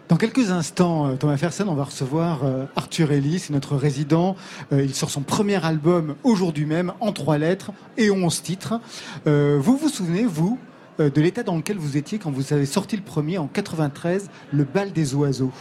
Dans 0.09 0.15
quelques 0.15 0.51
instants, 0.51 1.07
euh, 1.07 1.15
Thomas 1.15 1.37
Fersen, 1.37 1.67
on 1.67 1.75
va 1.75 1.85
recevoir 1.85 2.43
euh, 2.43 2.65
Arthur 2.75 3.11
Ellis, 3.11 3.39
c'est 3.39 3.53
notre 3.53 3.75
résident. 3.75 4.35
il 4.71 4.93
sort 4.93 5.09
son 5.09 5.21
premier 5.21 5.63
album 5.65 6.15
aujourd'hui 6.23 6.65
même, 6.65 6.93
en 6.99 7.11
trois 7.11 7.37
lettres 7.37 7.71
et 7.97 8.09
onze 8.09 8.41
titres. 8.41 8.79
vous 9.25 9.77
vous 9.77 9.89
souvenez, 9.89 10.25
vous, 10.25 10.57
de 10.99 11.21
l'état 11.21 11.43
dans 11.43 11.55
lequel 11.55 11.77
vous 11.77 11.97
étiez 11.97 12.19
quand 12.19 12.31
vous 12.31 12.53
avez 12.53 12.65
sorti 12.65 12.95
le 12.95 13.01
premier 13.01 13.37
en 13.37 13.47
93, 13.47 14.29
Le 14.51 14.63
bal 14.63 14.91
des 14.91 15.15
oiseaux? 15.15 15.51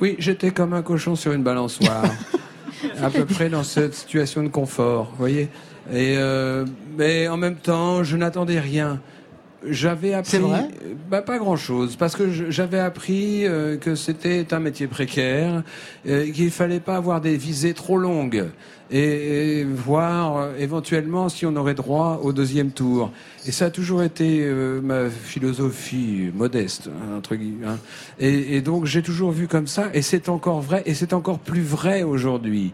Oui, 0.00 0.16
j'étais 0.18 0.50
comme 0.50 0.72
un 0.72 0.82
cochon 0.82 1.16
sur 1.16 1.32
une 1.32 1.42
balançoire. 1.42 2.04
à 3.02 3.10
peu 3.10 3.24
près 3.24 3.48
dans 3.48 3.64
cette 3.64 3.94
situation 3.94 4.42
de 4.42 4.48
confort, 4.48 5.10
vous 5.10 5.18
voyez. 5.18 5.48
Et 5.92 6.16
euh, 6.18 6.64
mais 6.96 7.28
en 7.28 7.36
même 7.36 7.56
temps, 7.56 8.02
je 8.02 8.16
n'attendais 8.16 8.58
rien. 8.58 9.00
J'avais 9.68 10.14
appris, 10.14 10.38
vrai 10.38 10.68
bah, 11.10 11.22
pas 11.22 11.38
grand 11.38 11.56
chose, 11.56 11.96
parce 11.96 12.16
que 12.16 12.30
j'avais 12.50 12.78
appris 12.78 13.46
euh, 13.46 13.76
que 13.76 13.94
c'était 13.94 14.52
un 14.52 14.60
métier 14.60 14.86
précaire, 14.86 15.62
euh, 16.08 16.30
qu'il 16.30 16.50
fallait 16.50 16.80
pas 16.80 16.96
avoir 16.96 17.20
des 17.20 17.36
visées 17.36 17.74
trop 17.74 17.98
longues 17.98 18.46
et, 18.90 19.64
voir 19.64 20.36
euh, 20.36 20.56
éventuellement 20.58 21.28
si 21.28 21.46
on 21.46 21.56
aurait 21.56 21.74
droit 21.74 22.20
au 22.22 22.32
deuxième 22.32 22.70
tour. 22.70 23.10
Et 23.46 23.52
ça 23.52 23.66
a 23.66 23.70
toujours 23.70 24.02
été 24.02 24.40
euh, 24.42 24.80
ma 24.80 25.08
philosophie 25.10 26.30
modeste, 26.34 26.88
hein, 26.88 27.16
entre 27.16 27.36
guillemets. 27.36 27.66
Hein. 27.66 27.78
Et, 28.18 28.56
et 28.56 28.60
donc 28.60 28.84
j'ai 28.86 29.02
toujours 29.02 29.32
vu 29.32 29.48
comme 29.48 29.66
ça, 29.66 29.88
et 29.94 30.02
c'est 30.02 30.28
encore 30.28 30.60
vrai, 30.60 30.82
et 30.86 30.94
c'est 30.94 31.12
encore 31.12 31.38
plus 31.38 31.62
vrai 31.62 32.02
aujourd'hui. 32.02 32.72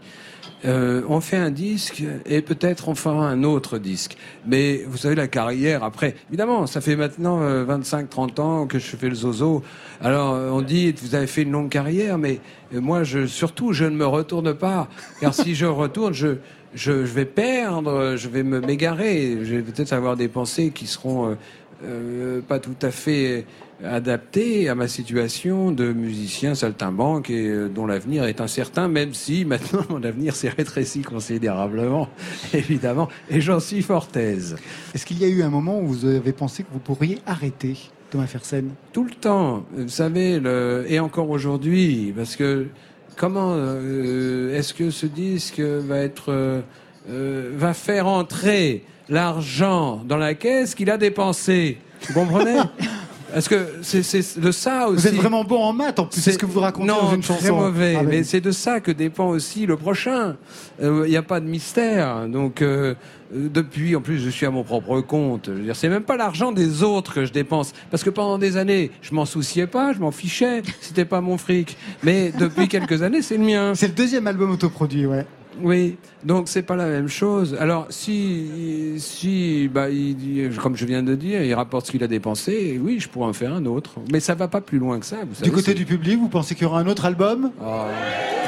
Euh, 0.65 1.01
on 1.09 1.19
fait 1.19 1.37
un 1.37 1.51
disque 1.51 2.03
et 2.25 2.41
peut-être 2.41 2.87
on 2.87 2.95
fera 2.95 3.27
un 3.27 3.43
autre 3.43 3.77
disque. 3.77 4.17
Mais 4.47 4.83
vous 4.87 4.97
savez, 4.97 5.15
la 5.15 5.27
carrière, 5.27 5.83
après, 5.83 6.15
évidemment, 6.29 6.67
ça 6.67 6.81
fait 6.81 6.95
maintenant 6.95 7.41
25-30 7.41 8.41
ans 8.41 8.67
que 8.67 8.79
je 8.79 8.95
fais 8.95 9.09
le 9.09 9.15
zozo. 9.15 9.63
Alors, 10.01 10.33
on 10.53 10.61
dit, 10.61 10.93
vous 10.93 11.15
avez 11.15 11.27
fait 11.27 11.43
une 11.43 11.51
longue 11.51 11.69
carrière, 11.69 12.17
mais 12.17 12.39
moi, 12.71 13.03
je, 13.03 13.27
surtout, 13.27 13.73
je 13.73 13.85
ne 13.85 13.95
me 13.95 14.05
retourne 14.05 14.53
pas. 14.53 14.87
Car 15.19 15.33
si 15.33 15.55
je 15.55 15.65
retourne, 15.65 16.13
je, 16.13 16.37
je, 16.75 16.91
vais 16.91 17.25
perdre, 17.25 18.15
je 18.15 18.27
vais 18.29 18.43
me 18.43 18.59
m'égarer. 18.59 19.37
Je 19.43 19.55
vais 19.55 19.61
peut-être 19.61 19.93
avoir 19.93 20.15
des 20.15 20.27
pensées 20.27 20.71
qui 20.71 20.87
seront 20.87 21.29
euh, 21.29 21.35
euh, 21.83 22.41
pas 22.41 22.59
tout 22.59 22.75
à 22.81 22.91
fait 22.91 23.45
adaptées 23.83 24.69
à 24.69 24.75
ma 24.75 24.87
situation 24.87 25.71
de 25.71 25.91
musicien 25.91 26.55
saltimbanque 26.55 27.29
et 27.29 27.47
euh, 27.47 27.69
dont 27.69 27.85
l'avenir 27.85 28.25
est 28.25 28.41
incertain, 28.41 28.87
même 28.87 29.13
si 29.13 29.45
maintenant 29.45 29.83
mon 29.89 30.03
avenir 30.03 30.35
s'est 30.35 30.49
rétréci 30.49 31.01
considérablement, 31.01 32.09
évidemment, 32.53 33.09
et 33.29 33.41
j'en 33.41 33.59
suis 33.59 33.81
fort 33.81 34.07
aise. 34.15 34.55
Est-ce 34.93 35.05
qu'il 35.05 35.19
y 35.19 35.25
a 35.25 35.27
eu 35.27 35.43
un 35.43 35.49
moment 35.49 35.79
où 35.79 35.87
vous 35.87 36.05
avez 36.05 36.33
pensé 36.33 36.63
que 36.63 36.69
vous 36.71 36.79
pourriez 36.79 37.19
arrêter 37.25 37.77
Thomas 38.09 38.27
Fersen? 38.27 38.71
Tout 38.91 39.05
le 39.05 39.11
temps, 39.11 39.65
vous 39.75 39.89
savez, 39.89 40.39
le... 40.39 40.85
et 40.87 40.99
encore 40.99 41.29
aujourd'hui, 41.29 42.13
parce 42.15 42.35
que 42.35 42.67
comment 43.15 43.53
euh, 43.55 44.57
est-ce 44.57 44.73
que 44.73 44.89
ce 44.91 45.05
disque 45.05 45.59
va 45.59 45.97
être 45.99 46.61
euh, 47.09 47.51
va 47.55 47.73
faire 47.73 48.07
entrer 48.07 48.85
l'argent 49.09 50.01
dans 50.05 50.17
la 50.17 50.33
caisse 50.35 50.75
qu'il 50.75 50.89
a 50.89 50.97
dépensé? 50.97 51.77
Vous 52.07 52.13
comprenez? 52.13 52.59
Est-ce 53.33 53.49
que 53.49 53.67
c'est 53.81 54.39
de 54.39 54.51
ça 54.51 54.87
aussi? 54.87 55.01
Vous 55.01 55.07
êtes 55.07 55.15
vraiment 55.15 55.43
bon 55.43 55.61
en 55.61 55.73
maths 55.73 55.99
en 55.99 56.05
plus, 56.05 56.21
c'est 56.21 56.33
ce 56.33 56.37
que 56.37 56.45
vous 56.45 56.59
racontez 56.59 56.87
non, 56.87 57.03
dans 57.03 57.15
une 57.15 57.23
chanson. 57.23 57.41
c'est 57.41 57.51
mauvais, 57.51 57.95
ah, 57.99 58.03
mais 58.03 58.23
c'est 58.23 58.41
de 58.41 58.51
ça 58.51 58.79
que 58.79 58.91
dépend 58.91 59.27
aussi 59.27 59.65
le 59.65 59.75
prochain. 59.75 60.35
Il 60.79 60.85
euh, 60.85 61.07
n'y 61.07 61.17
a 61.17 61.23
pas 61.23 61.39
de 61.39 61.45
mystère. 61.45 62.27
Donc, 62.27 62.61
euh, 62.61 62.93
depuis, 63.33 63.95
en 63.95 64.01
plus, 64.01 64.19
je 64.19 64.29
suis 64.29 64.45
à 64.45 64.51
mon 64.51 64.63
propre 64.63 65.01
compte. 65.01 65.47
Je 65.47 65.51
veux 65.51 65.63
dire, 65.63 65.75
c'est 65.75 65.89
même 65.89 66.03
pas 66.03 66.17
l'argent 66.17 66.51
des 66.51 66.83
autres 66.83 67.15
que 67.15 67.25
je 67.25 67.31
dépense. 67.33 67.73
Parce 67.89 68.03
que 68.03 68.09
pendant 68.09 68.37
des 68.37 68.57
années, 68.57 68.91
je 69.01 69.13
m'en 69.15 69.25
souciais 69.25 69.67
pas, 69.67 69.93
je 69.93 69.99
m'en 69.99 70.11
fichais. 70.11 70.61
C'était 70.81 71.05
pas 71.05 71.21
mon 71.21 71.37
fric. 71.37 71.77
Mais 72.03 72.31
depuis 72.37 72.67
quelques 72.67 73.01
années, 73.01 73.21
c'est 73.21 73.37
le 73.37 73.45
mien. 73.45 73.73
C'est 73.75 73.87
le 73.87 73.93
deuxième 73.93 74.27
album 74.27 74.51
autoproduit, 74.51 75.05
ouais. 75.05 75.25
Oui, 75.61 75.97
donc 76.25 76.47
c'est 76.47 76.63
pas 76.63 76.75
la 76.75 76.87
même 76.87 77.07
chose. 77.07 77.57
Alors 77.59 77.87
si, 77.89 78.95
si, 78.97 79.69
bah, 79.73 79.89
il, 79.89 80.55
comme 80.61 80.75
je 80.75 80.85
viens 80.85 81.03
de 81.03 81.15
dire, 81.15 81.43
il 81.43 81.53
rapporte 81.53 81.87
ce 81.87 81.91
qu'il 81.91 82.03
a 82.03 82.07
dépensé. 82.07 82.79
oui, 82.81 82.99
je 82.99 83.09
pourrais 83.09 83.27
en 83.27 83.33
faire 83.33 83.53
un 83.53 83.65
autre, 83.65 83.91
mais 84.11 84.19
ça 84.19 84.35
va 84.35 84.47
pas 84.47 84.61
plus 84.61 84.79
loin 84.79 84.99
que 84.99 85.05
ça. 85.05 85.17
du 85.41 85.51
côté 85.51 85.73
du 85.73 85.85
public, 85.85 86.19
vous 86.19 86.29
pensez 86.29 86.55
qu'il 86.55 86.63
y 86.63 86.65
aura 86.65 86.79
un 86.79 86.87
autre 86.87 87.05
album 87.05 87.51
ah. 87.61 87.87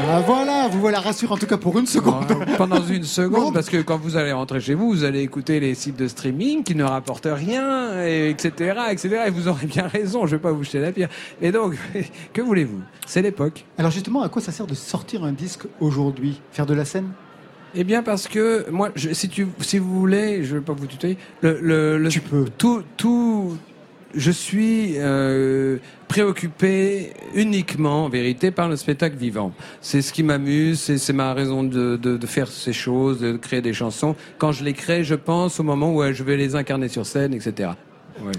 ah, 0.10 0.22
Voilà, 0.26 0.68
vous 0.70 0.80
voilà 0.80 1.00
rassuré 1.00 1.34
en 1.34 1.38
tout 1.38 1.48
cas 1.48 1.58
pour 1.58 1.78
une 1.78 1.88
seconde. 1.88 2.26
pendant 2.58 2.84
une 2.86 3.04
seconde, 3.16 3.54
parce 3.54 3.70
que 3.70 3.82
quand 3.82 3.98
vous 3.98 4.18
allez 4.18 4.32
rentrer 4.32 4.62
chez 4.62 4.74
vous, 4.74 4.90
vous 4.90 5.04
allez 5.04 5.22
écouter 5.22 5.60
les 5.60 5.76
sites 5.76 5.98
de 5.98 6.08
streaming 6.08 6.64
qui 6.64 6.76
ne 6.76 6.84
rapportent 6.84 7.28
rien, 7.32 8.04
et 8.06 8.30
etc., 8.30 8.76
etc. 8.92 9.24
Et 9.28 9.30
vous 9.32 9.48
aurez 9.48 9.68
bien 9.68 9.88
raison. 9.88 10.26
Je 10.26 10.36
vais 10.36 10.42
pas 10.42 10.52
vous 10.52 10.64
jeter 10.64 10.80
la 10.80 10.92
pierre. 10.92 11.10
Et 11.42 11.52
donc, 11.52 11.76
que 12.34 12.42
voulez-vous? 12.42 12.82
C'est 13.06 13.22
l'époque. 13.22 13.66
Alors 13.78 13.92
justement, 13.92 14.22
à 14.22 14.30
quoi 14.30 14.42
ça 14.42 14.52
sert 14.52 14.68
de 14.68 14.76
sortir 14.76 15.24
un 15.24 15.34
disque 15.34 15.66
aujourd'hui? 15.80 16.42
Faire 16.52 16.66
de 16.66 16.74
la 16.74 16.86
eh 17.76 17.84
bien, 17.84 18.04
parce 18.04 18.28
que 18.28 18.70
moi, 18.72 18.92
si, 18.96 19.30
tu, 19.30 19.48
si 19.60 19.80
vous 19.80 20.00
voulez, 20.00 20.44
je 20.44 20.56
ne 20.56 20.60
vais 20.60 20.66
pas 20.66 20.74
vous 20.74 20.88
tutoyer, 20.88 21.18
le, 21.42 21.98
le, 21.98 22.10
tu 22.10 22.22
peux. 22.22 22.46
Tout, 22.58 22.84
tout, 22.98 23.58
je 24.16 24.32
suis 24.32 24.94
euh, 24.98 25.78
préoccupé 26.08 27.12
uniquement, 27.34 28.06
en 28.06 28.10
vérité, 28.10 28.52
par 28.52 28.70
le 28.70 28.76
spectacle 28.76 29.18
vivant. 29.18 29.54
C'est 29.82 30.02
ce 30.02 30.14
qui 30.14 30.24
m'amuse, 30.24 30.80
c'est 30.98 31.14
ma 31.14 31.34
raison 31.34 31.64
de, 31.64 31.98
de, 31.98 32.18
de, 32.18 32.28
faire 32.28 32.48
ces 32.48 32.74
choses, 32.74 33.20
de 33.20 33.38
créer 33.38 33.62
des 33.62 33.74
chansons. 33.74 34.16
Quand 34.38 34.52
je 34.52 34.64
les 34.64 34.74
crée, 34.74 35.04
je 35.04 35.16
pense 35.16 35.60
au 35.60 35.64
moment 35.64 35.94
où 35.94 36.04
je 36.14 36.24
vais 36.24 36.38
les 36.38 36.56
incarner 36.56 36.88
sur 36.88 37.06
scène, 37.06 37.34
etc. 37.34 37.72
Ouais. 38.22 38.32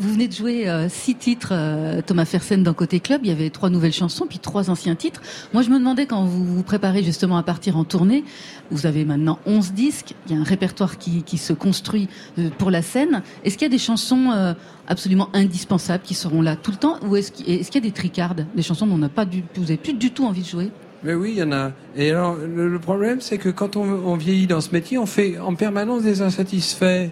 Vous 0.00 0.12
venez 0.12 0.28
de 0.28 0.32
jouer 0.32 0.68
euh, 0.68 0.88
six 0.88 1.16
titres, 1.16 1.48
euh, 1.50 2.02
Thomas 2.06 2.24
Fersen, 2.24 2.62
dans 2.62 2.72
Côté 2.72 3.00
Club. 3.00 3.22
Il 3.24 3.30
y 3.30 3.32
avait 3.32 3.50
trois 3.50 3.68
nouvelles 3.68 3.92
chansons, 3.92 4.26
puis 4.28 4.38
trois 4.38 4.70
anciens 4.70 4.94
titres. 4.94 5.20
Moi, 5.52 5.64
je 5.64 5.70
me 5.70 5.78
demandais, 5.80 6.06
quand 6.06 6.24
vous 6.24 6.44
vous 6.44 6.62
préparez 6.62 7.02
justement 7.02 7.36
à 7.36 7.42
partir 7.42 7.76
en 7.76 7.82
tournée, 7.82 8.22
vous 8.70 8.86
avez 8.86 9.04
maintenant 9.04 9.40
11 9.44 9.72
disques, 9.72 10.14
il 10.26 10.36
y 10.36 10.38
a 10.38 10.40
un 10.40 10.44
répertoire 10.44 10.98
qui, 10.98 11.24
se 11.36 11.52
construit 11.52 12.08
euh, 12.38 12.48
pour 12.58 12.70
la 12.70 12.80
scène. 12.80 13.22
Est-ce 13.42 13.58
qu'il 13.58 13.66
y 13.66 13.70
a 13.70 13.72
des 13.72 13.78
chansons 13.78 14.54
absolument 14.86 15.30
indispensables 15.32 16.04
qui 16.04 16.14
seront 16.14 16.42
là 16.42 16.54
tout 16.54 16.70
le 16.70 16.76
temps 16.76 17.00
Ou 17.02 17.16
est-ce 17.16 17.32
qu'il 17.32 17.74
y 17.74 17.78
a 17.78 17.80
des 17.80 17.90
tricardes, 17.90 18.46
des 18.54 18.62
chansons 18.62 18.86
dont 18.86 18.94
on 18.94 18.98
n'a 18.98 19.08
pas 19.08 19.24
vous 19.24 19.62
n'avez 19.62 19.78
plus 19.78 19.94
du 19.94 20.12
tout 20.12 20.26
envie 20.26 20.42
de 20.42 20.46
jouer? 20.46 20.70
Mais 21.02 21.14
oui, 21.14 21.32
il 21.32 21.38
y 21.38 21.42
en 21.42 21.50
a. 21.50 21.72
Et 21.96 22.10
alors, 22.10 22.36
le, 22.36 22.68
le 22.68 22.78
problème, 22.78 23.20
c'est 23.20 23.38
que 23.38 23.48
quand 23.48 23.74
on, 23.74 23.82
on, 23.82 24.14
vieillit 24.14 24.46
dans 24.46 24.60
ce 24.60 24.70
métier, 24.70 24.96
on 24.98 25.06
fait 25.06 25.38
en 25.38 25.54
permanence 25.54 26.02
des 26.02 26.22
insatisfaits. 26.22 27.10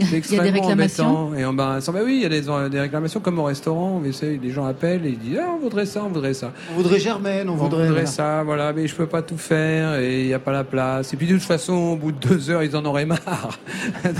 Il 0.00 0.10
y 0.10 0.38
a 0.38 0.42
des 0.42 0.50
réclamations 0.50 1.34
et 1.34 1.44
embarrassant. 1.44 1.92
Bah 1.92 2.00
oui, 2.04 2.16
il 2.16 2.22
y 2.22 2.26
a 2.26 2.28
des, 2.28 2.70
des, 2.70 2.80
réclamations 2.80 3.20
comme 3.20 3.38
au 3.38 3.44
restaurant. 3.44 4.02
Savez, 4.12 4.40
les 4.42 4.50
gens 4.50 4.64
appellent 4.64 5.06
et 5.06 5.10
ils 5.10 5.18
disent 5.18 5.38
ah, 5.42 5.50
on 5.56 5.58
voudrait 5.58 5.86
ça, 5.86 6.02
on 6.04 6.08
voudrait 6.08 6.34
ça. 6.34 6.52
On 6.72 6.76
voudrait 6.76 6.98
Germaine, 6.98 7.48
on, 7.48 7.56
voudrait, 7.56 8.06
ça, 8.06 8.42
voilà. 8.44 8.72
Mais 8.72 8.86
je 8.86 8.94
peux 8.94 9.06
pas 9.06 9.22
tout 9.22 9.38
faire 9.38 9.96
et 9.96 10.22
il 10.22 10.26
n'y 10.26 10.34
a 10.34 10.38
pas 10.38 10.52
la 10.52 10.64
place. 10.64 11.12
Et 11.12 11.16
puis 11.16 11.26
de 11.26 11.34
toute 11.34 11.42
façon, 11.42 11.72
au 11.72 11.96
bout 11.96 12.12
de 12.12 12.18
deux 12.18 12.50
heures, 12.50 12.62
ils 12.62 12.76
en 12.76 12.84
auraient 12.84 13.06
marre. 13.06 13.58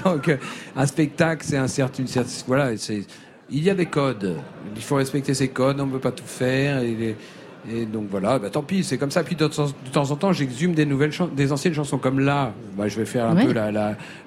Donc 0.04 0.36
un 0.76 0.86
spectacle, 0.86 1.44
c'est 1.46 1.56
un 1.56 1.68
certain, 1.68 2.04
voilà, 2.46 2.76
c'est 2.76 3.04
il 3.50 3.62
y 3.62 3.70
a 3.70 3.74
des 3.74 3.86
codes. 3.86 4.36
Il 4.74 4.82
faut 4.82 4.96
respecter 4.96 5.34
ces 5.34 5.48
codes. 5.48 5.80
On 5.80 5.86
ne 5.86 5.92
peut 5.92 6.00
pas 6.00 6.12
tout 6.12 6.24
faire. 6.26 6.80
Et 6.80 7.16
et 7.72 7.84
donc 7.84 8.08
voilà, 8.10 8.38
bah, 8.38 8.50
tant 8.50 8.62
pis, 8.62 8.84
c'est 8.84 8.98
comme 8.98 9.10
ça. 9.10 9.24
Puis 9.24 9.34
de 9.34 9.46
temps, 9.46 10.10
en 10.10 10.16
temps, 10.16 10.32
j'exhume 10.32 10.74
des 10.74 10.86
nouvelles 10.86 11.12
des 11.34 11.52
anciennes 11.52 11.74
chansons. 11.74 11.98
Comme 11.98 12.20
là, 12.20 12.52
bah, 12.76 12.88
je 12.88 12.96
vais 12.96 13.06
faire 13.06 13.26
un 13.26 13.36
peu 13.36 13.52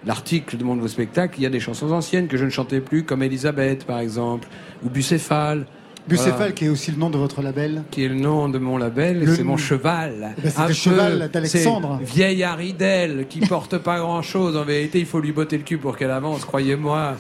l'article 0.06 0.58
de 0.58 0.64
mon 0.64 0.76
nouveau 0.76 0.88
spectacle. 0.88 1.36
Il 1.40 1.44
y 1.44 1.46
a 1.46 1.50
des 1.50 1.60
chansons 1.60 1.92
anciennes 1.92 2.28
que 2.28 2.38
je 2.38 2.46
ne 2.46 2.50
chantais 2.50 2.82
plus, 2.82 3.04
comme 3.04 3.24
Elisabeth 3.24 3.86
par 3.86 4.00
exemple, 4.00 4.48
ou 4.84 4.90
Bucéphale. 4.90 5.66
Bucéphale, 6.08 6.54
qui 6.54 6.66
est 6.66 6.70
aussi 6.70 6.92
le 6.92 6.98
nom 6.98 7.10
de 7.10 7.18
votre 7.18 7.42
label. 7.42 7.84
Qui 7.92 8.04
est 8.04 8.08
le 8.08 8.16
nom 8.16 8.50
de 8.50 8.58
mon 8.58 8.78
label, 8.78 9.28
c'est 9.36 9.44
mon 9.44 9.58
cheval. 9.58 10.34
Eh 10.38 10.42
ben, 10.42 10.50
c'est 10.50 10.68
le 10.68 10.74
cheval 10.74 11.30
d'Alexandre. 11.32 12.00
Vieille 12.02 12.44
Haridelle, 12.44 13.28
qui 13.30 13.42
porte 13.42 13.78
pas 13.78 14.00
grand 14.00 14.24
chose. 14.24 14.58
En 14.58 14.64
vérité, 14.64 15.00
il 15.00 15.06
faut 15.06 15.20
lui 15.20 15.32
botter 15.32 15.58
le 15.58 15.64
cul 15.64 15.78
pour 15.78 15.98
qu'elle 15.98 16.12
avance, 16.12 16.46
croyez-moi. 16.46 17.16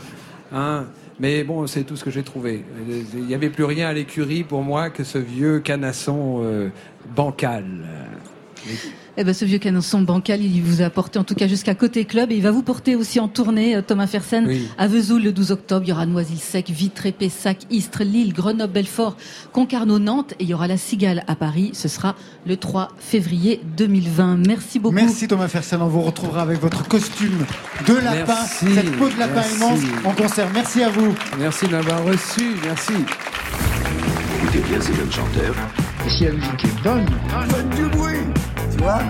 Hein 0.51 0.85
mais 1.19 1.43
bon, 1.43 1.67
c'est 1.67 1.83
tout 1.83 1.95
ce 1.95 2.03
que 2.03 2.11
j'ai 2.11 2.23
trouvé. 2.23 2.63
Il 3.13 3.25
n'y 3.25 3.35
avait 3.35 3.49
plus 3.49 3.65
rien 3.65 3.87
à 3.87 3.93
l'écurie 3.93 4.43
pour 4.43 4.61
moi 4.63 4.89
que 4.89 5.03
ce 5.03 5.17
vieux 5.17 5.59
canasson 5.59 6.41
euh, 6.43 6.69
bancal. 7.15 7.65
Eh 9.17 9.23
ben, 9.23 9.33
ce 9.33 9.45
vieux 9.45 9.57
canasson 9.57 10.01
bancal, 10.01 10.41
il 10.41 10.61
vous 10.61 10.81
a 10.81 10.89
porté 10.89 11.19
en 11.19 11.23
tout 11.23 11.35
cas 11.35 11.47
jusqu'à 11.47 11.75
côté 11.75 12.05
club 12.05 12.31
et 12.31 12.35
il 12.35 12.41
va 12.41 12.51
vous 12.51 12.63
porter 12.63 12.95
aussi 12.95 13.19
en 13.19 13.27
tournée, 13.27 13.75
euh, 13.75 13.81
Thomas 13.81 14.07
Fersen, 14.07 14.49
à 14.77 14.87
Vesoul 14.87 15.23
le 15.23 15.31
12 15.31 15.51
octobre. 15.51 15.85
Il 15.85 15.89
y 15.89 15.91
aura 15.91 16.05
Noisy-le-Sec, 16.05 16.69
Vitré, 16.69 17.11
Pessac, 17.11 17.59
Istres, 17.69 18.03
Lille, 18.03 18.33
Grenoble, 18.33 18.73
Belfort, 18.73 19.17
Concarneau, 19.51 19.99
Nantes 19.99 20.33
et 20.39 20.43
il 20.43 20.49
y 20.49 20.53
aura 20.53 20.67
la 20.67 20.77
Cigale 20.77 21.23
à 21.27 21.35
Paris. 21.35 21.71
Ce 21.73 21.87
sera 21.87 22.15
le 22.45 22.57
3 22.57 22.89
février 22.97 23.61
2020. 23.77 24.47
Merci 24.47 24.79
beaucoup. 24.79 24.95
Merci 24.95 25.27
Thomas 25.27 25.47
Fersen. 25.47 25.81
On 25.81 25.87
vous 25.87 26.01
retrouvera 26.01 26.41
avec 26.41 26.59
votre 26.59 26.87
costume 26.87 27.45
de 27.87 27.93
lapin, 27.93 28.35
cette 28.35 28.91
peau 28.97 29.09
de 29.09 29.19
lapin 29.19 29.43
immense 29.55 29.79
en 30.05 30.11
concert. 30.11 30.49
Merci 30.53 30.83
à 30.83 30.89
vous. 30.89 31.13
Merci 31.37 31.67
de 31.67 31.71
m'avoir 31.71 32.03
reçu. 32.03 32.55
Merci. 32.63 32.93
Écoutez 34.41 34.59
bien 34.59 34.81
ces 34.81 34.93
jeunes 34.93 35.11
chanteurs. 35.11 35.55
Et 36.05 36.09
si 36.09 36.25
la 36.25 36.31
musique 36.31 36.65
est 36.65 36.83
bonne, 36.83 37.05
faites 37.49 37.69
du 37.69 37.85
bruit. 37.85 38.19
Tu 38.71 38.77
vois 38.83 39.01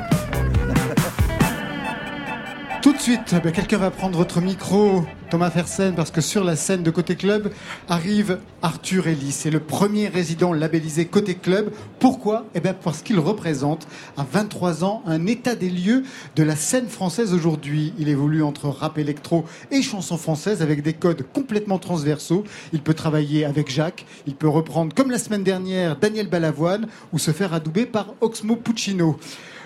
Tout 2.81 2.93
de 2.93 2.97
suite, 2.97 3.35
eh 3.45 3.51
quelqu'un 3.51 3.77
va 3.77 3.91
prendre 3.91 4.17
votre 4.17 4.39
micro, 4.39 5.03
Thomas 5.29 5.49
Fersen, 5.49 5.95
parce 5.95 6.11
que 6.11 6.21
sur 6.21 6.45
la 6.45 6.55
scène 6.55 6.81
de 6.81 6.91
Côté 6.91 7.17
Club 7.17 7.51
arrive 7.89 8.39
Arthur 8.61 9.07
Ellis. 9.07 9.33
C'est 9.33 9.49
le 9.49 9.59
premier 9.59 10.07
résident 10.07 10.53
labellisé 10.53 11.05
Côté 11.05 11.35
Club. 11.35 11.73
Pourquoi? 11.99 12.45
Eh 12.55 12.61
bien 12.61 12.73
parce 12.73 13.01
qu'il 13.01 13.19
représente 13.19 13.85
à 14.15 14.23
23 14.23 14.85
ans 14.85 15.03
un 15.05 15.27
état 15.27 15.55
des 15.55 15.69
lieux 15.69 16.03
de 16.37 16.43
la 16.43 16.55
scène 16.55 16.87
française 16.87 17.33
aujourd'hui. 17.33 17.93
Il 17.99 18.07
évolue 18.07 18.43
entre 18.43 18.69
rap 18.69 18.97
électro 18.97 19.43
et 19.71 19.81
chanson 19.81 20.17
française 20.17 20.61
avec 20.61 20.81
des 20.81 20.93
codes 20.93 21.25
complètement 21.33 21.79
transversaux. 21.79 22.45
Il 22.71 22.81
peut 22.81 22.93
travailler 22.93 23.43
avec 23.43 23.69
Jacques, 23.69 24.05
il 24.25 24.35
peut 24.35 24.47
reprendre 24.47 24.95
comme 24.95 25.11
la 25.11 25.19
semaine 25.19 25.43
dernière 25.43 25.97
Daniel 25.97 26.29
Balavoine 26.29 26.87
ou 27.11 27.19
se 27.19 27.31
faire 27.31 27.53
adouber 27.53 27.85
par 27.85 28.13
Oxmo 28.21 28.55
Puccino. 28.55 29.19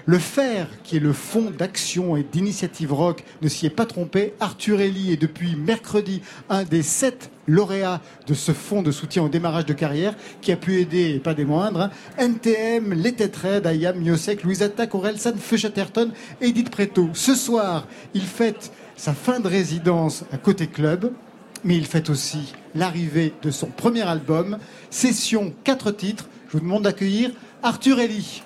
Le 0.05 0.19
fer, 0.19 0.67
qui 0.83 0.97
est 0.97 0.99
le 0.99 1.13
fond 1.13 1.49
d'action 1.49 2.17
et 2.17 2.23
d'initiative 2.23 2.91
rock, 2.91 3.23
ne 3.41 3.47
s'y 3.47 3.65
est 3.65 3.69
pas 3.69 3.85
trompé. 3.85 4.33
Arthur 4.41 4.81
Ellie 4.81 5.13
est 5.13 5.21
depuis 5.21 5.55
mercredi 5.55 6.21
un 6.49 6.63
des 6.63 6.83
sept 6.83 7.31
lauréats 7.47 8.01
de 8.27 8.33
ce 8.33 8.51
fonds 8.51 8.81
de 8.81 8.91
soutien 8.91 9.23
au 9.23 9.29
démarrage 9.29 9.65
de 9.65 9.71
carrière 9.71 10.13
qui 10.41 10.51
a 10.51 10.57
pu 10.57 10.81
aider, 10.81 11.11
et 11.15 11.19
pas 11.19 11.33
des 11.33 11.45
moindres, 11.45 11.89
NTM, 12.17 12.93
Les 12.93 13.13
Têtes 13.13 13.39
Ayam, 13.65 13.97
Miosek, 13.97 14.43
Louis 14.43 14.61
Attac, 14.61 14.93
Aurel 14.93 15.17
San, 15.19 15.35
Edith 16.41 16.69
Preto. 16.69 17.09
Ce 17.13 17.33
soir, 17.33 17.87
il 18.13 18.23
fête 18.23 18.73
sa 18.97 19.13
fin 19.13 19.39
de 19.39 19.47
résidence 19.47 20.25
à 20.33 20.37
Côté 20.37 20.67
Club, 20.67 21.13
mais 21.63 21.77
il 21.77 21.85
fête 21.85 22.09
aussi 22.09 22.53
l'arrivée 22.75 23.33
de 23.41 23.51
son 23.51 23.67
premier 23.67 24.01
album, 24.01 24.57
Session 24.89 25.53
4 25.63 25.91
titres. 25.91 26.27
Je 26.49 26.57
vous 26.57 26.63
demande 26.63 26.83
d'accueillir 26.83 27.31
Arthur 27.63 28.01
Ellie. 28.01 28.43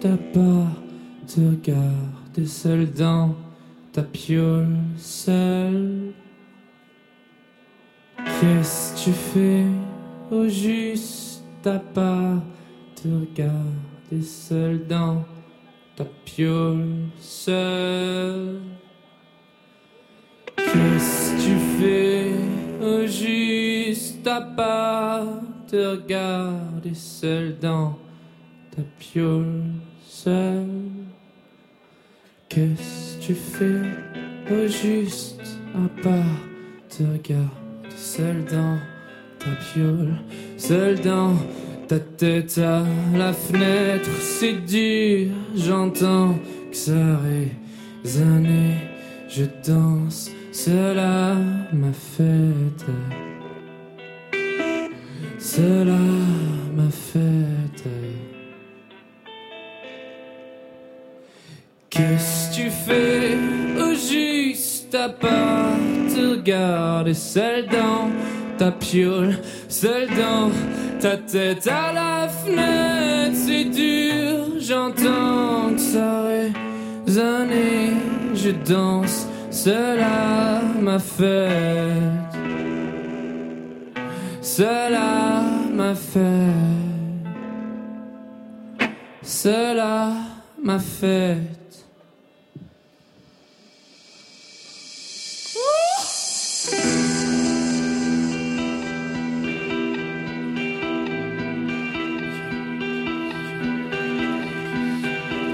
T'as 0.00 0.16
pas 0.16 0.66
te 1.26 1.40
regarder 1.40 2.46
seul 2.46 2.92
dans 2.92 3.34
ta 3.92 4.02
piole, 4.02 4.76
seul. 4.96 6.12
Qu'est-ce 8.16 8.92
que 8.92 9.04
tu 9.04 9.12
fais 9.12 9.64
au 10.30 10.48
juste? 10.48 11.42
T'as 11.62 11.80
pas 11.80 12.34
te 12.94 13.08
regarder 13.08 14.22
seul 14.22 14.86
dans 14.86 15.24
ta 15.96 16.04
piole, 16.24 17.08
seul. 17.18 18.60
Qu'est-ce 20.56 21.32
que 21.32 21.42
tu 21.42 21.56
fais 21.78 22.32
au 22.80 23.06
juste? 23.06 24.22
T'as 24.22 24.42
pas 24.42 25.24
te 25.66 25.76
regarder 25.76 26.94
seul 26.94 27.58
dans 27.58 27.98
ta 28.70 28.82
piole 28.98 29.77
seul. 30.28 30.66
Qu'est-ce 32.48 33.16
que 33.16 33.22
tu 33.26 33.34
fais 33.34 34.54
au 34.54 34.66
juste 34.66 35.46
à 35.74 36.02
part 36.02 36.40
te 36.88 37.02
regarder 37.02 37.96
seul 37.96 38.44
dans 38.44 38.78
ta 39.38 39.50
piole, 39.66 40.14
seul 40.56 41.00
dans 41.00 41.34
ta 41.88 41.98
tête 42.00 42.58
à 42.58 42.82
la 43.16 43.32
fenêtre, 43.32 44.10
c'est 44.20 44.64
dur, 44.66 45.30
j'entends 45.54 46.34
que 46.70 46.76
ça 46.76 47.04
résonne, 47.24 48.74
je 49.28 49.44
danse, 49.66 50.30
cela 50.52 51.36
ma 51.72 51.92
fête, 51.92 52.86
cela 55.38 55.98
ma 56.76 56.90
fête. 56.90 58.37
Qu'est-ce 61.98 62.50
que 62.50 62.54
tu 62.54 62.70
fais 62.70 63.36
au 63.76 63.92
juste 63.92 64.94
à 64.94 65.08
part 65.08 65.74
te 66.08 66.30
regarder 66.30 67.12
seul 67.12 67.66
dans 67.66 68.08
ta 68.56 68.70
piole, 68.70 69.36
seul 69.68 70.06
dans 70.06 70.48
ta 71.00 71.16
tête 71.16 71.66
à 71.66 71.92
la 71.92 72.28
fenêtre, 72.28 73.34
c'est 73.34 73.64
dur, 73.64 74.60
j'entends 74.60 75.74
que 75.74 75.80
ça 75.80 76.22
résonne, 77.04 77.50
je 78.32 78.50
danse, 78.50 79.26
cela 79.50 80.62
m'a 80.80 81.00
fait, 81.00 81.88
cela 84.40 85.42
m'a 85.74 85.96
fait, 85.96 86.54
cela 89.20 90.12
m'a 90.62 90.78
fait. 90.78 91.38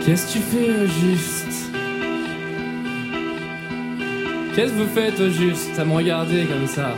Qu'est-ce 0.05 0.27
que 0.27 0.33
tu 0.33 0.39
fais 0.41 0.71
au 0.71 0.87
juste 0.87 1.71
Qu'est-ce 4.55 4.73
que 4.73 4.83
vous 4.83 4.95
faites 4.95 5.19
au 5.19 5.31
juste 5.31 5.79
à 5.79 5.85
me 5.87 5.95
regarder 5.95 6.45
comme 6.45 6.67
ça 6.67 6.95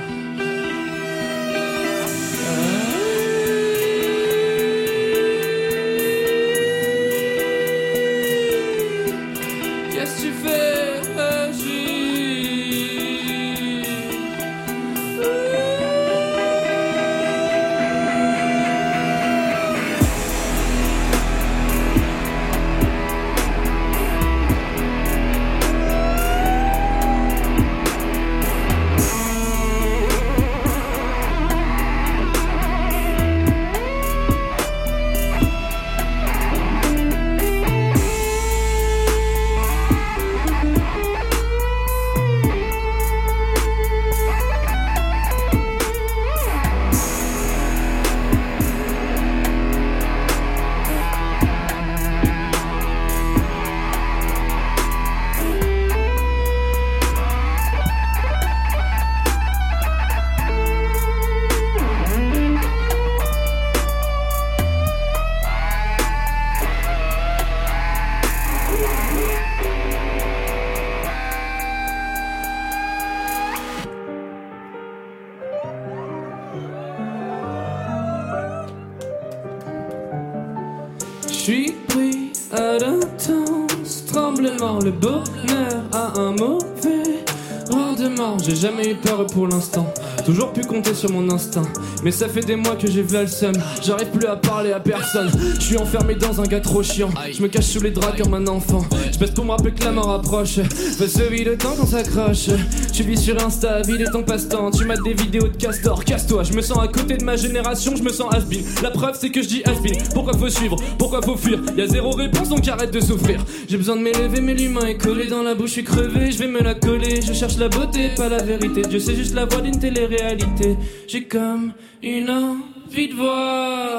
compter 90.76 90.94
sur 90.94 91.10
mon 91.10 91.30
instinct. 91.30 91.62
Mais 92.02 92.10
ça 92.10 92.28
fait 92.28 92.40
des 92.40 92.56
mois 92.56 92.76
que 92.76 92.86
j'ai 92.86 93.02
vu 93.02 93.16
le 93.16 93.26
seum. 93.26 93.54
J'arrive 93.82 94.08
plus 94.08 94.26
à 94.26 94.36
parler 94.36 94.72
à 94.72 94.80
personne. 94.80 95.30
Je 95.58 95.64
suis 95.64 95.78
enfermé 95.78 96.14
dans 96.14 96.38
un 96.38 96.44
gars 96.44 96.60
trop 96.60 96.82
chiant. 96.82 97.08
Je 97.32 97.40
me 97.40 97.48
cache 97.48 97.64
sous 97.64 97.80
les 97.80 97.90
draps 97.90 98.20
comme 98.20 98.34
un 98.34 98.46
enfant. 98.46 98.84
Je 99.16 99.20
passe 99.20 99.30
pour 99.30 99.46
me 99.46 99.52
rappeler 99.52 99.72
que 99.72 99.82
la 99.82 99.92
mort 99.92 100.10
approche. 100.10 100.60
Fais 100.60 101.08
ce 101.08 101.42
le 101.42 101.56
temps 101.56 101.74
qu'on 101.74 101.86
s'accroche. 101.86 102.50
Tu 102.92 103.02
vis 103.02 103.16
sur 103.16 103.42
Insta, 103.42 103.80
vide 103.80 104.10
ton 104.12 104.22
passe-temps. 104.22 104.70
Tu 104.70 104.84
mates 104.84 105.02
des 105.04 105.14
vidéos 105.14 105.48
de 105.48 105.56
castor, 105.56 106.04
casse-toi. 106.04 106.42
Je 106.42 106.52
me 106.52 106.60
sens 106.60 106.84
à 106.84 106.88
côté 106.88 107.16
de 107.16 107.24
ma 107.24 107.34
génération, 107.34 107.96
je 107.96 108.02
me 108.02 108.10
sens 108.10 108.34
has 108.34 108.44
La 108.82 108.90
preuve, 108.90 109.16
c'est 109.18 109.30
que 109.30 109.40
je 109.40 109.48
dis 109.48 109.62
has 109.64 109.72
Pourquoi 110.12 110.36
faut 110.36 110.50
suivre? 110.50 110.76
Pourquoi 110.98 111.22
faut 111.22 111.34
fuir? 111.34 111.60
Y'a 111.78 111.86
zéro 111.86 112.10
réponse, 112.10 112.50
donc 112.50 112.68
arrête 112.68 112.90
de 112.90 113.00
souffrir. 113.00 113.42
J'ai 113.66 113.78
besoin 113.78 113.96
de 113.96 114.02
m'élever, 114.02 114.42
mais 114.42 114.52
l'humain 114.52 114.84
est 114.86 114.98
collé 114.98 115.28
dans 115.28 115.42
la 115.42 115.54
bouche, 115.54 115.68
je 115.68 115.72
suis 115.72 115.84
crevé. 115.84 116.30
Je 116.30 116.38
vais 116.38 116.48
me 116.48 116.60
la 116.60 116.74
coller. 116.74 117.22
Je 117.22 117.32
cherche 117.32 117.56
la 117.56 117.70
beauté, 117.70 118.10
pas 118.14 118.28
la 118.28 118.42
vérité. 118.42 118.82
Dieu, 118.82 118.98
c'est 118.98 119.16
juste 119.16 119.34
la 119.34 119.46
voix 119.46 119.62
d'une 119.62 119.78
télé-réalité. 119.78 120.76
J'ai 121.08 121.24
comme 121.24 121.72
une 122.02 122.28
envie 122.28 123.08
de 123.08 123.14
voir. 123.14 123.98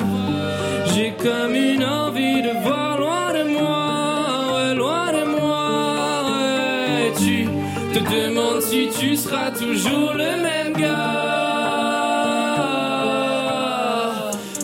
J'ai 0.94 1.12
comme 1.18 1.56
une 1.56 1.84
envie 1.84 2.44
de 2.44 2.64
voir 2.64 2.87
si 8.70 8.90
tu 9.00 9.16
seras 9.16 9.52
toujours 9.52 10.14
le 10.14 10.42
même 10.42 10.74
gars. 10.74 11.48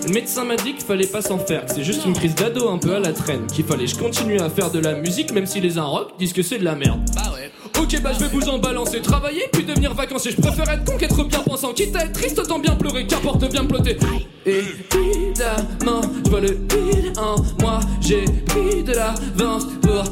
Le 0.05 0.13
médecin 0.13 0.43
m'a 0.43 0.57
dit 0.57 0.73
qu'il 0.73 0.83
fallait 0.83 1.07
pas 1.07 1.21
s'en 1.21 1.37
faire, 1.39 1.65
que 1.65 1.73
c'est 1.73 1.83
juste 1.83 2.05
une 2.05 2.13
crise 2.13 2.35
d'ado 2.35 2.69
un 2.69 2.77
peu 2.77 2.95
à 2.95 2.99
la 2.99 3.13
traîne, 3.13 3.47
qu'il 3.47 3.63
fallait 3.63 3.85
que 3.85 3.91
je 3.91 3.95
continue 3.95 4.39
à 4.39 4.49
faire 4.49 4.69
de 4.69 4.79
la 4.79 4.93
musique 4.93 5.31
même 5.31 5.45
si 5.45 5.61
les 5.61 5.79
rock 5.79 6.11
disent 6.19 6.33
que 6.33 6.43
c'est 6.43 6.59
de 6.59 6.65
la 6.65 6.75
merde. 6.75 6.99
Bah 7.15 7.31
ouais. 7.33 7.49
Ok 7.81 8.01
bah 8.01 8.11
je 8.13 8.19
vais 8.19 8.29
vous 8.29 8.49
en 8.49 8.59
balancer, 8.59 9.01
travailler 9.01 9.47
puis 9.51 9.63
devenir 9.63 9.93
vacancier. 9.93 10.31
Je 10.31 10.41
préfère 10.41 10.69
être 10.69 10.83
con 10.83 10.97
qu'être 10.97 11.23
bien 11.23 11.39
pensant, 11.39 11.73
quitte 11.73 11.95
à 11.95 12.03
être 12.03 12.13
triste 12.13 12.37
autant 12.37 12.59
bien 12.59 12.75
pleurer, 12.75 13.07
qu'importe 13.07 13.49
bien 13.49 13.65
plotter. 13.65 13.97
Évidemment, 14.45 16.01
je 16.25 16.29
vois 16.29 16.41
le 16.41 16.51
vide 16.51 17.17
en 17.17 17.35
moi, 17.61 17.79
j'ai 18.01 18.25
pris 18.45 18.83
de 18.83 18.91
l'avance 18.91 19.63
pour 19.81 20.03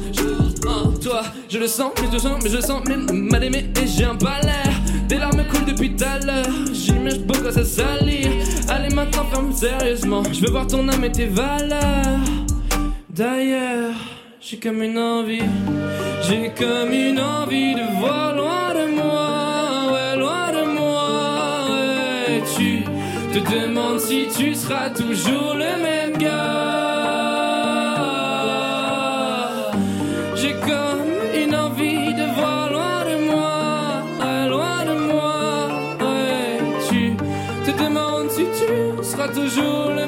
toi. 0.62 1.22
Je 1.48 1.58
le 1.58 1.66
sens, 1.66 1.92
mais 2.00 2.08
je 2.12 2.18
sens, 2.18 2.40
mais 2.42 2.50
je 2.50 2.60
sens, 2.60 2.82
mais 2.86 2.96
mal 3.12 3.44
aimé 3.44 3.64
et 3.80 3.86
j'ai 3.86 4.04
un 4.04 4.14
balai. 4.14 4.62
Des 5.08 5.18
larmes 5.18 5.44
coulent 5.50 5.66
depuis 5.66 5.94
tout 5.94 6.04
à 6.04 6.18
l'heure, 6.18 6.46
j'imagine 6.72 7.24
beaucoup 7.24 7.50
ça 7.50 7.64
salir. 7.64 8.28
Allez 8.68 8.94
maintenant 8.94 9.24
ferme 9.30 9.52
sérieusement, 9.52 10.22
je 10.32 10.40
veux 10.40 10.50
voir 10.50 10.66
ton 10.66 10.88
âme 10.88 11.04
et 11.04 11.12
tes 11.12 11.26
valeurs. 11.26 12.20
D'ailleurs, 13.10 13.94
j'ai 14.40 14.58
comme 14.58 14.82
une 14.82 14.98
envie, 14.98 15.42
j'ai 16.22 16.52
comme 16.58 16.92
une 16.92 17.20
envie 17.20 17.74
de 17.74 17.98
voir 17.98 18.34
loin 18.34 18.74
de 18.74 18.90
moi, 18.94 19.92
ouais, 19.92 20.16
loin 20.18 20.52
de 20.52 20.70
moi. 20.72 21.66
Ouais. 21.68 22.42
Tu 22.56 22.84
te 23.32 23.52
demandes 23.52 24.00
si 24.00 24.28
tu 24.34 24.54
seras 24.54 24.90
toujours 24.90 25.54
le 25.54 25.82
même 25.82 26.16
gars. 26.16 26.61
Toujours 39.32 40.01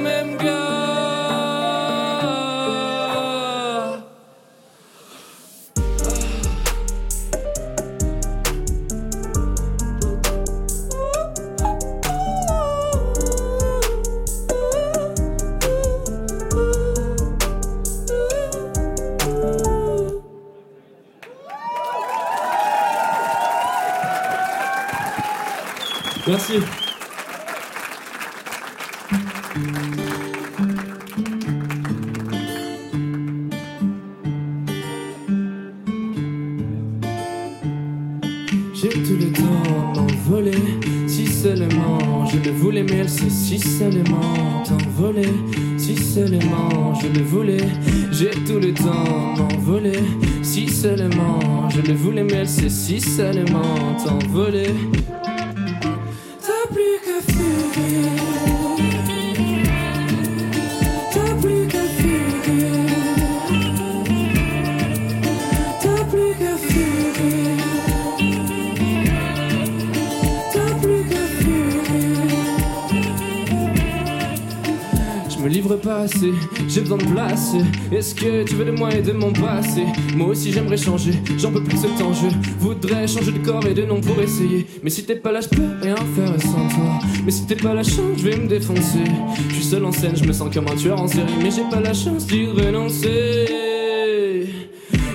Est-ce 77.93 78.15
que 78.15 78.45
tu 78.45 78.55
veux 78.55 78.65
de 78.65 78.71
moi 78.73 78.93
et 78.95 79.03
de 79.03 79.13
mon 79.13 79.33
passé? 79.33 79.85
Moi 80.17 80.29
aussi 80.29 80.53
j'aimerais 80.53 80.77
changer, 80.77 81.13
j'en 81.39 81.53
peux 81.53 81.63
plus 81.63 81.79
ce 81.79 81.87
temps. 81.99 82.13
Je 82.13 82.27
voudrais 82.59 83.07
changer 83.07 83.33
de 83.33 83.39
corps 83.39 83.67
et 83.67 83.75
de 83.75 83.85
nom 83.85 84.01
pour 84.01 84.21
essayer. 84.21 84.67
Mais 84.83 84.91
si 84.91 85.05
t'es 85.05 85.17
pas 85.17 85.33
là, 85.33 85.41
je 85.41 85.49
peux 85.49 85.69
rien 85.83 85.97
faire 85.97 86.41
sans 86.41 86.69
toi. 86.69 86.99
Mais 87.25 87.31
si 87.31 87.47
t'es 87.47 87.57
pas 87.57 87.75
la 87.75 87.83
chance, 87.83 88.19
je 88.19 88.29
vais 88.29 88.37
me 88.37 88.47
défoncer. 88.47 89.05
Je 89.49 89.55
suis 89.55 89.65
seul 89.65 89.85
en 89.85 89.93
scène, 89.93 90.17
je 90.17 90.25
me 90.25 90.33
sens 90.33 90.53
comme 90.53 90.69
un 90.69 90.77
tueur 90.77 91.01
en 91.01 91.09
série. 91.09 91.33
Mais 91.43 91.51
j'ai 91.51 91.69
pas 91.71 91.81
la 91.81 91.95
chance 91.95 92.27
d'y 92.27 92.47
renoncer. 92.47 93.47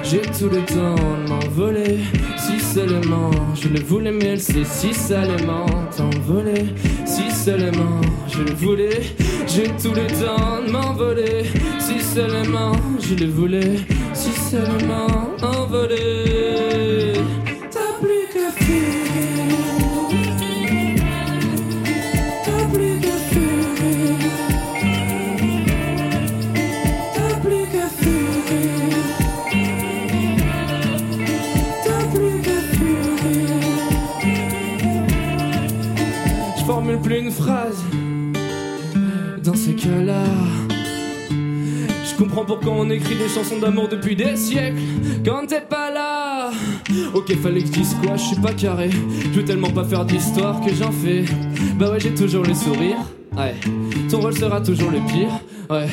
J'ai 0.03 0.21
tout 0.21 0.49
le 0.49 0.61
temps 0.65 0.95
de 0.95 1.29
m'envoler. 1.29 1.99
Si 2.35 2.59
seulement 2.59 3.29
je 3.53 3.67
le 3.67 3.79
voulais, 3.79 4.11
mais 4.11 4.25
elle 4.25 4.41
sait 4.41 4.63
si 4.63 4.91
salement 4.91 5.67
t'envoler. 5.95 6.65
Si 7.05 7.29
seulement 7.29 8.01
je 8.27 8.41
le 8.41 8.53
voulais. 8.53 9.01
J'ai 9.45 9.67
tout 9.81 9.93
le 9.93 10.07
temps 10.07 10.65
de 10.65 10.71
m'envoler. 10.71 11.43
Si 11.89 11.99
seulement 12.01 12.73
je 12.99 13.15
le 13.15 13.31
voulais. 13.31 13.77
Si 14.13 14.29
seulement 14.51 15.31
envoler. 15.41 17.13
T'as 17.71 17.93
plus 17.99 18.25
qu'à 18.31 18.51
fuir. 18.61 18.93
T'as 22.45 22.63
plus 22.71 22.95
qu'à 23.03 23.17
fuir. 23.29 24.17
T'as 27.15 27.33
plus 27.43 27.65
qu'à 27.73 27.87
fuir. 27.99 28.29
T'as 31.85 32.03
plus 32.13 32.35
qu'à 32.45 32.59
fuir. 32.71 33.07
Je 36.55 36.63
formule 36.65 36.99
plus 36.99 37.17
une 37.17 37.31
phrase 37.31 37.83
là 40.05 40.23
Je 40.23 40.48
pourquoi 42.45 42.73
on 42.73 42.89
écrit 42.89 43.15
des 43.15 43.29
chansons 43.29 43.59
d'amour 43.59 43.87
depuis 43.89 44.15
des 44.15 44.35
siècles 44.35 44.81
quand 45.25 45.47
t'es 45.47 45.61
pas 45.61 45.91
là. 45.91 46.51
Ok, 47.13 47.35
fallait 47.41 47.61
que 47.61 47.67
je 47.67 47.71
dise 47.71 47.95
quoi, 48.01 48.15
je 48.15 48.23
suis 48.23 48.35
pas 48.37 48.53
carré. 48.53 48.89
Je 49.23 49.39
veux 49.39 49.45
tellement 49.45 49.69
pas 49.69 49.83
faire 49.83 50.05
d'histoire 50.05 50.59
que 50.61 50.73
j'en 50.73 50.91
fais. 50.91 51.25
Bah 51.77 51.91
ouais, 51.91 51.99
j'ai 51.99 52.13
toujours 52.13 52.43
le 52.43 52.53
sourire. 52.53 52.97
Ouais, 53.37 53.55
ton 54.09 54.19
rôle 54.19 54.35
sera 54.35 54.59
toujours 54.59 54.91
le 54.91 54.99
pire. 55.07 55.29
Ouais, 55.69 55.87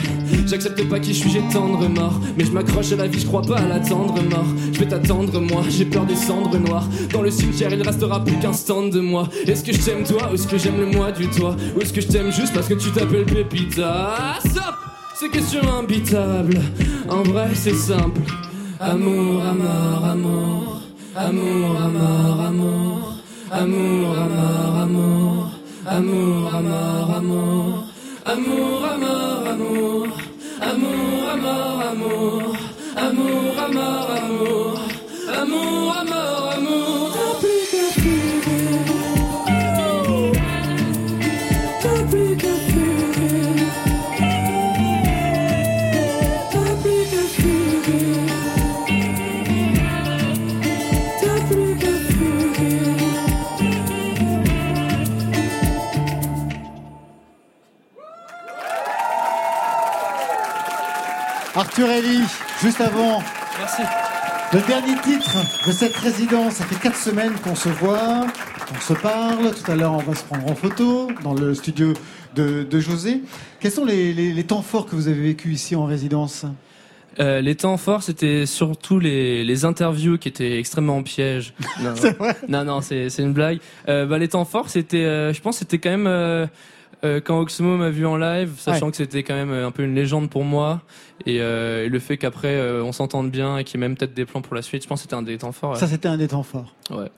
j'accepte 0.47 0.89
pas 0.89 0.99
qui 0.99 1.13
je 1.13 1.19
suis, 1.19 1.31
j'ai 1.31 1.43
tendre 1.53 1.87
mort. 1.89 2.19
Mais 2.37 2.45
je 2.45 2.51
m'accroche 2.51 2.93
à 2.93 2.97
la 2.97 3.07
vie, 3.07 3.21
je 3.21 3.27
crois 3.27 3.43
pas 3.43 3.59
à 3.59 3.67
l'attendre 3.67 4.15
mort. 4.23 4.47
Je 4.73 4.79
vais 4.81 4.87
t'attendre, 4.87 5.39
moi, 5.41 5.63
j'ai 5.69 5.85
peur 5.85 6.07
des 6.07 6.17
cendres 6.17 6.59
noires. 6.59 6.89
Dans 7.13 7.21
le 7.21 7.31
cimetière, 7.31 7.71
il 7.73 7.83
restera 7.83 8.25
plus 8.25 8.37
qu'un 8.37 8.55
stand 8.55 8.91
de 8.91 9.01
moi. 9.01 9.29
Est-ce 9.47 9.63
que 9.63 9.73
je 9.73 9.81
t'aime 9.81 10.05
toi, 10.05 10.31
ou 10.31 10.35
est-ce 10.35 10.49
que 10.49 10.57
j'aime 10.57 10.79
le 10.79 10.87
moi 10.87 11.13
du 11.13 11.29
toi? 11.29 11.55
Ou 11.77 11.83
est-ce 11.83 11.93
que 11.93 12.01
je 12.01 12.09
t'aime 12.09 12.33
juste 12.33 12.55
parce 12.55 12.69
que 12.69 12.75
tu 12.75 12.91
t'appelles 12.91 13.27
Pépita? 13.27 14.39
Stop 15.27 15.35
C'est 15.35 15.41
question 15.41 15.79
imbitable. 15.79 16.61
En 17.09 17.23
vrai, 17.23 17.49
c'est 17.55 17.75
simple. 17.75 18.21
Amour, 18.79 19.43
amour. 19.45 20.81
Amour, 21.17 21.77
amour, 21.83 22.41
amour. 22.41 23.15
Amour, 23.51 24.19
amour, 24.19 24.77
amour. 24.83 25.51
Amour, 25.87 26.55
amour, 26.55 27.17
amour. 27.17 27.85
Amour, 28.25 28.85
amour, 28.85 29.47
amour. 29.49 30.09
Amour, 30.61 31.29
amour, 31.35 31.81
amour. 31.91 32.57
Amour, 32.97 33.59
amour, 33.59 34.11
amour. 34.17 34.27
Amour, 34.27 34.56
Arthur 61.79 61.93
Ellie, 61.93 62.25
juste 62.63 62.81
avant. 62.81 63.23
Merci. 63.59 63.83
Le 64.55 64.67
dernier 64.67 64.99
titre 65.03 65.37
de 65.67 65.73
cette 65.73 65.95
résidence, 65.95 66.55
ça 66.55 66.65
fait 66.65 66.81
quatre 66.81 66.97
semaines 66.97 67.35
qu'on 67.45 67.55
se 67.55 67.69
voit, 67.69 68.27
qu'on 68.67 68.81
se 68.81 68.95
parle. 68.95 69.51
Tout 69.55 69.71
à 69.71 69.75
l'heure, 69.75 69.93
on 69.93 69.99
va 69.99 70.15
se 70.15 70.25
prendre 70.25 70.51
en 70.51 70.55
photo 70.55 71.09
dans 71.23 71.35
le 71.35 71.53
studio 71.53 71.93
de, 72.35 72.63
de 72.63 72.81
José. 72.81 73.21
Quels 73.61 73.73
sont 73.73 73.85
les, 73.85 74.15
les, 74.15 74.33
les, 74.33 74.45
temps 74.45 74.63
forts 74.63 74.87
que 74.87 74.97
vous 74.97 75.09
avez 75.09 75.21
vécu 75.21 75.53
ici 75.53 75.77
en 75.77 75.85
résidence? 75.85 76.47
Euh, 77.21 77.43
les 77.43 77.57
temps 77.57 77.77
forts, 77.77 78.03
c'était 78.03 78.47
surtout 78.47 78.99
les, 78.99 79.45
les, 79.45 79.65
interviews 79.67 80.17
qui 80.17 80.29
étaient 80.29 80.59
extrêmement 80.59 81.03
pièges. 81.03 81.53
Non, 81.83 81.93
c'est 81.95 82.17
vrai? 82.17 82.37
Non, 82.49 82.65
non, 82.65 82.81
c'est 82.81 83.19
une 83.19 83.35
blague. 83.35 83.59
Euh, 83.91 84.07
bah, 84.07 84.17
les 84.17 84.29
temps 84.29 84.47
forts, 84.47 84.71
c'était, 84.71 85.05
euh, 85.05 85.35
je 85.35 85.43
pense, 85.43 85.59
c'était 85.59 85.77
quand 85.77 85.95
même 85.95 86.49
euh, 87.05 87.17
euh, 87.17 87.21
quand 87.21 87.39
Oxmo 87.41 87.77
m'a 87.77 87.91
vu 87.91 88.07
en 88.07 88.17
live, 88.17 88.53
sachant 88.59 88.87
Ouais. 88.87 88.91
que 88.91 88.97
c'était 88.97 89.23
quand 89.23 89.35
même 89.35 89.53
un 89.53 89.71
peu 89.71 89.83
une 89.85 89.95
légende 89.95 90.29
pour 90.31 90.45
moi, 90.45 90.81
et, 91.27 91.41
euh, 91.41 91.85
et 91.85 91.89
le 91.89 91.99
fait 91.99 92.17
qu'après 92.17 92.55
euh, 92.55 92.83
on 92.83 92.93
s'entende 92.93 93.31
bien 93.31 93.59
et 93.59 93.65
qu'il 93.65 93.79
y 93.79 93.83
ait 93.83 93.87
même 93.87 93.97
peut-être 93.97 94.15
des 94.15 94.25
plans 94.25 94.41
pour 94.43 94.55
la 94.55 94.63
suite, 94.63 94.83
je 94.83 94.89
pense 94.89 95.01
que 95.01 95.03
c'était 95.03 95.15
un 95.17 95.23
des 95.23 95.39
temps 95.39 95.53
forts. 95.53 95.73
ouais. 95.73 95.79
Ça, 95.79 95.87
c'était 95.87 96.09
un 96.09 96.17
des 96.17 96.29
temps 96.29 96.43
forts. 96.43 96.75
Ouais. 96.91 97.11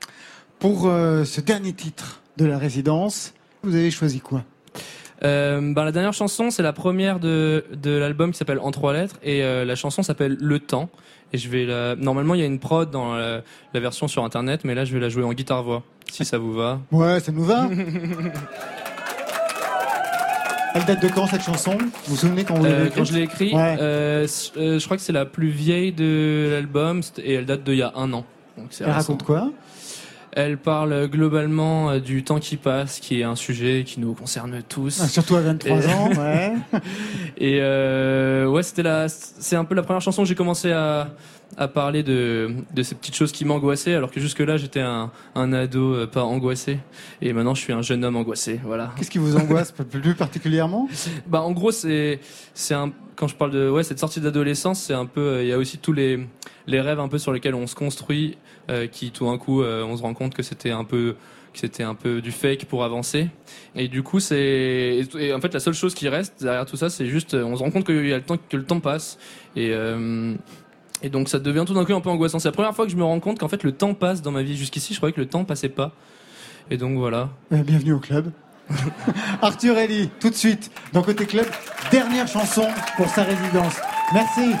Pour 0.59 0.87
euh, 0.87 1.23
ce 1.23 1.41
dernier 1.41 1.73
titre 1.73 2.21
de 2.37 2.45
la 2.45 2.57
résidence, 2.57 3.33
vous 3.63 3.75
avez 3.75 3.91
choisi 3.91 4.19
quoi? 4.19 4.43
Euh, 5.25 5.73
bah, 5.73 5.83
la 5.83 5.91
dernière 5.91 6.13
chanson, 6.13 6.49
c'est 6.49 6.63
la 6.63 6.71
première 6.71 7.19
de, 7.19 7.65
de 7.75 7.91
l'album 7.91 8.31
qui 8.31 8.37
s'appelle 8.37 8.59
En 8.59 8.71
trois 8.71 8.93
lettres 8.93 9.17
et 9.21 9.43
euh, 9.43 9.65
la 9.65 9.75
chanson 9.75 10.01
s'appelle 10.01 10.37
Le 10.39 10.59
Temps. 10.59 10.89
Et 11.33 11.37
je 11.37 11.49
vais 11.49 11.65
la... 11.65 11.95
Normalement, 11.97 12.33
il 12.35 12.39
y 12.39 12.43
a 12.43 12.47
une 12.47 12.57
prod 12.59 12.89
dans 12.89 13.15
la, 13.15 13.41
la 13.73 13.79
version 13.81 14.07
sur 14.07 14.23
internet, 14.23 14.61
mais 14.63 14.75
là, 14.75 14.85
je 14.85 14.93
vais 14.93 14.99
la 14.99 15.09
jouer 15.09 15.23
en 15.23 15.33
guitare-voix, 15.33 15.83
si 16.09 16.23
ça 16.25 16.37
vous 16.37 16.53
va. 16.53 16.79
Ouais, 16.91 17.19
ça 17.19 17.31
nous 17.33 17.43
va. 17.43 17.69
Elle 20.75 20.85
date 20.85 21.01
de 21.01 21.07
quand 21.09 21.27
cette 21.27 21.41
chanson 21.41 21.77
Vous 21.79 21.87
vous 22.07 22.15
souvenez 22.15 22.43
quand 22.43 22.55
vous 22.55 22.63
l'avez 22.63 22.75
Euh, 22.75 22.85
écrite 22.85 22.95
quand 22.97 23.03
je 23.05 23.13
l'ai 23.13 23.21
écrit, 23.23 23.53
Ouais. 23.55 23.77
euh, 23.79 24.27
euh, 24.57 24.79
je 24.79 24.85
crois 24.85 24.97
que 24.97 25.03
c'est 25.03 25.13
la 25.13 25.25
plus 25.25 25.49
vieille 25.49 25.91
de 25.91 26.49
l'album 26.51 27.01
et 27.23 27.33
elle 27.33 27.45
date 27.45 27.63
d'il 27.63 27.75
y 27.77 27.81
a 27.81 27.91
un 27.95 28.13
an. 28.13 28.25
Donc 28.57 28.67
Elle 28.79 28.85
récent. 28.87 28.97
raconte 28.97 29.23
quoi 29.23 29.49
Elle 30.31 30.57
parle 30.57 31.07
globalement 31.07 31.89
euh, 31.89 31.99
du 31.99 32.23
temps 32.23 32.39
qui 32.39 32.55
passe, 32.57 32.99
qui 32.99 33.19
est 33.19 33.23
un 33.23 33.35
sujet 33.35 33.83
qui 33.85 33.99
nous 33.99 34.13
concerne 34.13 34.61
tous. 34.67 34.99
Ah, 35.03 35.07
Surtout 35.07 35.35
à 35.35 35.41
23 35.41 35.77
Et- 35.81 35.93
ans, 35.93 36.09
ouais. 36.17 36.53
Et 37.37 37.59
euh, 37.61 38.45
ouais, 38.47 38.63
c'était 38.63 38.83
la, 38.83 39.07
c'est 39.09 39.55
un 39.55 39.65
peu 39.65 39.75
la 39.75 39.81
première 39.83 40.01
chanson 40.01 40.21
que 40.21 40.27
j'ai 40.27 40.35
commencé 40.35 40.71
à, 40.71 41.09
à 41.57 41.67
parler 41.67 42.03
de, 42.03 42.51
de 42.75 42.83
ces 42.83 42.93
petites 42.95 43.15
choses 43.15 43.31
qui 43.31 43.43
m'angoissaient, 43.43 43.95
alors 43.95 44.11
que 44.11 44.19
jusque-là 44.19 44.57
j'étais 44.57 44.81
un, 44.81 45.11
un 45.35 45.51
ado 45.53 45.93
euh, 45.95 46.05
pas 46.07 46.23
angoissé, 46.23 46.77
et 47.21 47.33
maintenant 47.33 47.55
je 47.55 47.61
suis 47.61 47.73
un 47.73 47.81
jeune 47.81 48.05
homme 48.05 48.15
angoissé. 48.15 48.59
Voilà. 48.63 48.91
Qu'est-ce 48.97 49.09
qui 49.11 49.17
vous 49.17 49.35
angoisse 49.35 49.71
plus 49.71 50.13
particulièrement? 50.15 50.87
Bah 51.27 51.41
en 51.41 51.51
gros 51.51 51.71
c'est 51.71 52.19
c'est 52.53 52.75
un 52.75 52.91
quand 53.15 53.27
je 53.27 53.35
parle 53.35 53.51
de 53.51 53.69
ouais 53.69 53.83
cette 53.83 53.99
sortie 53.99 54.21
d'adolescence 54.21 54.79
c'est 54.81 54.93
un 54.93 55.05
peu 55.05 55.19
euh, 55.21 55.43
il 55.43 55.49
y 55.49 55.53
a 55.53 55.57
aussi 55.57 55.77
tous 55.77 55.91
les 55.91 56.25
les 56.67 56.79
rêves 56.81 56.99
un 56.99 57.07
peu 57.07 57.17
sur 57.17 57.33
lesquels 57.33 57.55
on 57.55 57.67
se 57.67 57.75
construit 57.75 58.37
qui 58.91 59.11
tout 59.11 59.25
d'un 59.25 59.37
coup 59.37 59.61
euh, 59.61 59.83
on 59.83 59.97
se 59.97 60.01
rend 60.01 60.13
compte 60.13 60.33
que 60.33 60.43
c'était 60.43 60.71
un 60.71 60.83
peu 60.83 61.15
que 61.53 61.59
c'était 61.59 61.83
un 61.83 61.95
peu 61.95 62.21
du 62.21 62.31
fake 62.31 62.65
pour 62.65 62.83
avancer 62.83 63.29
et 63.75 63.87
du 63.87 64.03
coup 64.03 64.19
c'est 64.19 65.01
en 65.33 65.41
fait 65.41 65.53
la 65.53 65.59
seule 65.59 65.73
chose 65.73 65.95
qui 65.95 66.07
reste 66.07 66.43
derrière 66.43 66.65
tout 66.65 66.77
ça 66.77 66.89
c'est 66.89 67.07
juste 67.07 67.33
euh, 67.33 67.43
on 67.43 67.55
se 67.55 67.63
rend 67.63 67.71
compte 67.71 67.85
qu'il 67.85 68.07
y 68.07 68.13
a 68.13 68.17
le 68.17 68.23
temps 68.23 68.37
que 68.37 68.57
le 68.57 68.65
temps 68.65 68.79
passe 68.79 69.17
et 69.55 69.71
euh, 69.71 70.35
et 71.01 71.09
donc 71.09 71.29
ça 71.29 71.39
devient 71.39 71.63
tout 71.65 71.73
d'un 71.73 71.85
coup 71.85 71.93
un 71.93 72.01
peu 72.01 72.09
angoissant. 72.09 72.39
C'est 72.39 72.49
la 72.49 72.53
première 72.53 72.75
fois 72.75 72.85
que 72.85 72.91
je 72.91 72.97
me 72.97 73.03
rends 73.03 73.19
compte 73.19 73.39
qu'en 73.39 73.47
fait 73.47 73.63
le 73.63 73.71
temps 73.71 73.93
passe 73.93 74.21
dans 74.21 74.31
ma 74.31 74.43
vie. 74.43 74.57
Jusqu'ici, 74.57 74.93
je 74.93 74.99
croyais 74.99 75.13
que 75.13 75.21
le 75.21 75.27
temps 75.27 75.45
passait 75.45 75.69
pas. 75.69 75.93
Et 76.69 76.77
donc 76.77 76.97
voilà. 76.97 77.29
Euh, 77.53 77.63
Bienvenue 77.63 77.93
au 77.93 77.99
club. 77.99 78.31
Arthur 79.41 79.77
Ellie, 79.77 80.09
tout 80.19 80.29
de 80.29 80.35
suite, 80.35 80.71
dans 80.93 81.01
Côté 81.01 81.25
Club, 81.25 81.47
dernière 81.89 82.27
chanson 82.27 82.67
pour 82.97 83.07
sa 83.07 83.23
résidence. 83.23 83.77
Merci. 84.13 84.53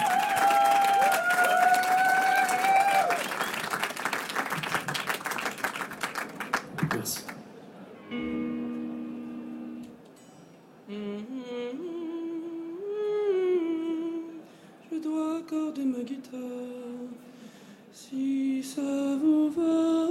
Vous 18.77 19.49
va. 19.49 20.07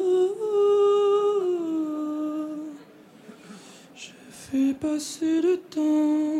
Je 3.94 4.10
fais 4.30 4.74
passer 4.74 5.40
le 5.40 5.56
temps. 5.58 6.38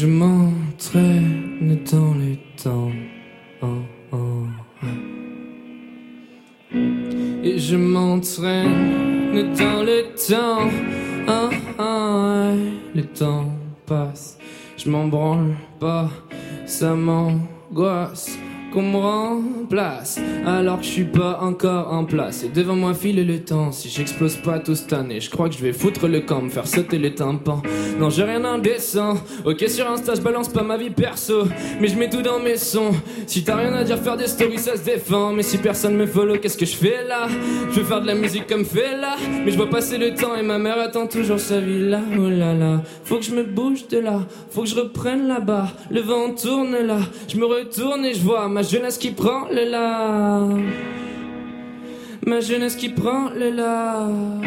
Je 0.00 0.06
m'entraîne 0.06 1.76
dans 1.90 2.14
le 2.14 2.36
temps. 2.62 2.92
Oh, 3.62 3.82
oh. 4.12 4.46
Et 7.42 7.58
je 7.58 7.74
m'entraîne 7.74 9.32
dans 9.56 9.82
le 9.82 10.04
temps. 10.28 10.70
Oh, 11.26 11.50
oh. 11.80 12.54
Le 12.94 13.02
temps 13.06 13.50
passe. 13.86 14.38
Je 14.76 14.88
m'en 14.88 15.08
branle 15.08 15.56
pas. 15.80 16.08
Ça 16.64 16.94
m'angoisse. 16.94 18.38
Qu'on 18.72 18.82
me 18.82 18.98
remplace 18.98 20.20
alors 20.46 20.78
que 20.78 20.84
je 20.84 20.90
suis 20.90 21.04
pas 21.04 21.38
encore 21.40 21.92
en 21.92 22.04
place. 22.04 22.44
Et 22.44 22.48
devant 22.48 22.76
moi 22.76 22.92
file 22.92 23.26
le 23.26 23.38
temps. 23.40 23.72
Si 23.72 23.88
j'explose 23.88 24.36
pas 24.36 24.58
tout 24.58 24.74
cette 24.74 24.92
année, 24.92 25.20
je 25.20 25.30
crois 25.30 25.48
que 25.48 25.54
je 25.54 25.60
vais 25.60 25.72
foutre 25.72 26.06
le 26.06 26.20
camp, 26.20 26.42
me 26.42 26.50
faire 26.50 26.66
sauter 26.66 26.98
les 26.98 27.14
tympans. 27.14 27.62
Non, 27.98 28.10
j'ai 28.10 28.24
rien 28.24 28.44
indécent. 28.44 29.14
Ok, 29.44 29.64
sur 29.68 29.90
Insta, 29.90 30.14
je 30.14 30.20
balance 30.20 30.48
pas 30.48 30.62
ma 30.62 30.76
vie 30.76 30.90
perso. 30.90 31.44
Mais 31.80 31.88
je 31.88 31.96
mets 31.96 32.10
tout 32.10 32.20
dans 32.20 32.40
mes 32.40 32.58
sons. 32.58 32.92
Si 33.26 33.42
t'as 33.42 33.56
rien 33.56 33.72
à 33.72 33.84
dire, 33.84 33.98
faire 33.98 34.16
des 34.18 34.26
stories, 34.26 34.58
ça 34.58 34.76
se 34.76 34.84
défend. 34.84 35.32
Mais 35.32 35.42
si 35.42 35.58
personne 35.58 35.96
me 35.96 36.06
follow, 36.06 36.36
qu'est-ce 36.38 36.58
que 36.58 36.66
je 36.66 36.76
fais 36.76 37.04
là? 37.08 37.26
Je 37.70 37.80
veux 37.80 37.84
faire 37.86 38.02
de 38.02 38.06
la 38.06 38.14
musique 38.14 38.46
comme 38.46 38.66
fait 38.66 38.96
là. 38.96 39.16
Mais 39.44 39.50
je 39.50 39.56
vois 39.56 39.70
passer 39.70 39.96
le 39.96 40.14
temps 40.14 40.36
et 40.36 40.42
ma 40.42 40.58
mère 40.58 40.78
attend 40.78 41.06
toujours 41.06 41.40
sa 41.40 41.58
vie 41.58 41.88
là. 41.88 42.00
Oh 42.18 42.28
là 42.28 42.52
là. 42.52 42.82
Faut 43.04 43.16
que 43.16 43.24
je 43.24 43.34
me 43.34 43.44
bouge 43.44 43.88
de 43.88 43.98
là. 43.98 44.20
Faut 44.50 44.62
que 44.62 44.68
je 44.68 44.76
reprenne 44.76 45.26
là-bas. 45.26 45.68
Le 45.90 46.02
vent 46.02 46.34
tourne 46.34 46.76
là. 46.86 46.98
Je 47.28 47.38
me 47.38 47.46
retourne 47.46 48.04
et 48.04 48.12
je 48.12 48.20
vois 48.20 48.46
ma 48.48 48.57
jeunesse 48.62 48.98
qui 48.98 49.10
prend 49.10 49.46
le 49.50 49.70
large. 49.70 50.62
Ma 52.26 52.40
jeunesse 52.40 52.76
qui 52.76 52.88
prend 52.88 53.30
le 53.30 53.50
large. 53.50 54.46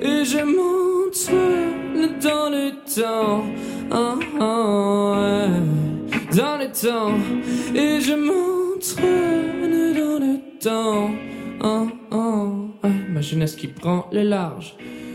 Et 0.00 0.24
je 0.24 0.38
m'entraîne 0.54 2.18
dans 2.20 2.48
le 2.48 2.70
temps. 2.94 3.44
Ah, 3.90 4.16
ouais. 5.18 5.48
Dans 6.36 6.56
le 6.56 6.68
temps. 6.72 7.14
Et 7.74 8.00
je 8.00 8.14
m'entraîne 8.14 9.92
dans 9.94 10.18
le 10.18 10.38
temps. 10.58 11.10
Ma 13.10 13.20
jeunesse 13.20 13.54
qui 13.56 13.68
prend 13.68 14.08
le 14.12 14.22
large. 14.22 14.74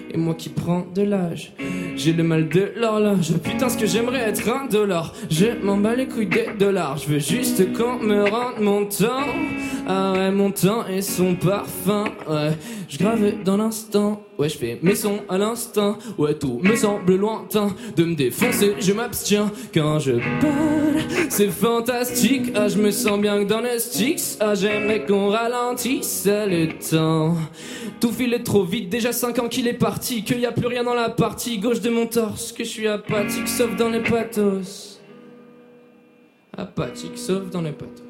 Et 0.10 0.18
moi 0.18 0.36
qui 0.36 0.50
prends 0.50 0.86
de 0.96 1.02
l'âge. 1.02 1.54
J'ai 1.96 2.14
le 2.14 2.24
mal 2.24 2.48
de 2.48 2.72
l'horloge. 2.76 3.34
Putain, 3.44 3.70
ce 3.70 3.78
que 3.78 3.86
j'aimerais 3.86 4.20
être 4.20 4.48
un 4.50 4.68
dollar. 4.68 5.14
Je 5.30 5.48
m'en 5.64 5.78
bats 5.78 5.96
les 5.96 6.08
couilles 6.08 6.28
des 6.28 6.50
dollars. 6.58 6.98
Je 6.98 7.08
veux 7.08 7.20
juste 7.20 7.74
qu'on 7.74 7.98
me 7.98 8.24
rende 8.24 8.62
mon 8.62 8.86
temps. 8.86 9.26
Ah 9.90 10.14
ouais, 10.14 10.32
mon 10.32 10.52
temps 10.52 10.86
et 10.88 11.02
son 11.02 11.36
parfum. 11.36 12.06
Ouais, 12.30 12.52
je 12.90 12.98
grave 12.98 13.44
dans 13.44 13.58
l'instant. 13.58 14.22
Ouais, 14.38 14.50
je 14.50 14.58
fais 14.58 14.78
mes 14.84 14.96
sons 14.96 15.22
à 15.30 15.38
l'instinct. 15.38 15.98
Ouais, 16.18 16.36
tout 16.36 16.60
me 16.62 16.76
semble 16.76 17.16
lointain. 17.16 17.70
De 17.96 18.04
me 18.04 18.16
défoncer, 18.16 18.76
je 18.80 18.94
m'abstiens. 18.94 19.52
Quand 19.74 20.00
je 20.00 20.14
parle, 20.40 21.30
c'est 21.30 21.50
fantastique. 21.50 22.52
Ah, 22.54 22.68
je 22.68 22.78
me 22.78 22.92
sens 22.92 23.20
bien 23.20 23.44
que 23.44 23.50
dans 23.50 23.62
le 23.62 23.80
sticks. 23.80 24.38
Ah, 24.40 24.56
j'aimerais 24.56 25.06
qu'on 25.06 25.30
ralentisse 25.30 26.28
le 26.28 26.68
temps. 26.78 27.36
Tout 28.00 28.12
file 28.12 28.40
trop 28.44 28.64
vite, 28.64 28.90
déjà 28.90 29.12
5 29.12 29.40
ans 29.40 29.48
qu'il 29.48 29.68
est 29.68 29.74
parti 29.74 30.07
parti, 30.08 30.24
qu'il 30.24 30.38
n'y 30.38 30.46
a 30.46 30.52
plus 30.54 30.68
rien 30.68 30.84
dans 30.84 30.94
la 30.94 31.10
partie 31.10 31.58
gauche 31.60 31.82
de 31.82 31.90
mon 31.90 32.08
torse, 32.08 32.54
que 32.54 32.64
je 32.64 32.70
suis 32.70 32.88
apathique 32.88 33.48
sauf 33.48 33.76
dans 33.76 33.90
les 33.90 34.00
pathos. 34.00 35.02
Apathique 36.58 37.18
sauf 37.18 37.50
dans 37.50 37.62
les 37.62 37.74
pathos. 37.74 38.06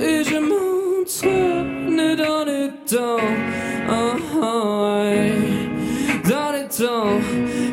Et 0.00 0.24
je 0.24 0.38
m'entraîne 0.48 2.16
dans 2.16 2.44
le 2.46 2.70
temps, 2.86 3.26
ah, 3.86 4.16
ah, 4.42 5.10
dans 6.26 6.52
le 6.52 6.68
temps. 6.68 7.20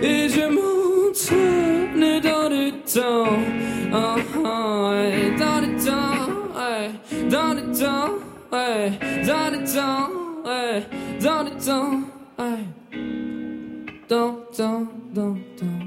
Et 0.03 0.27
je 0.27 0.45
m'entraîne 0.55 2.19
dans 2.19 2.49
le 2.49 2.71
temps, 2.84 3.39
oh, 3.93 4.89
ouais 4.89 5.26
le 9.51 9.63
temps, 9.63 10.09
ouais, 10.45 10.83
dans 11.21 11.43
le 11.43 11.51
temps, 11.63 12.01
ouais, 12.39 12.63
dans, 14.09 14.39
dans, 14.57 14.87
dans, 15.13 15.37
dans, 15.59 15.86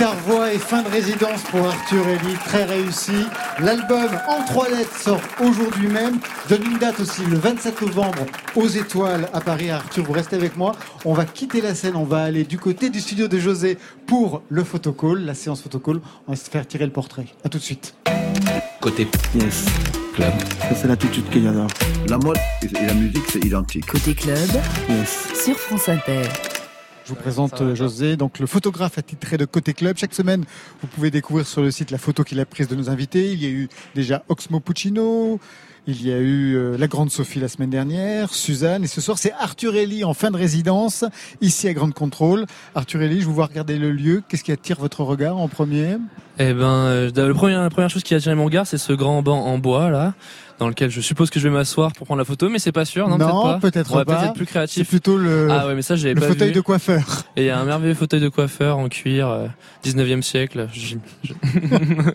Guitare-voix 0.00 0.54
et 0.54 0.56
fin 0.58 0.80
de 0.80 0.88
résidence 0.88 1.42
pour 1.50 1.66
Arthur 1.66 2.08
Ellie, 2.08 2.34
très 2.46 2.64
réussi. 2.64 3.26
L'album 3.58 4.08
En 4.28 4.42
trois 4.46 4.66
lettres 4.70 4.96
sort 4.98 5.20
aujourd'hui 5.42 5.88
même. 5.88 6.18
Donne 6.48 6.62
une 6.72 6.78
date 6.78 7.00
aussi, 7.00 7.20
le 7.26 7.36
27 7.36 7.82
novembre, 7.82 8.24
aux 8.56 8.66
Étoiles 8.66 9.28
à 9.34 9.42
Paris. 9.42 9.68
Arthur, 9.68 10.04
vous 10.04 10.12
restez 10.14 10.36
avec 10.36 10.56
moi. 10.56 10.72
On 11.04 11.12
va 11.12 11.26
quitter 11.26 11.60
la 11.60 11.74
scène, 11.74 11.96
on 11.96 12.04
va 12.04 12.22
aller 12.22 12.44
du 12.44 12.56
côté 12.58 12.88
du 12.88 12.98
studio 12.98 13.28
de 13.28 13.38
José 13.38 13.76
pour 14.06 14.40
le 14.48 14.64
photocall, 14.64 15.22
la 15.22 15.34
séance 15.34 15.60
photocall. 15.60 16.00
On 16.26 16.32
va 16.32 16.36
se 16.36 16.48
faire 16.48 16.66
tirer 16.66 16.86
le 16.86 16.92
portrait. 16.92 17.26
À 17.44 17.50
tout 17.50 17.58
de 17.58 17.62
suite. 17.62 17.94
Côté 18.80 19.06
Yes. 19.34 19.66
club. 20.14 20.32
Ça, 20.60 20.74
c'est 20.80 20.88
l'attitude 20.88 21.28
qu'il 21.28 21.44
y 21.44 21.46
a 21.46 21.52
là. 21.52 21.66
La 22.08 22.16
mode 22.16 22.38
et 22.62 22.86
la 22.86 22.94
musique, 22.94 23.24
c'est 23.30 23.44
identique. 23.44 23.84
Côté 23.84 24.14
club, 24.14 24.48
Yes. 24.88 25.28
sur 25.44 25.58
France 25.60 25.90
Inter. 25.90 26.22
Je 27.10 27.16
vous 27.16 27.20
présente 27.20 27.60
euh, 27.60 27.74
José, 27.74 28.16
donc 28.16 28.38
le 28.38 28.46
photographe 28.46 28.96
attitré 28.96 29.36
de 29.36 29.44
Côté 29.44 29.74
Club. 29.74 29.96
Chaque 29.96 30.14
semaine, 30.14 30.44
vous 30.80 30.86
pouvez 30.86 31.10
découvrir 31.10 31.44
sur 31.44 31.60
le 31.60 31.72
site 31.72 31.90
la 31.90 31.98
photo 31.98 32.22
qu'il 32.22 32.38
a 32.38 32.46
prise 32.46 32.68
de 32.68 32.76
nos 32.76 32.88
invités. 32.88 33.32
Il 33.32 33.42
y 33.42 33.46
a 33.46 33.48
eu 33.48 33.68
déjà 33.96 34.22
Oxmo 34.28 34.60
Puccino, 34.60 35.40
il 35.88 36.06
y 36.06 36.12
a 36.12 36.18
eu 36.18 36.54
euh, 36.54 36.78
la 36.78 36.86
Grande 36.86 37.10
Sophie 37.10 37.40
la 37.40 37.48
semaine 37.48 37.70
dernière, 37.70 38.32
Suzanne, 38.32 38.84
et 38.84 38.86
ce 38.86 39.00
soir 39.00 39.18
c'est 39.18 39.32
Arthur 39.32 39.74
Ellie 39.74 40.04
en 40.04 40.14
fin 40.14 40.30
de 40.30 40.36
résidence, 40.36 41.04
ici 41.40 41.66
à 41.66 41.74
Grande 41.74 41.94
Contrôle. 41.94 42.46
Arthur 42.76 43.02
Ellie, 43.02 43.22
je 43.22 43.26
vous 43.26 43.34
vois 43.34 43.46
regarder 43.46 43.76
le 43.76 43.90
lieu. 43.90 44.22
Qu'est-ce 44.28 44.44
qui 44.44 44.52
attire 44.52 44.78
votre 44.78 45.02
regard 45.02 45.36
en 45.36 45.48
premier? 45.48 45.96
Eh 46.38 46.52
ben, 46.54 46.64
euh, 46.64 47.10
le 47.12 47.34
premier, 47.34 47.54
la 47.54 47.70
première 47.70 47.90
chose 47.90 48.04
qui 48.04 48.14
a 48.14 48.18
attiré 48.18 48.36
mon 48.36 48.44
regard, 48.44 48.68
c'est 48.68 48.78
ce 48.78 48.92
grand 48.92 49.20
banc 49.22 49.44
en 49.46 49.58
bois 49.58 49.90
là, 49.90 50.14
dans 50.60 50.68
lequel 50.68 50.90
je 50.90 51.00
suppose 51.00 51.30
que 51.30 51.40
je 51.40 51.48
vais 51.48 51.54
m'asseoir 51.54 51.92
pour 51.92 52.06
prendre 52.06 52.18
la 52.20 52.24
photo, 52.24 52.48
mais 52.48 52.58
c'est 52.60 52.70
pas 52.70 52.84
sûr, 52.84 53.08
non, 53.08 53.18
Non, 53.18 53.58
peut-être 53.58 53.60
peut-être 53.72 53.88
pas. 53.88 53.94
On 53.94 53.98
va 53.98 54.04
peut-être 54.04 54.22
être 54.26 54.32
plus 54.34 54.44
C'est 54.44 54.50
créatif. 54.50 54.88
plutôt 54.88 55.16
le, 55.16 55.48
Ah 55.50 55.66
ouais, 55.66 55.74
mais 55.74 55.82
ça, 55.82 55.96
le 55.96 56.14
pas 56.14 56.28
fauteuil 56.28 56.48
vu. 56.48 56.54
de 56.54 56.60
coiffeur. 56.60 57.24
Et 57.36 57.42
il 57.42 57.46
y 57.46 57.50
a 57.50 57.58
un 57.58 57.64
merveilleux 57.64 57.94
fauteuil 57.94 58.20
de 58.20 58.28
coiffeur 58.28 58.78
en 58.78 58.88
cuir, 58.88 59.28
euh, 59.28 59.46
19e 59.82 60.22
siècle. 60.22 60.68
Je- 60.72 60.96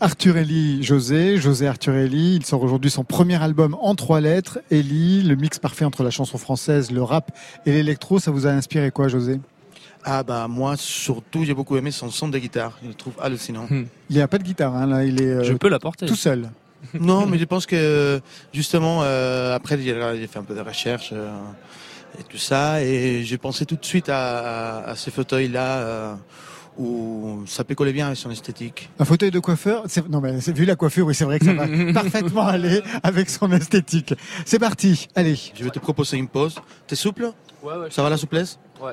Arthur 0.00 0.36
Ellie, 0.36 0.82
José, 0.82 1.38
José 1.38 1.66
Arthur 1.68 1.94
Ellie, 1.94 2.34
il 2.36 2.44
sort 2.44 2.62
aujourd'hui 2.62 2.90
son 2.90 3.04
premier 3.04 3.40
album 3.42 3.76
en 3.80 3.94
trois 3.94 4.20
lettres, 4.20 4.58
Ellie, 4.70 5.22
le 5.22 5.36
mix 5.36 5.58
parfait 5.58 5.84
entre 5.84 6.02
la 6.02 6.10
chanson 6.10 6.36
française, 6.36 6.90
le 6.90 7.02
rap 7.02 7.30
et 7.64 7.72
l'électro, 7.72 8.18
ça 8.18 8.30
vous 8.30 8.46
a 8.46 8.50
inspiré 8.50 8.90
quoi 8.90 9.08
José? 9.08 9.40
Ah 10.04 10.22
bah 10.22 10.46
moi 10.48 10.74
surtout 10.76 11.44
j'ai 11.46 11.54
beaucoup 11.54 11.76
aimé 11.78 11.90
son 11.90 12.10
son 12.10 12.28
de 12.28 12.36
guitare, 12.38 12.76
je 12.82 12.88
le 12.88 12.94
trouve 12.94 13.14
hallucinant. 13.22 13.66
Hmm. 13.70 13.84
Il 14.10 14.16
n'y 14.16 14.20
a 14.20 14.28
pas 14.28 14.36
de 14.36 14.42
guitare, 14.42 14.74
hein, 14.76 14.86
là, 14.86 15.04
il 15.04 15.22
est 15.22 15.26
euh, 15.26 15.44
Je 15.44 15.54
peux 15.54 15.68
la 15.68 15.78
porter. 15.78 16.04
tout 16.04 16.16
seul. 16.16 16.50
Non 16.98 17.26
mais 17.26 17.38
je 17.38 17.44
pense 17.44 17.66
que 17.66 18.20
justement 18.52 19.00
euh, 19.02 19.54
après 19.54 19.78
j'ai 19.80 20.26
fait 20.26 20.38
un 20.38 20.44
peu 20.44 20.54
de 20.54 20.60
recherche 20.60 21.10
euh, 21.12 21.30
et 22.18 22.22
tout 22.24 22.38
ça 22.38 22.82
et 22.82 23.22
j'ai 23.24 23.38
pensé 23.38 23.66
tout 23.66 23.76
de 23.76 23.84
suite 23.84 24.08
à, 24.08 24.78
à 24.84 24.94
ce 24.96 25.10
fauteuil 25.10 25.48
là 25.48 26.16
où 26.76 27.42
ça 27.46 27.62
peut 27.62 27.74
coller 27.76 27.92
bien 27.92 28.06
avec 28.06 28.18
son 28.18 28.30
esthétique. 28.32 28.90
Un 28.98 29.04
fauteuil 29.04 29.30
de 29.30 29.38
coiffeur, 29.38 29.84
c'est- 29.86 30.08
non 30.08 30.20
mais 30.20 30.38
vu 30.38 30.64
la 30.64 30.74
coiffure, 30.74 31.06
oui 31.06 31.14
c'est 31.14 31.24
vrai 31.24 31.38
que 31.38 31.44
ça 31.44 31.52
va 31.52 31.66
parfaitement 31.92 32.46
aller 32.46 32.82
avec 33.04 33.30
son 33.30 33.50
esthétique. 33.52 34.12
C'est 34.44 34.58
parti, 34.58 35.08
allez. 35.14 35.38
Je 35.54 35.62
vais 35.62 35.70
te 35.70 35.78
proposer 35.78 36.16
une 36.16 36.26
pause. 36.28 36.56
T'es 36.88 36.96
souple? 36.96 37.30
Ouais, 37.62 37.74
ouais. 37.76 37.90
Ça 37.90 38.02
va 38.02 38.10
la 38.10 38.16
souplesse? 38.16 38.58
Ouais. 38.82 38.92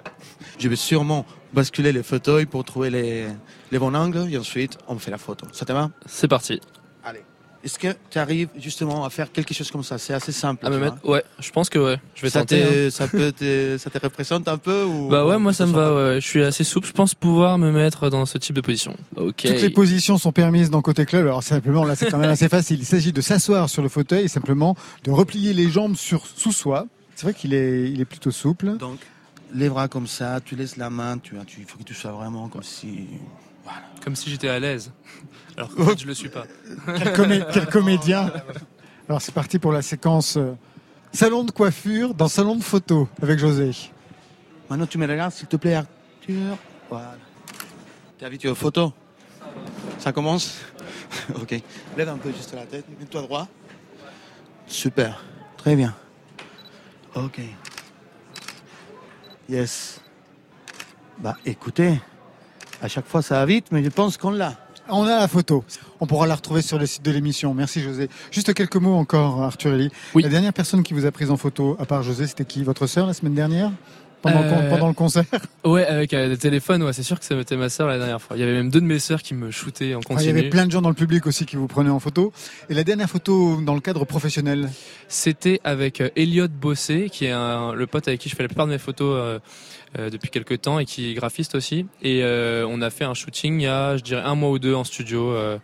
Je 0.59 0.67
vais 0.69 0.75
sûrement 0.75 1.25
basculer 1.53 1.91
le 1.91 2.03
fauteuil 2.03 2.45
pour 2.45 2.63
trouver 2.63 2.91
les, 2.91 3.25
les 3.71 3.79
bons 3.79 3.93
angles 3.95 4.27
et 4.31 4.37
ensuite 4.37 4.77
on 4.87 4.97
fait 4.99 5.11
la 5.11 5.17
photo. 5.17 5.47
Ça 5.51 5.65
te 5.65 5.73
va? 5.73 5.89
C'est 6.05 6.27
parti. 6.27 6.61
Est-ce 7.63 7.77
que 7.77 7.89
tu 8.09 8.17
arrives 8.17 8.49
justement 8.57 9.05
à 9.05 9.09
faire 9.09 9.31
quelque 9.31 9.53
chose 9.53 9.69
comme 9.69 9.83
ça? 9.83 9.97
C'est 9.97 10.13
assez 10.13 10.31
simple. 10.31 10.65
À 10.65 10.69
me 10.69 10.79
mettre. 10.79 10.97
Ouais, 11.07 11.23
je 11.39 11.51
pense 11.51 11.69
que 11.69 11.77
ouais. 11.77 11.97
Je 12.15 12.23
vais 12.23 12.29
ça, 12.29 12.39
tenter. 12.39 12.61
te, 12.61 12.87
hein. 12.87 12.89
ça, 12.89 13.07
peut 13.07 13.31
te, 13.31 13.77
ça 13.77 13.89
te 13.89 13.99
représente 13.99 14.47
un 14.47 14.57
peu 14.57 14.83
ou... 14.83 15.09
Bah 15.09 15.25
ouais, 15.25 15.37
moi 15.37 15.53
ça 15.53 15.65
me 15.65 15.73
va. 15.73 15.93
Ouais. 15.93 16.21
Je 16.21 16.27
suis 16.27 16.43
assez 16.43 16.63
souple. 16.63 16.87
Je 16.87 16.93
pense 16.93 17.13
pouvoir 17.13 17.57
me 17.57 17.71
mettre 17.71 18.09
dans 18.09 18.25
ce 18.25 18.37
type 18.37 18.55
de 18.55 18.61
position. 18.61 18.95
Ok. 19.15 19.43
Toutes 19.45 19.61
les 19.61 19.69
positions 19.69 20.17
sont 20.17 20.31
permises 20.31 20.69
dans 20.69 20.81
Côté 20.81 21.05
Club. 21.05 21.25
Alors 21.25 21.43
simplement, 21.43 21.83
là 21.83 21.95
c'est 21.95 22.09
quand 22.09 22.17
même 22.17 22.29
assez 22.31 22.49
facile. 22.49 22.79
Il 22.79 22.85
s'agit 22.85 23.13
de 23.13 23.21
s'asseoir 23.21 23.69
sur 23.69 23.83
le 23.83 23.89
fauteuil 23.89 24.25
et 24.25 24.27
simplement 24.27 24.75
de 25.03 25.11
replier 25.11 25.53
les 25.53 25.69
jambes 25.69 25.95
sur, 25.95 26.25
sous 26.25 26.51
soi. 26.51 26.87
C'est 27.15 27.23
vrai 27.23 27.33
qu'il 27.33 27.53
est, 27.53 27.91
il 27.91 28.01
est 28.01 28.05
plutôt 28.05 28.31
souple. 28.31 28.77
Donc, 28.77 28.97
les 29.53 29.69
bras 29.69 29.87
comme 29.87 30.07
ça, 30.07 30.39
tu 30.43 30.55
laisses 30.55 30.77
la 30.77 30.89
main, 30.89 31.17
tu, 31.17 31.35
tu, 31.45 31.59
il 31.59 31.65
faut 31.65 31.77
que 31.77 31.83
tu 31.83 31.93
sois 31.93 32.11
vraiment 32.11 32.47
comme 32.47 32.63
si... 32.63 33.07
Voilà. 33.63 33.81
Comme 34.03 34.15
si 34.15 34.31
j'étais 34.31 34.47
à 34.47 34.59
l'aise. 34.59 34.91
Alors 35.69 35.89
fait, 35.89 35.99
je 35.99 36.07
le 36.07 36.13
suis 36.13 36.29
pas. 36.29 36.45
Quel, 36.97 37.13
comé- 37.13 37.45
quel 37.53 37.67
comédien 37.67 38.31
Alors 39.07 39.21
c'est 39.21 39.31
parti 39.33 39.59
pour 39.59 39.71
la 39.71 39.81
séquence 39.81 40.37
euh, 40.37 40.53
salon 41.13 41.43
de 41.43 41.51
coiffure 41.51 42.13
dans 42.13 42.27
salon 42.27 42.55
de 42.55 42.63
photo 42.63 43.07
avec 43.21 43.37
José. 43.37 43.71
Maintenant, 44.69 44.87
tu 44.87 44.97
me 44.97 45.07
regardes, 45.07 45.31
s'il 45.33 45.47
te 45.47 45.57
plaît, 45.57 45.75
Arthur. 45.75 46.57
Voilà. 46.89 47.15
T'es 48.17 48.25
habitué 48.25 48.49
aux 48.49 48.55
photos 48.55 48.91
Ça 49.99 50.11
commence 50.11 50.59
Ok. 51.41 51.61
Lève 51.97 52.09
un 52.09 52.17
peu 52.17 52.31
juste 52.31 52.53
la 52.53 52.65
tête, 52.65 52.85
mets-toi 52.99 53.21
droit. 53.21 53.47
Super. 54.67 55.23
Très 55.57 55.75
bien. 55.75 55.93
Ok. 57.15 57.39
Yes. 59.49 59.99
Bah, 61.19 61.35
écoutez, 61.45 61.99
à 62.81 62.87
chaque 62.87 63.05
fois 63.05 63.21
ça 63.21 63.35
va 63.35 63.45
vite, 63.45 63.67
mais 63.71 63.83
je 63.83 63.89
pense 63.89 64.17
qu'on 64.17 64.31
l'a. 64.31 64.55
On 64.91 65.03
a 65.03 65.19
la 65.19 65.27
photo. 65.27 65.63
On 65.99 66.05
pourra 66.05 66.27
la 66.27 66.35
retrouver 66.35 66.61
sur 66.61 66.77
le 66.77 66.85
site 66.85 67.03
de 67.03 67.11
l'émission. 67.11 67.53
Merci 67.53 67.81
José. 67.81 68.09
Juste 68.31 68.53
quelques 68.53 68.75
mots 68.75 68.95
encore, 68.95 69.41
Arthur 69.41 69.73
Elie. 69.73 69.89
Oui. 70.15 70.23
La 70.23 70.29
dernière 70.29 70.53
personne 70.53 70.83
qui 70.83 70.93
vous 70.93 71.05
a 71.05 71.11
prise 71.11 71.31
en 71.31 71.37
photo, 71.37 71.77
à 71.79 71.85
part 71.85 72.03
José, 72.03 72.27
c'était 72.27 72.45
qui? 72.45 72.63
Votre 72.63 72.87
sœur 72.87 73.07
la 73.07 73.13
semaine 73.13 73.33
dernière? 73.33 73.71
Pendant, 74.21 74.41
le 74.41 74.47
Euh, 74.49 74.69
pendant 74.69 74.87
le 74.87 74.93
concert? 74.93 75.23
Ouais, 75.63 75.83
avec 75.87 76.13
euh, 76.13 76.29
des 76.29 76.37
téléphones, 76.37 76.83
ouais, 76.83 76.93
c'est 76.93 77.01
sûr 77.01 77.19
que 77.19 77.25
c'était 77.25 77.55
ma 77.57 77.69
sœur 77.69 77.87
la 77.87 77.97
dernière 77.97 78.21
fois. 78.21 78.37
Il 78.37 78.39
y 78.39 78.43
avait 78.43 78.53
même 78.53 78.69
deux 78.69 78.79
de 78.81 78.85
mes 78.85 78.99
sœurs 78.99 79.23
qui 79.23 79.33
me 79.33 79.49
shootaient 79.49 79.95
en 79.95 79.99
Ah, 79.99 80.01
Il 80.01 80.13
y 80.13 80.15
continu. 80.15 80.29
avait 80.29 80.49
plein 80.49 80.67
de 80.67 80.71
gens 80.71 80.81
dans 80.83 80.89
le 80.89 80.95
public 80.95 81.25
aussi 81.25 81.47
qui 81.47 81.55
vous 81.55 81.65
prenaient 81.65 81.89
en 81.89 81.99
photo. 81.99 82.31
Et 82.69 82.75
la 82.75 82.83
dernière 82.83 83.09
photo 83.09 83.59
dans 83.61 83.73
le 83.73 83.79
cadre 83.81 84.05
professionnel? 84.05 84.69
C'était 85.07 85.59
avec 85.63 86.01
euh, 86.01 86.09
Elliot 86.15 86.49
Bossé, 86.49 87.09
qui 87.11 87.25
est 87.25 87.31
un- 87.31 87.73
le 87.73 87.87
pote 87.87 88.07
avec 88.07 88.19
qui 88.19 88.29
je 88.29 88.35
fais 88.35 88.43
la 88.43 88.49
plupart 88.49 88.67
de 88.67 88.71
mes 88.73 88.77
photos 88.77 89.15
euh, 89.17 89.39
depuis 89.97 90.29
quelques 90.29 90.61
temps 90.61 90.79
et 90.79 90.85
qui 90.85 91.11
est 91.11 91.13
graphiste 91.13 91.55
aussi. 91.55 91.85
Et 92.01 92.23
euh, 92.23 92.65
on 92.69 92.81
a 92.81 92.89
fait 92.89 93.03
un 93.03 93.13
shooting 93.13 93.59
il 93.59 93.63
y 93.63 93.67
a, 93.67 93.97
je 93.97 94.03
dirais, 94.03 94.21
un 94.23 94.35
mois 94.35 94.49
ou 94.51 94.59
deux 94.59 94.73
en 94.73 94.83
studio. 94.83 95.31
euh, 95.31 95.57
où 95.57 95.59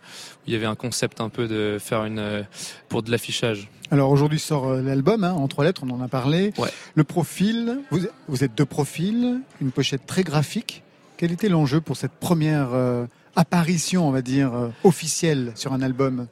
il 0.46 0.52
y 0.52 0.56
avait 0.56 0.66
un 0.66 0.74
concept 0.74 1.20
un 1.20 1.28
peu 1.28 1.46
de 1.46 1.78
faire 1.80 2.04
une 2.04 2.18
euh, 2.18 2.42
pour 2.88 3.02
de 3.02 3.10
l'affichage. 3.10 3.68
Alors 3.90 4.10
aujourd'hui 4.10 4.38
sort 4.38 4.66
euh, 4.68 4.82
l'album, 4.82 5.24
hein, 5.24 5.32
en 5.32 5.48
trois 5.48 5.64
lettres, 5.64 5.82
on 5.84 5.90
en 5.90 6.00
a 6.02 6.08
parlé. 6.08 6.52
Ouais. 6.58 6.68
Le 6.94 7.04
profil, 7.04 7.80
vous, 7.90 8.00
vous 8.28 8.44
êtes 8.44 8.54
deux 8.54 8.66
profils, 8.66 9.40
une 9.60 9.70
pochette 9.70 10.06
très 10.06 10.22
graphique. 10.24 10.82
Quel 11.16 11.32
était 11.32 11.48
l'enjeu 11.48 11.80
pour 11.80 11.96
cette 11.96 12.12
première 12.12 12.68
euh, 12.72 13.06
apparition, 13.34 14.06
on 14.06 14.10
va 14.10 14.22
dire, 14.22 14.54
euh, 14.54 14.68
officielle 14.84 15.52
sur 15.54 15.72
un 15.72 15.82
album? 15.82 16.26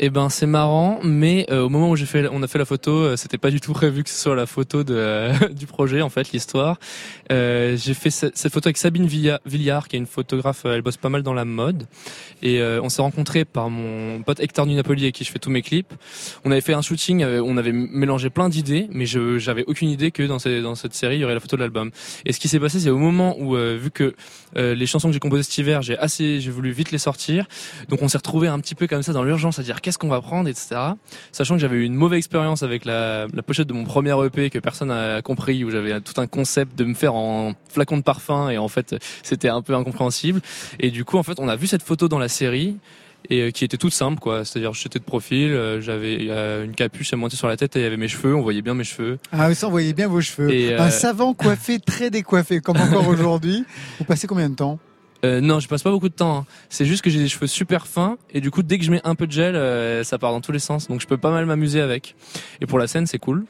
Eh 0.00 0.10
ben 0.10 0.28
c'est 0.28 0.46
marrant, 0.46 0.98
mais 1.04 1.46
euh, 1.52 1.62
au 1.62 1.68
moment 1.68 1.88
où 1.88 1.94
j'ai 1.94 2.04
fait, 2.06 2.26
on 2.32 2.42
a 2.42 2.48
fait 2.48 2.58
la 2.58 2.64
photo, 2.64 2.90
euh, 2.90 3.16
c'était 3.16 3.38
pas 3.38 3.50
du 3.52 3.60
tout 3.60 3.72
prévu 3.72 4.02
que 4.02 4.10
ce 4.10 4.16
soit 4.20 4.34
la 4.34 4.44
photo 4.44 4.82
de, 4.82 4.92
euh, 4.92 5.32
du 5.52 5.66
projet 5.66 6.02
en 6.02 6.08
fait, 6.08 6.32
l'histoire. 6.32 6.80
Euh, 7.30 7.76
j'ai 7.76 7.94
fait 7.94 8.10
ce- 8.10 8.26
cette 8.34 8.52
photo 8.52 8.66
avec 8.66 8.76
Sabine 8.76 9.06
Villa- 9.06 9.38
Villiard, 9.46 9.86
qui 9.86 9.94
est 9.94 10.00
une 10.00 10.06
photographe, 10.06 10.62
euh, 10.66 10.74
elle 10.74 10.82
bosse 10.82 10.96
pas 10.96 11.10
mal 11.10 11.22
dans 11.22 11.32
la 11.32 11.44
mode, 11.44 11.86
et 12.42 12.60
euh, 12.60 12.80
on 12.82 12.88
s'est 12.88 13.02
rencontrés 13.02 13.44
par 13.44 13.70
mon 13.70 14.20
pote 14.22 14.40
Hector 14.40 14.66
du 14.66 14.74
Napoli 14.74 15.04
avec 15.04 15.14
qui 15.14 15.22
je 15.22 15.30
fais 15.30 15.38
tous 15.38 15.50
mes 15.50 15.62
clips. 15.62 15.94
On 16.44 16.50
avait 16.50 16.60
fait 16.60 16.74
un 16.74 16.82
shooting, 16.82 17.24
on 17.24 17.56
avait 17.56 17.70
mélangé 17.72 18.30
plein 18.30 18.48
d'idées, 18.48 18.88
mais 18.90 19.06
je 19.06 19.38
j'avais 19.38 19.62
aucune 19.68 19.88
idée 19.90 20.10
que 20.10 20.24
dans, 20.24 20.40
cette 20.40 20.94
série 20.94 21.18
il 21.18 21.20
y 21.20 21.24
aurait 21.24 21.34
la 21.34 21.40
photo 21.40 21.54
de 21.54 21.60
l'album. 21.62 21.92
Et 22.26 22.32
ce 22.32 22.40
qui 22.40 22.48
s'est 22.48 22.58
passé, 22.60 22.80
c'est 22.80 22.90
au 22.90 22.98
moment 22.98 23.36
où, 23.38 23.54
vu 23.54 23.92
que 23.92 24.14
les 24.56 24.86
chansons 24.86 25.06
que 25.08 25.14
j'ai 25.14 25.20
composées 25.20 25.44
cet 25.44 25.56
hiver, 25.58 25.82
j'ai 25.82 25.96
assez, 25.96 26.40
j'ai 26.40 26.50
voulu 26.50 26.72
vite 26.72 26.90
les 26.90 26.98
sortir, 26.98 27.46
donc 27.88 28.02
on 28.02 28.08
s'est 28.08 28.18
retrouvé 28.18 28.48
un 28.48 28.58
petit 28.58 28.74
peu 28.74 28.88
comme 28.88 29.04
ça 29.04 29.12
dans 29.12 29.22
l'urgence 29.22 29.60
à 29.60 29.62
dire 29.62 29.80
qu'est-ce 29.84 29.98
qu'on 29.98 30.08
va 30.08 30.22
prendre, 30.22 30.48
etc. 30.48 30.76
Sachant 31.30 31.56
que 31.56 31.60
j'avais 31.60 31.76
eu 31.76 31.84
une 31.84 31.94
mauvaise 31.94 32.16
expérience 32.16 32.62
avec 32.62 32.86
la, 32.86 33.26
la 33.32 33.42
pochette 33.42 33.68
de 33.68 33.74
mon 33.74 33.84
premier 33.84 34.14
EP 34.24 34.48
que 34.48 34.58
personne 34.58 34.88
n'a 34.88 35.20
compris, 35.20 35.62
où 35.62 35.70
j'avais 35.70 36.00
tout 36.00 36.18
un 36.18 36.26
concept 36.26 36.76
de 36.78 36.84
me 36.84 36.94
faire 36.94 37.14
en 37.14 37.52
flacon 37.68 37.98
de 37.98 38.02
parfum 38.02 38.48
et 38.48 38.56
en 38.56 38.68
fait 38.68 38.96
c'était 39.22 39.50
un 39.50 39.60
peu 39.60 39.74
incompréhensible. 39.74 40.40
Et 40.80 40.90
du 40.90 41.04
coup 41.04 41.18
en 41.18 41.22
fait 41.22 41.38
on 41.38 41.48
a 41.48 41.56
vu 41.56 41.66
cette 41.66 41.82
photo 41.82 42.08
dans 42.08 42.18
la 42.18 42.28
série 42.28 42.78
et 43.28 43.52
qui 43.52 43.64
était 43.64 43.76
toute 43.76 43.92
simple 43.92 44.18
quoi. 44.20 44.46
C'est-à-dire 44.46 44.72
j'étais 44.72 44.98
de 44.98 45.04
profil, 45.04 45.54
j'avais 45.80 46.28
une 46.64 46.74
capuche 46.74 47.12
à 47.12 47.16
monter 47.16 47.36
sur 47.36 47.48
la 47.48 47.58
tête 47.58 47.76
et 47.76 47.80
il 47.80 47.82
y 47.82 47.86
avait 47.86 47.98
mes 47.98 48.08
cheveux, 48.08 48.34
on 48.34 48.40
voyait 48.40 48.62
bien 48.62 48.72
mes 48.72 48.84
cheveux. 48.84 49.18
Ah 49.32 49.48
oui, 49.48 49.54
ça 49.54 49.66
on 49.66 49.70
voyait 49.70 49.92
bien 49.92 50.08
vos 50.08 50.22
cheveux. 50.22 50.80
Un 50.80 50.90
savant 50.90 51.34
coiffé, 51.34 51.78
très 51.78 52.08
décoiffé 52.08 52.60
comme 52.60 52.78
encore 52.78 53.06
aujourd'hui. 53.14 53.66
Vous 53.98 54.06
passez 54.06 54.26
combien 54.26 54.48
de 54.48 54.54
temps? 54.54 54.78
Euh, 55.24 55.40
non, 55.40 55.58
je 55.58 55.68
passe 55.68 55.82
pas 55.82 55.90
beaucoup 55.90 56.08
de 56.08 56.14
temps. 56.14 56.38
Hein. 56.38 56.46
C'est 56.68 56.84
juste 56.84 57.02
que 57.02 57.10
j'ai 57.10 57.18
des 57.18 57.28
cheveux 57.28 57.46
super 57.46 57.86
fins 57.86 58.18
et 58.32 58.40
du 58.40 58.50
coup 58.50 58.62
dès 58.62 58.78
que 58.78 58.84
je 58.84 58.90
mets 58.90 59.00
un 59.04 59.14
peu 59.14 59.26
de 59.26 59.32
gel, 59.32 59.56
euh, 59.56 60.04
ça 60.04 60.18
part 60.18 60.32
dans 60.32 60.40
tous 60.40 60.52
les 60.52 60.58
sens. 60.58 60.88
Donc 60.88 61.00
je 61.00 61.06
peux 61.06 61.16
pas 61.16 61.30
mal 61.30 61.46
m'amuser 61.46 61.80
avec. 61.80 62.14
Et 62.60 62.66
pour 62.66 62.78
la 62.78 62.86
scène, 62.86 63.06
c'est 63.06 63.18
cool. 63.18 63.44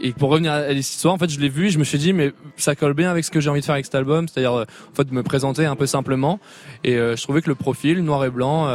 Et 0.00 0.12
pour 0.12 0.30
revenir 0.30 0.52
à 0.52 0.72
l'histoire, 0.72 1.14
en 1.14 1.18
fait, 1.18 1.30
je 1.30 1.38
l'ai 1.40 1.48
vu 1.48 1.66
et 1.66 1.70
je 1.70 1.78
me 1.78 1.84
suis 1.84 1.98
dit, 1.98 2.12
mais 2.12 2.32
ça 2.56 2.74
colle 2.74 2.94
bien 2.94 3.10
avec 3.10 3.24
ce 3.24 3.30
que 3.30 3.40
j'ai 3.40 3.48
envie 3.48 3.60
de 3.60 3.64
faire 3.64 3.74
avec 3.74 3.84
cet 3.84 3.94
album, 3.94 4.26
c'est-à-dire 4.28 4.52
euh, 4.52 4.64
en 4.90 4.94
fait 4.94 5.04
de 5.04 5.14
me 5.14 5.22
présenter 5.22 5.66
un 5.66 5.76
peu 5.76 5.86
simplement. 5.86 6.40
Et 6.82 6.94
je 6.94 7.22
trouvais 7.22 7.42
que 7.42 7.48
le 7.48 7.54
profil 7.54 8.00
noir 8.00 8.24
et 8.24 8.30
blanc, 8.30 8.68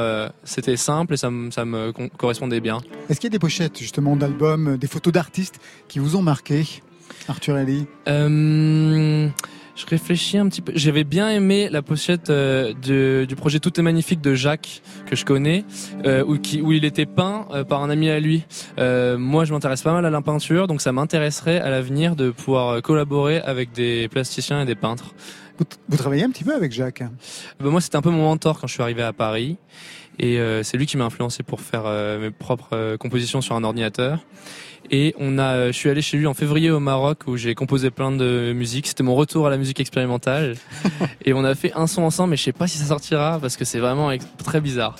c'était 0.43 0.77
simple 0.77 1.13
et 1.13 1.17
ça, 1.17 1.29
ça 1.51 1.65
me 1.65 1.91
correspondait 2.17 2.61
bien. 2.61 2.79
Est-ce 3.09 3.19
qu'il 3.19 3.27
y 3.27 3.31
a 3.31 3.35
des 3.35 3.39
pochettes 3.39 3.77
justement 3.77 4.15
d'albums, 4.15 4.77
des 4.77 4.87
photos 4.87 5.13
d'artistes 5.13 5.59
qui 5.87 5.99
vous 5.99 6.15
ont 6.15 6.21
marqué, 6.21 6.65
Arthur 7.27 7.57
Ellie? 7.57 7.85
Je 9.79 9.85
réfléchis 9.85 10.37
un 10.37 10.49
petit 10.49 10.61
peu. 10.61 10.73
J'avais 10.75 11.05
bien 11.05 11.29
aimé 11.29 11.69
la 11.71 11.81
pochette 11.81 12.29
euh, 12.29 12.73
du 13.25 13.35
projet 13.35 13.59
Tout 13.59 13.79
est 13.79 13.83
magnifique 13.83 14.19
de 14.19 14.35
Jacques 14.35 14.81
que 15.05 15.15
je 15.15 15.23
connais, 15.23 15.63
euh, 16.05 16.23
où, 16.27 16.37
qui, 16.37 16.61
où 16.61 16.73
il 16.73 16.83
était 16.83 17.05
peint 17.05 17.47
euh, 17.51 17.63
par 17.63 17.81
un 17.81 17.89
ami 17.89 18.09
à 18.09 18.19
lui. 18.19 18.43
moi, 18.77 19.45
je 19.45 19.53
m'intéresse 19.53 19.81
pas 19.81 19.93
mal 19.93 20.05
à 20.05 20.09
la 20.09 20.21
peinture, 20.21 20.67
donc 20.67 20.81
ça 20.81 20.91
m'intéresserait 20.91 21.59
à 21.59 21.69
l'avenir 21.69 22.17
de 22.17 22.29
pouvoir 22.31 22.81
collaborer 22.81 23.39
avec 23.39 23.71
des 23.71 24.09
plasticiens 24.09 24.61
et 24.61 24.65
des 24.65 24.75
peintres. 24.75 25.13
Vous, 25.89 25.97
travaillez 25.97 26.23
un 26.23 26.29
petit 26.29 26.43
peu 26.43 26.53
avec 26.53 26.71
Jacques 26.71 27.03
ben, 27.59 27.69
Moi, 27.69 27.81
c'était 27.81 27.97
un 27.97 28.01
peu 28.01 28.11
mon 28.11 28.23
mentor 28.23 28.59
quand 28.59 28.67
je 28.67 28.73
suis 28.73 28.83
arrivé 28.83 29.03
à 29.03 29.13
Paris. 29.13 29.57
Et 30.21 30.37
c'est 30.63 30.77
lui 30.77 30.85
qui 30.85 30.97
m'a 30.97 31.05
influencé 31.05 31.43
pour 31.43 31.61
faire 31.61 31.83
mes 32.19 32.31
propres 32.31 32.97
compositions 32.97 33.39
sur 33.39 33.55
un 33.55 33.63
ordinateur. 33.63 34.19
Et 34.91 35.13
on 35.19 35.37
a, 35.37 35.67
je 35.67 35.71
suis 35.71 35.89
allé 35.89 36.01
chez 36.01 36.17
lui 36.17 36.25
en 36.25 36.33
février 36.33 36.71
au 36.71 36.79
Maroc 36.79 37.27
où 37.27 37.37
j'ai 37.37 37.53
composé 37.53 37.91
plein 37.91 38.11
de 38.11 38.53
musique. 38.53 38.87
C'était 38.87 39.03
mon 39.03 39.15
retour 39.15 39.47
à 39.47 39.49
la 39.49 39.57
musique 39.57 39.79
expérimentale. 39.79 40.55
et 41.25 41.33
on 41.33 41.43
a 41.43 41.53
fait 41.55 41.71
un 41.73 41.87
son 41.87 42.01
ensemble, 42.01 42.31
mais 42.31 42.37
je 42.37 42.43
sais 42.43 42.53
pas 42.53 42.67
si 42.67 42.77
ça 42.77 42.85
sortira 42.85 43.39
parce 43.39 43.55
que 43.55 43.65
c'est 43.65 43.79
vraiment 43.79 44.11
très 44.43 44.61
bizarre. 44.61 44.95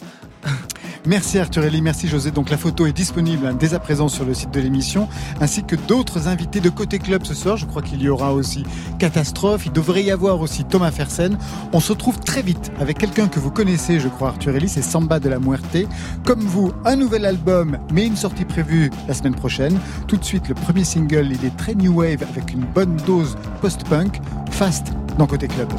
Merci 1.06 1.40
Arthur 1.40 1.64
Elie, 1.64 1.82
merci 1.82 2.08
José. 2.08 2.32
Donc 2.32 2.50
la 2.50 2.58
photo 2.58 2.86
est 2.86 2.92
disponible 2.92 3.48
hein, 3.48 3.56
dès 3.58 3.74
à 3.74 3.80
présent 3.80 4.10
sur 4.10 4.26
le 4.26 4.34
site 4.34 4.52
de 4.52 4.60
l'émission, 4.60 5.08
ainsi 5.40 5.64
que 5.64 5.76
d'autres 5.76 6.28
invités 6.28 6.60
de 6.60 6.70
Côté 6.70 7.00
Club 7.00 7.26
ce 7.26 7.34
soir. 7.34 7.56
Je 7.56 7.66
crois 7.66 7.82
qu'il 7.82 8.02
y 8.02 8.10
aura 8.10 8.34
aussi 8.34 8.64
Catastrophe, 9.00 9.66
il 9.66 9.72
devrait 9.72 10.04
y 10.04 10.12
avoir 10.12 10.42
aussi 10.42 10.66
Thomas 10.66 10.92
Fersen. 10.92 11.38
On 11.72 11.80
se 11.80 11.94
retrouve 11.94 12.20
très 12.20 12.42
vite 12.42 12.72
avec 12.80 12.98
quelqu'un 12.98 13.28
que 13.28 13.40
vous 13.40 13.52
connaissez, 13.52 14.00
je 14.00 14.10
crois 14.10 14.30
Arthur 14.30 14.56
Elie, 14.56 14.70
c'est 14.70 14.82
Samba 14.82 15.20
de 15.20 15.30
la 15.30 15.40
Muerte. 15.40 15.78
Comme 16.26 16.42
vous, 16.42 16.74
un 16.86 16.98
nouvel 16.98 17.26
album, 17.26 17.78
mais 17.94 18.06
une 18.06 18.18
sortie 18.18 18.46
prévue 18.46 18.92
la 19.08 19.14
semaine 19.14 19.36
prochaine. 19.36 19.80
Tout 20.08 20.18
de 20.18 20.26
suite, 20.26 20.50
le 20.50 20.56
premier 20.56 20.84
single, 20.84 21.30
il 21.32 21.46
est 21.46 21.56
très 21.56 21.76
new 21.76 21.94
wave 22.02 22.24
avec 22.24 22.52
une 22.52 22.66
bonne 22.66 22.98
dose 23.08 23.38
post-punk, 23.62 24.20
fast 24.52 24.88
dans 25.18 25.28
Côté 25.28 25.48
Club. 25.48 25.70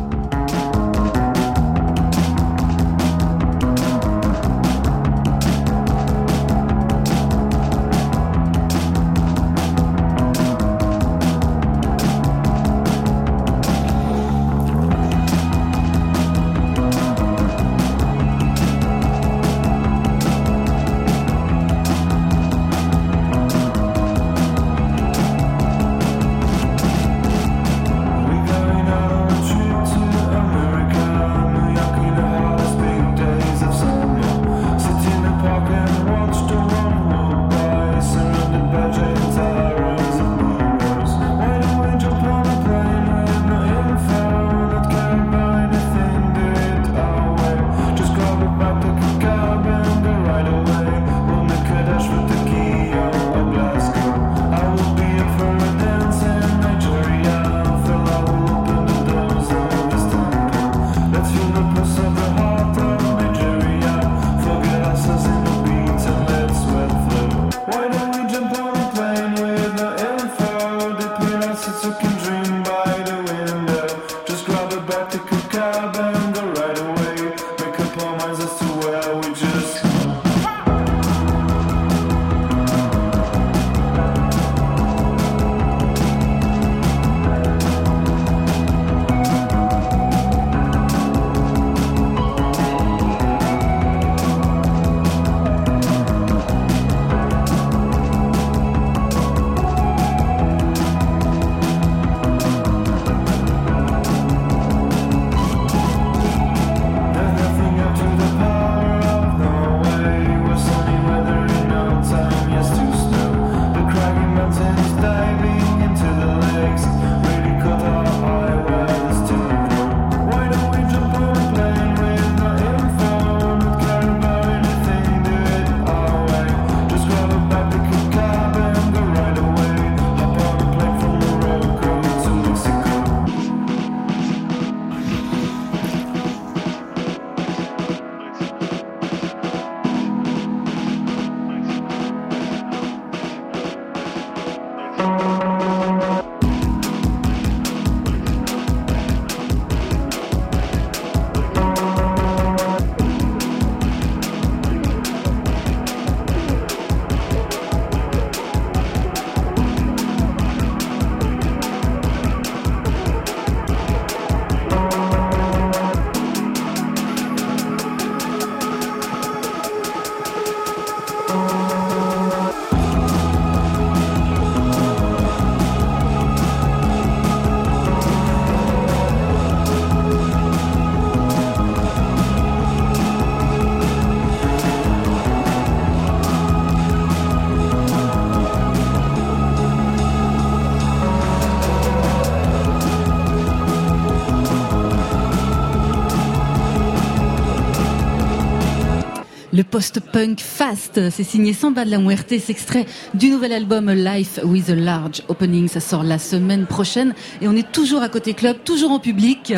Post-punk 199.70 200.40
fast. 200.40 201.10
C'est 201.10 201.24
signé 201.24 201.52
Samba 201.52 201.84
de 201.84 201.90
la 201.90 201.98
Muerte, 201.98 202.26
c'est 202.28 202.50
extrait 202.50 202.86
du 203.14 203.30
nouvel 203.30 203.52
album 203.52 203.90
Life 203.90 204.40
with 204.42 204.68
a 204.68 204.74
Large 204.74 205.22
Opening. 205.28 205.68
Ça 205.68 205.80
sort 205.80 206.02
la 206.02 206.18
semaine 206.18 206.66
prochaine 206.66 207.14
et 207.40 207.48
on 207.48 207.54
est 207.54 207.70
toujours 207.70 208.02
à 208.02 208.08
côté 208.08 208.34
club, 208.34 208.56
toujours 208.64 208.90
en 208.90 208.98
public. 208.98 209.54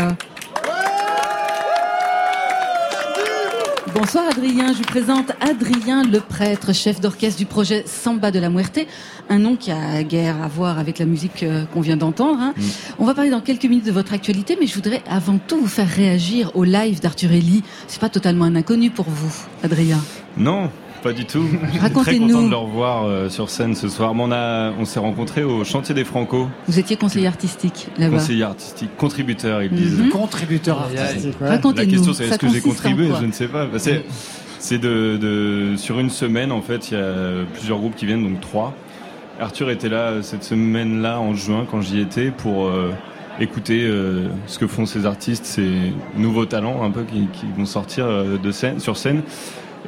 Bonsoir 3.95 4.25
Adrien, 4.31 4.73
je 4.73 4.79
vous 4.79 4.85
présente 4.85 5.33
Adrien 5.41 6.03
le 6.05 6.21
prêtre, 6.21 6.73
chef 6.73 6.99
d'orchestre 7.01 7.39
du 7.39 7.45
projet 7.45 7.85
Samba 7.87 8.31
de 8.31 8.39
la 8.39 8.49
Muerte, 8.49 8.81
un 9.29 9.39
nom 9.39 9.55
qui 9.55 9.71
a 9.71 10.03
guère 10.03 10.43
à 10.43 10.49
voir 10.49 10.79
avec 10.79 10.99
la 10.99 11.05
musique 11.05 11.43
euh, 11.43 11.67
qu'on 11.67 11.83
vient 11.83 11.99
d'entendre. 11.99 12.41
Hein. 12.41 12.55
Mm. 12.57 12.63
On 13.01 13.05
va 13.05 13.15
parler 13.15 13.31
dans 13.31 13.43
quelques 13.43 13.65
minutes 13.65 13.85
de 13.85 13.93
votre 13.93 14.15
actualité, 14.15 14.57
mais 14.59 14.67
je 14.67 14.75
voudrais 14.75 15.03
avant 15.09 15.39
tout 15.39 15.59
vous 15.59 15.69
faire 15.69 15.89
réagir 15.89 16.53
au 16.55 16.65
live 16.65 17.01
d'Arthur 17.01 17.33
Ellie. 17.33 17.63
C'est 17.87 18.01
pas 18.01 18.09
totalement 18.09 18.47
un 18.47 18.57
inconnu 18.57 18.91
pour 18.91 19.09
vous, 19.09 19.33
Adrien 19.63 19.99
Non, 20.37 20.71
pas 21.03 21.13
du 21.13 21.25
tout. 21.25 21.45
Racontez-nous. 21.81 22.27
Très 22.27 22.35
content 22.35 22.47
de 22.47 22.51
le 22.51 22.57
revoir 22.57 23.05
euh, 23.05 23.29
sur 23.29 23.51
scène 23.51 23.75
ce 23.75 23.89
soir. 23.89 24.13
on 24.17 24.33
a, 24.33 24.73
on 24.79 24.85
s'est 24.85 25.01
rencontrés 25.01 25.43
au 25.45 25.65
chantier 25.65 25.95
des 25.95 26.05
Franco. 26.05 26.49
Vous 26.69 26.79
étiez 26.79 26.97
conseiller 26.97 27.27
artistique 27.27 27.89
là-bas. 27.99 28.19
Conseiller 28.19 28.45
artistique, 28.45 28.91
contributeur, 28.97 29.63
ils 29.63 29.71
disent. 29.71 29.99
Mhm. 29.99 30.11
Contributeur 30.11 30.81
artistique. 30.83 31.35
Racontez-nous. 31.41 31.91
La 31.91 31.97
question 31.97 32.13
c'est 32.13 32.25
est-ce 32.27 32.39
que 32.39 32.49
j'ai 32.49 32.61
contribué 32.61 33.09
Je 33.21 33.27
ne 33.27 33.33
sais 33.33 33.49
pas. 33.49 33.67
C'est, 33.79 34.05
c'est 34.59 34.79
de, 34.79 35.19
de, 35.21 35.77
sur 35.77 35.99
une 35.99 36.11
semaine 36.11 36.53
en 36.53 36.63
fait, 36.63 36.91
il 36.91 36.99
y 36.99 37.01
a 37.01 37.45
plusieurs 37.53 37.79
groupes 37.79 37.97
qui 37.97 38.07
viennent, 38.07 38.23
donc 38.23 38.41
trois. 38.41 38.75
Arthur 39.41 39.71
était 39.71 39.89
là 39.89 40.23
cette 40.23 40.45
semaine-là 40.45 41.19
en 41.19 41.35
juin 41.35 41.67
quand 41.69 41.81
j'y 41.81 41.99
étais 42.01 42.31
pour 42.31 42.67
euh, 42.69 42.93
écouter 43.41 43.83
euh, 43.85 44.29
ce 44.47 44.59
que 44.59 44.67
font 44.67 44.87
ces 44.87 45.07
artistes, 45.07 45.45
ces 45.45 45.93
nouveaux 46.17 46.47
talents 46.47 46.83
un 46.83 46.91
peu 46.91 47.03
qui, 47.03 47.29
qui 47.33 47.47
vont 47.57 47.67
sortir 47.67 48.07
de 48.07 48.53
scène, 48.53 48.79
sur 48.79 48.97
scène. 48.97 49.23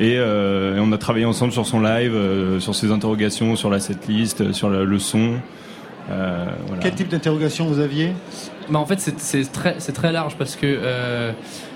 Euh, 0.01 0.77
et, 0.77 0.81
on 0.81 0.93
a 0.93 0.99
travaillé 0.99 1.25
ensemble 1.25 1.53
sur 1.53 1.67
son 1.67 1.81
live, 1.81 2.15
euh, 2.15 2.61
sur 2.61 2.75
ses 2.75 2.91
interrogations, 2.91 3.57
sur 3.57 3.71
la 3.71 3.81
setlist, 3.81 4.41
euh, 4.41 4.53
sur 4.53 4.69
le, 4.69 4.99
son. 4.99 5.35
Voilà. 6.09 6.83
Quel 6.83 6.95
type 6.95 7.09
d'interrogation 7.09 7.67
vous 7.67 7.81
aviez? 7.81 8.13
Bah 8.69 8.79
En 8.79 8.87
fait, 8.87 9.01
c'est 9.01 9.53
très, 9.53 9.75
très 9.75 10.13
large 10.13 10.37
parce 10.37 10.57
que 10.57 11.33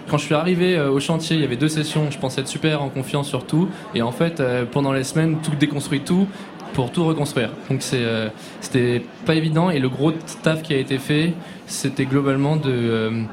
quand 0.08 0.18
je 0.18 0.24
suis 0.24 0.34
arrivé 0.34 0.78
au 0.80 1.00
chantier, 1.00 1.36
il 1.36 1.42
y 1.42 1.44
avait 1.44 1.56
deux 1.56 1.68
sessions. 1.68 2.10
Je 2.10 2.18
pensais 2.18 2.42
être 2.42 2.48
super 2.48 2.82
en 2.82 2.90
confiance 2.90 3.26
sur 3.26 3.46
tout. 3.46 3.68
Et 3.94 4.02
en 4.02 4.12
fait, 4.12 4.42
pendant 4.70 4.92
les 4.92 5.04
semaines, 5.04 5.38
tout 5.42 5.56
déconstruit 5.58 6.00
tout 6.00 6.26
pour 6.74 6.92
tout 6.92 7.06
reconstruire. 7.06 7.50
Donc 7.70 7.82
c'était 7.82 9.02
pas 9.24 9.34
évident. 9.34 9.70
Et 9.70 9.78
le 9.78 9.88
gros 9.88 10.12
taf 10.42 10.62
qui 10.62 10.74
a 10.74 10.78
été 10.78 10.98
fait, 10.98 11.32
c'était 11.68 12.06
globalement 12.06 12.56
de 12.56 13.24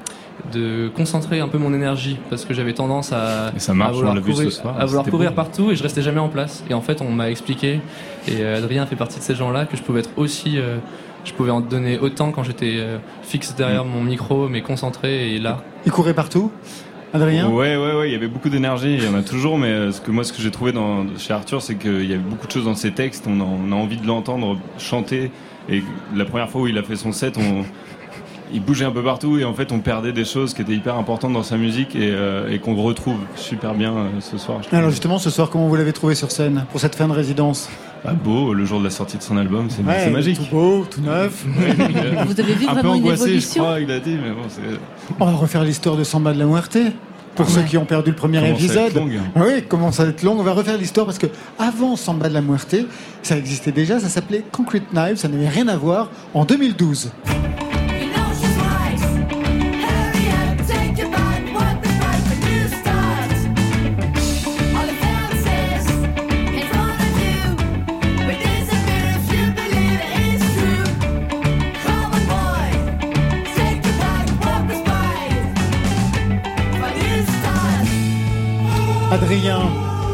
de 0.53 0.89
concentrer 0.89 1.39
un 1.39 1.47
peu 1.47 1.57
mon 1.57 1.73
énergie 1.73 2.17
parce 2.29 2.45
que 2.45 2.53
j'avais 2.53 2.73
tendance 2.73 3.11
à, 3.11 3.51
ça 3.57 3.73
marche, 3.73 3.95
vouloir, 3.95 4.21
courir, 4.21 4.51
à 4.77 4.85
vouloir 4.85 5.05
courir 5.05 5.33
partout 5.33 5.71
et 5.71 5.75
je 5.75 5.83
restais 5.83 6.01
jamais 6.01 6.19
en 6.19 6.29
place. 6.29 6.63
Et 6.69 6.73
en 6.73 6.81
fait, 6.81 7.01
on 7.01 7.11
m'a 7.11 7.29
expliqué, 7.29 7.79
et 8.27 8.41
euh, 8.41 8.57
Adrien 8.57 8.85
fait 8.85 8.95
partie 8.95 9.19
de 9.19 9.23
ces 9.23 9.35
gens-là, 9.35 9.65
que 9.65 9.77
je 9.77 9.81
pouvais 9.81 10.01
être 10.01 10.11
aussi. 10.17 10.57
Euh, 10.57 10.77
je 11.23 11.33
pouvais 11.33 11.49
en 11.49 11.59
donner 11.59 11.97
autant 11.97 12.31
quand 12.31 12.43
j'étais 12.43 12.75
euh, 12.75 12.99
fixe 13.23 13.55
derrière 13.55 13.83
mm. 13.83 13.89
mon 13.89 14.03
micro, 14.03 14.47
mais 14.47 14.61
concentré 14.61 15.33
et 15.33 15.39
là. 15.39 15.63
Il 15.85 15.91
courait 15.91 16.13
partout 16.13 16.51
Adrien? 17.13 17.49
Ouais, 17.49 17.77
ouais, 17.77 17.95
ouais, 17.95 18.09
il 18.09 18.11
y 18.11 18.15
avait 18.15 18.27
beaucoup 18.27 18.49
d'énergie, 18.49 18.93
il 18.93 19.03
y 19.03 19.07
en 19.07 19.15
a 19.15 19.23
toujours, 19.23 19.57
mais 19.57 19.91
ce 19.91 20.01
que 20.01 20.11
moi, 20.11 20.23
ce 20.23 20.33
que 20.33 20.41
j'ai 20.41 20.51
trouvé 20.51 20.73
dans, 20.73 21.05
chez 21.17 21.33
Arthur, 21.33 21.61
c'est 21.61 21.75
qu'il 21.75 22.05
y 22.05 22.13
avait 22.13 22.21
beaucoup 22.21 22.45
de 22.45 22.51
choses 22.51 22.65
dans 22.65 22.75
ses 22.75 22.91
textes, 22.91 23.25
on 23.25 23.39
a, 23.39 23.43
on 23.43 23.71
a 23.71 23.75
envie 23.75 23.95
de 23.95 24.05
l'entendre 24.05 24.57
chanter, 24.77 25.31
et 25.69 25.81
la 26.13 26.25
première 26.25 26.49
fois 26.49 26.61
où 26.61 26.67
il 26.67 26.77
a 26.77 26.83
fait 26.83 26.97
son 26.97 27.13
set, 27.13 27.37
on, 27.37 27.63
il 28.53 28.61
bougeait 28.61 28.85
un 28.85 28.91
peu 28.91 29.03
partout 29.03 29.37
et 29.37 29.43
en 29.43 29.53
fait 29.53 29.71
on 29.71 29.79
perdait 29.79 30.11
des 30.11 30.25
choses 30.25 30.53
qui 30.53 30.61
étaient 30.61 30.75
hyper 30.75 30.95
importantes 30.95 31.33
dans 31.33 31.43
sa 31.43 31.57
musique 31.57 31.95
et, 31.95 32.11
euh, 32.11 32.57
qu'on 32.59 32.75
retrouve 32.75 33.17
super 33.35 33.73
bien 33.73 33.93
euh, 33.93 34.09
ce 34.19 34.37
soir. 34.37 34.61
Alors 34.71 34.89
justement 34.89 35.17
ce 35.17 35.29
soir 35.29 35.49
comment 35.49 35.67
vous 35.67 35.75
l'avez 35.75 35.93
trouvé 35.93 36.15
sur 36.15 36.31
scène 36.31 36.65
pour 36.71 36.79
cette 36.79 36.95
fin 36.95 37.07
de 37.07 37.13
résidence? 37.13 37.69
Bah, 38.03 38.13
beau, 38.13 38.53
le 38.53 38.65
jour 38.65 38.79
de 38.79 38.83
la 38.83 38.91
sortie 38.91 39.17
de 39.17 39.23
son 39.23 39.35
album, 39.35 39.67
c'est 39.69 39.81
magique. 40.11 40.37
Tout 40.37 40.55
beau, 40.55 40.85
tout 40.89 41.01
neuf. 41.01 41.43
vous 42.27 42.39
avez 42.39 42.53
vu 42.53 42.67
un 42.67 42.73
vraiment 42.73 42.81
peu 42.81 42.89
angoissé, 42.89 43.33
une 43.33 43.41
je 43.41 43.47
crois, 43.47 43.79
il 43.79 43.89
a 43.89 43.99
dit, 43.99 44.15
mais 44.21 44.29
bon, 44.29 44.43
On 45.19 45.25
va 45.25 45.31
refaire 45.31 45.63
l'histoire 45.63 45.97
de 45.97 46.03
Samba 46.03 46.31
de 46.31 46.37
la 46.37 46.45
Muerte. 46.45 46.77
Pour 47.35 47.49
ceux 47.49 47.63
qui 47.63 47.77
ont 47.77 47.85
perdu 47.85 48.11
le 48.11 48.15
premier 48.15 48.47
épisode. 48.47 48.93
Oui, 49.35 49.63
commence 49.67 49.99
à 49.99 50.05
être 50.05 50.23
long. 50.23 50.37
On 50.39 50.43
va 50.43 50.53
refaire 50.53 50.77
l'histoire 50.77 51.05
parce 51.07 51.17
que 51.17 51.27
avant 51.57 51.95
Samba 51.95 52.29
de 52.29 52.33
la 52.35 52.41
Muerte, 52.41 52.75
ça 53.23 53.37
existait 53.37 53.71
déjà, 53.71 53.99
ça 53.99 54.07
s'appelait 54.07 54.43
Concrete 54.51 54.93
Knife, 54.93 55.17
ça 55.17 55.27
n'avait 55.27 55.49
rien 55.49 55.67
à 55.67 55.75
voir 55.75 56.09
en 56.35 56.45
2012. 56.45 57.11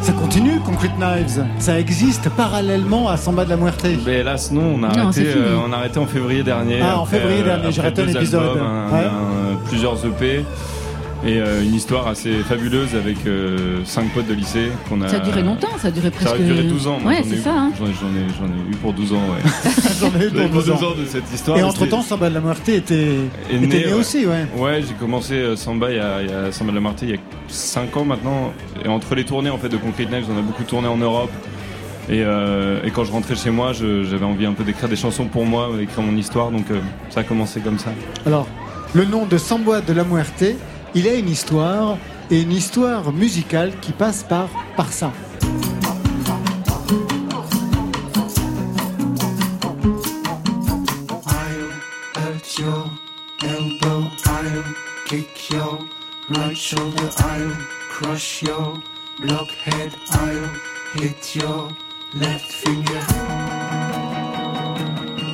Ça 0.02 0.14
continue, 0.14 0.60
Concrete 0.62 0.98
Knives. 0.98 1.46
Ça 1.60 1.80
existe 1.80 2.28
parallèlement 2.30 3.08
à 3.08 3.18
Samba 3.18 3.46
de 3.46 3.52
la 3.52 3.58
Muerte. 3.58 3.86
Mais 4.04 4.20
hélas, 4.20 4.52
non, 4.52 4.78
on 4.78 4.84
a, 4.84 4.88
arrêté, 4.88 5.28
euh, 5.28 5.58
on 5.64 5.72
a 5.72 5.78
arrêté 5.78 6.00
en 6.00 6.08
février 6.08 6.42
dernier. 6.42 6.80
Ah, 6.82 7.00
en 7.00 7.06
février 7.06 7.44
dernier, 7.44 7.72
j'ai 7.72 7.82
raté 7.82 8.02
un 8.02 8.08
épisode. 8.08 8.60
plusieurs 9.68 10.04
EP. 10.06 10.44
Et 11.24 11.40
euh, 11.40 11.64
une 11.64 11.76
histoire 11.76 12.08
assez 12.08 12.40
fabuleuse 12.40 12.96
avec 12.96 13.28
euh, 13.28 13.82
cinq 13.86 14.12
potes 14.12 14.28
de 14.28 14.34
lycée 14.34 14.72
qu'on 14.90 15.02
a. 15.02 15.08
Ça 15.08 15.18
a 15.18 15.20
duré 15.20 15.44
longtemps, 15.44 15.78
ça 15.78 15.90
a 15.90 15.92
duré 15.92 16.10
presque. 16.10 16.30
Ça 16.30 16.34
a 16.36 16.38
duré 16.40 16.64
12 16.64 16.88
ans. 16.88 16.98
Ouais, 17.06 17.22
c'est 17.24 17.38
ça. 17.38 17.54
Hein. 17.54 17.72
J'en 17.78 17.86
ai, 17.86 18.22
ai, 18.22 18.72
eu 18.72 18.76
pour 18.78 18.92
12 18.94 19.14
ans, 19.14 19.18
ouais. 19.18 19.72
j'en 20.00 20.20
ai 20.20 20.26
eu 20.26 20.32
pour 20.32 20.50
12 20.50 20.70
ans. 20.84 20.96
de 20.98 21.06
cette 21.06 21.32
histoire. 21.32 21.60
Et 21.60 21.64
entre 21.64 21.86
temps, 21.86 22.02
Samba 22.02 22.30
de 22.30 22.34
la 22.34 22.42
Muerte 22.42 22.68
était, 22.70 23.18
était 23.52 23.68
né, 23.68 23.94
aussi, 23.94 24.26
ouais. 24.26 24.48
Ouais, 24.58 24.82
j'ai 24.82 24.96
commencé 24.96 25.36
euh, 25.36 25.56
Samba 25.56 25.92
il 25.92 25.98
y, 25.98 26.00
a, 26.00 26.24
il 26.24 26.30
y 26.30 26.34
a 26.34 26.52
Samba 26.52 26.72
de 26.72 26.78
la 26.78 26.82
Muerte 26.82 27.00
il 27.04 27.12
y 27.12 27.14
a 27.14 27.18
5 27.48 27.98
ans 27.98 28.06
maintenant. 28.06 28.52
Et 28.84 28.88
entre 28.88 29.14
les 29.14 29.24
tournées 29.24 29.52
en 29.52 29.60
fait 29.60 29.70
de 29.70 29.78
Concrete 29.78 30.10
Knives, 30.10 30.26
on 30.28 30.40
a 30.40 30.42
beaucoup 30.42 30.64
tourné 30.64 30.88
en 30.88 30.98
Europe. 30.98 31.32
Et, 32.10 32.24
euh, 32.24 32.82
et, 32.84 32.90
quand 32.90 33.04
je 33.04 33.12
rentrais 33.12 33.36
chez 33.36 33.52
moi, 33.52 33.74
j'avais 33.74 34.26
envie 34.26 34.48
un 34.48 34.54
peu 34.54 34.64
d'écrire 34.64 34.90
des 34.90 34.96
chansons 34.96 35.26
pour 35.26 35.46
moi, 35.46 35.70
d'écrire 35.78 36.02
mon 36.02 36.18
histoire, 36.18 36.50
donc 36.50 36.66
ça 37.12 37.20
a 37.20 37.24
commencé 37.24 37.60
comme 37.60 37.78
ça. 37.78 37.92
Alors, 38.26 38.48
le 38.94 39.06
nom 39.06 39.28
de 39.28 39.38
Samba 39.38 39.82
de 39.82 39.94
la 39.94 40.04
Muerte, 40.04 40.44
il 40.94 41.08
a 41.08 41.14
une 41.14 41.30
histoire 41.30 41.98
et 42.30 42.42
une 42.42 42.52
histoire 42.52 43.12
musicale 43.12 43.74
qui 43.82 43.92
passe 43.92 44.24
par, 44.24 44.50
par 44.76 44.92
ça. 44.92 45.12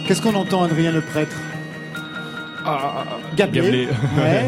Qu'est-ce 0.08 0.22
qu'on 0.22 0.36
entend, 0.36 0.64
Adrien 0.64 0.92
le 0.92 1.02
prêtre? 1.02 1.36
Ah, 2.68 3.06
Gablé. 3.36 3.62
Ouais, 3.62 3.88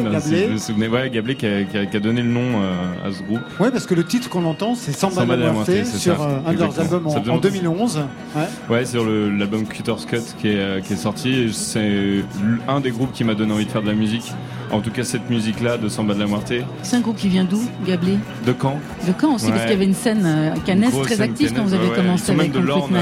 Gablé. 0.12 0.88
Ouais, 0.88 1.10
Gablé 1.10 1.36
qui 1.36 1.46
a, 1.46 1.64
qui, 1.64 1.78
a, 1.78 1.86
qui 1.86 1.98
a, 1.98 2.00
donné 2.00 2.22
le 2.22 2.30
nom 2.30 2.42
euh, 2.42 3.08
à 3.08 3.12
ce 3.12 3.24
groupe. 3.24 3.40
Ouais, 3.60 3.72
parce 3.72 3.86
que 3.86 3.96
le 3.96 4.04
titre 4.04 4.30
qu'on 4.30 4.46
entend, 4.46 4.76
c'est 4.76 4.92
Samba, 4.92 5.22
Samba 5.22 5.38
de 5.38 5.44
la 5.44 5.52
Muerte 5.54 5.86
sur 5.86 6.22
euh, 6.22 6.40
un 6.46 6.54
de 6.54 6.60
leurs 6.60 6.80
albums 6.80 7.08
en, 7.08 7.30
en 7.30 7.38
2011. 7.38 8.02
Ouais, 8.36 8.42
ouais 8.70 8.86
sur 8.86 9.06
l'album 9.06 9.66
Cutter's 9.66 10.06
Cut 10.06 10.18
qui 10.38 10.50
est, 10.50 10.60
euh, 10.60 10.82
qui 10.82 10.94
est 10.94 10.98
sorti. 10.98 11.52
C'est 11.54 12.24
un 12.68 12.80
des 12.82 12.92
groupes 12.92 13.14
qui 13.14 13.24
m'a 13.24 13.36
donné 13.36 13.54
envie 13.54 13.66
de 13.66 13.72
faire 13.72 13.82
de 13.82 13.88
la 13.88 13.94
musique. 13.94 14.34
En 14.72 14.82
tout 14.82 14.92
cas, 14.92 15.04
cette 15.04 15.30
musique-là 15.30 15.78
de 15.78 15.88
Samba 15.90 16.14
de 16.14 16.20
la 16.20 16.28
Muerte. 16.28 16.54
C'est 16.84 16.96
un 16.96 17.00
groupe 17.00 17.18
qui 17.18 17.28
vient 17.28 17.44
d'où, 17.44 17.62
Gablé? 17.88 18.18
De 18.46 18.54
Caen. 18.60 18.80
De 19.08 19.14
Caen 19.20 19.36
aussi, 19.36 19.48
parce 19.48 19.62
qu'il 19.62 19.72
y 19.72 19.76
avait 19.76 19.86
une 19.86 19.96
scène 19.96 20.24
euh, 20.26 20.56
canesse 20.66 20.94
très 21.02 21.22
active 21.22 21.54
quand 21.56 21.64
vous 21.64 21.74
avez 21.74 21.90
commencé 21.90 22.32
avec 22.32 22.52
de 22.52 22.60
l'Orne, 22.60 22.98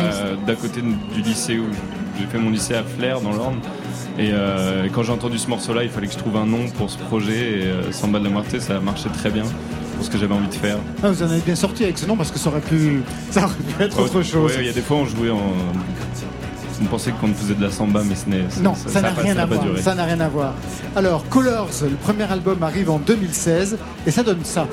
d'à 0.45 0.55
côté 0.55 0.81
du 0.81 1.21
lycée 1.21 1.57
où 1.57 1.65
j'ai 2.19 2.25
fait 2.25 2.37
mon 2.37 2.49
lycée 2.49 2.75
à 2.75 2.83
Flers, 2.83 3.21
dans 3.21 3.31
l'Orne. 3.31 3.59
Euh, 4.19 4.85
et, 4.85 4.89
quand 4.89 5.03
j'ai 5.03 5.11
entendu 5.11 5.37
ce 5.37 5.47
morceau-là, 5.47 5.83
il 5.83 5.89
fallait 5.89 6.07
que 6.07 6.13
je 6.13 6.17
trouve 6.17 6.37
un 6.37 6.45
nom 6.45 6.67
pour 6.77 6.89
ce 6.89 6.97
projet. 6.97 7.59
Et 7.59 7.63
euh, 7.65 7.91
Samba 7.91 8.19
de 8.19 8.25
la 8.25 8.29
Muerte, 8.29 8.59
ça 8.59 8.77
a 8.77 8.79
marché 8.79 9.09
très 9.09 9.29
bien 9.29 9.43
pour 9.95 10.05
ce 10.05 10.09
que 10.09 10.17
j'avais 10.17 10.33
envie 10.33 10.47
de 10.47 10.53
faire. 10.53 10.77
Ah, 11.03 11.09
vous 11.09 11.23
en 11.23 11.27
avez 11.27 11.41
bien 11.41 11.55
sorti 11.55 11.83
avec 11.83 11.97
ce 11.97 12.05
nom 12.05 12.15
parce 12.15 12.31
que 12.31 12.39
ça 12.39 12.49
aurait 12.49 12.61
pu, 12.61 13.01
ça 13.31 13.45
aurait 13.45 13.55
pu 13.55 13.83
être 13.83 13.99
autre 13.99 14.21
chose. 14.21 14.53
il 14.59 14.65
y 14.65 14.69
a 14.69 14.73
des 14.73 14.81
fois 14.81 14.97
on 14.97 15.05
jouait 15.05 15.29
en. 15.29 15.53
On 16.79 16.85
pensait 16.85 17.11
qu'on 17.11 17.33
faisait 17.33 17.55
de 17.55 17.63
la 17.63 17.71
samba, 17.71 18.03
mais 18.07 18.13
ce 18.13 18.29
n'est. 18.29 18.43
Non, 18.61 18.75
ça 18.75 19.01
n'a 19.01 19.09
rien 19.09 19.35
à 19.37 19.47
voir. 19.47 19.63
Ça 19.79 19.95
n'a 19.95 20.03
rien 20.03 20.19
à 20.19 20.29
voir. 20.29 20.53
Alors, 20.95 21.27
Colors, 21.27 21.71
le 21.81 21.95
premier 21.95 22.31
album 22.31 22.61
arrive 22.61 22.91
en 22.91 22.99
2016 22.99 23.79
et 24.05 24.11
ça 24.11 24.21
donne 24.21 24.43
ça. 24.43 24.67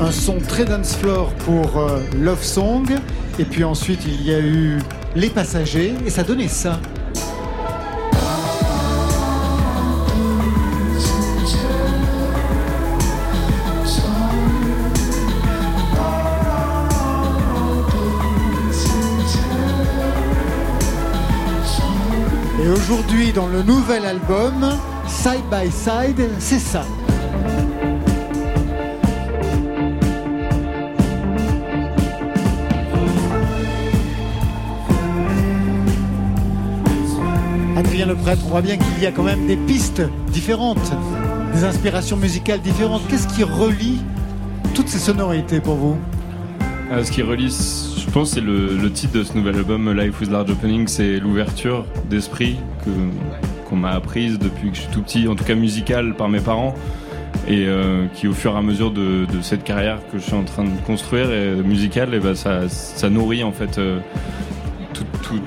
un 0.00 0.12
son 0.12 0.38
très 0.38 0.64
dance 0.64 0.96
floor 0.96 1.32
pour 1.44 1.78
euh, 1.78 2.00
Love 2.20 2.42
Song. 2.42 2.86
Et 3.38 3.44
puis 3.44 3.64
ensuite, 3.64 4.00
il 4.06 4.22
y 4.26 4.34
a 4.34 4.40
eu 4.40 4.78
Les 5.14 5.30
Passagers. 5.30 5.94
Et 6.04 6.10
ça 6.10 6.22
donnait 6.22 6.48
ça. 6.48 6.78
Et 22.62 22.68
aujourd'hui, 22.68 23.32
dans 23.32 23.46
le 23.46 23.62
nouvel 23.62 24.04
album, 24.04 24.78
Side 25.06 25.44
by 25.50 25.70
Side, 25.70 26.28
c'est 26.38 26.58
ça. 26.58 26.84
On 37.88 38.48
voit 38.48 38.62
bien 38.62 38.76
qu'il 38.76 39.02
y 39.02 39.06
a 39.06 39.12
quand 39.12 39.22
même 39.22 39.46
des 39.46 39.56
pistes 39.56 40.02
différentes, 40.32 40.92
des 41.54 41.64
inspirations 41.64 42.16
musicales 42.16 42.60
différentes. 42.60 43.02
Qu'est-ce 43.08 43.28
qui 43.28 43.42
relie 43.42 44.00
toutes 44.74 44.88
ces 44.88 44.98
sonorités 44.98 45.60
pour 45.60 45.76
vous? 45.76 45.96
Euh, 46.92 47.02
Ce 47.04 47.10
qui 47.10 47.22
relie, 47.22 47.48
je 47.48 48.10
pense, 48.10 48.32
c'est 48.32 48.40
le, 48.40 48.90
titre 48.90 49.18
de 49.18 49.24
ce 49.24 49.34
nouvel 49.34 49.56
album, 49.56 49.98
Life 49.98 50.20
with 50.20 50.30
Large 50.30 50.50
Opening, 50.50 50.86
c'est 50.88 51.18
l'ouverture 51.18 51.84
d'esprit 52.10 52.56
qu'on 53.68 53.76
m'a 53.76 53.92
apprise 53.92 54.38
depuis 54.38 54.70
que 54.70 54.76
je 54.76 54.82
suis 54.82 54.92
tout 54.92 55.02
petit, 55.02 55.26
en 55.28 55.34
tout 55.34 55.44
cas 55.44 55.54
musicale 55.54 56.14
par 56.14 56.28
mes 56.28 56.40
parents. 56.40 56.74
Et 57.48 57.66
euh, 57.66 58.06
qui 58.14 58.26
au 58.26 58.32
fur 58.32 58.54
et 58.54 58.58
à 58.58 58.62
mesure 58.62 58.90
de, 58.90 59.26
cette 59.42 59.62
carrière 59.62 59.98
que 60.10 60.18
je 60.18 60.24
suis 60.24 60.34
en 60.34 60.42
train 60.42 60.64
de 60.64 60.70
construire 60.86 61.30
et 61.30 61.54
musicale 61.54 62.12
et 62.14 62.18
ben 62.18 62.34
ça, 62.34 62.68
ça 62.68 63.08
nourrit 63.08 63.44
en 63.44 63.52
fait 63.52 63.78
euh, 63.78 64.00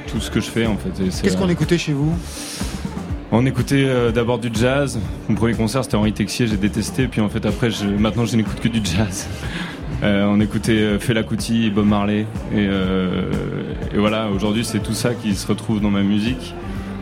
tout, 0.08 0.20
ce 0.20 0.30
que 0.30 0.40
je 0.40 0.50
fais 0.50 0.66
en 0.66 0.78
fait. 0.78 0.92
Qu'est-ce 1.22 1.38
qu'on 1.38 1.50
écoutait 1.50 1.78
chez 1.78 1.94
vous? 1.94 2.14
on 3.32 3.46
écoutait 3.46 3.86
euh, 3.86 4.12
d'abord 4.12 4.40
du 4.40 4.50
jazz. 4.52 5.00
Mon 5.28 5.36
premier 5.36 5.54
concert 5.54 5.84
c'était 5.84 5.98
Henri 5.98 6.14
Texier, 6.14 6.48
j'ai 6.48 6.58
détesté. 6.58 7.08
Puis 7.08 7.22
en 7.22 7.30
fait 7.30 7.46
après, 7.46 7.70
je, 7.70 7.86
maintenant 7.86 8.26
je 8.26 8.36
n'écoute 8.36 8.60
que 8.60 8.68
du 8.68 8.82
jazz. 8.84 9.28
Euh, 10.02 10.28
on 10.30 10.40
écoutait 10.40 10.72
euh, 10.72 10.98
Fela 10.98 11.24
Kuti 11.24 11.66
et 11.66 11.70
Bob 11.72 11.86
Marley. 11.86 12.26
Et, 12.56 12.64
et 12.64 13.98
voilà, 13.98 14.30
aujourd'hui 14.30 14.64
c'est 14.64 14.80
tout 14.80 14.94
ça 14.94 15.14
qui 15.14 15.36
se 15.36 15.46
retrouve 15.46 15.82
dans 15.82 15.90
ma 15.90 16.04
musique. 16.04 16.56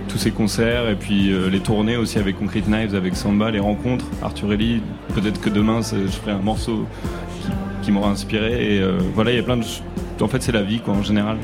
Tous 0.08 0.18
ces 0.18 0.32
concerts 0.32 0.90
et 0.90 0.96
puis 0.96 1.32
les 1.52 1.60
tournées 1.60 1.96
aussi 1.96 2.18
avec 2.18 2.40
Concrete 2.40 2.66
Knives, 2.68 2.96
avec 2.96 3.16
Samba, 3.16 3.52
les 3.52 3.60
rencontres. 3.60 4.06
Arthur 4.24 4.52
Ellie, 4.52 4.82
peut-être 5.14 5.40
que 5.40 5.52
demain 5.52 5.82
je 5.84 6.08
ferai 6.08 6.32
un 6.32 6.40
morceau 6.40 6.88
qui, 7.44 7.50
qui 7.84 7.92
m'aura 7.92 8.10
inspiré. 8.10 8.78
Et 8.78 8.84
voilà, 9.14 9.30
il 9.30 9.36
y 9.38 9.40
a 9.40 9.44
plein 9.44 9.58
de. 9.58 9.66
En 10.20 10.28
fait, 10.28 10.42
c'est 10.42 10.52
la 10.52 10.64
vie 10.64 10.80
quoi 10.80 10.96
en 10.96 11.04
général. 11.04 11.38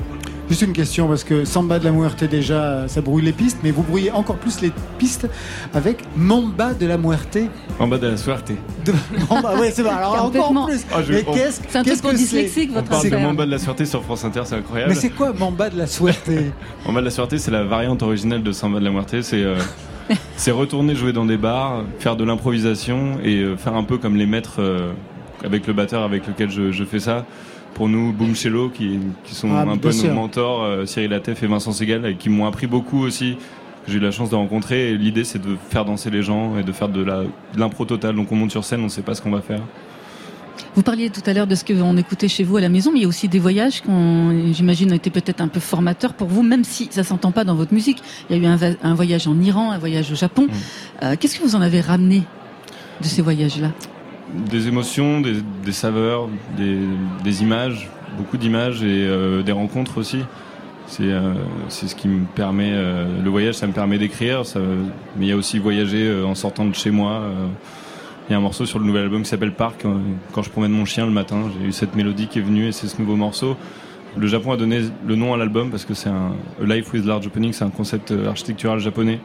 Juste 0.49 0.61
une 0.61 0.73
question, 0.73 1.07
parce 1.07 1.23
que 1.23 1.45
Samba 1.45 1.79
de 1.79 1.85
la 1.85 1.91
Muerte, 1.91 2.25
déjà, 2.25 2.87
ça 2.87 2.99
brouille 2.99 3.23
les 3.23 3.31
pistes, 3.31 3.59
mais 3.63 3.71
vous 3.71 3.81
brouillez 3.81 4.11
encore 4.11 4.35
plus 4.35 4.59
les 4.61 4.71
pistes 4.97 5.27
avec 5.73 6.03
Mamba 6.17 6.73
de 6.73 6.85
la 6.85 6.97
Muerte. 6.97 7.37
Mamba 7.79 7.97
de 7.97 8.07
la 8.07 8.17
Suerte. 8.17 8.51
Mamba, 9.29 9.53
oui, 9.59 9.67
c'est 9.71 9.83
bon. 9.83 9.89
Alors 9.89 10.25
encore 10.25 10.65
plus. 10.67 10.81
Ah, 10.91 10.97
mais 11.09 11.23
qu'est-ce 11.23 11.61
C'est 11.67 11.77
un 11.77 11.83
truc 11.83 12.01
pour 12.01 12.13
dyslexique, 12.13 12.73
votre 12.73 12.87
On 12.87 12.91
parle 12.91 13.09
de 13.09 13.17
Mamba 13.17 13.45
de 13.45 13.51
la 13.51 13.57
Suerte 13.57 13.85
sur 13.85 14.03
France 14.03 14.25
Inter, 14.25 14.41
c'est 14.43 14.55
incroyable. 14.55 14.93
Mais 14.93 14.99
c'est 14.99 15.11
quoi 15.11 15.31
Mamba 15.31 15.69
de 15.69 15.77
la 15.77 15.87
Suerte? 15.87 16.29
Mamba 16.85 16.99
de 16.99 17.05
la 17.05 17.11
Suerte, 17.11 17.37
c'est 17.37 17.51
la 17.51 17.63
variante 17.63 18.03
originale 18.03 18.43
de 18.43 18.51
Samba 18.51 18.79
de 18.79 18.85
la 18.85 18.91
Muerte. 18.91 19.21
C'est. 19.21 19.43
Euh, 19.43 19.55
c'est 20.35 20.51
retourner 20.51 20.95
jouer 20.95 21.13
dans 21.13 21.25
des 21.25 21.37
bars, 21.37 21.85
faire 21.99 22.17
de 22.17 22.25
l'improvisation 22.25 23.19
et 23.23 23.37
euh, 23.37 23.55
faire 23.55 23.75
un 23.75 23.85
peu 23.85 23.97
comme 23.97 24.17
les 24.17 24.25
maîtres 24.25 24.59
euh, 24.59 24.91
avec 25.45 25.65
le 25.65 25.71
batteur 25.71 26.03
avec 26.03 26.27
lequel 26.27 26.51
je, 26.51 26.73
je 26.73 26.83
fais 26.83 26.99
ça 26.99 27.25
pour 27.73 27.89
nous 27.89 28.13
Boom 28.13 28.35
Cello 28.35 28.69
qui, 28.69 28.99
qui 29.23 29.35
sont 29.35 29.51
ah, 29.53 29.61
un 29.61 29.77
peu 29.77 29.91
nos 29.91 30.13
mentors, 30.13 30.63
euh, 30.63 30.85
Cyril 30.85 31.11
Latef 31.11 31.43
et 31.43 31.47
Vincent 31.47 31.71
Segal, 31.71 32.05
et 32.05 32.15
qui 32.15 32.29
m'ont 32.29 32.45
appris 32.45 32.67
beaucoup 32.67 33.03
aussi. 33.03 33.37
J'ai 33.87 33.97
eu 33.97 33.99
la 33.99 34.11
chance 34.11 34.29
de 34.29 34.35
rencontrer. 34.35 34.93
L'idée, 34.97 35.23
c'est 35.23 35.41
de 35.41 35.57
faire 35.69 35.83
danser 35.83 36.09
les 36.09 36.23
gens 36.23 36.57
et 36.57 36.63
de 36.63 36.71
faire 36.71 36.87
de 36.87 37.05
l'impro 37.55 37.85
totale. 37.85 38.15
Donc 38.15 38.31
on 38.31 38.35
monte 38.35 38.51
sur 38.51 38.63
scène, 38.63 38.79
on 38.79 38.85
ne 38.85 38.89
sait 38.89 39.01
pas 39.01 39.13
ce 39.13 39.21
qu'on 39.21 39.31
va 39.31 39.41
faire. 39.41 39.61
Vous 40.75 40.81
parliez 40.81 41.09
tout 41.09 41.21
à 41.25 41.33
l'heure 41.33 41.47
de 41.47 41.55
ce 41.55 41.63
que 41.63 41.73
on 41.81 41.97
écoutait 41.97 42.27
chez 42.27 42.43
vous 42.43 42.57
à 42.57 42.61
la 42.61 42.69
maison, 42.69 42.91
mais 42.91 42.99
il 42.99 43.01
y 43.03 43.05
a 43.05 43.07
aussi 43.07 43.27
des 43.27 43.39
voyages 43.39 43.81
qui, 43.81 44.53
j'imagine, 44.53 44.91
ont 44.91 44.95
été 44.95 45.09
peut-être 45.09 45.41
un 45.41 45.47
peu 45.47 45.59
formateurs 45.59 46.13
pour 46.13 46.27
vous, 46.27 46.41
même 46.41 46.63
si 46.63 46.87
ça 46.91 47.03
s'entend 47.03 47.31
pas 47.31 47.43
dans 47.43 47.55
votre 47.55 47.73
musique. 47.73 48.01
Il 48.29 48.37
y 48.37 48.39
a 48.39 48.41
eu 48.41 48.75
un, 48.81 48.93
voyage 48.95 49.27
en 49.27 49.39
Iran, 49.39 49.71
un 49.71 49.77
voyage 49.77 50.11
au 50.11 50.15
Japon. 50.15 50.43
Mm. 50.43 51.03
Euh, 51.03 51.15
qu'est-ce 51.19 51.37
que 51.37 51.43
vous 51.43 51.55
en 51.55 51.61
avez 51.61 51.81
ramené 51.81 52.23
de 53.01 53.07
ces 53.07 53.21
voyages-là? 53.21 53.69
Des 54.33 54.67
émotions, 54.67 55.21
des, 55.21 55.71
saveurs, 55.71 56.27
des, 56.57 57.41
images, 57.41 57.89
beaucoup 58.17 58.37
d'images 58.37 58.83
et 58.83 59.05
euh, 59.07 59.43
des 59.43 59.51
rencontres 59.51 59.97
aussi. 59.97 60.19
Euh, 60.99 61.33
c'est 61.69 61.87
ce 61.87 61.95
qui 61.95 62.07
me 62.07 62.25
permet. 62.25 62.71
Euh, 62.73 63.05
le 63.23 63.29
voyage, 63.29 63.55
ça 63.55 63.67
me 63.67 63.73
permet 63.73 63.97
d'écrire, 63.97 64.43
mais 65.17 65.25
il 65.25 65.27
y 65.27 65.31
a 65.31 65.35
aussi 65.35 65.59
voyager 65.59 66.23
en 66.23 66.35
sortant 66.35 66.65
de 66.65 66.75
chez 66.75 66.91
moi. 66.91 67.23
Il 68.29 68.31
y 68.31 68.35
a 68.35 68.37
un 68.37 68.41
morceau 68.41 68.65
sur 68.65 68.79
le 68.79 68.85
nouvel 68.85 69.03
album 69.03 69.23
qui 69.23 69.29
s'appelle 69.29 69.53
Parc. 69.53 69.85
Quand 70.31 70.43
je 70.43 70.49
promène 70.49 70.71
mon 70.71 70.85
chien 70.85 71.05
le 71.05 71.11
matin, 71.11 71.49
j'ai 71.59 71.67
eu 71.67 71.71
cette 71.71 71.95
mélodie 71.95 72.27
qui 72.27 72.39
est 72.39 72.43
venue 72.43 72.67
et 72.67 72.71
c'est 72.71 72.87
ce 72.87 72.99
nouveau 73.01 73.15
morceau. 73.15 73.57
Le 74.15 74.27
Japon 74.27 74.51
a 74.51 74.57
donné 74.57 74.81
le 75.05 75.15
nom 75.15 75.33
à 75.33 75.37
l'album 75.37 75.71
parce 75.71 75.85
que 75.85 75.93
c'est 75.93 76.09
un 76.09 76.33
Life 76.63 76.93
with 76.93 77.05
Large 77.05 77.27
Opening, 77.27 77.51
c'est 77.51 77.65
un 77.65 77.69
concept 77.69 78.13
architectural 78.27 78.79
japonais 78.79 79.19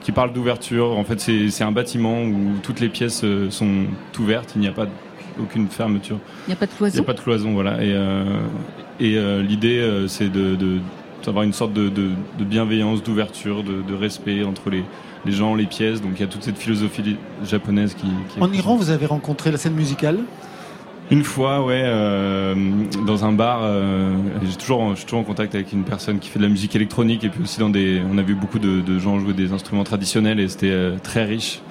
qui 0.00 0.12
parle 0.12 0.32
d'ouverture. 0.32 0.96
En 0.96 1.04
fait, 1.04 1.20
c'est 1.20 1.64
un 1.64 1.72
bâtiment 1.72 2.22
où 2.22 2.54
toutes 2.62 2.80
les 2.80 2.88
pièces 2.88 3.22
euh, 3.24 3.50
sont 3.50 3.84
ouvertes, 4.18 4.52
il 4.54 4.60
n'y 4.60 4.68
a 4.68 4.72
pas 4.72 4.86
aucune 5.40 5.68
fermeture. 5.68 6.18
Il 6.46 6.50
n'y 6.50 6.54
a 6.54 6.56
pas 6.56 6.66
de 6.66 6.72
cloison. 6.72 6.94
Il 6.94 7.00
n'y 7.00 7.04
a 7.04 7.06
pas 7.06 7.14
de 7.14 7.20
cloison, 7.20 7.52
voilà. 7.52 7.82
Et, 7.82 7.92
euh, 7.92 8.24
et 8.98 9.16
euh, 9.16 9.42
l'idée, 9.42 10.04
c'est 10.08 10.30
de, 10.30 10.56
d'avoir 11.24 11.44
une 11.44 11.52
sorte 11.52 11.72
de, 11.72 11.88
de, 11.88 12.44
bienveillance, 12.44 13.02
d'ouverture, 13.02 13.62
de, 13.62 13.94
respect 13.94 14.44
entre 14.44 14.70
les, 14.70 14.84
les 15.24 15.32
gens, 15.32 15.54
les 15.54 15.66
pièces. 15.66 16.00
Donc 16.02 16.12
il 16.16 16.20
y 16.20 16.24
a 16.24 16.28
toute 16.28 16.42
cette 16.42 16.58
philosophie 16.58 17.16
japonaise 17.44 17.94
qui. 17.94 18.08
qui 18.32 18.40
en 18.40 18.52
Iran, 18.52 18.76
vous 18.76 18.90
avez 18.90 19.06
rencontré 19.06 19.50
la 19.50 19.58
scène 19.58 19.74
musicale? 19.74 20.18
Une 21.10 21.24
fois, 21.24 21.64
ouais, 21.64 21.82
euh, 21.84 22.54
dans 23.04 23.24
un 23.24 23.32
bar, 23.32 23.60
euh, 23.64 24.14
j'ai 24.44 24.56
toujours, 24.56 24.90
je 24.90 24.96
suis 24.96 25.04
toujours 25.06 25.20
en 25.20 25.24
contact 25.24 25.56
avec 25.56 25.72
une 25.72 25.82
personne 25.82 26.20
qui 26.20 26.28
fait 26.28 26.38
de 26.38 26.44
la 26.44 26.50
musique 26.50 26.76
électronique 26.76 27.24
et 27.24 27.28
puis 27.28 27.42
aussi 27.42 27.58
dans 27.58 27.68
des, 27.68 28.00
on 28.08 28.16
a 28.16 28.22
vu 28.22 28.36
beaucoup 28.36 28.60
de, 28.60 28.98
gens 28.98 29.18
jouer 29.18 29.32
des 29.32 29.52
instruments 29.52 29.82
traditionnels 29.82 30.38
et 30.38 30.48
c'était 30.48 30.70
euh, 30.70 30.98
très 31.02 31.24
riche. 31.24 31.62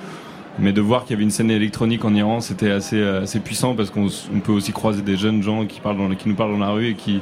Mais 0.61 0.73
de 0.73 0.81
voir 0.81 1.03
qu'il 1.03 1.11
y 1.11 1.13
avait 1.13 1.23
une 1.23 1.31
scène 1.31 1.51
électronique 1.51 2.03
en 2.03 2.13
Iran, 2.13 2.41
c'était 2.41 2.71
assez, 2.71 3.01
assez 3.01 3.39
puissant 3.39 3.75
parce 3.75 3.91
qu'on 3.91 4.09
peut 4.43 4.51
aussi 4.51 4.73
croiser 4.73 5.01
des 5.01 5.15
jeunes 5.15 5.41
gens 5.41 5.65
qui 5.65 5.79
parlent, 5.79 5.97
dans, 5.97 6.13
qui 6.15 6.27
nous 6.27 6.35
parlent 6.35 6.51
dans 6.51 6.57
la 6.57 6.71
rue 6.71 6.89
et 6.89 6.95
qui, 6.95 7.21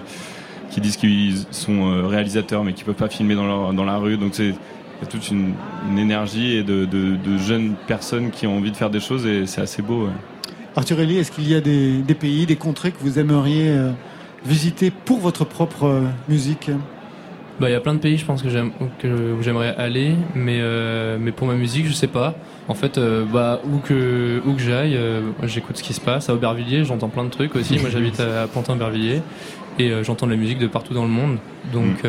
qui 0.72 0.82
disent 0.82 0.98
qu'ils 0.98 1.36
sont 1.52 2.08
réalisateurs 2.08 2.64
mais 2.64 2.74
qui 2.74 2.84
peuvent 2.84 2.96
pas 2.96 3.10
filmer 3.10 3.36
dans, 3.36 3.46
leur, 3.46 3.74
dans 3.74 3.84
la 3.84 3.98
rue. 3.98 4.18
Donc 4.18 4.34
c'est 4.34 4.56
il 5.00 5.04
y 5.04 5.04
a 5.04 5.12
toute 5.12 5.30
une, 5.30 5.54
une 5.92 6.00
énergie 6.00 6.56
et 6.56 6.64
de, 6.64 6.86
de, 6.86 7.16
de, 7.16 7.38
jeunes 7.38 7.76
personnes 7.86 8.32
qui 8.32 8.48
ont 8.48 8.58
envie 8.58 8.72
de 8.72 8.76
faire 8.76 8.90
des 8.90 9.00
choses 9.00 9.28
et 9.28 9.46
c'est 9.46 9.62
assez 9.62 9.84
beau. 9.84 10.08
Arthur 10.78 11.00
Elie, 11.00 11.18
est-ce 11.18 11.32
qu'il 11.32 11.50
y 11.50 11.56
a 11.56 11.60
des, 11.60 12.04
pays, 12.14 12.46
des 12.46 12.56
contrées 12.56 12.92
que 12.92 13.00
vous 13.00 13.18
aimeriez 13.18 13.70
euh, 13.70 13.90
visiter 14.46 14.92
pour 14.92 15.18
votre 15.18 15.44
propre 15.44 15.86
euh, 15.86 16.02
musique? 16.30 16.70
Bah, 17.60 17.68
il 17.68 17.72
y 17.72 17.76
a 17.76 17.80
plein 17.80 17.96
de 17.96 18.00
pays, 18.00 18.16
je 18.16 18.26
pense 18.26 18.44
que 18.44 18.50
j'aime 18.50 18.72
que 19.00 19.36
j'aimerais 19.42 19.74
aller, 19.76 20.14
mais 20.36 20.60
euh, 20.62 21.18
mais 21.20 21.32
pour 21.32 21.48
ma 21.48 21.56
musique, 21.56 21.88
je 21.88 21.94
sais 21.94 22.06
pas. 22.06 22.36
En 22.68 22.76
fait, 22.76 23.00
bah 23.34 23.60
où 23.66 23.80
que 23.80 24.40
où 24.46 24.54
que 24.54 24.62
j'aille, 24.62 25.00
j'écoute 25.44 25.78
ce 25.78 25.84
qui 25.84 25.94
se 25.94 26.02
passe 26.02 26.30
à 26.30 26.36
Aubervilliers, 26.36 26.86
j'entends 26.86 27.10
plein 27.10 27.24
de 27.24 27.32
trucs 27.32 27.56
aussi. 27.56 27.80
Moi, 27.80 27.90
j'habite 27.90 28.20
à, 28.20 28.46
Pantin-Aubervilliers 28.46 29.24
et 29.80 30.04
j'entends 30.04 30.26
de 30.26 30.32
la 30.32 30.38
musique 30.38 30.60
de 30.60 30.68
partout 30.68 30.94
dans 30.94 31.04
le 31.04 31.10
monde. 31.10 31.38
Donc 31.74 32.04
mm. 32.04 32.08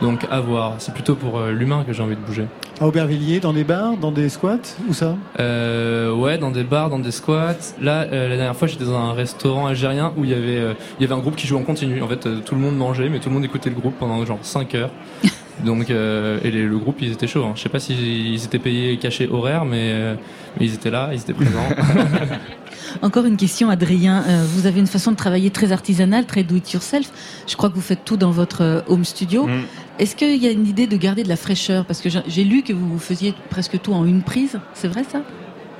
Donc 0.00 0.26
à 0.30 0.40
voir. 0.40 0.74
C'est 0.78 0.94
plutôt 0.94 1.14
pour 1.14 1.38
euh, 1.38 1.52
l'humain 1.52 1.84
que 1.86 1.92
j'ai 1.92 2.02
envie 2.02 2.16
de 2.16 2.20
bouger. 2.20 2.46
À 2.80 2.86
Aubervilliers, 2.86 3.40
dans 3.40 3.52
des 3.52 3.64
bars, 3.64 3.98
dans 3.98 4.12
des 4.12 4.30
squats, 4.30 4.76
où 4.88 4.94
ça? 4.94 5.16
Euh, 5.38 6.12
Ouais, 6.14 6.38
dans 6.38 6.50
des 6.50 6.64
bars, 6.64 6.88
dans 6.88 6.98
des 6.98 7.10
squats. 7.10 7.74
Là, 7.80 8.06
euh, 8.10 8.28
la 8.28 8.36
dernière 8.36 8.56
fois, 8.56 8.66
j'étais 8.66 8.84
dans 8.84 8.96
un 8.96 9.12
restaurant 9.12 9.66
algérien 9.66 10.12
où 10.16 10.24
il 10.24 10.30
y 10.30 10.34
avait, 10.34 10.58
euh, 10.58 10.74
il 10.98 11.02
y 11.02 11.04
avait 11.04 11.14
un 11.14 11.22
groupe 11.22 11.36
qui 11.36 11.46
jouait 11.46 11.60
en 11.60 11.64
continu. 11.64 12.00
En 12.02 12.08
fait, 12.08 12.26
tout 12.44 12.54
le 12.54 12.60
monde 12.60 12.76
mangeait, 12.76 13.10
mais 13.10 13.18
tout 13.18 13.28
le 13.28 13.34
monde 13.34 13.44
écoutait 13.44 13.68
le 13.68 13.76
groupe 13.76 13.96
pendant 13.98 14.24
genre 14.24 14.38
5 14.40 14.74
heures. 14.74 14.90
Donc, 15.64 15.90
et 15.90 15.92
le 15.92 16.78
groupe, 16.78 17.02
ils 17.02 17.12
étaient 17.12 17.26
chauds. 17.26 17.44
Hein. 17.44 17.52
Je 17.54 17.60
sais 17.60 17.68
pas 17.68 17.80
s'ils 17.80 18.42
étaient 18.42 18.58
payés 18.58 18.96
cachés 18.96 19.28
horaires, 19.30 19.66
mais, 19.66 20.16
mais 20.58 20.64
ils 20.64 20.72
étaient 20.72 20.90
là, 20.90 21.10
ils 21.12 21.20
étaient 21.20 21.34
présents. 21.34 21.68
Encore 23.02 23.24
une 23.24 23.36
question, 23.36 23.70
Adrien. 23.70 24.24
Euh, 24.26 24.44
vous 24.54 24.66
avez 24.66 24.80
une 24.80 24.86
façon 24.86 25.10
de 25.12 25.16
travailler 25.16 25.50
très 25.50 25.72
artisanale, 25.72 26.26
très 26.26 26.42
do-it-yourself. 26.42 27.10
Je 27.46 27.56
crois 27.56 27.70
que 27.70 27.74
vous 27.74 27.80
faites 27.80 28.04
tout 28.04 28.16
dans 28.16 28.30
votre 28.30 28.62
euh, 28.62 28.80
home 28.88 29.04
studio. 29.04 29.46
Mm. 29.46 29.62
Est-ce 29.98 30.16
qu'il 30.16 30.42
y 30.42 30.46
a 30.46 30.50
une 30.50 30.66
idée 30.66 30.86
de 30.86 30.96
garder 30.96 31.22
de 31.22 31.28
la 31.28 31.36
fraîcheur? 31.36 31.84
Parce 31.84 32.00
que 32.00 32.08
j'ai 32.08 32.44
lu 32.44 32.62
que 32.62 32.72
vous 32.72 32.98
faisiez 32.98 33.34
presque 33.50 33.80
tout 33.80 33.92
en 33.92 34.04
une 34.04 34.22
prise. 34.22 34.58
C'est 34.74 34.88
vrai 34.88 35.04
ça? 35.10 35.22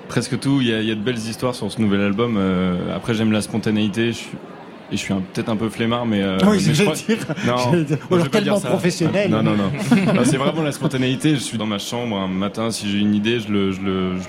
Presque 0.09 0.39
tout. 0.41 0.61
Il 0.61 0.69
y, 0.69 0.73
a, 0.73 0.95
de 0.95 1.01
belles 1.01 1.19
histoires 1.19 1.55
sur 1.55 1.71
ce 1.71 1.81
nouvel 1.81 2.01
album. 2.01 2.37
Euh, 2.37 2.95
après, 2.95 3.15
j'aime 3.15 3.33
la 3.33 3.43
spontanéité. 3.43 4.09
Je 4.09 4.19
suis 4.19 4.37
et 4.93 4.97
je 4.97 5.03
suis 5.03 5.15
peut-être 5.15 5.49
un 5.49 5.57
peu 5.57 5.69
flemmard, 5.69 6.05
mais. 6.05 6.21
Euh, 6.21 6.39
oui, 6.49 6.59
je 6.61 6.83
crois... 6.83 6.95
dire. 6.95 7.19
Non, 7.47 8.25
tellement 8.33 8.61
professionnel. 8.61 9.31
Non, 9.31 9.43
non, 9.43 9.55
non. 9.57 9.71
c'est 10.25 10.37
vraiment 10.37 10.63
la 10.63 10.73
spontanéité. 10.73 11.31
Je 11.35 11.41
suis 11.41 11.59
dans 11.59 11.67
ma 11.67 11.79
chambre 11.79 12.17
un 12.17 12.27
matin, 12.27 12.71
si 12.71 12.91
j'ai 12.91 12.99
une 12.99 13.15
idée, 13.15 13.39
je, 13.39 13.53
le, 13.53 13.71
je, 13.71 13.81
le, 13.81 14.19
je, 14.19 14.25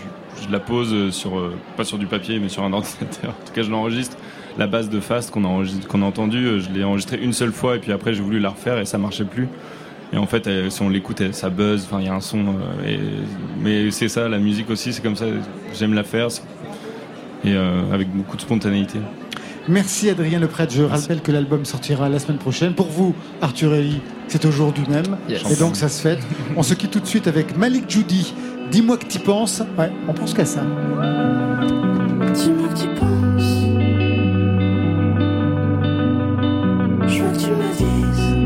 la 0.49 0.59
pose 0.59 1.11
sur, 1.11 1.37
euh, 1.37 1.53
pas 1.77 1.83
sur 1.83 1.97
du 1.97 2.07
papier, 2.07 2.39
mais 2.39 2.49
sur 2.49 2.63
un 2.63 2.73
ordinateur. 2.73 3.31
En 3.31 3.45
tout 3.45 3.53
cas, 3.53 3.61
je 3.61 3.69
l'enregistre. 3.69 4.17
La 4.57 4.67
base 4.67 4.89
de 4.89 4.99
Fast 4.99 5.31
qu'on 5.31 5.45
a, 5.45 6.05
entendue, 6.05 6.45
euh, 6.45 6.59
je 6.59 6.69
l'ai 6.71 6.83
enregistrée 6.83 7.17
une 7.17 7.33
seule 7.33 7.51
fois, 7.51 7.77
et 7.77 7.79
puis 7.79 7.91
après, 7.91 8.13
j'ai 8.13 8.21
voulu 8.21 8.39
la 8.39 8.49
refaire 8.49 8.79
et 8.79 8.85
ça 8.85 8.97
marchait 8.97 9.25
plus. 9.25 9.47
Et 10.13 10.17
en 10.17 10.27
fait, 10.27 10.49
si 10.69 10.81
on 10.81 10.89
l'écoute, 10.89 11.31
ça 11.31 11.49
buzz, 11.49 11.85
enfin, 11.85 12.01
il 12.01 12.07
y 12.07 12.09
a 12.09 12.13
un 12.13 12.19
son. 12.19 12.43
Mais 13.61 13.91
c'est 13.91 14.09
ça, 14.09 14.27
la 14.27 14.39
musique 14.39 14.69
aussi, 14.69 14.91
c'est 14.91 15.01
comme 15.01 15.15
ça. 15.15 15.25
J'aime 15.73 15.93
la 15.93 16.03
faire. 16.03 16.27
Et 17.45 17.55
avec 17.55 18.09
beaucoup 18.09 18.35
de 18.35 18.41
spontanéité. 18.41 18.99
Merci 19.67 20.09
Adrien 20.09 20.39
Leprêtre. 20.39 20.73
Je 20.73 20.83
rappelle 20.83 21.21
que 21.21 21.31
l'album 21.31 21.65
sortira 21.65 22.09
la 22.09 22.19
semaine 22.19 22.37
prochaine. 22.37 22.73
Pour 22.73 22.87
vous, 22.87 23.13
Arthur 23.41 23.73
Ellie, 23.75 24.01
c'est 24.27 24.45
aujourd'hui 24.45 24.83
même. 24.89 25.17
Et 25.29 25.55
donc 25.55 25.75
ça 25.75 25.89
se 25.89 26.01
fait. 26.01 26.19
On 26.55 26.63
se 26.63 26.73
quitte 26.73 26.91
tout 26.91 26.99
de 26.99 27.05
suite 27.05 27.27
avec 27.27 27.55
Malik 27.57 27.89
Judy. 27.89 28.33
Dis-moi 28.71 28.97
que 28.97 29.05
tu 29.05 29.19
penses. 29.19 29.61
Ouais, 29.77 29.91
on 30.07 30.13
pense 30.13 30.33
qu'à 30.33 30.45
ça. 30.45 30.61
Dis-moi 30.61 32.69
que 32.69 32.79
tu 32.79 32.87
penses. 32.95 33.09
Je 37.07 37.21
veux 37.21 37.31
que 37.31 37.37
tu 37.37 37.49
me 37.49 37.73
dises. 37.77 38.40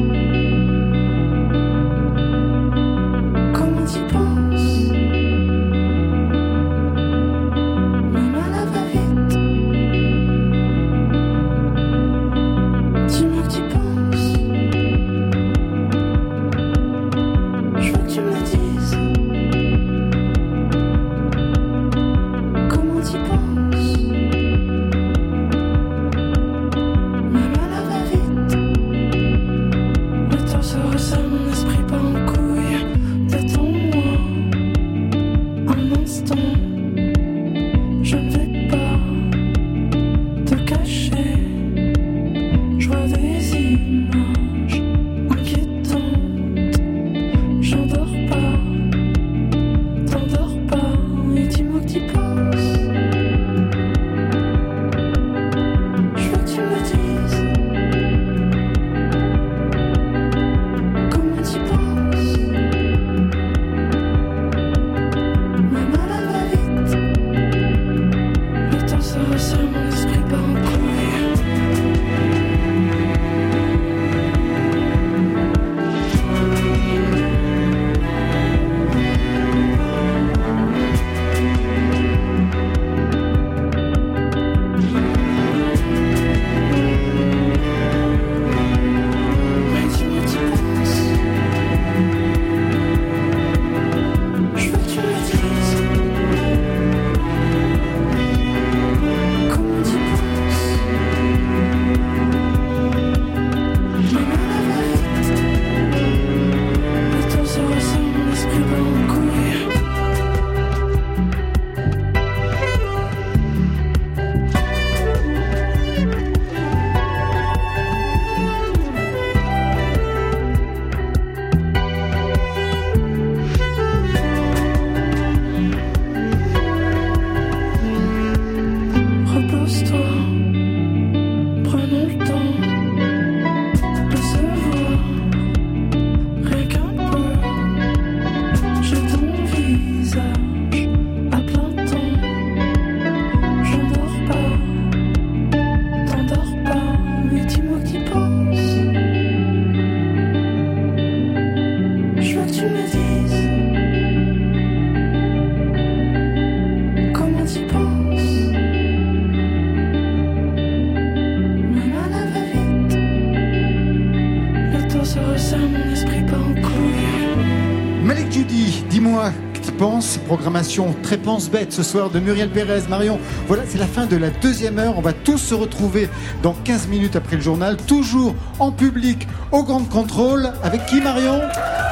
Programmation 170.36 170.94
très 171.02 171.16
pense-bête 171.16 171.72
ce 171.72 171.82
soir 171.82 172.10
de 172.10 172.20
Muriel 172.20 172.50
Pérez. 172.50 172.82
Marion, 172.90 173.22
voilà, 173.48 173.64
c'est 173.66 173.78
la 173.78 173.88
fin 173.88 174.06
de 174.06 174.18
la 174.18 174.30
deuxième 174.30 174.78
heure. 174.80 174.98
On 174.98 175.02
va 175.02 175.14
tous 175.14 175.38
se 175.38 175.54
retrouver 175.54 176.10
dans 176.44 176.52
15 176.52 176.90
minutes 176.90 177.16
après 177.16 177.38
le 177.38 177.42
journal, 177.42 177.78
toujours 177.78 178.36
en 178.60 178.70
public 178.74 179.30
au 179.54 179.64
Grand 179.64 179.86
Contrôle. 179.90 180.52
Avec 180.62 180.86
qui, 180.88 181.00
Marion? 181.00 181.40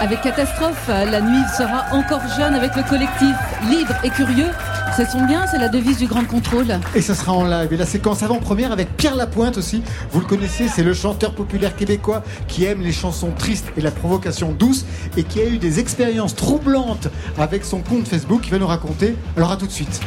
Avec 0.02 0.20
Catastrophe, 0.20 0.90
la 0.90 1.22
nuit 1.22 1.46
sera 1.58 1.86
encore 1.94 2.20
jeune 2.38 2.54
avec 2.54 2.76
le 2.76 2.84
collectif 2.84 3.34
Libre 3.70 3.94
et 4.04 4.10
Curieux. 4.10 4.52
Ça 4.96 5.10
sonne 5.10 5.26
bien, 5.26 5.48
c'est 5.48 5.58
la 5.58 5.70
devise 5.70 5.98
du 5.98 6.06
Grand 6.06 6.24
Contrôle. 6.24 6.68
Et 6.94 7.02
ça 7.02 7.16
sera 7.16 7.34
en 7.34 7.46
live. 7.46 7.74
Et 7.74 7.78
la 7.78 7.86
séquence 7.88 8.22
avant-première 8.22 8.72
avec 8.72 8.96
Pierre 8.96 9.16
Lapointe 9.16 9.58
aussi. 9.58 9.82
Vous 10.12 10.20
le 10.20 10.26
connaissez, 10.28 10.68
c'est 10.68 10.84
le 10.84 10.94
chanteur 10.94 11.34
populaire 11.34 11.76
québécois 11.76 12.22
qui 12.48 12.66
aime 12.66 12.82
les 12.82 12.92
chansons 12.92 13.32
tristes 13.32 13.66
et 13.76 13.82
la 13.82 13.90
provocation 13.90 14.52
douce 14.52 14.86
et 15.18 15.24
qui 15.24 15.42
a 15.42 15.48
eu 15.48 15.58
des 15.58 15.80
expériences 15.80 16.36
troublantes 16.36 17.08
avec 17.40 17.66
son 17.66 17.80
compte 17.80 18.08
Facebook. 18.08 18.42
Il 18.46 18.52
va 18.52 18.60
nous 18.60 18.68
raconter. 18.68 19.16
Alors 19.36 19.52
à 19.52 19.58
tout 19.58 19.66
de 19.66 19.72
suite. 19.72 20.00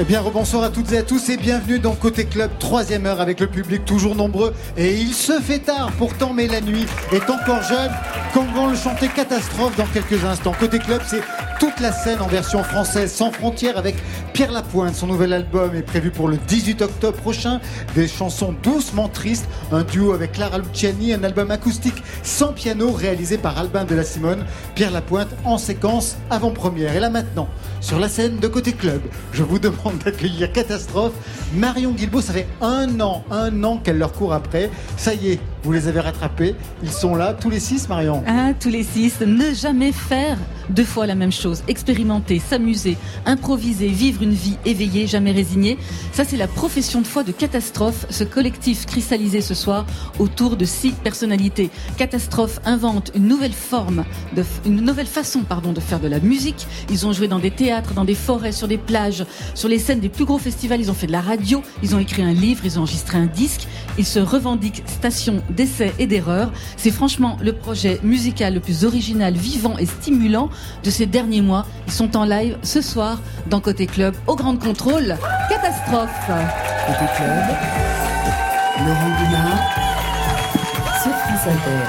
Eh 0.00 0.04
bien, 0.04 0.20
rebonsoir 0.20 0.62
à 0.62 0.70
toutes 0.70 0.92
et 0.92 0.98
à 0.98 1.02
tous 1.02 1.28
et 1.28 1.36
bienvenue 1.36 1.80
dans 1.80 1.96
Côté 1.96 2.24
Club, 2.24 2.52
troisième 2.60 3.04
heure 3.04 3.20
avec 3.20 3.40
le 3.40 3.48
public 3.48 3.84
toujours 3.84 4.14
nombreux. 4.14 4.54
Et 4.76 4.94
il 4.94 5.12
se 5.12 5.40
fait 5.40 5.58
tard 5.58 5.90
pourtant, 5.98 6.32
mais 6.32 6.46
la 6.46 6.60
nuit 6.60 6.86
est 7.10 7.28
encore 7.28 7.64
jeune. 7.64 7.90
Quand 8.32 8.44
vont 8.54 8.68
le 8.68 8.76
chanter 8.76 9.08
Catastrophe 9.08 9.76
dans 9.76 9.86
quelques 9.86 10.24
instants. 10.24 10.54
Côté 10.60 10.78
Club, 10.78 11.02
c'est 11.04 11.22
toute 11.58 11.80
la 11.80 11.90
scène 11.90 12.20
en 12.20 12.28
version 12.28 12.62
française, 12.62 13.12
sans 13.12 13.32
frontières, 13.32 13.76
avec 13.76 13.96
Pierre 14.34 14.52
Lapointe. 14.52 14.94
Son 14.94 15.08
nouvel 15.08 15.32
album 15.32 15.74
est 15.74 15.82
prévu 15.82 16.12
pour 16.12 16.28
le 16.28 16.36
18 16.36 16.80
octobre 16.82 17.18
prochain. 17.18 17.60
Des 17.96 18.06
chansons 18.06 18.54
doucement 18.62 19.08
tristes, 19.08 19.48
un 19.72 19.82
duo 19.82 20.12
avec 20.12 20.30
Clara 20.30 20.58
Luciani, 20.58 21.12
un 21.12 21.24
album 21.24 21.50
acoustique 21.50 22.04
sans 22.22 22.52
piano 22.52 22.92
réalisé 22.92 23.36
par 23.36 23.58
Albin 23.58 23.84
de 23.84 23.96
la 23.96 24.04
Simone. 24.04 24.44
Pierre 24.76 24.92
Lapointe 24.92 25.30
en 25.44 25.58
séquence 25.58 26.18
avant-première. 26.30 26.94
Et 26.94 27.00
là 27.00 27.10
maintenant, 27.10 27.48
sur 27.88 27.98
la 27.98 28.10
scène 28.10 28.36
de 28.36 28.48
Côté 28.48 28.74
Club, 28.74 29.00
je 29.32 29.42
vous 29.42 29.58
demande 29.58 29.96
d'accueillir 30.04 30.52
Catastrophe. 30.52 31.14
Marion 31.54 31.92
Guilbault, 31.92 32.20
ça 32.20 32.34
fait 32.34 32.46
un 32.60 33.00
an, 33.00 33.24
un 33.30 33.64
an 33.64 33.78
qu'elle 33.78 33.96
leur 33.96 34.12
court 34.12 34.34
après. 34.34 34.70
Ça 34.98 35.14
y 35.14 35.30
est, 35.30 35.40
vous 35.62 35.72
les 35.72 35.88
avez 35.88 36.00
rattrapés. 36.00 36.54
Ils 36.82 36.90
sont 36.90 37.14
là, 37.14 37.32
tous 37.32 37.48
les 37.48 37.60
six, 37.60 37.88
Marion. 37.88 38.22
Ah, 38.26 38.52
tous 38.60 38.68
les 38.68 38.82
six. 38.82 39.22
Ne 39.22 39.54
jamais 39.54 39.92
faire 39.92 40.36
deux 40.70 40.84
fois 40.84 41.06
la 41.06 41.14
même 41.14 41.32
chose. 41.32 41.62
Expérimenter, 41.68 42.38
s'amuser, 42.38 42.96
improviser, 43.26 43.88
vivre 43.88 44.22
une 44.22 44.32
vie 44.32 44.56
éveillée, 44.64 45.06
jamais 45.06 45.32
résignée. 45.32 45.78
Ça, 46.12 46.24
c'est 46.24 46.36
la 46.36 46.48
profession 46.48 47.00
de 47.00 47.06
foi 47.06 47.22
de 47.22 47.32
Catastrophe, 47.32 48.06
ce 48.10 48.24
collectif 48.24 48.86
cristallisé 48.86 49.40
ce 49.40 49.54
soir 49.54 49.86
autour 50.18 50.56
de 50.56 50.64
six 50.64 50.92
personnalités. 50.92 51.70
Catastrophe 51.96 52.60
invente 52.64 53.12
une 53.14 53.26
nouvelle 53.26 53.52
forme, 53.52 54.04
de, 54.36 54.44
une 54.66 54.80
nouvelle 54.80 55.06
façon, 55.06 55.40
pardon, 55.40 55.72
de 55.72 55.80
faire 55.80 56.00
de 56.00 56.08
la 56.08 56.20
musique. 56.20 56.66
Ils 56.90 57.06
ont 57.06 57.12
joué 57.12 57.28
dans 57.28 57.38
des 57.38 57.50
théâtres, 57.50 57.94
dans 57.94 58.04
des 58.04 58.14
forêts, 58.14 58.52
sur 58.52 58.68
des 58.68 58.78
plages, 58.78 59.24
sur 59.54 59.68
les 59.68 59.78
scènes 59.78 60.00
des 60.00 60.08
plus 60.08 60.24
gros 60.24 60.38
festivals. 60.38 60.80
Ils 60.80 60.90
ont 60.90 60.94
fait 60.94 61.06
de 61.06 61.12
la 61.12 61.20
radio, 61.20 61.62
ils 61.82 61.94
ont 61.94 61.98
écrit 61.98 62.22
un 62.22 62.32
livre, 62.32 62.62
ils 62.64 62.78
ont 62.78 62.82
enregistré 62.82 63.18
un 63.18 63.26
disque. 63.26 63.66
Ils 63.98 64.06
se 64.06 64.18
revendiquent 64.18 64.82
station 64.86 65.42
d'essais 65.50 65.92
et 65.98 66.06
d'erreurs. 66.06 66.52
C'est 66.76 66.90
franchement 66.90 67.36
le 67.42 67.52
projet 67.52 68.00
musical 68.02 68.54
le 68.54 68.60
plus 68.60 68.84
original, 68.84 69.34
vivant 69.34 69.76
et 69.78 69.86
stimulant 69.86 70.50
de 70.84 70.90
ces 70.90 71.06
derniers 71.06 71.42
mois. 71.42 71.66
Ils 71.86 71.92
sont 71.92 72.16
en 72.16 72.24
live 72.24 72.56
ce 72.62 72.80
soir 72.80 73.20
dans 73.46 73.60
Côté 73.60 73.86
Club 73.86 74.14
au 74.26 74.36
Grand 74.36 74.56
Contrôle. 74.56 75.16
Catastrophe. 75.48 76.30
Côté 76.86 77.04
Club, 77.16 77.44
Laurent 78.78 79.10
Gounard 79.18 79.88
sur 81.02 81.12
France 81.12 81.46
Inter. 81.46 81.84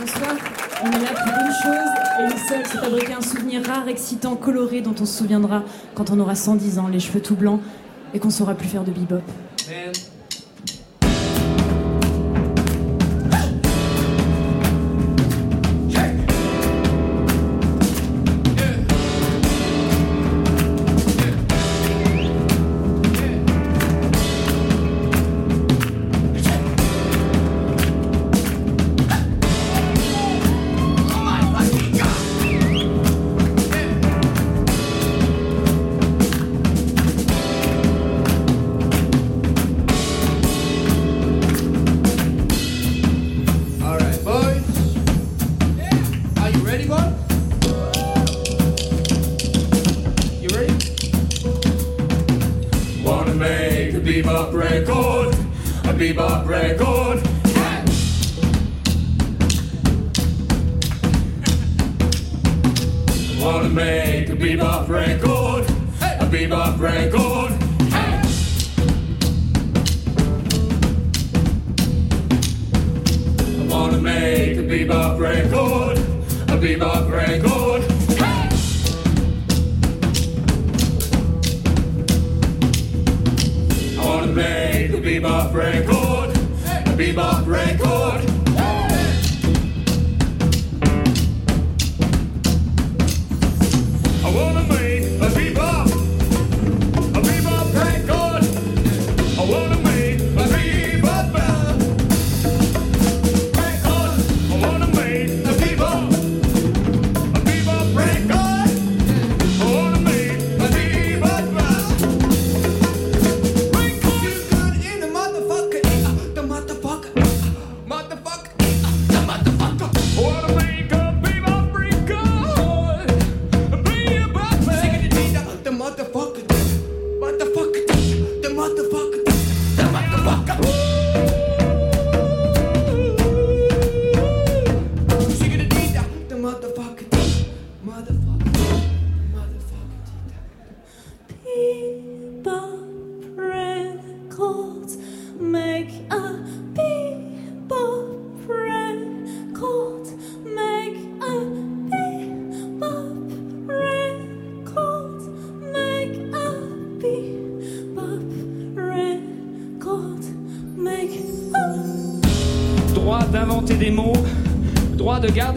Bonsoir, 0.00 0.36
on 0.84 0.90
est 0.90 1.02
là 1.02 1.10
pour 1.14 1.32
une 1.32 1.52
chose 1.62 1.98
et 2.20 2.24
une 2.24 2.48
seule, 2.48 2.62
c'est 2.64 2.78
fabriquer 2.78 3.14
un 3.14 3.20
souvenir 3.20 3.66
rare, 3.66 3.88
excitant, 3.88 4.36
coloré 4.36 4.80
dont 4.80 4.94
on 5.00 5.04
se 5.04 5.18
souviendra 5.18 5.62
quand 5.94 6.10
on 6.10 6.20
aura 6.20 6.34
110 6.34 6.78
ans, 6.78 6.88
les 6.88 7.00
cheveux 7.00 7.20
tout 7.20 7.36
blancs 7.36 7.60
et 8.14 8.18
qu'on 8.18 8.30
saura 8.30 8.54
plus 8.54 8.68
faire 8.68 8.84
de 8.84 8.90
bebop. 8.90 9.22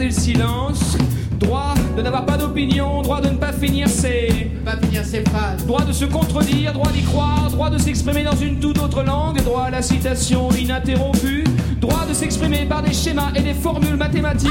Garder 0.02 0.14
le 0.14 0.20
silence, 0.20 0.96
droit 1.38 1.74
de 1.96 2.02
n'avoir 2.02 2.26
pas 2.26 2.36
d'opinion, 2.36 3.02
droit 3.02 3.20
de 3.20 3.28
ne 3.28 3.36
pas 3.36 3.52
finir 3.52 3.88
ses. 3.88 4.50
Pas 4.64 4.76
finir 4.76 5.04
ses 5.04 5.22
phrases. 5.22 5.66
Droit 5.66 5.84
de 5.84 5.92
se 5.92 6.04
contredire, 6.04 6.72
droit 6.72 6.90
d'y 6.92 7.02
croire, 7.02 7.48
droit 7.50 7.70
de 7.70 7.78
s'exprimer 7.78 8.22
dans 8.22 8.36
une 8.36 8.58
toute 8.58 8.78
autre 8.78 9.02
langue, 9.02 9.42
droit 9.42 9.64
à 9.64 9.70
la 9.70 9.82
citation 9.82 10.50
ininterrompue, 10.50 11.44
droit 11.80 12.06
de 12.08 12.14
s'exprimer 12.14 12.64
par 12.64 12.82
des 12.82 12.92
schémas 12.92 13.32
et 13.34 13.42
des 13.42 13.54
formules 13.54 13.96
mathématiques. 13.96 14.50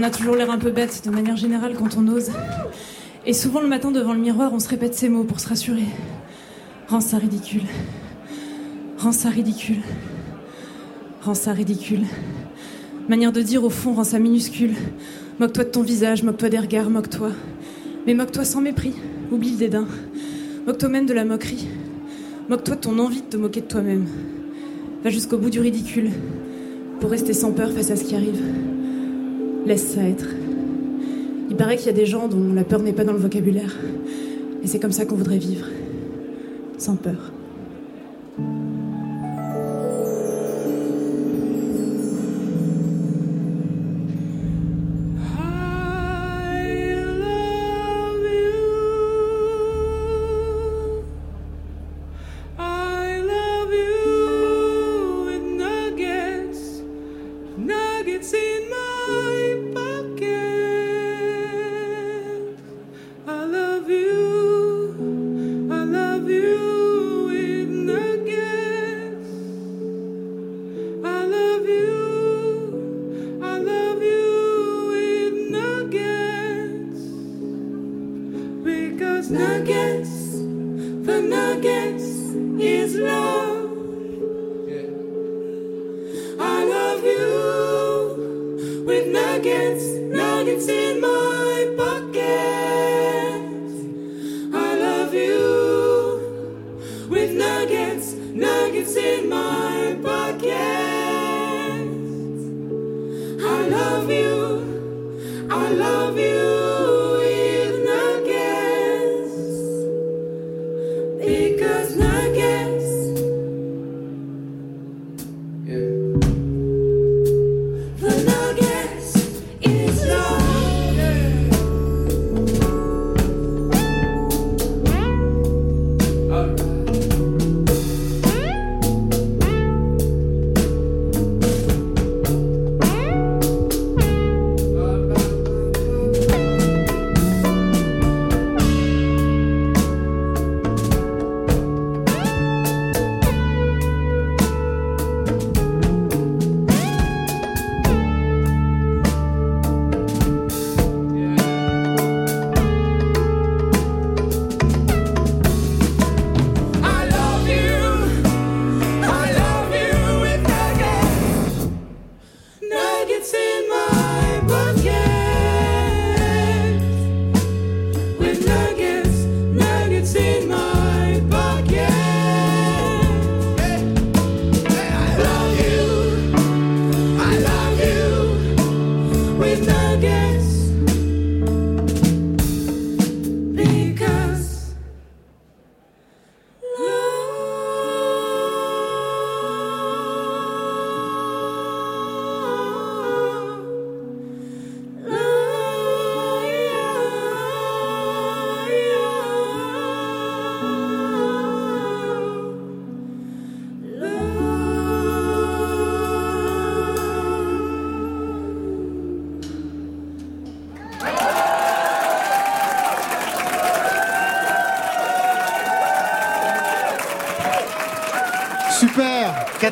On 0.00 0.02
a 0.02 0.08
toujours 0.08 0.34
l'air 0.34 0.50
un 0.50 0.56
peu 0.56 0.70
bête 0.70 1.02
de 1.04 1.10
manière 1.10 1.36
générale 1.36 1.74
quand 1.78 1.98
on 1.98 2.08
ose. 2.08 2.30
Et 3.26 3.34
souvent 3.34 3.60
le 3.60 3.68
matin 3.68 3.90
devant 3.90 4.14
le 4.14 4.18
miroir, 4.18 4.50
on 4.54 4.58
se 4.58 4.70
répète 4.70 4.94
ces 4.94 5.10
mots 5.10 5.24
pour 5.24 5.40
se 5.40 5.48
rassurer. 5.48 5.84
Rends 6.88 7.02
ça 7.02 7.18
ridicule. 7.18 7.64
Rends 8.96 9.12
ça 9.12 9.28
ridicule. 9.28 9.82
Rends 11.20 11.34
ça 11.34 11.52
ridicule. 11.52 12.06
Manière 13.10 13.30
de 13.30 13.42
dire 13.42 13.62
au 13.62 13.68
fond, 13.68 13.92
rends 13.92 14.04
ça 14.04 14.18
minuscule. 14.18 14.72
Moque-toi 15.38 15.64
de 15.64 15.68
ton 15.68 15.82
visage, 15.82 16.22
moque-toi 16.22 16.48
des 16.48 16.60
regards, 16.60 16.88
moque-toi. 16.88 17.32
Mais 18.06 18.14
moque-toi 18.14 18.46
sans 18.46 18.62
mépris. 18.62 18.94
Oublie 19.30 19.50
le 19.50 19.58
dédain. 19.58 19.86
Moque-toi 20.66 20.88
même 20.88 21.04
de 21.04 21.12
la 21.12 21.26
moquerie. 21.26 21.68
Moque-toi 22.48 22.76
de 22.76 22.80
ton 22.80 22.98
envie 23.00 23.20
de 23.20 23.26
te 23.26 23.36
moquer 23.36 23.60
de 23.60 23.66
toi-même. 23.66 24.06
Va 25.04 25.10
jusqu'au 25.10 25.36
bout 25.36 25.50
du 25.50 25.60
ridicule 25.60 26.10
pour 27.00 27.10
rester 27.10 27.34
sans 27.34 27.52
peur 27.52 27.70
face 27.70 27.90
à 27.90 27.96
ce 27.96 28.04
qui 28.04 28.14
arrive. 28.14 28.40
Laisse 29.70 29.94
ça 29.94 30.02
être. 30.02 30.26
Il 31.48 31.54
paraît 31.54 31.76
qu'il 31.76 31.86
y 31.86 31.90
a 31.90 31.92
des 31.92 32.04
gens 32.04 32.26
dont 32.26 32.52
la 32.52 32.64
peur 32.64 32.82
n'est 32.82 32.92
pas 32.92 33.04
dans 33.04 33.12
le 33.12 33.20
vocabulaire. 33.20 33.72
Et 34.64 34.66
c'est 34.66 34.80
comme 34.80 34.90
ça 34.90 35.06
qu'on 35.06 35.14
voudrait 35.14 35.38
vivre. 35.38 35.64
Sans 36.76 36.96
peur. 36.96 37.30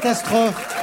Catastrophe 0.01 0.75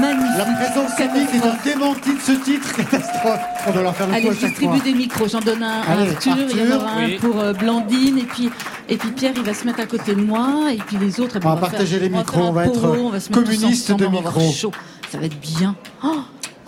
Magnifique. 0.00 0.36
La 0.38 0.44
présence 0.44 0.90
scénique 0.96 1.28
est 1.34 1.44
un 1.46 1.56
démenti 1.64 2.14
de 2.14 2.20
ce 2.20 2.32
titre, 2.44 2.76
catastrophe. 2.76 3.40
On 3.66 3.72
doit 3.72 3.82
leur 3.82 3.96
faire 3.96 4.06
le 4.06 4.14
Allez, 4.14 4.30
je 4.32 4.46
distribue 4.46 4.80
des 4.80 4.92
micros. 4.92 5.26
J'en 5.28 5.40
donne 5.40 5.62
un 5.62 5.80
à 5.80 5.92
Allez, 5.92 6.10
Arthur, 6.12 6.36
il 6.50 6.56
y 6.68 6.72
en 6.72 6.76
aura 6.76 6.90
un 6.92 7.18
pour 7.18 7.40
euh, 7.40 7.52
Blandine, 7.54 8.18
et 8.18 8.22
puis, 8.24 8.50
et 8.88 8.96
puis 8.96 9.10
Pierre, 9.12 9.32
il 9.34 9.42
va 9.42 9.54
se 9.54 9.64
mettre 9.64 9.80
à 9.80 9.86
côté 9.86 10.14
de 10.14 10.20
moi, 10.20 10.70
et 10.72 10.76
puis 10.76 10.98
les 10.98 11.18
autres. 11.20 11.36
eh 11.36 11.40
ben, 11.40 11.50
On 11.50 11.54
va 11.54 11.60
partager 11.62 11.98
faire- 11.98 12.00
les 12.10 12.10
micros, 12.10 12.40
on 12.42 12.52
va 12.52 12.66
être 12.66 12.72
on 12.84 13.08
va 13.10 13.16
ensemble, 13.16 14.00
de 14.04 14.06
micros. 14.08 14.52
chaud. 14.52 14.72
Ça 15.10 15.18
va 15.18 15.24
être 15.24 15.40
bien. 15.40 15.74
Oh, 16.04 16.16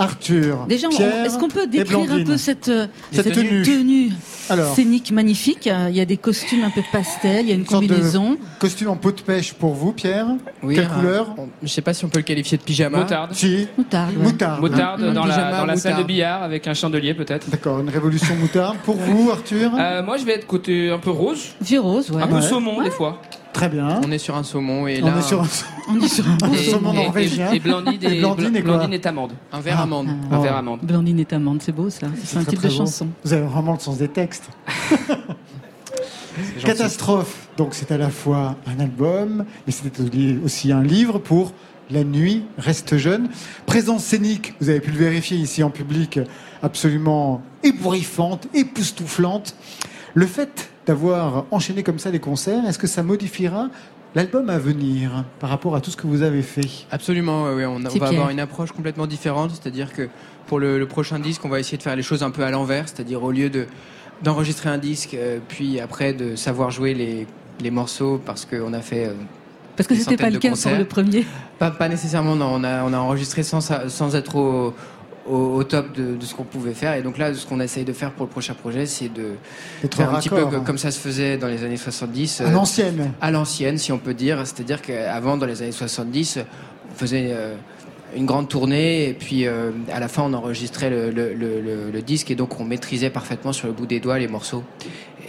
Arthur. 0.00 0.66
Déjà, 0.68 0.88
est-ce 0.88 1.38
qu'on 1.38 1.48
peut 1.48 1.66
décrire 1.66 2.10
un 2.12 2.24
peu 2.24 2.36
cette, 2.36 2.68
euh, 2.68 2.86
Cette 3.12 3.32
tenue. 3.32 3.62
tenue 3.62 4.10
Alors. 4.48 4.74
scénique 4.74 5.12
magnifique 5.12 5.66
Il 5.90 5.94
y 5.94 6.00
a 6.00 6.04
des 6.06 6.16
costumes 6.16 6.64
un 6.64 6.70
peu 6.70 6.80
pastel, 6.90 7.44
il 7.44 7.48
y 7.50 7.52
a 7.52 7.54
une 7.54 7.64
combinaison. 7.64 8.36
Costume 8.58 8.88
en 8.88 8.96
peau 8.96 9.12
de 9.12 9.20
pêche 9.20 9.52
pour 9.52 9.74
vous, 9.74 9.92
Pierre 9.92 10.26
Oui, 10.62 10.74
Quelle 10.74 10.86
un- 10.86 10.88
couleur 10.88 11.34
on- 11.36 11.48
Je 11.62 11.68
sais 11.68 11.82
pas 11.82 11.92
si 11.94 12.04
on 12.04 12.08
peut 12.08 12.18
le 12.20 12.24
qualifier 12.24 12.56
de 12.58 12.62
pyjama. 12.62 12.98
Moutarde. 12.98 13.34
Si. 13.34 13.68
Moutarde. 13.76 14.16
ouais. 14.16 14.22
Moutarde. 14.22 14.60
Moutarde 14.60 15.12
dans 15.12 15.24
la, 15.26 15.34
pyjama 15.34 15.56
dans 15.58 15.66
la 15.66 15.76
salle 15.76 15.96
de 15.98 16.02
billard 16.02 16.42
avec 16.42 16.66
un 16.66 16.74
chandelier 16.74 17.12
peut-être. 17.14 17.50
D'accord, 17.50 17.80
une 17.80 17.90
révolution 17.90 18.34
moutarde. 18.36 18.78
Pour 18.84 18.96
vous, 18.96 19.30
Arthur 19.30 19.72
Euh, 19.78 20.02
moi 20.02 20.16
je 20.16 20.24
vais 20.24 20.32
être 20.32 20.46
côté 20.46 20.90
un 20.90 20.98
peu 20.98 21.10
rose, 21.10 21.48
Vieux 21.60 21.80
rose, 21.80 22.10
ouais. 22.10 22.22
un 22.22 22.26
peu 22.26 22.36
Ouais. 22.36 22.42
saumon 22.42 22.82
des 22.82 22.90
fois. 22.90 23.20
Très 23.52 23.68
bien. 23.68 24.00
On 24.04 24.10
est 24.12 24.18
sur 24.18 24.36
un 24.36 24.42
saumon 24.44 24.86
et 24.86 25.02
On 25.02 25.06
là 25.06 25.18
est 25.18 25.22
sur 25.22 25.42
un, 25.42 25.46
On 25.90 26.00
est 26.00 26.08
sur 26.08 26.24
un 26.28 26.38
un 26.42 26.52
Et- 26.52 26.70
saumon 26.70 26.92
et- 26.92 27.04
norvégien. 27.04 27.50
Et 27.52 27.58
Blandine 27.58 27.98
Et 28.02 28.16
et, 28.16 28.20
Blandine 28.20 28.56
et 28.56 28.62
quoi 28.62 28.72
Blandine 28.74 28.92
est 28.94 29.06
amande. 29.06 29.32
un 29.52 29.60
verre 29.60 29.76
Ah. 29.78 29.82
amande. 29.82 30.08
Un 30.30 30.38
Oh. 30.38 30.42
verre 30.42 30.56
amande. 30.56 30.80
Blandine 30.82 31.18
est 31.20 31.32
amande, 31.32 31.60
c'est 31.62 31.72
beau 31.72 31.90
ça. 31.90 32.06
C'est 32.24 32.36
un 32.36 32.42
très, 32.42 32.50
titre 32.50 32.62
très 32.62 32.68
de 32.68 32.72
beau. 32.74 32.78
chanson. 32.80 33.08
Vous 33.24 33.32
avez 33.32 33.42
vraiment 33.46 33.72
le 33.72 33.78
sens 33.80 33.98
des 33.98 34.08
textes. 34.08 34.48
Catastrophe. 36.64 37.48
Donc 37.56 37.70
c'est 37.74 37.90
à 37.92 37.98
la 37.98 38.08
fois 38.10 38.56
un 38.66 38.80
album, 38.80 39.44
mais 39.66 39.72
c'était 39.72 40.02
aussi 40.44 40.72
un 40.72 40.82
livre 40.82 41.18
pour 41.18 41.52
La 41.90 42.04
nuit 42.04 42.44
reste 42.56 42.96
jeune. 42.98 43.28
Présence 43.66 44.04
scénique, 44.04 44.54
vous 44.60 44.68
avez 44.68 44.78
pu 44.78 44.92
le 44.92 44.96
vérifier 44.96 45.36
ici 45.36 45.64
en 45.64 45.70
public, 45.70 46.20
absolument 46.62 47.42
ébouriffante, 47.64 48.46
époustouflante. 48.54 49.56
Le 50.14 50.26
fait 50.26 50.69
d'avoir 50.90 51.44
enchaîné 51.52 51.84
comme 51.84 52.00
ça 52.00 52.10
les 52.10 52.18
concerts, 52.18 52.66
est-ce 52.66 52.78
que 52.80 52.88
ça 52.88 53.04
modifiera 53.04 53.68
l'album 54.16 54.50
à 54.50 54.58
venir 54.58 55.24
par 55.38 55.48
rapport 55.48 55.76
à 55.76 55.80
tout 55.80 55.92
ce 55.92 55.96
que 55.96 56.08
vous 56.08 56.22
avez 56.22 56.42
fait? 56.42 56.68
Absolument, 56.90 57.44
oui, 57.54 57.64
on, 57.64 57.78
va 57.78 58.08
avoir 58.08 58.30
une 58.30 58.40
approche 58.40 58.72
complètement 58.72 59.06
différente, 59.06 59.52
c'est-à-dire 59.52 59.92
que 59.92 60.08
pour 60.48 60.58
le, 60.58 60.84
prochain 60.86 61.20
disque, 61.20 61.44
on 61.44 61.48
va 61.48 61.60
essayer 61.60 61.78
de 61.78 61.82
faire 61.84 61.94
les 61.94 62.02
choses 62.02 62.24
un 62.24 62.32
peu 62.32 62.42
à 62.42 62.50
l'envers, 62.50 62.88
c'est-à-dire 62.88 63.22
au 63.22 63.30
lieu 63.30 63.50
de 63.50 63.66
d'enregistrer 64.22 64.68
un 64.68 64.78
disque, 64.78 65.14
euh, 65.14 65.38
puis 65.48 65.78
après 65.80 66.12
de 66.12 66.34
savoir 66.34 66.72
jouer 66.72 66.92
les, 66.92 67.26
les 67.60 67.70
morceaux 67.70 68.20
parce 68.26 68.44
qu'on 68.44 68.72
a 68.72 68.80
fait. 68.80 69.06
Euh, 69.06 69.12
parce 69.76 69.86
que 69.86 69.94
c'était 69.94 70.16
pas 70.16 70.28
le 70.28 70.40
cas 70.40 70.50
pour 70.50 70.76
le 70.76 70.84
premier. 70.84 71.24
Pas, 71.60 71.70
pas 71.70 71.88
nécessairement, 71.88 72.34
non. 72.34 72.50
On 72.54 72.64
a, 72.64 72.82
on 72.82 72.92
a 72.92 72.98
enregistré 72.98 73.44
sans, 73.44 73.60
sans 73.60 74.16
être 74.16 74.36
au, 74.36 74.74
au, 75.30 75.64
top 75.64 75.92
de, 75.92 76.16
ce 76.24 76.34
qu'on 76.34 76.44
pouvait 76.44 76.74
faire. 76.74 76.94
Et 76.94 77.02
donc 77.02 77.18
là, 77.18 77.32
ce 77.34 77.46
qu'on 77.46 77.60
essaye 77.60 77.84
de 77.84 77.92
faire 77.92 78.12
pour 78.12 78.26
le 78.26 78.30
prochain 78.30 78.54
projet, 78.54 78.86
c'est 78.86 79.08
de 79.08 79.34
faire 79.94 80.14
un 80.14 80.18
petit 80.18 80.28
peu 80.28 80.44
hein. 80.44 80.62
comme 80.64 80.78
ça 80.78 80.90
se 80.90 80.98
faisait 80.98 81.36
dans 81.36 81.48
les 81.48 81.64
années 81.64 81.76
70. 81.76 82.40
À 82.40 82.44
euh, 82.44 82.50
l'ancienne. 82.50 83.12
À 83.20 83.30
l'ancienne, 83.30 83.78
si 83.78 83.92
on 83.92 83.98
peut 83.98 84.14
dire. 84.14 84.38
C'est-à-dire 84.44 84.82
qu'avant, 84.82 85.36
dans 85.36 85.46
les 85.46 85.62
années 85.62 85.72
70, 85.72 86.38
on 86.90 86.94
faisait 86.94 87.30
euh, 87.30 87.54
une 88.16 88.26
grande 88.26 88.48
tournée 88.48 89.08
et 89.08 89.14
puis 89.14 89.46
euh, 89.46 89.70
à 89.92 90.00
la 90.00 90.08
fin 90.08 90.22
on 90.22 90.32
enregistrait 90.32 90.90
le, 90.90 91.10
le, 91.10 92.02
disque 92.02 92.30
et 92.30 92.34
donc 92.34 92.58
on 92.58 92.64
maîtrisait 92.64 93.10
parfaitement 93.10 93.52
sur 93.52 93.66
le 93.66 93.72
bout 93.72 93.86
des 93.86 94.00
doigts 94.00 94.18
les 94.18 94.26
morceaux. 94.26 94.64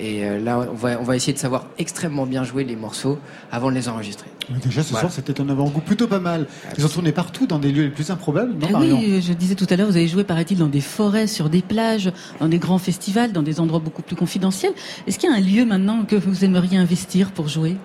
Et 0.02 0.26
euh, 0.26 0.40
là, 0.40 0.68
on 0.72 0.76
va, 0.76 1.00
on 1.00 1.04
va 1.04 1.16
essayer 1.16 1.32
de 1.32 1.38
savoir 1.38 1.68
extrêmement 1.78 2.26
bien 2.26 2.44
jouer 2.44 2.64
les 2.64 2.76
morceaux 2.76 3.20
avant 3.52 3.70
de 3.70 3.76
les 3.76 3.88
enregistrer. 3.88 4.28
déjà, 4.66 4.82
ce 4.82 4.96
soir, 4.96 5.12
c'était 5.12 5.40
un 5.40 5.48
avant-goût 5.48 5.80
plutôt 5.80 6.08
pas 6.08 6.20
mal. 6.20 6.48
Ils 6.76 6.84
ont 6.84 6.90
tourné 6.90 7.12
partout, 7.12 7.46
dans 7.46 7.60
des 7.60 7.72
lieux 7.72 7.84
les 7.84 7.90
plus 7.90 8.10
improbables, 8.10 8.54
non, 8.54 8.68
ah 8.74 8.80
Oui, 8.80 9.22
je 9.22 9.32
disais 9.34 9.54
tout 9.54 9.68
à 9.70 9.76
l'heure, 9.76 9.88
vous 9.88 9.98
avez 9.98 10.08
joué, 10.08 10.24
paraît-il, 10.24 10.58
dans 10.58 10.68
des 10.68 10.82
forêts, 10.82 11.28
sur 11.28 11.52
des 11.52 11.62
plages, 11.62 12.12
dans 12.40 12.48
des 12.48 12.58
grands 12.58 12.80
festivals, 12.80 13.32
dans 13.32 13.44
des 13.44 13.60
endroits 13.60 13.80
beaucoup 13.80 14.02
plus 14.02 14.16
confidentiels. 14.16 14.74
Est-ce 15.06 15.20
qu'il 15.20 15.30
y 15.30 15.34
a 15.34 15.36
un 15.36 15.40
lieu 15.40 15.66
maintenant 15.66 16.04
que 16.04 16.16
vous 16.16 16.44
aimeriez 16.44 16.80
investir 16.80 17.30
pour 17.32 17.48
jouer? 17.48 17.78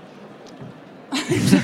Vous 1.29 1.57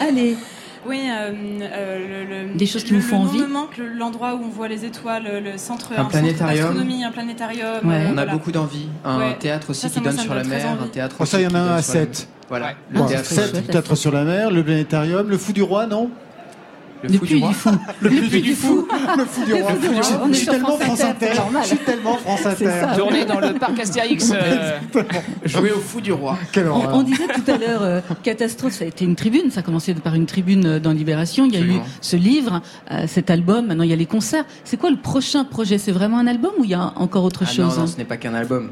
allez 0.00 0.36
oui, 0.86 1.00
euh, 1.08 1.32
euh, 1.62 2.48
le, 2.48 2.58
des 2.58 2.66
choses 2.66 2.84
qui 2.84 2.92
vous 2.92 3.00
font 3.00 3.22
envie. 3.22 3.38
me 3.38 3.46
manque 3.46 3.78
l'endroit 3.78 4.34
où 4.34 4.44
on 4.44 4.48
voit 4.48 4.68
les 4.68 4.84
étoiles, 4.84 5.42
le 5.42 5.58
centre, 5.58 5.92
un, 5.96 6.04
planétarium. 6.04 6.76
un 6.78 7.10
planétarium. 7.10 7.80
on 7.84 8.18
a 8.18 8.26
beaucoup 8.26 8.52
d'envie. 8.52 8.88
Un 9.04 9.32
théâtre 9.32 9.70
aussi 9.70 9.90
qui 9.90 10.00
donne 10.00 10.18
sur 10.18 10.34
la 10.34 10.44
mer, 10.44 10.66
un 10.82 10.86
théâtre. 10.88 11.16
Oh, 11.20 11.24
ça, 11.24 11.40
il 11.40 11.44
y 11.44 11.46
en 11.46 11.54
a 11.54 11.60
un 11.60 11.76
à 11.76 11.82
7. 11.82 12.28
Voilà, 12.48 12.72
le 12.90 13.06
théâtre. 13.06 13.24
7 13.24 13.66
théâtre 13.68 13.94
sur 13.94 14.12
la 14.12 14.24
mer, 14.24 14.50
le 14.50 14.62
planétarium, 14.62 15.28
le 15.28 15.38
fou 15.38 15.52
du 15.52 15.62
roi, 15.62 15.86
non? 15.86 16.10
Le, 17.08 17.18
fou 17.18 17.26
du 17.26 17.36
roi. 17.36 17.52
Le, 18.00 18.10
puits 18.10 18.42
du 18.42 18.54
fou. 18.54 18.88
Le 19.16 19.24
fou 19.24 19.44
du 19.44 19.54
roi. 19.54 19.72
Je 20.28 20.34
suis 20.34 20.46
tellement 20.46 20.78
France 20.78 21.00
Inter. 21.02 21.32
Je 21.62 21.66
suis 21.66 21.76
tellement 21.78 22.16
France 22.16 22.46
Inter. 22.46 22.86
Tourné 22.96 23.24
dans 23.24 23.40
le 23.40 23.54
parc 23.54 23.78
Astérix. 23.78 24.32
Euh, 24.32 24.78
jouer 25.44 25.72
au 25.72 25.80
fou 25.80 26.00
du 26.00 26.12
roi. 26.12 26.38
On, 26.92 27.02
disait 27.02 27.26
tout 27.26 27.50
à 27.50 27.58
l'heure, 27.58 27.82
euh, 27.82 28.00
Catastrophe, 28.22 28.72
ça 28.72 28.84
a 28.84 28.88
été 28.88 29.04
une 29.04 29.16
tribune. 29.16 29.50
Ça 29.50 29.60
a 29.60 29.62
commencé 29.62 29.94
par 29.94 30.14
une 30.14 30.26
tribune 30.26 30.66
euh, 30.66 30.80
dans 30.80 30.92
Libération. 30.92 31.46
Il 31.46 31.54
y 31.54 31.56
a 31.56 31.60
eu 31.60 31.80
ce 32.00 32.16
livre, 32.16 32.62
cet 33.06 33.30
album. 33.30 33.66
Maintenant, 33.66 33.84
il 33.84 33.90
y 33.90 33.92
a 33.92 33.96
les 33.96 34.06
concerts. 34.06 34.44
C'est 34.64 34.76
quoi 34.76 34.90
le 34.90 34.96
prochain 34.96 35.44
projet? 35.44 35.78
C'est 35.78 35.92
vraiment 35.92 36.18
un 36.18 36.26
album 36.26 36.52
ou 36.58 36.64
il 36.64 36.70
y 36.70 36.74
a 36.74 36.92
encore 36.96 37.24
autre 37.24 37.44
ah 37.46 37.50
chose? 37.50 37.76
Non, 37.76 37.82
non 37.82 37.86
ce 37.86 37.96
n'est 37.96 38.04
pas 38.04 38.16
qu'un 38.16 38.34
album. 38.34 38.70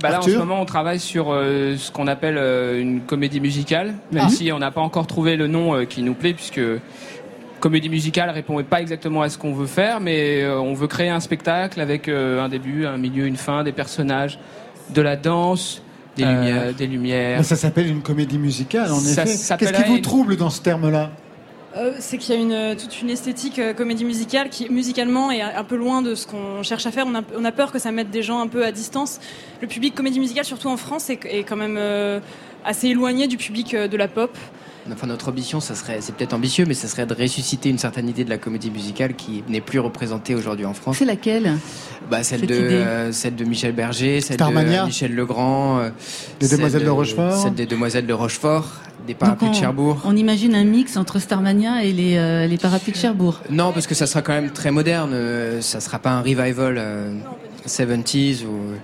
Bah 0.00 0.10
là, 0.10 0.20
en 0.20 0.22
ce 0.22 0.30
moment, 0.30 0.60
on 0.60 0.64
travaille 0.64 1.00
sur 1.00 1.26
ce 1.26 1.90
qu'on 1.90 2.06
appelle 2.06 2.38
une 2.78 3.02
comédie 3.02 3.40
musicale, 3.40 3.94
même 4.10 4.24
ah. 4.26 4.30
si 4.30 4.50
on 4.52 4.58
n'a 4.58 4.70
pas 4.70 4.80
encore 4.80 5.06
trouvé 5.06 5.36
le 5.36 5.48
nom 5.48 5.84
qui 5.84 6.02
nous 6.02 6.14
plaît, 6.14 6.32
puisque 6.32 6.60
comédie 7.62 7.88
musicale 7.88 8.28
répond 8.30 8.62
pas 8.64 8.80
exactement 8.82 9.22
à 9.22 9.30
ce 9.30 9.38
qu'on 9.38 9.54
veut 9.54 9.66
faire, 9.66 10.00
mais 10.00 10.42
euh, 10.42 10.58
on 10.58 10.74
veut 10.74 10.88
créer 10.88 11.08
un 11.08 11.20
spectacle 11.20 11.80
avec 11.80 12.08
euh, 12.08 12.42
un 12.42 12.48
début, 12.48 12.84
un 12.84 12.98
milieu, 12.98 13.26
une 13.26 13.36
fin, 13.36 13.62
des 13.62 13.72
personnages, 13.72 14.38
de 14.90 15.00
la 15.00 15.16
danse. 15.16 15.80
Des 16.16 16.24
euh, 16.24 16.34
lumières. 16.34 16.74
des 16.74 16.86
lumières. 16.86 17.44
ça 17.44 17.56
s'appelle 17.56 17.86
une 17.86 18.02
comédie 18.02 18.38
musicale, 18.38 18.92
en 18.92 18.98
effet. 19.00 19.24
Qu'est-ce 19.24 19.82
qui 19.82 19.88
vous 19.88 20.00
trouble 20.00 20.36
dans 20.36 20.50
ce 20.50 20.60
terme-là? 20.60 21.10
C'est 22.00 22.18
qu'il 22.18 22.34
y 22.34 22.38
a 22.38 22.40
une, 22.42 22.76
toute 22.76 23.00
une 23.00 23.08
esthétique 23.08 23.58
comédie 23.74 24.04
musicale 24.04 24.50
qui 24.50 24.68
musicalement 24.68 25.30
est 25.30 25.40
un 25.40 25.64
peu 25.64 25.76
loin 25.76 26.02
de 26.02 26.14
ce 26.14 26.26
qu'on 26.26 26.62
cherche 26.62 26.84
à 26.84 26.90
faire. 26.90 27.06
On 27.06 27.14
a, 27.14 27.22
on 27.34 27.46
a, 27.46 27.52
peur 27.52 27.72
que 27.72 27.78
ça 27.78 27.92
mette 27.92 28.10
des 28.10 28.22
gens 28.22 28.40
un 28.40 28.46
peu 28.46 28.66
à 28.66 28.72
distance. 28.72 29.20
Le 29.62 29.66
public 29.68 29.94
comédie 29.94 30.20
musicale, 30.20 30.44
surtout 30.44 30.68
en 30.68 30.76
France, 30.76 31.08
est, 31.08 31.24
est 31.24 31.44
quand 31.44 31.56
même 31.56 31.80
assez 32.62 32.88
éloigné 32.88 33.26
du 33.26 33.38
public 33.38 33.74
de 33.74 33.96
la 33.96 34.08
pop. 34.08 34.36
Enfin, 34.90 35.06
notre 35.06 35.28
ambition, 35.28 35.60
ça 35.60 35.74
serait, 35.74 35.98
c'est 36.00 36.14
peut-être 36.14 36.32
ambitieux, 36.32 36.64
mais 36.66 36.74
ça 36.74 36.88
serait 36.88 37.06
de 37.06 37.14
ressusciter 37.14 37.68
une 37.68 37.78
certaine 37.78 38.08
idée 38.08 38.24
de 38.24 38.30
la 38.30 38.38
comédie 38.38 38.70
musicale 38.70 39.14
qui 39.14 39.44
n'est 39.48 39.60
plus 39.60 39.78
représentée 39.78 40.34
aujourd'hui 40.34 40.66
en 40.66 40.74
France. 40.74 40.96
C'est 40.98 41.04
laquelle? 41.04 41.56
Bah, 42.10 42.24
celle 42.24 42.46
de 42.46 42.54
euh, 42.54 43.12
celle 43.12 43.36
de 43.36 43.44
Michel 43.44 43.72
Berger, 43.72 44.20
celle 44.20 44.38
de 44.38 44.42
euh, 44.42 44.86
Michel 44.86 45.14
Legrand, 45.14 45.78
euh, 45.78 45.90
des 46.40 46.48
Demoiselles 46.48 46.84
de, 46.84 46.90
Rochefort, 46.90 47.42
celle 47.42 47.54
des 47.54 47.66
Demoiselles 47.66 48.06
de 48.06 48.12
Rochefort, 48.12 48.66
des 49.06 49.14
Parapluies 49.14 49.50
de 49.50 49.54
Cherbourg. 49.54 50.00
On 50.04 50.16
imagine 50.16 50.54
un 50.56 50.64
mix 50.64 50.96
entre 50.96 51.20
Starmania 51.20 51.84
et 51.84 51.92
les, 51.92 52.48
les 52.48 52.58
Parapluies 52.58 52.92
de 52.92 52.98
Cherbourg. 52.98 53.40
Non, 53.50 53.72
parce 53.72 53.86
que 53.86 53.94
ça 53.94 54.06
sera 54.06 54.22
quand 54.22 54.32
même 54.32 54.50
très 54.50 54.72
moderne. 54.72 55.14
ça 55.60 55.80
sera 55.80 56.00
pas 56.00 56.10
un 56.10 56.22
revival. 56.22 56.82
70s 57.66 58.44
ou 58.44 58.76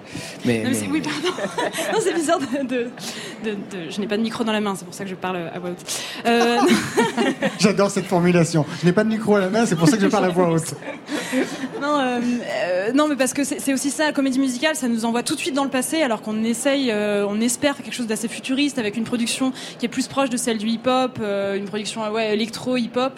mais, 0.45 0.63
non, 0.63 0.71
mais... 0.71 0.89
oui 0.91 1.01
pardon. 1.01 1.37
Non 1.93 1.99
c'est 2.03 2.15
bizarre 2.15 2.39
de, 2.39 2.67
de, 2.67 2.91
de, 3.45 3.57
je 3.91 4.01
n'ai 4.01 4.07
pas 4.07 4.17
de 4.17 4.23
micro 4.23 4.45
dans 4.45 4.53
la 4.53 4.61
main 4.61 4.75
c'est 4.77 4.85
pour 4.85 4.95
ça 4.95 5.05
que 5.05 5.11
je 5.11 5.15
parle 5.15 5.37
à 5.53 5.59
voix 5.59 5.71
haute. 5.71 6.03
Euh... 6.27 6.59
j'adore 7.59 7.91
cette 7.91 8.07
formulation. 8.07 8.65
Je 8.81 8.87
n'ai 8.87 8.93
pas 8.93 9.05
de 9.05 9.09
micro 9.09 9.37
à 9.37 9.41
la 9.41 9.51
main 9.51 9.67
c'est 9.67 9.77
pour 9.77 9.89
ça 9.89 9.97
que 9.97 10.03
je 10.03 10.09
parle 10.09 10.27
à 10.27 10.31
voix 10.31 10.51
haute. 10.51 10.75
Non 11.81 12.01
euh, 12.01 12.21
euh, 12.21 12.93
non 12.93 13.09
mais 13.09 13.17
parce 13.17 13.33
que 13.33 13.45
c'est 13.45 13.73
aussi 13.73 13.91
ça 13.91 14.07
la 14.07 14.13
comédie 14.13 14.39
musicale 14.39 14.75
ça 14.75 14.89
nous 14.89 15.05
envoie 15.05 15.23
tout 15.23 15.35
de 15.35 15.41
suite 15.41 15.55
dans 15.55 15.65
le 15.65 15.71
passé 15.71 16.03
alors 16.03 16.23
qu'on 16.23 16.43
essaye 16.43 16.91
euh, 16.91 17.27
on 17.29 17.41
espère 17.41 17.77
faire 17.77 17.85
quelque 17.85 17.95
chose 17.95 18.07
d'assez 18.07 18.29
futuriste 18.29 18.79
avec 18.79 18.97
une 18.97 19.05
production 19.05 19.53
qui 19.79 19.87
est 19.87 19.89
plus 19.89 20.09
proche 20.09 20.31
de 20.31 20.37
celle 20.37 20.59
du 20.59 20.69
hip 20.69 20.87
hop 20.87 21.19
euh, 21.21 21.57
une 21.57 21.67
production 21.67 22.11
ouais 22.11 22.33
électro 22.33 22.77
hip 22.77 22.97
hop 22.97 23.13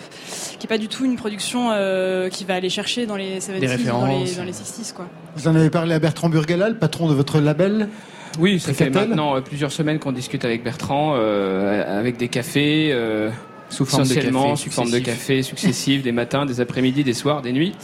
qui 0.58 0.66
est 0.66 0.68
pas 0.68 0.78
du 0.78 0.88
tout 0.88 1.04
une 1.04 1.16
production 1.16 1.68
qui 2.30 2.44
va 2.44 2.54
aller 2.54 2.70
chercher 2.70 3.06
dans 3.06 3.16
les 3.16 3.38
70s 3.38 3.86
dans 3.86 4.06
les, 4.06 4.34
dans 4.34 4.44
les 4.44 4.52
60s 4.52 4.92
quoi 4.92 5.06
vous 5.36 5.48
en 5.48 5.54
avez 5.54 5.70
parlé 5.70 5.94
à 5.94 5.98
Bertrand 5.98 6.28
Burgala, 6.28 6.68
le 6.68 6.76
patron 6.76 7.08
de 7.08 7.14
votre 7.14 7.40
label 7.40 7.88
Oui, 8.38 8.60
ça 8.60 8.72
fait 8.72 8.90
maintenant 8.90 9.36
euh, 9.36 9.40
plusieurs 9.40 9.72
semaines 9.72 9.98
qu'on 9.98 10.12
discute 10.12 10.44
avec 10.44 10.64
Bertrand, 10.64 11.14
euh, 11.14 11.98
avec 11.98 12.16
des 12.16 12.28
cafés, 12.28 12.90
euh, 12.92 13.30
sous 13.68 13.84
forme 13.84 14.06
de 14.08 14.14
café, 14.14 14.56
sous 14.56 14.70
forme 14.70 14.90
de 14.90 14.98
café 14.98 15.42
successifs, 15.42 16.02
des 16.02 16.12
matins, 16.12 16.46
des 16.46 16.60
après-midi, 16.60 17.04
des 17.04 17.14
soirs, 17.14 17.42
des 17.42 17.52
nuits. 17.52 17.74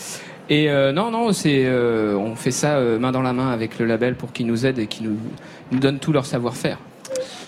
Et 0.48 0.68
non, 0.92 1.10
non, 1.10 1.32
c'est, 1.32 1.68
on 1.68 2.36
fait 2.36 2.52
ça 2.52 2.78
main 3.00 3.10
dans 3.10 3.22
la 3.22 3.32
main 3.32 3.50
avec 3.50 3.78
le 3.78 3.86
label 3.86 4.14
pour 4.14 4.32
qu'ils 4.32 4.46
nous 4.46 4.64
aident 4.64 4.78
et 4.78 4.86
qu'ils 4.86 5.08
nous, 5.08 5.16
nous 5.72 5.78
donnent 5.78 5.98
tout 5.98 6.12
leur 6.12 6.26
savoir-faire. 6.26 6.78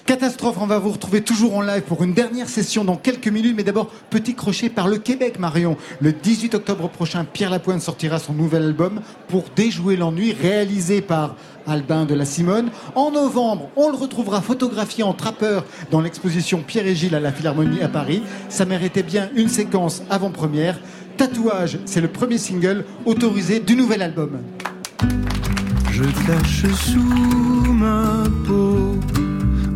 Catastrophe, 0.07 0.57
on 0.61 0.67
va 0.67 0.79
vous 0.79 0.91
retrouver 0.91 1.23
toujours 1.23 1.57
en 1.57 1.63
live 1.63 1.83
pour 1.83 2.03
une 2.03 2.15
dernière 2.15 2.49
session 2.49 2.85
dans 2.85 2.97
quelques 2.97 3.29
minutes. 3.29 3.55
Mais 3.57 3.63
d'abord, 3.63 3.89
petit 4.11 4.35
crochet 4.35 4.71
par 4.71 4.89
le 4.89 4.99
Québec, 4.99 5.39
Marion. 5.39 5.77
Le 6.01 6.13
18 6.13 6.55
octobre 6.55 6.89
prochain, 6.89 7.25
Pierre 7.25 7.51
Lapointe 7.51 7.83
sortira 7.83 8.19
son 8.19 8.33
nouvel 8.33 8.63
album 8.63 9.01
pour 9.29 9.45
déjouer 9.55 9.97
l'ennui, 9.97 10.33
réalisé 10.33 11.03
par 11.03 11.37
Albin 11.67 12.05
de 12.07 12.15
la 12.15 12.25
Simone. 12.25 12.71
En 12.95 13.11
novembre, 13.11 13.71
on 13.77 13.91
le 13.91 13.97
retrouvera 13.97 14.41
photographié 14.41 15.05
en 15.05 15.13
trappeur 15.13 15.65
dans 15.91 16.01
l'exposition 16.01 16.63
Pierre 16.67 16.87
et 16.87 16.95
Gilles 16.95 17.15
à 17.15 17.21
la 17.21 17.33
Philharmonie 17.33 17.83
à 17.83 17.89
Paris. 17.89 18.23
Ça 18.49 18.65
méritait 18.65 19.03
bien 19.03 19.31
une 19.35 19.49
séquence 19.49 20.03
avant-première. 20.11 20.79
Tatouage, 21.17 21.79
c'est 21.85 22.01
le 22.01 22.09
premier 22.09 22.39
single 22.39 22.85
autorisé 23.05 23.61
du 23.61 23.77
nouvel 23.77 24.03
album. 24.03 24.39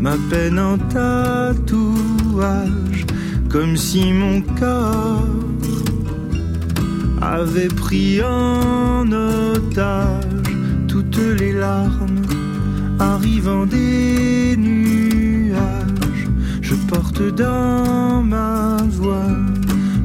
Ma 0.02 0.16
peine 0.28 0.58
en 0.58 0.76
tatouage, 0.78 1.86
comme 3.48 3.76
si 3.76 4.12
mon 4.12 4.40
corps 4.58 5.28
avait 7.20 7.68
pris 7.68 8.20
en 8.20 9.06
otage 9.12 10.24
toutes 10.88 11.24
les 11.38 11.52
larmes 11.52 12.22
arrivant 12.98 13.64
des 13.64 14.56
nuages. 14.56 16.26
Je 16.60 16.74
porte 16.90 17.22
dans 17.36 18.24
ma 18.24 18.78
voix 18.90 19.36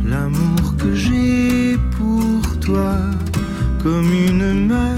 l'amour 0.05 0.75
que 0.77 0.93
j'ai 0.93 1.75
pour 1.97 2.59
toi, 2.59 2.93
comme 3.81 4.11
une 4.13 4.67
mère 4.67 4.96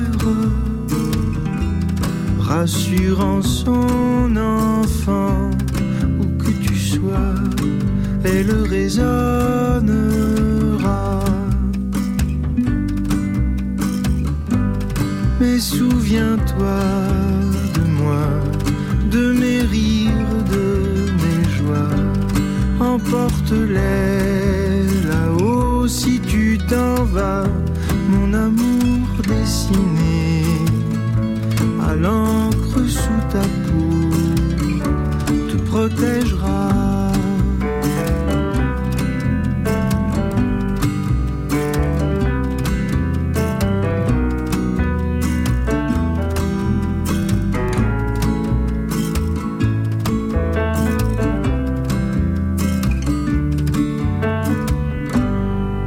rassurant 2.50 3.42
son 3.44 4.36
enfant, 4.36 5.52
où 6.20 6.26
que 6.44 6.52
tu 6.66 6.76
sois, 6.76 7.36
elle 8.24 8.52
résonnera. 8.68 9.20
Mais 15.40 15.60
souviens-toi 15.60 16.80
de 17.78 17.84
moi, 18.02 18.28
de 19.12 19.32
mes 19.42 19.62
rires, 19.62 20.38
de 20.56 20.68
mes 21.22 21.44
joies, 21.58 22.00
emporte-les 22.80 23.78
là-haut 25.08 25.88
si 25.88 26.20
tu 26.20 26.58
t'en 26.68 27.04
vas, 27.04 27.48
mon 28.10 28.34
amour 28.34 29.08
dessiné 29.28 30.29
l'encre 32.02 32.88
sous 32.88 33.22
ta 33.32 33.42
peau 33.66 34.10
te 35.50 35.58
protégera. 35.70 36.70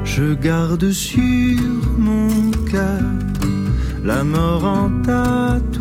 Je 0.04 0.34
garde 0.34 0.90
sur 0.90 1.58
mon 1.96 2.50
cœur 2.70 3.00
la 4.04 4.24
mort 4.24 4.64
en 4.64 4.90
tâte 5.02 5.71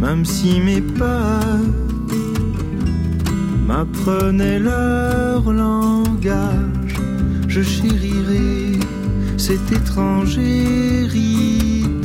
même 0.00 0.24
si 0.24 0.60
mes 0.60 0.80
peurs 0.80 1.40
m'apprenaient 3.66 4.58
leur 4.58 5.52
langage, 5.52 6.96
je 7.48 7.62
chérirai 7.62 8.78
cet 9.36 9.72
étrange 9.72 10.38
héritage. 10.38 12.00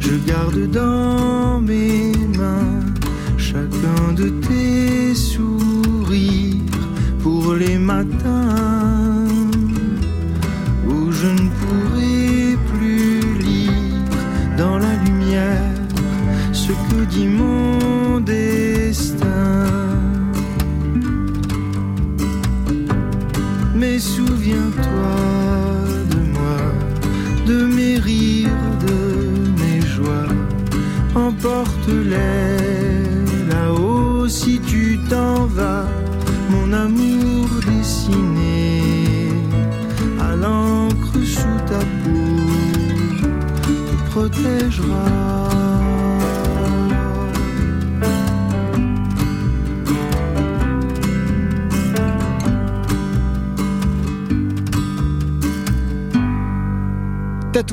Je 0.00 0.14
garde 0.26 0.70
dans 0.70 1.60
mes 1.60 2.12
mains 2.38 2.80
chacun 3.36 4.12
de 4.14 4.28
tes 4.28 5.14
sourires 5.14 6.56
pour 7.22 7.54
les 7.54 7.78
matins 7.78 8.73
mon 17.22 18.20
destin. 18.20 19.54
Mais 23.74 23.98
souviens-toi 23.98 25.16
de 26.10 26.20
moi, 26.36 26.58
de 27.46 27.64
mes 27.64 27.98
rires, 27.98 28.50
de 28.86 28.98
mes 29.60 29.80
joies, 29.80 30.34
emporte-les 31.14 32.63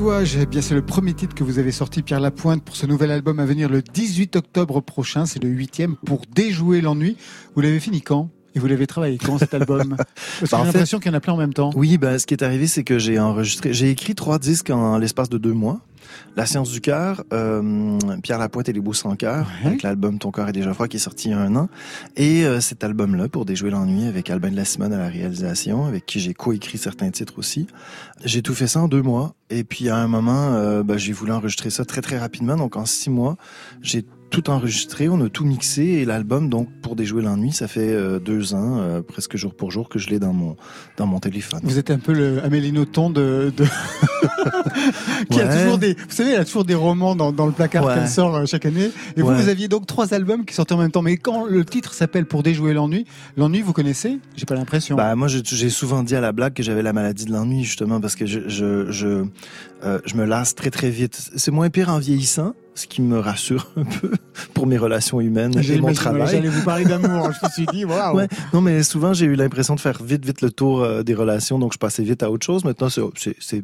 Tatouage, 0.01 0.35
eh 0.41 0.47
bien 0.47 0.61
c'est 0.63 0.73
le 0.73 0.81
premier 0.81 1.13
titre 1.13 1.35
que 1.35 1.43
vous 1.43 1.59
avez 1.59 1.71
sorti 1.71 2.01
Pierre 2.01 2.19
Lapointe 2.19 2.63
pour 2.63 2.75
ce 2.75 2.87
nouvel 2.87 3.11
album 3.11 3.39
à 3.39 3.45
venir 3.45 3.69
le 3.69 3.83
18 3.83 4.35
octobre 4.35 4.81
prochain, 4.81 5.27
c'est 5.27 5.41
le 5.43 5.47
huitième 5.47 5.95
pour 6.07 6.23
déjouer 6.33 6.81
l'ennui. 6.81 7.17
Vous 7.55 7.61
l'avez 7.61 7.79
fini 7.79 8.01
quand? 8.01 8.31
Et 8.55 8.59
vous 8.59 8.65
l'avez 8.65 8.87
travaillé 8.87 9.19
quand 9.19 9.37
cet 9.37 9.53
album? 9.53 9.95
Parce 9.97 10.07
Bah, 10.07 10.07
j'ai 10.41 10.47
fait- 10.47 10.65
l'impression 10.65 10.99
qu'il 10.99 11.11
y 11.11 11.13
en 11.13 11.17
a 11.17 11.19
plein 11.19 11.33
en 11.33 11.37
même 11.37 11.53
temps. 11.53 11.69
Oui, 11.75 11.99
ben, 11.99 12.17
ce 12.17 12.25
qui 12.25 12.33
est 12.33 12.41
arrivé, 12.43 12.65
c'est 12.65 12.83
que 12.83 12.97
j'ai 12.97 13.19
enregistré, 13.19 13.73
j'ai 13.75 13.91
écrit 13.91 14.15
trois 14.15 14.39
disques 14.39 14.71
en 14.71 14.97
l'espace 14.97 15.29
de 15.29 15.37
deux 15.37 15.53
mois. 15.53 15.81
La 16.35 16.45
Science 16.45 16.71
du 16.71 16.81
cœur, 16.81 17.23
euh, 17.33 17.97
Pierre 18.23 18.37
Lapointe 18.37 18.69
et 18.69 18.73
les 18.73 18.79
Beaux 18.79 18.93
sans 18.93 19.15
cœur, 19.15 19.47
avec 19.65 19.83
l'album 19.83 20.17
Ton 20.19 20.31
corps 20.31 20.49
est 20.49 20.53
déjà 20.53 20.73
froid 20.73 20.87
qui 20.87 20.97
est 20.97 21.01
sorti 21.01 21.29
il 21.29 21.31
y 21.31 21.33
a 21.33 21.39
un 21.39 21.55
an. 21.55 21.69
Et 22.15 22.45
euh, 22.45 22.59
cet 22.59 22.83
album-là, 22.83 23.27
pour 23.27 23.45
déjouer 23.45 23.69
l'ennui, 23.69 24.07
avec 24.07 24.29
Albin 24.29 24.51
de 24.51 24.55
la 24.55 24.65
Simone 24.65 24.93
à 24.93 24.97
la 24.97 25.07
réalisation, 25.07 25.85
avec 25.85 26.05
qui 26.05 26.19
j'ai 26.19 26.33
coécrit 26.33 26.77
certains 26.77 27.11
titres 27.11 27.37
aussi. 27.37 27.67
J'ai 28.23 28.41
tout 28.41 28.53
fait 28.53 28.67
ça 28.67 28.81
en 28.81 28.87
deux 28.87 29.01
mois. 29.01 29.35
Et 29.49 29.63
puis 29.63 29.89
à 29.89 29.97
un 29.97 30.07
moment, 30.07 30.53
euh, 30.53 30.83
ben, 30.83 30.97
j'ai 30.97 31.11
voulu 31.11 31.31
enregistrer 31.31 31.69
ça 31.69 31.83
très 31.85 32.01
très 32.01 32.17
rapidement. 32.17 32.55
Donc 32.55 32.77
en 32.77 32.85
six 32.85 33.09
mois, 33.09 33.37
j'ai 33.81 34.05
tout 34.31 34.49
enregistré, 34.49 35.09
on 35.09 35.21
a 35.23 35.29
tout 35.29 35.45
mixé 35.45 35.83
et 35.83 36.05
l'album, 36.05 36.49
donc 36.49 36.69
pour 36.81 36.95
déjouer 36.95 37.21
l'ennui, 37.21 37.51
ça 37.51 37.67
fait 37.67 37.89
euh, 37.91 38.17
deux 38.19 38.55
ans, 38.55 38.79
euh, 38.79 39.01
presque 39.01 39.37
jour 39.37 39.53
pour 39.53 39.69
jour, 39.71 39.89
que 39.89 39.99
je 39.99 40.09
l'ai 40.09 40.17
dans 40.19 40.33
mon 40.33 40.55
dans 40.97 41.05
mon 41.05 41.19
téléphone. 41.19 41.59
Vous 41.63 41.77
êtes 41.77 41.91
un 41.91 41.99
peu 41.99 42.13
le 42.13 42.43
Amélie 42.43 42.71
Nothomb 42.71 43.09
de, 43.11 43.53
de... 43.55 43.65
qui 45.29 45.39
a 45.41 45.55
toujours 45.61 45.77
des, 45.77 45.93
vous 45.93 45.99
savez, 46.09 46.31
elle 46.31 46.41
a 46.41 46.45
toujours 46.45 46.65
des 46.65 46.75
romans 46.75 47.15
dans, 47.15 47.31
dans 47.31 47.45
le 47.45 47.51
placard 47.51 47.85
Ouais. 47.85 47.93
qu'elle 47.95 48.07
sort 48.09 48.35
euh, 48.35 48.45
chaque 48.45 48.65
année. 48.65 48.91
Et 49.17 49.21
vous, 49.21 49.29
Ouais. 49.29 49.35
vous 49.41 49.49
aviez 49.49 49.67
donc 49.67 49.85
trois 49.87 50.13
albums 50.13 50.45
qui 50.45 50.53
sortaient 50.53 50.73
en 50.73 50.77
même 50.77 50.91
temps. 50.91 51.01
Mais 51.01 51.17
quand 51.17 51.45
le 51.45 51.63
titre 51.65 51.93
s'appelle 51.93 52.25
Pour 52.25 52.43
déjouer 52.43 52.73
l'ennui, 52.73 53.05
l'ennui, 53.37 53.61
vous 53.61 53.73
connaissez? 53.73 54.19
J'ai 54.35 54.45
pas 54.45 54.55
l'impression. 54.55 54.95
Bah 54.95 55.15
moi 55.15 55.27
j'ai 55.27 55.41
j'ai 55.43 55.69
souvent 55.69 56.03
dit 56.03 56.15
à 56.15 56.21
la 56.21 56.31
blague 56.31 56.53
que 56.53 56.63
j'avais 56.63 56.81
la 56.83 56.93
maladie 56.93 57.25
de 57.25 57.31
l'ennui 57.31 57.63
justement 57.63 57.99
parce 58.01 58.15
que 58.15 58.25
je 58.25 58.41
je 58.47 58.91
je, 58.91 59.25
euh, 59.83 59.99
je 60.05 60.15
me 60.15 60.25
lasse 60.25 60.55
très 60.55 60.69
très 60.69 60.89
vite. 60.89 61.29
C'est 61.35 61.51
moins 61.51 61.69
pire 61.69 61.89
en 61.89 61.99
vieillissant, 61.99 62.53
ce 62.73 62.87
qui 62.87 63.01
me 63.01 63.19
rassure 63.19 63.69
un 63.75 63.83
peu 63.83 64.11
pour 64.53 64.65
mes 64.65 64.77
relations 64.77 65.19
humaines 65.19 65.53
et 65.57 65.79
mon 65.81 65.93
travail. 65.93 66.27
J'allais 66.31 66.47
vous 66.49 66.63
parler 66.63 66.85
d'amour. 66.85 67.29
je 67.31 67.45
me 67.45 67.51
suis 67.51 67.65
dit, 67.67 67.85
waouh. 67.85 68.15
Ouais. 68.15 68.27
Non, 68.53 68.61
mais 68.61 68.81
souvent, 68.83 69.13
j'ai 69.13 69.25
eu 69.25 69.35
l'impression 69.35 69.75
de 69.75 69.79
faire 69.79 70.01
vite, 70.01 70.25
vite 70.25 70.41
le 70.41 70.51
tour 70.51 70.81
euh, 70.81 71.03
des 71.03 71.13
relations, 71.13 71.59
donc 71.59 71.73
je 71.73 71.77
passais 71.77 72.03
vite 72.03 72.23
à 72.23 72.31
autre 72.31 72.45
chose. 72.45 72.63
Maintenant, 72.63 72.87
c'est- 72.89 73.63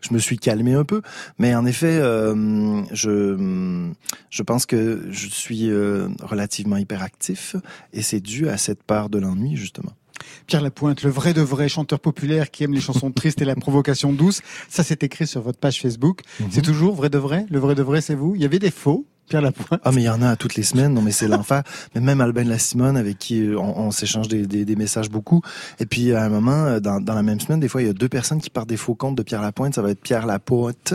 je 0.00 0.14
me 0.14 0.18
suis 0.18 0.38
calmé 0.38 0.72
un 0.74 0.84
peu. 0.84 1.02
Mais 1.38 1.54
en 1.54 1.66
effet, 1.66 1.98
euh, 2.00 2.80
je, 2.92 3.90
je 4.30 4.42
pense 4.42 4.64
que 4.66 5.06
je 5.10 5.28
suis 5.28 5.68
euh, 5.70 6.08
relativement 6.22 6.76
hyperactif 6.78 7.56
et 7.92 8.00
c'est 8.02 8.20
dû 8.20 8.48
à 8.48 8.56
cette 8.56 8.82
part 8.82 9.10
de 9.10 9.18
l'ennui, 9.18 9.56
justement. 9.56 9.92
Pierre 10.46 10.62
Lapointe, 10.62 11.02
le 11.02 11.10
vrai 11.10 11.34
de 11.34 11.40
vrai 11.40 11.68
chanteur 11.68 12.00
populaire 12.00 12.50
qui 12.50 12.64
aime 12.64 12.72
les 12.72 12.80
chansons 12.80 13.10
tristes 13.10 13.40
et 13.42 13.44
la 13.44 13.54
provocation 13.54 14.12
douce. 14.12 14.40
Ça, 14.68 14.82
c'est 14.82 15.02
écrit 15.02 15.26
sur 15.26 15.42
votre 15.42 15.58
page 15.58 15.80
Facebook. 15.80 16.20
Mhm. 16.40 16.48
C'est 16.50 16.62
toujours 16.62 16.94
vrai 16.94 17.10
de 17.10 17.18
vrai? 17.18 17.46
Le 17.50 17.58
vrai 17.58 17.74
de 17.74 17.82
vrai, 17.82 18.00
c'est 18.00 18.14
vous? 18.14 18.34
Il 18.34 18.42
y 18.42 18.44
avait 18.44 18.58
des 18.58 18.70
faux? 18.70 19.06
Pierre 19.30 19.42
Lapointe. 19.42 19.80
Ah, 19.84 19.92
mais 19.92 20.02
il 20.02 20.04
y 20.04 20.10
en 20.10 20.20
a 20.22 20.36
toutes 20.36 20.56
les 20.56 20.62
semaines. 20.64 20.92
Non, 20.92 21.00
mais 21.02 21.12
c'est 21.12 21.28
l'enfer. 21.28 21.62
Mais 21.94 22.00
même 22.00 22.20
Albin 22.20 22.44
de 22.44 22.50
la 22.50 22.58
Simone, 22.58 22.96
avec 22.96 23.16
qui 23.18 23.40
euh, 23.40 23.58
on, 23.58 23.86
on 23.86 23.90
s'échange 23.92 24.28
des, 24.28 24.46
des, 24.46 24.64
des 24.64 24.76
messages 24.76 25.08
beaucoup. 25.08 25.40
Et 25.78 25.86
puis, 25.86 26.12
à 26.12 26.24
un 26.24 26.28
moment, 26.28 26.64
euh, 26.66 26.80
dans, 26.80 27.00
dans 27.00 27.14
la 27.14 27.22
même 27.22 27.40
semaine, 27.40 27.60
des 27.60 27.68
fois, 27.68 27.80
il 27.80 27.86
y 27.86 27.90
a 27.90 27.94
deux 27.94 28.08
personnes 28.08 28.40
qui 28.40 28.50
partent 28.50 28.68
des 28.68 28.76
faux 28.76 28.94
comptes 28.94 29.16
de 29.16 29.22
Pierre 29.22 29.40
Lapointe. 29.40 29.74
Ça 29.74 29.82
va 29.82 29.90
être 29.90 30.00
Pierre 30.02 30.26
Lapointe, 30.26 30.94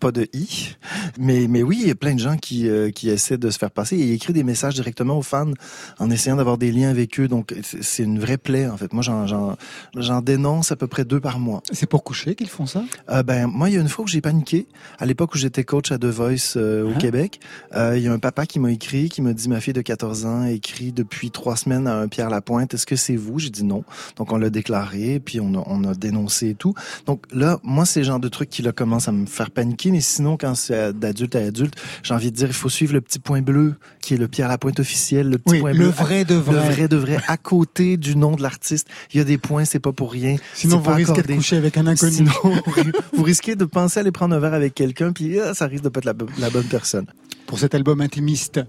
pas 0.00 0.10
de 0.10 0.28
I. 0.34 0.74
Mais, 1.18 1.46
mais 1.48 1.62
oui, 1.62 1.78
il 1.82 1.88
y 1.88 1.90
a 1.90 1.94
plein 1.94 2.14
de 2.14 2.20
gens 2.20 2.36
qui, 2.36 2.68
euh, 2.68 2.90
qui 2.90 3.08
essaient 3.08 3.38
de 3.38 3.48
se 3.48 3.58
faire 3.58 3.70
passer. 3.70 3.96
Et 3.96 4.02
il 4.08 4.12
écrit 4.12 4.32
des 4.32 4.44
messages 4.44 4.74
directement 4.74 5.16
aux 5.16 5.22
fans 5.22 5.52
en 6.00 6.10
essayant 6.10 6.36
d'avoir 6.36 6.58
des 6.58 6.72
liens 6.72 6.90
avec 6.90 7.18
eux. 7.20 7.28
Donc, 7.28 7.54
c'est 7.62 7.78
c'est 7.82 8.02
une 8.02 8.18
vraie 8.18 8.38
plaie, 8.38 8.68
en 8.68 8.76
fait. 8.76 8.92
Moi, 8.92 9.02
j'en, 9.02 9.26
j'en, 9.26 9.56
j'en 9.96 10.20
dénonce 10.20 10.72
à 10.72 10.76
peu 10.76 10.86
près 10.88 11.04
deux 11.04 11.20
par 11.20 11.38
mois. 11.38 11.62
C'est 11.72 11.86
pour 11.88 12.02
coucher 12.04 12.34
qu'ils 12.34 12.48
font 12.48 12.66
ça? 12.66 12.82
Euh, 13.10 13.22
ben 13.22 13.46
moi 13.46 13.68
il 13.70 13.74
y 13.74 13.78
a 13.78 13.80
une 13.80 13.88
fois 13.88 14.04
où 14.04 14.08
j'ai 14.08 14.20
paniqué 14.20 14.66
à 14.98 15.06
l'époque 15.06 15.34
où 15.34 15.38
j'étais 15.38 15.64
coach 15.64 15.90
à 15.92 15.98
The 15.98 16.04
Voice 16.06 16.54
euh, 16.56 16.84
au 16.84 16.92
Ah. 16.94 16.98
Québec 16.98 17.40
euh, 17.74 17.96
il 17.96 18.02
y 18.02 18.08
a 18.08 18.12
un 18.12 18.18
papa 18.18 18.46
qui 18.46 18.58
m'a 18.58 18.72
écrit 18.72 19.08
qui 19.08 19.22
m'a 19.22 19.32
dit 19.32 19.48
ma 19.48 19.60
fille 19.60 19.72
de 19.72 19.80
14 19.82 20.26
ans 20.26 20.44
écrit 20.44 20.92
depuis 20.92 21.30
trois 21.30 21.56
semaines 21.56 21.86
à 21.86 21.96
un 21.98 22.08
Pierre 22.08 22.30
Lapointe. 22.30 22.74
Est-ce 22.74 22.86
que 22.86 22.96
c'est 22.96 23.16
vous 23.16 23.38
j'ai 23.38 23.50
dit 23.50 23.64
non 23.64 23.84
donc 24.16 24.32
on 24.32 24.36
l'a 24.38 24.50
déclaré 24.50 25.20
puis 25.24 25.40
on 25.40 25.54
a, 25.54 25.62
on 25.66 25.84
a 25.84 25.94
dénoncé 25.94 26.50
et 26.50 26.54
tout. 26.54 26.74
Donc 27.06 27.24
là 27.32 27.58
moi 27.62 27.84
c'est 27.84 28.00
le 28.00 28.06
genre 28.06 28.20
de 28.20 28.28
truc 28.28 28.48
qui 28.50 28.62
là 28.62 28.72
commence 28.72 29.08
à 29.08 29.12
me 29.12 29.26
faire 29.26 29.50
paniquer. 29.50 29.90
Mais 29.90 30.00
sinon 30.00 30.36
quand 30.36 30.54
c'est 30.54 30.92
d'adulte 30.98 31.36
à 31.36 31.40
adulte 31.40 31.74
j'ai 32.02 32.14
envie 32.14 32.30
de 32.30 32.36
dire 32.36 32.48
il 32.48 32.54
faut 32.54 32.68
suivre 32.68 32.94
le 32.94 33.00
petit 33.00 33.18
point 33.18 33.42
bleu 33.42 33.74
qui 34.00 34.14
est 34.14 34.18
le 34.18 34.28
Pierre 34.28 34.48
Lapointe 34.48 34.80
officiel 34.80 35.28
le 35.28 35.38
petit 35.38 35.54
Oui, 35.54 35.60
point 35.60 35.72
le 35.72 35.78
bleu 35.78 35.88
vrai 35.88 36.24
de 36.24 36.34
vrai. 36.34 36.68
le 36.68 36.74
vrai. 36.74 36.88
de 36.88 36.96
vrai. 36.96 37.18
À 37.28 37.36
côté 37.36 37.96
du 37.96 38.16
nom 38.16 38.34
de 38.34 38.42
l'artiste 38.42 38.88
il 39.12 39.18
y 39.18 39.20
a 39.20 39.24
des 39.24 39.38
points 39.38 39.64
c'est 39.64 39.78
pas 39.78 39.92
pour 39.92 40.12
rien. 40.12 40.36
Sinon, 40.54 40.78
vous 40.78 40.92
risquez 40.92 41.22
de 41.22 41.34
coucher 41.34 41.56
avec 41.56 41.76
un 41.76 41.86
inconnu. 41.86 42.12
Sinon, 42.12 42.32
vous 43.12 43.22
risquez 43.22 43.56
de 43.56 43.64
penser 43.64 44.00
aller 44.00 44.12
prendre 44.12 44.34
un 44.34 44.38
verre 44.38 44.54
avec 44.54 44.74
quelqu'un, 44.74 45.12
puis 45.12 45.38
ah, 45.40 45.54
ça 45.54 45.66
risque 45.66 45.84
de 45.84 45.88
pas 45.88 46.00
être 46.00 46.04
la 46.04 46.50
bonne 46.50 46.64
personne. 46.64 47.06
Pour 47.48 47.58
cet 47.58 47.74
album 47.74 48.02
intimiste, 48.02 48.60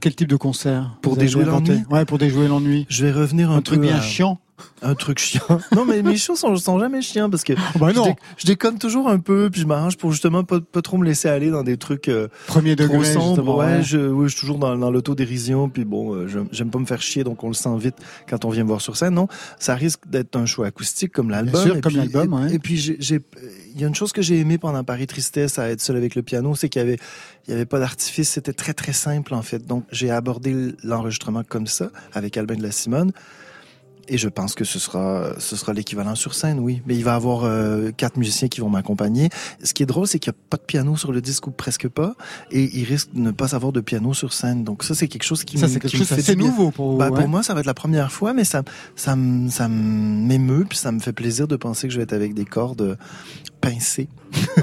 quel 0.00 0.14
type 0.16 0.28
de 0.28 0.34
concert 0.36 0.98
Pour 1.00 1.16
déjouer 1.16 1.44
l'ennui 1.44 1.82
Ouais, 1.90 2.04
pour 2.04 2.18
déjouer 2.18 2.48
l'ennui. 2.48 2.84
Je 2.88 3.06
vais 3.06 3.12
revenir 3.12 3.52
un, 3.52 3.58
Un 3.58 3.62
truc 3.62 3.80
bien 3.80 3.96
à- 3.96 4.00
chiant. 4.00 4.40
Un 4.82 4.94
truc 4.94 5.18
chiant. 5.18 5.42
Non, 5.74 5.84
mais 5.84 6.02
mes 6.02 6.16
shows 6.16 6.36
sont, 6.36 6.54
sont 6.56 6.78
jamais 6.78 7.02
chiants 7.02 7.28
parce 7.28 7.44
que 7.44 7.52
bah 7.78 7.90
je, 7.94 8.00
dé- 8.02 8.14
je 8.38 8.46
déconne 8.46 8.78
toujours 8.78 9.08
un 9.08 9.18
peu, 9.18 9.50
puis 9.50 9.60
je 9.60 9.66
m'arrange 9.66 9.96
pour 9.98 10.12
justement 10.12 10.44
pas, 10.44 10.60
pas 10.60 10.80
trop 10.82 10.96
me 10.96 11.04
laisser 11.04 11.28
aller 11.28 11.50
dans 11.50 11.62
des 11.62 11.76
trucs 11.76 12.08
euh, 12.08 12.28
Premier 12.46 12.74
trop 12.76 12.86
degré, 12.88 13.04
sombres. 13.12 13.26
justement, 13.28 13.56
Ouais, 13.58 13.64
ouais. 13.66 13.82
Je, 13.82 13.98
ouais, 13.98 14.28
je 14.28 14.32
suis 14.32 14.40
toujours 14.40 14.58
dans, 14.58 14.76
dans 14.76 14.90
l'autodérision, 14.90 15.68
puis 15.68 15.84
bon, 15.84 16.14
euh, 16.14 16.26
j'aime 16.52 16.70
pas 16.70 16.78
me 16.78 16.86
faire 16.86 17.02
chier, 17.02 17.22
donc 17.24 17.42
on 17.44 17.48
le 17.48 17.54
sent 17.54 17.76
vite 17.78 17.96
quand 18.28 18.44
on 18.44 18.50
vient 18.50 18.62
me 18.64 18.68
voir 18.68 18.80
sur 18.80 18.96
scène. 18.96 19.14
Non, 19.14 19.28
ça 19.58 19.74
risque 19.74 20.00
d'être 20.08 20.36
un 20.36 20.46
show 20.46 20.62
acoustique 20.64 21.12
comme 21.12 21.30
l'album. 21.30 21.80
comme 21.80 21.96
l'album, 21.96 22.32
et- 22.32 22.36
ouais. 22.46 22.54
Et 22.54 22.58
puis 22.58 22.76
j'ai, 22.76 23.20
il 23.74 23.80
y 23.80 23.84
a 23.84 23.88
une 23.88 23.94
chose 23.94 24.12
que 24.12 24.22
j'ai 24.22 24.38
aimé 24.38 24.56
pendant 24.58 24.82
Paris 24.84 25.06
Tristesse 25.06 25.58
à 25.58 25.68
être 25.70 25.80
seul 25.80 25.96
avec 25.96 26.14
le 26.14 26.22
piano, 26.22 26.54
c'est 26.54 26.68
qu'il 26.70 26.80
y 26.80 26.84
avait, 26.84 26.98
il 27.46 27.50
y 27.50 27.54
avait 27.54 27.66
pas 27.66 27.78
d'artifice, 27.78 28.30
c'était 28.30 28.52
très 28.54 28.72
très 28.72 28.92
simple 28.94 29.34
en 29.34 29.42
fait. 29.42 29.66
Donc 29.66 29.84
j'ai 29.92 30.10
abordé 30.10 30.74
l'enregistrement 30.82 31.42
comme 31.46 31.66
ça 31.66 31.90
avec 32.14 32.36
Albin 32.36 32.56
de 32.56 32.62
la 32.62 32.72
Simone. 32.72 33.12
Et 34.08 34.18
je 34.18 34.28
pense 34.28 34.54
que 34.54 34.64
ce 34.64 34.78
sera, 34.78 35.32
ce 35.38 35.56
sera 35.56 35.72
l'équivalent 35.72 36.14
sur 36.14 36.34
scène, 36.34 36.60
oui. 36.60 36.80
Mais 36.86 36.94
il 36.94 37.02
va 37.02 37.12
y 37.12 37.14
avoir 37.14 37.44
euh, 37.44 37.90
quatre 37.90 38.16
musiciens 38.18 38.46
qui 38.46 38.60
vont 38.60 38.68
m'accompagner. 38.68 39.30
Ce 39.64 39.74
qui 39.74 39.82
est 39.82 39.86
drôle, 39.86 40.06
c'est 40.06 40.18
qu'il 40.20 40.30
n'y 40.32 40.36
a 40.38 40.40
pas 40.48 40.56
de 40.58 40.62
piano 40.62 40.96
sur 40.96 41.10
le 41.10 41.20
disque 41.20 41.46
ou 41.48 41.50
presque 41.50 41.88
pas, 41.88 42.14
et 42.52 42.70
il 42.78 42.84
risque 42.84 43.08
de 43.14 43.20
ne 43.20 43.32
pas 43.32 43.54
avoir 43.56 43.72
de 43.72 43.80
piano 43.80 44.14
sur 44.14 44.32
scène. 44.32 44.62
Donc 44.62 44.84
ça, 44.84 44.94
c'est 44.94 45.08
quelque 45.08 45.24
chose 45.24 45.42
qui 45.42 45.58
Ça, 45.58 45.66
me- 45.66 45.72
c'est 45.72 45.80
quelque 45.80 45.90
qui 45.90 45.98
me 46.00 46.04
chose 46.04 46.18
fait 46.22 46.36
bien. 46.36 46.46
nouveau 46.46 46.70
pour 46.70 46.92
vous, 46.92 46.98
Bah, 46.98 47.10
ouais. 47.10 47.18
Pour 47.20 47.28
moi, 47.28 47.42
ça 47.42 47.52
va 47.54 47.60
être 47.60 47.66
la 47.66 47.74
première 47.74 48.12
fois, 48.12 48.32
mais 48.32 48.44
ça, 48.44 48.62
ça, 48.94 49.16
ça 49.50 49.68
m'émeut, 49.68 50.66
puis 50.68 50.78
ça 50.78 50.92
me 50.92 51.00
fait 51.00 51.12
plaisir 51.12 51.48
de 51.48 51.56
penser 51.56 51.88
que 51.88 51.92
je 51.92 51.98
vais 51.98 52.04
être 52.04 52.12
avec 52.12 52.32
des 52.34 52.44
cordes 52.44 52.96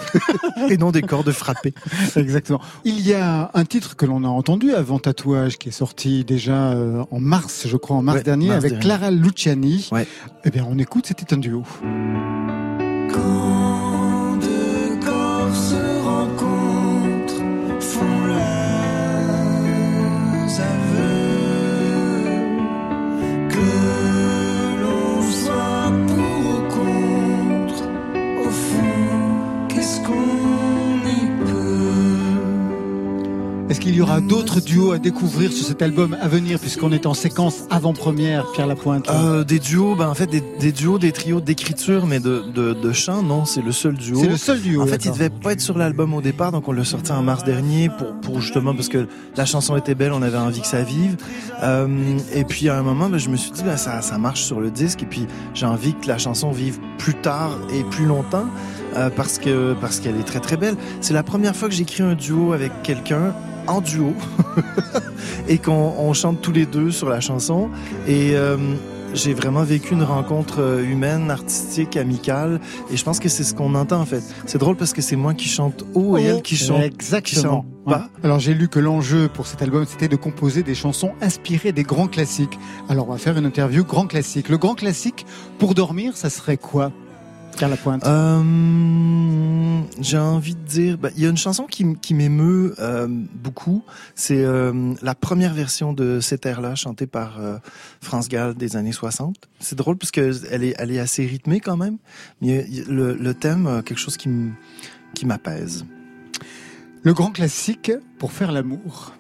et 0.70 0.78
non 0.78 0.92
des 0.92 1.02
cordes 1.02 1.32
frappées. 1.32 1.74
Exactement. 2.16 2.60
Il 2.84 3.00
y 3.02 3.14
a 3.14 3.52
un 3.54 3.66
titre 3.66 3.96
que 3.96 4.06
l'on 4.06 4.24
a 4.24 4.28
entendu 4.28 4.74
avant 4.74 5.00
Tatouage 5.00 5.58
qui 5.58 5.70
est 5.70 5.74
sorti 5.74 6.24
déjà 6.24 6.72
euh, 6.72 7.04
en 7.12 7.20
mars, 7.20 7.68
je 7.68 7.78
crois, 7.78 7.96
en 7.96 8.02
mars 8.02 8.24
dernier, 8.24 8.52
avec 8.52 8.80
Clara 8.80 9.12
Luciani. 9.12 9.90
Ouais. 9.92 10.08
Eh 10.44 10.50
bien, 10.50 10.66
on 10.70 10.78
écoute, 10.78 11.06
c'était 11.08 11.34
un 11.34 11.38
duo. 11.38 11.64
Est-ce 33.70 33.80
qu'il 33.80 33.96
y 33.96 34.02
aura 34.02 34.20
d'autres 34.20 34.60
duos 34.60 34.92
à 34.92 35.00
découvrir 35.00 35.52
sur 35.52 35.66
cet 35.66 35.82
album 35.82 36.18
à 36.22 36.28
venir, 36.28 36.60
puisqu'on 36.60 36.92
est 36.92 37.06
en 37.06 37.14
séquence 37.14 37.64
avant-première, 37.70 38.52
Pierre 38.52 38.68
Lapointe 38.68 39.10
euh, 39.10 39.46
Des 39.46 39.58
duos, 39.58 39.96
ben 39.96 40.10
en 40.10 40.14
fait, 40.14 40.28
des, 40.28 40.72
duos, 40.74 41.00
des 41.00 41.14
trios 41.14 41.40
d'écriture, 41.40 42.06
mais 42.06 42.20
de, 42.20 42.44
de, 42.52 42.92
chant, 42.92 43.24
non, 43.24 43.46
c'est 43.46 43.62
le 43.62 43.72
seul 43.72 43.94
duo. 43.94 44.20
C'est 44.20 44.28
le 44.28 44.38
seul 44.38 44.62
duo. 44.62 44.82
En 44.82 44.86
fait, 44.86 45.06
il 45.06 45.12
devait 45.12 45.30
pas 45.30 45.54
être 45.54 45.62
sur 45.62 45.78
l'album 45.78 46.14
au 46.14 46.22
départ, 46.22 46.52
donc 46.52 46.68
on 46.68 46.74
l'a 46.74 46.84
sorti 46.84 47.14
en 47.14 47.24
mars 47.24 47.46
dernier 47.46 47.90
pour, 47.90 48.14
pour 48.22 48.42
justement 48.42 48.76
parce 48.76 48.90
que 48.90 49.08
la 49.38 49.46
chanson 49.46 49.78
était 49.78 49.96
belle, 49.96 50.12
on 50.12 50.22
avait 50.22 50.38
envie 50.38 50.62
que 50.62 50.68
ça 50.68 50.84
vive. 50.84 51.16
Euh, 51.64 51.88
et 52.34 52.44
puis 52.44 52.68
à 52.68 52.78
un 52.78 52.84
moment, 52.84 53.10
ben, 53.10 53.18
je 53.18 53.30
me 53.30 53.38
suis 53.38 53.52
dit, 53.52 53.64
ben, 53.64 53.78
ça, 53.78 54.02
ça 54.02 54.18
marche 54.18 54.44
sur 54.44 54.60
le 54.60 54.72
disque, 54.72 55.04
et 55.04 55.08
puis 55.08 55.26
j'ai 55.54 55.66
envie 55.66 55.94
que 55.94 56.08
la 56.08 56.18
chanson 56.18 56.52
vive 56.52 56.80
plus 56.98 57.16
tard 57.16 57.58
et 57.74 57.84
plus 57.86 58.06
longtemps. 58.06 58.46
Euh, 58.96 59.10
parce 59.10 59.40
que 59.40 59.74
parce 59.82 60.00
qu'elle 60.00 60.18
est 60.18 60.24
très 60.24 60.40
très 60.40 60.58
belle. 60.58 60.76
C'est 61.02 61.14
la 61.16 61.24
première 61.24 61.56
fois 61.56 61.68
que 61.68 61.74
j'écris 61.74 62.04
un 62.04 62.14
duo 62.14 62.54
avec 62.54 62.72
quelqu'un 62.84 63.34
en 63.68 63.82
duo 63.82 64.14
et 65.48 65.58
qu'on 65.58 66.14
chante 66.14 66.42
tous 66.42 66.52
les 66.52 66.66
deux 66.66 66.92
sur 66.92 67.10
la 67.10 67.20
chanson. 67.20 67.70
Et 68.08 68.36
euh, 68.36 68.58
j'ai 69.14 69.34
vraiment 69.34 69.64
vécu 69.64 69.94
une 69.94 70.04
rencontre 70.04 70.62
euh, 70.62 70.84
humaine, 70.84 71.30
artistique, 71.30 71.98
amicale. 71.98 72.60
Et 72.92 72.98
je 72.98 73.04
pense 73.04 73.20
que 73.20 73.30
c'est 73.30 73.44
ce 73.44 73.54
qu'on 73.54 73.76
entend 73.76 74.02
en 74.02 74.06
fait. 74.06 74.24
C'est 74.46 74.58
drôle 74.58 74.76
parce 74.76 74.94
que 74.94 75.02
c'est 75.02 75.16
moi 75.16 75.34
qui 75.34 75.48
chante 75.48 75.84
haut 75.94 76.18
et 76.18 76.24
elle 76.24 76.42
qui 76.42 76.56
chante, 76.56 76.82
Exactement. 76.82 77.66
pas. 77.86 78.10
Alors 78.24 78.40
j'ai 78.40 78.54
lu 78.54 78.70
que 78.70 78.80
l'enjeu 78.80 79.30
pour 79.32 79.46
cet 79.46 79.62
album 79.62 79.86
c'était 79.88 80.08
de 80.08 80.16
composer 80.16 80.64
des 80.64 80.76
chansons 80.76 81.12
inspirées 81.22 81.72
des 81.72 81.84
grands 81.84 82.08
classiques. 82.08 82.58
Alors 82.90 83.08
on 83.10 83.12
va 83.12 83.18
faire 83.18 83.38
une 83.38 83.46
interview 83.46 83.84
grand 83.84 84.08
classique. 84.08 84.50
Le 84.50 84.58
grand 84.58 84.76
classique 84.76 85.26
pour 85.60 85.76
dormir, 85.76 86.18
ça 86.18 86.30
serait 86.30 86.58
quoi? 86.58 86.92
La 87.62 87.78
pointe. 87.78 88.06
Euh, 88.06 89.82
j'ai 90.00 90.18
envie 90.18 90.56
de 90.56 90.62
dire, 90.62 90.98
bah, 90.98 91.10
il 91.16 91.24
y 91.24 91.26
a 91.26 91.30
une 91.30 91.38
chanson 91.38 91.66
qui, 91.66 91.96
qui 92.02 92.14
m'émeut 92.14 92.76
euh, 92.80 93.08
beaucoup. 93.10 93.84
C'est 94.16 94.44
euh, 94.44 94.94
la 95.02 95.16
première 95.16 95.54
version 95.54 95.94
de 95.94 96.20
cette 96.20 96.46
air-là, 96.46 96.76
chantée 96.76 97.08
par 97.08 97.40
France 98.02 98.28
Gall 98.28 98.56
des 98.56 98.76
années 98.76 98.92
60. 98.92 99.36
C'est 99.60 99.78
drôle 99.78 99.98
parce 99.98 100.12
que 100.12 100.32
elle 100.52 100.64
est, 100.64 100.76
elle 100.78 100.92
est 100.92 101.00
assez 101.00 101.26
rythmée 101.26 101.60
quand 101.60 101.78
même. 101.78 101.98
Mais 102.42 102.66
le, 102.88 103.16
le 103.16 103.34
thème, 103.34 103.82
quelque 103.86 104.00
chose 104.00 104.18
qui 104.18 104.30
qui 105.14 105.26
m'apaise. 105.26 105.86
Le 107.04 107.14
grand 107.14 107.32
classique 107.32 107.92
pour 108.18 108.32
faire 108.32 108.52
l'amour. 108.52 109.14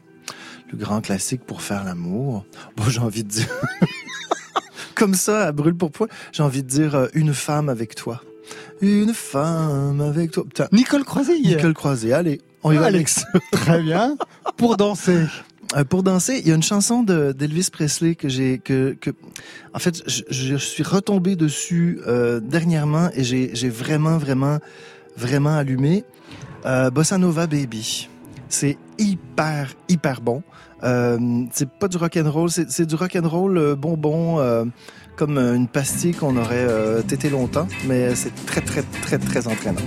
Le 0.71 0.77
grand 0.77 1.01
classique 1.01 1.43
pour 1.45 1.61
faire 1.61 1.83
l'amour. 1.83 2.45
Bon, 2.75 2.85
j'ai 2.89 2.99
envie 2.99 3.23
de 3.23 3.29
dire. 3.29 3.49
comme 5.03 5.15
ça, 5.15 5.47
à 5.47 5.51
brûle 5.51 5.75
pour 5.75 5.91
point, 5.91 6.07
j'ai 6.31 6.43
envie 6.43 6.63
de 6.63 6.67
dire 6.69 6.95
euh, 6.95 7.07
une 7.13 7.33
femme 7.33 7.67
avec 7.67 7.93
toi. 7.93 8.23
Une 8.79 9.13
femme 9.13 9.99
avec 9.99 10.31
toi. 10.31 10.45
Nicole 10.71 11.03
Croisé. 11.03 11.37
Nicole 11.41 11.73
Croisé. 11.73 12.13
Allez, 12.13 12.39
on 12.63 12.71
y 12.71 12.77
va, 12.77 12.85
Alex. 12.85 13.25
Très 13.51 13.81
bien. 13.81 14.15
Pour 14.55 14.77
danser. 14.77 15.25
Euh, 15.75 15.83
pour 15.83 16.03
danser, 16.03 16.39
il 16.39 16.47
y 16.47 16.53
a 16.53 16.55
une 16.55 16.63
chanson 16.63 17.03
d'Elvis 17.03 17.67
Presley 17.69 18.15
que 18.15 18.29
j'ai 18.29 18.59
que 18.59 18.95
que 19.01 19.09
en 19.73 19.79
fait 19.79 20.01
je, 20.07 20.55
suis 20.55 20.83
retombé 20.83 21.35
dessus 21.35 21.99
euh, 22.07 22.39
dernièrement 22.39 23.09
et 23.13 23.25
j'ai 23.25 23.69
vraiment 23.69 24.17
vraiment 24.17 24.59
vraiment 25.17 25.57
allumé 25.57 26.05
Bossa 26.93 27.17
Nova 27.17 27.45
Baby. 27.45 28.07
C'est 28.47 28.77
hyper 28.97 29.75
hyper 29.89 30.21
bon. 30.21 30.43
Euh, 30.83 31.45
c'est 31.51 31.69
pas 31.69 31.87
du 31.87 31.97
rock 31.97 32.17
and 32.17 32.29
roll, 32.29 32.49
c'est 32.49 32.85
du 32.85 32.95
rock 32.95 33.15
and 33.15 33.27
roll 33.27 33.57
euh, 33.57 33.75
bonbon 33.75 34.39
euh, 34.39 34.65
comme 35.15 35.37
une 35.37 35.67
pastille 35.67 36.13
qu'on 36.13 36.35
aurait 36.37 36.67
tété 37.07 37.29
longtemps, 37.29 37.67
mais 37.87 38.15
c'est 38.15 38.33
très 38.45 38.61
très 38.61 38.81
très 38.81 39.17
très 39.19 39.47
entraînant. 39.47 39.79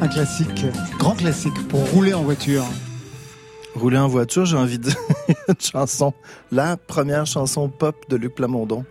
Un 0.00 0.08
classique, 0.08 0.66
grand 0.98 1.14
classique 1.14 1.68
pour 1.68 1.80
rouler 1.90 2.14
en 2.14 2.22
voiture. 2.22 2.64
Rouler 3.76 3.98
en 3.98 4.08
voiture, 4.08 4.46
j'ai 4.46 4.56
envie 4.56 4.78
de 4.78 4.88
une 5.48 5.60
chanson, 5.60 6.14
la 6.50 6.78
première 6.78 7.26
chanson 7.26 7.68
pop 7.68 7.94
de 8.08 8.16
Luc 8.16 8.34
Plamondon, 8.34 8.86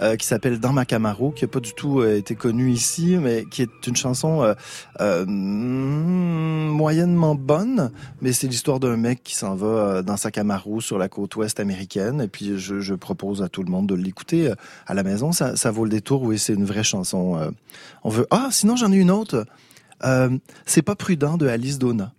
euh, 0.00 0.14
qui 0.14 0.28
s'appelle 0.28 0.60
Dans 0.60 0.72
ma 0.72 0.84
Camaro, 0.84 1.32
qui 1.32 1.42
n'a 1.42 1.48
pas 1.48 1.58
du 1.58 1.72
tout 1.72 2.00
euh, 2.00 2.18
été 2.18 2.36
connue 2.36 2.70
ici, 2.70 3.16
mais 3.20 3.46
qui 3.50 3.62
est 3.62 3.86
une 3.88 3.96
chanson 3.96 4.54
euh, 5.00 5.24
moyennement 5.26 7.34
bonne, 7.34 7.90
mais 8.20 8.32
c'est 8.32 8.46
l'histoire 8.46 8.78
d'un 8.78 8.96
mec 8.96 9.24
qui 9.24 9.34
s'en 9.34 9.56
va 9.56 10.02
dans 10.02 10.16
sa 10.16 10.30
Camaro 10.30 10.80
sur 10.80 10.98
la 10.98 11.08
côte 11.08 11.34
ouest 11.34 11.58
américaine, 11.58 12.20
et 12.20 12.28
puis 12.28 12.58
je, 12.58 12.78
je 12.78 12.94
propose 12.94 13.42
à 13.42 13.48
tout 13.48 13.64
le 13.64 13.72
monde 13.72 13.88
de 13.88 13.96
l'écouter 13.96 14.52
à 14.86 14.94
la 14.94 15.02
maison, 15.02 15.32
ça, 15.32 15.56
ça 15.56 15.72
vaut 15.72 15.82
le 15.82 15.90
détour, 15.90 16.22
oui, 16.22 16.38
c'est 16.38 16.54
une 16.54 16.64
vraie 16.64 16.84
chanson. 16.84 17.52
on 18.04 18.08
veut... 18.08 18.26
Ah, 18.30 18.50
sinon 18.52 18.76
j'en 18.76 18.92
ai 18.92 18.96
une 18.96 19.10
autre. 19.10 19.46
c'est 20.64 20.82
pas 20.82 20.94
prudent 20.94 21.36
de 21.36 21.48
Alice 21.48 21.78
Donna. 21.78 22.12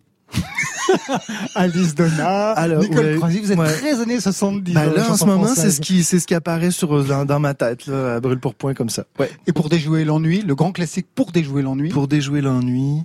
Alice 1.56 1.96
Donna, 1.96 2.52
Alors, 2.52 2.82
Nicole 2.82 3.16
Croisy, 3.18 3.40
vous 3.40 3.52
êtes 3.52 3.58
très 3.58 4.00
années 4.02 4.20
70. 4.20 4.74
Bah 4.74 4.86
là, 4.86 5.12
en 5.12 5.18
ce 5.18 5.26
moment, 5.26 5.48
c'est 5.48 5.72
ce 5.72 5.82
qui, 5.82 6.04
c'est 6.04 6.20
ce 6.20 6.28
qui 6.28 6.36
apparaît 6.36 6.72
sur, 6.72 7.04
dans, 7.26 7.40
ma 7.40 7.54
tête, 7.54 7.88
là, 7.88 8.16
à 8.16 8.20
brûle 8.20 8.40
pour 8.40 8.56
point 8.56 8.74
comme 8.74 8.90
ça. 8.90 9.06
Ouais. 9.20 9.30
Et 9.48 9.54
pour 9.54 9.70
déjouer 9.70 10.06
l'ennui, 10.06 10.42
le 10.42 10.56
grand 10.56 10.72
classique 10.72 11.08
pour 11.14 11.32
déjouer 11.32 11.62
l'ennui. 11.62 11.90
Pour 11.90 12.08
déjouer 12.08 12.42
l'ennui. 12.42 13.04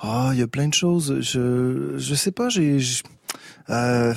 Ah, 0.00 0.30
il 0.32 0.38
y 0.38 0.42
a 0.42 0.46
plein 0.46 0.68
de 0.68 0.74
choses. 0.74 1.20
Je, 1.20 1.94
je 1.96 2.14
sais 2.14 2.32
pas, 2.32 2.48
j'ai, 2.48 2.78
euh, 3.70 4.14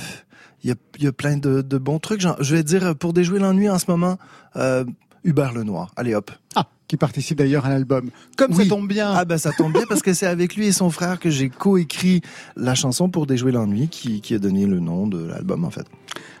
il 0.62 0.70
y 0.70 0.72
a, 0.72 0.76
y 0.98 1.06
a 1.06 1.12
plein 1.12 1.36
de, 1.36 1.62
de 1.62 1.78
bons 1.78 1.98
trucs. 1.98 2.20
je 2.20 2.54
vais 2.54 2.62
dire, 2.62 2.94
pour 2.96 3.12
déjouer 3.12 3.38
l'ennui 3.38 3.68
en 3.68 3.78
ce 3.78 3.86
moment, 3.88 4.18
euh, 4.56 4.84
Hubert 5.24 5.52
Lenoir. 5.52 5.92
Allez 5.96 6.14
hop. 6.14 6.30
Ah 6.54 6.66
qui 6.90 6.96
participe 6.96 7.38
d'ailleurs 7.38 7.66
à 7.66 7.68
l'album. 7.68 8.10
Comme 8.36 8.52
ça 8.52 8.66
tombe 8.66 8.88
bien. 8.88 9.12
Ah 9.14 9.24
ben 9.24 9.38
ça 9.38 9.52
tombe 9.52 9.72
bien 9.72 9.84
parce 9.88 10.02
que 10.02 10.12
c'est 10.12 10.26
avec 10.26 10.56
lui 10.56 10.66
et 10.66 10.72
son 10.72 10.90
frère 10.90 11.20
que 11.20 11.30
j'ai 11.30 11.48
coécrit 11.48 12.20
la 12.56 12.74
chanson 12.74 13.08
pour 13.08 13.28
déjouer 13.28 13.52
l'ennui 13.52 13.86
qui, 13.86 14.20
qui 14.20 14.34
a 14.34 14.40
donné 14.40 14.66
le 14.66 14.80
nom 14.80 15.06
de 15.06 15.24
l'album 15.24 15.64
en 15.64 15.70
fait. 15.70 15.86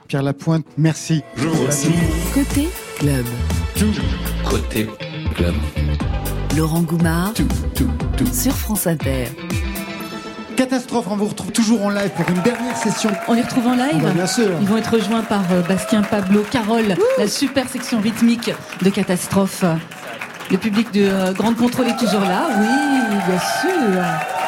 Pierre 0.08 0.24
Lapointe, 0.24 0.66
merci. 0.76 1.22
Merci. 1.36 1.90
Côté 2.34 2.68
club. 2.98 3.24
Côté 4.44 4.88
club. 5.36 5.54
Laurent 6.56 6.82
Goumard. 6.82 7.32
Sur 8.32 8.56
France 8.56 8.88
Inter. 8.88 9.26
Catastrophe, 10.56 11.06
on 11.10 11.16
vous 11.16 11.28
retrouve 11.28 11.52
toujours 11.52 11.84
en 11.84 11.90
live 11.90 12.10
pour 12.16 12.28
une 12.28 12.42
dernière 12.42 12.76
session. 12.76 13.10
On 13.28 13.34
les 13.34 13.42
retrouve 13.42 13.68
en 13.68 13.76
live 13.76 13.92
ah 13.94 14.02
bah, 14.02 14.10
Bien 14.10 14.26
sûr. 14.26 14.50
Ils 14.60 14.66
vont 14.66 14.78
être 14.78 14.94
rejoints 14.94 15.22
par 15.22 15.44
euh, 15.52 15.62
Bastien 15.62 16.02
Pablo, 16.02 16.42
Carole, 16.50 16.96
la 17.18 17.28
super 17.28 17.68
section 17.68 18.00
rythmique 18.00 18.50
de 18.82 18.90
Catastrophe. 18.90 19.64
Le 20.50 20.58
public 20.58 20.92
de 20.92 21.02
euh, 21.02 21.32
Grande 21.32 21.56
Contrôle 21.56 21.86
est 21.86 21.96
toujours 21.96 22.22
là, 22.22 22.48
oui, 22.58 23.16
bien 23.28 23.38
sûr. 23.38 24.39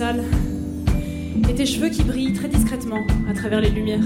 et 0.00 1.54
tes 1.54 1.66
cheveux 1.66 1.88
qui 1.88 2.04
brillent 2.04 2.32
très 2.32 2.46
discrètement 2.46 3.04
à 3.28 3.34
travers 3.34 3.60
les 3.60 3.70
lumières. 3.70 4.04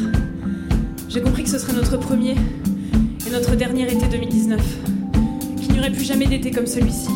J'ai 1.09 1.21
compris 1.21 1.43
que 1.43 1.51
ce 1.51 1.59
serait 1.59 1.75
notre 1.75 1.99
premier 1.99 2.35
et 3.27 3.31
notre 3.31 3.57
dernier 3.57 3.93
été 3.93 4.07
2019, 4.07 4.61
qu'il 5.61 5.73
n'y 5.73 5.79
aurait 5.81 5.91
plus 5.91 6.05
jamais 6.05 6.27
d'été 6.27 6.51
comme 6.51 6.67
celui-ci. 6.67 7.12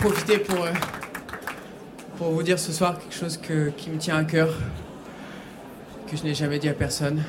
profiter 0.00 0.38
pour, 0.38 0.64
euh, 0.64 0.72
pour 2.16 2.30
vous 2.30 2.42
dire 2.42 2.58
ce 2.58 2.72
soir 2.72 2.98
quelque 2.98 3.14
chose 3.14 3.36
que, 3.36 3.68
qui 3.76 3.90
me 3.90 3.98
tient 3.98 4.16
à 4.16 4.24
cœur, 4.24 4.48
que 6.10 6.16
je 6.16 6.24
n'ai 6.24 6.34
jamais 6.34 6.58
dit 6.58 6.70
à 6.70 6.72
personne. 6.72 7.22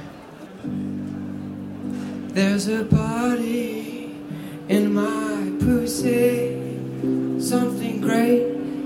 There's 2.34 2.70
a 2.70 2.86
in 4.70 4.94
my 4.94 5.52
pussy, 5.60 6.56
something 7.40 8.00
great 8.00 8.44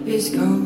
is 0.08 0.32
going. 0.32 0.65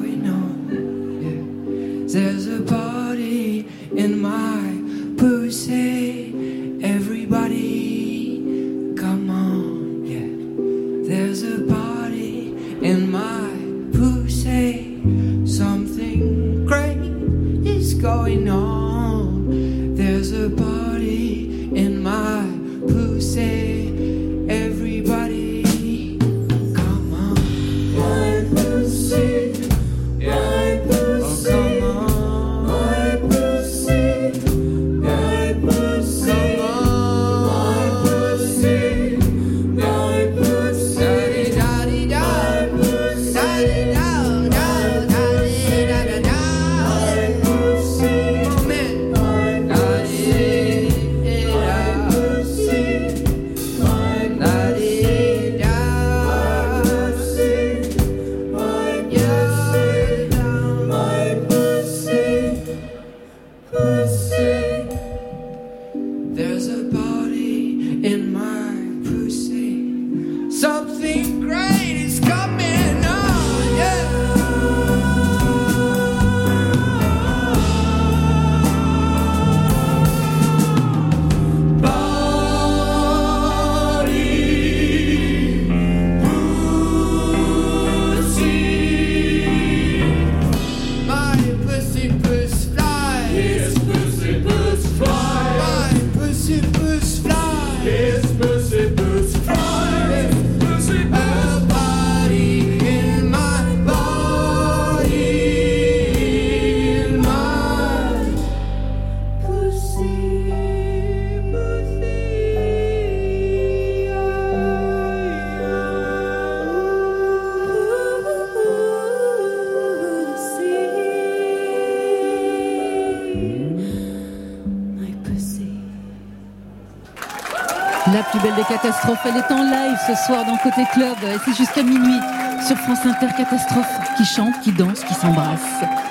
Catastrophes, 128.70 129.26
elle 129.26 129.38
est 129.38 129.52
en 129.52 129.64
live 129.64 129.98
ce 130.06 130.14
soir 130.28 130.46
dans 130.46 130.56
Côté 130.58 130.86
Club 130.94 131.18
et 131.24 131.38
c'est 131.44 131.56
jusqu'à 131.56 131.82
minuit 131.82 132.20
sur 132.68 132.78
France 132.78 133.00
Inter 133.04 133.34
Catastrophe 133.36 133.90
qui 134.16 134.24
chante, 134.24 134.54
qui 134.62 134.72
danse, 134.72 135.04
qui 135.04 135.16
s'embrasse. 135.16 136.09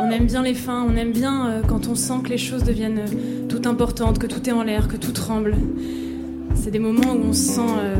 On, 0.00 0.10
aime 0.10 0.26
bien 0.26 0.42
les 0.42 0.54
fins, 0.54 0.86
on 0.88 0.96
aime 0.96 1.12
bien 1.12 1.48
euh, 1.48 1.62
quand 1.66 1.88
on 1.88 1.94
sent 1.94 2.20
que 2.22 2.28
les 2.28 2.38
choses 2.38 2.64
deviennent 2.64 3.00
euh, 3.00 3.48
tout 3.48 3.68
importantes, 3.68 4.18
que 4.18 4.26
tout 4.26 4.48
est 4.48 4.52
en 4.52 4.62
l'air, 4.62 4.88
que 4.88 4.96
tout 4.96 5.12
tremble. 5.12 5.56
C'est 6.54 6.70
des 6.70 6.78
moments 6.78 7.12
où 7.12 7.28
on 7.28 7.32
se 7.32 7.54
sent, 7.54 7.60
euh, 7.60 7.96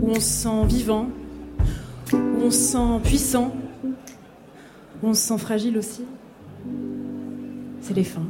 où 0.00 0.10
on 0.10 0.20
se 0.20 0.20
sent 0.20 0.64
vivant, 0.66 1.08
où 2.12 2.42
on 2.44 2.50
se 2.50 2.58
sent 2.58 3.00
puissant, 3.04 3.54
où 5.02 5.08
on 5.08 5.14
se 5.14 5.20
sent 5.20 5.38
fragile 5.38 5.78
aussi, 5.78 6.02
c'est 7.80 7.94
les 7.94 8.04
fins. 8.04 8.26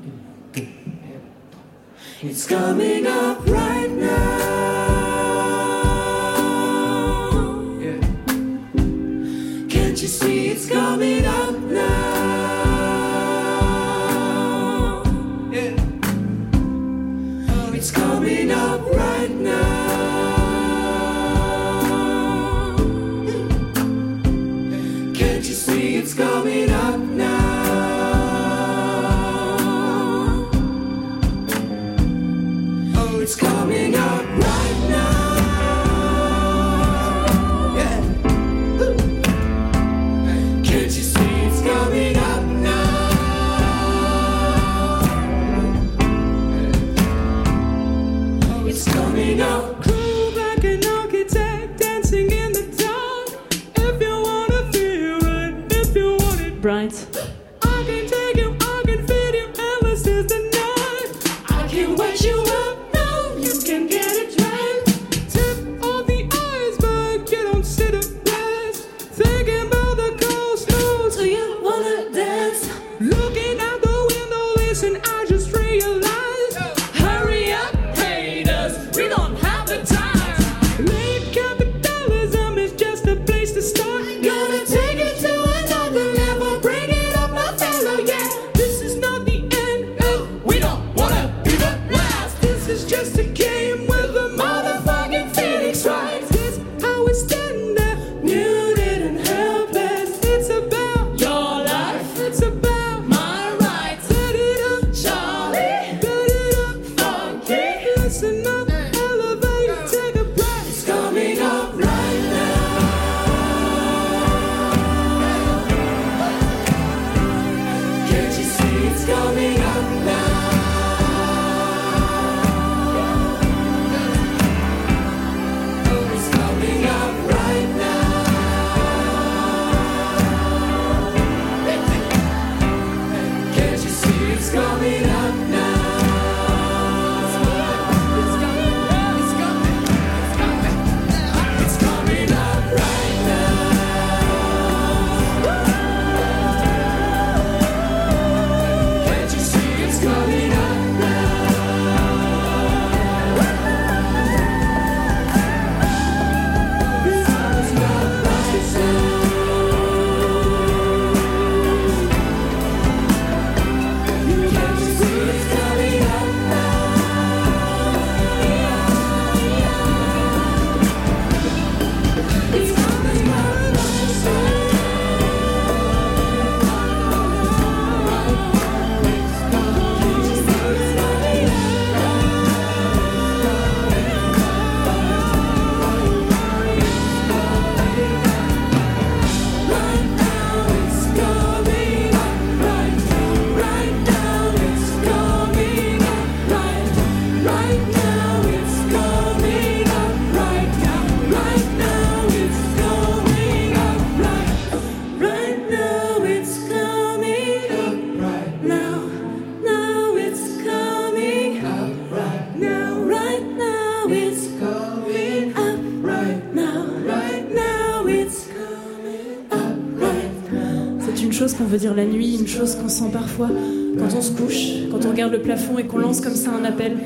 Veut 221.69 221.79
dire 221.79 221.95
la 221.95 222.05
nuit, 222.05 222.39
une 222.39 222.47
chose 222.47 222.75
qu'on 222.75 222.89
sent 222.89 223.11
parfois 223.13 223.51
quand 223.99 224.17
on 224.17 224.23
se 224.23 224.33
couche, 224.33 224.91
quand 224.91 225.05
on 225.05 225.11
regarde 225.11 225.33
le 225.33 225.41
plafond 225.41 225.79
et 225.79 225.85
qu'on 225.85 225.99
lance 225.99 226.21
comme 226.21 226.35
ça 226.35 226.51
un 226.51 226.65
appel, 226.65 226.97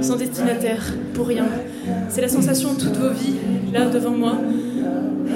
sans 0.00 0.16
destinataire, 0.16 0.82
pour 1.14 1.26
rien. 1.26 1.46
C'est 2.08 2.20
la 2.20 2.28
sensation 2.28 2.74
de 2.74 2.80
toutes 2.80 2.96
vos 2.96 3.10
vies, 3.10 3.34
là 3.72 3.88
devant 3.88 4.10
moi, 4.10 4.36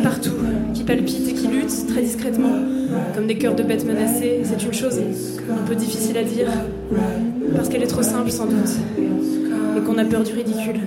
partout, 0.03 0.35
qui 0.75 0.83
palpitent 0.83 1.29
et 1.29 1.35
qui 1.35 1.47
luttent 1.49 1.87
très 1.89 2.03
discrètement, 2.03 2.53
comme 3.15 3.27
des 3.27 3.39
cœurs 3.39 3.55
de 3.55 3.63
bêtes 3.63 3.87
menacées. 3.87 4.43
C'est 4.45 4.63
une 4.65 4.73
chose 4.73 5.01
un 5.51 5.67
peu 5.67 5.75
difficile 5.75 6.19
à 6.19 6.25
dire, 6.25 6.49
parce 7.55 7.69
qu'elle 7.69 7.83
est 7.83 7.89
trop 7.89 8.03
simple 8.03 8.31
sans 8.31 8.47
doute, 8.47 8.77
et 8.99 9.81
qu'on 9.81 9.99
a 9.99 10.05
peur 10.05 10.23
du 10.23 10.33
ridicule. 10.33 10.81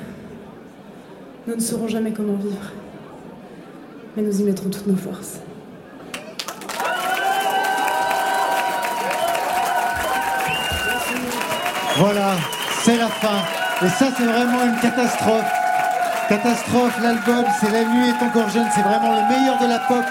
Nous 1.47 1.55
ne 1.55 1.61
saurons 1.61 1.87
jamais 1.87 2.11
comment 2.11 2.35
vivre, 2.35 2.73
mais 4.15 4.23
nous 4.23 4.41
y 4.41 4.43
mettrons 4.43 4.69
toutes 4.69 4.87
nos 4.87 4.97
forces. 4.97 5.39
C'est 12.83 12.97
la 12.97 13.07
fin. 13.07 13.43
Et 13.85 13.89
ça, 13.89 14.07
c'est 14.15 14.23
vraiment 14.23 14.65
une 14.65 14.79
catastrophe. 14.79 15.45
Catastrophe, 16.27 16.93
l'album, 17.01 17.45
c'est 17.59 17.71
La 17.71 17.83
nuit 17.83 18.09
est 18.09 18.23
encore 18.23 18.49
jeune, 18.49 18.67
c'est 18.73 18.81
vraiment 18.81 19.13
le 19.13 19.35
meilleur 19.35 19.57
de 19.57 19.67
la 19.67 19.79
pop 19.79 20.03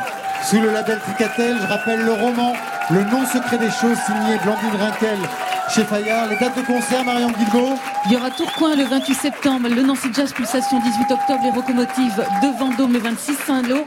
sous 0.43 0.61
le 0.61 0.73
label 0.73 0.99
Tricatel. 1.01 1.57
Je 1.61 1.67
rappelle 1.67 2.01
le 2.01 2.13
roman 2.13 2.55
Le 2.91 3.05
nom 3.05 3.25
secret 3.27 3.59
des 3.59 3.71
choses 3.71 3.99
signé 4.07 4.37
Blandine 4.43 4.81
Rinkel 4.81 5.19
chez 5.69 5.85
Fayard. 5.85 6.29
Les 6.29 6.37
dates 6.37 6.57
de 6.57 6.63
concert, 6.63 7.05
Marion 7.05 7.31
Guilbault 7.31 7.79
Il 8.07 8.13
y 8.13 8.17
aura 8.17 8.31
Tourcoing 8.31 8.75
le 8.75 8.85
28 8.85 9.15
septembre, 9.15 9.69
le 9.69 9.83
Nancy 9.83 10.09
Jazz 10.13 10.33
Pulsation 10.33 10.81
18 10.81 11.13
octobre, 11.13 11.41
les 11.45 11.53
locomotives 11.53 12.25
de 12.43 12.59
Vendôme 12.59 12.95
le 12.95 13.01
26 13.01 13.37
Saint-Lô. 13.47 13.87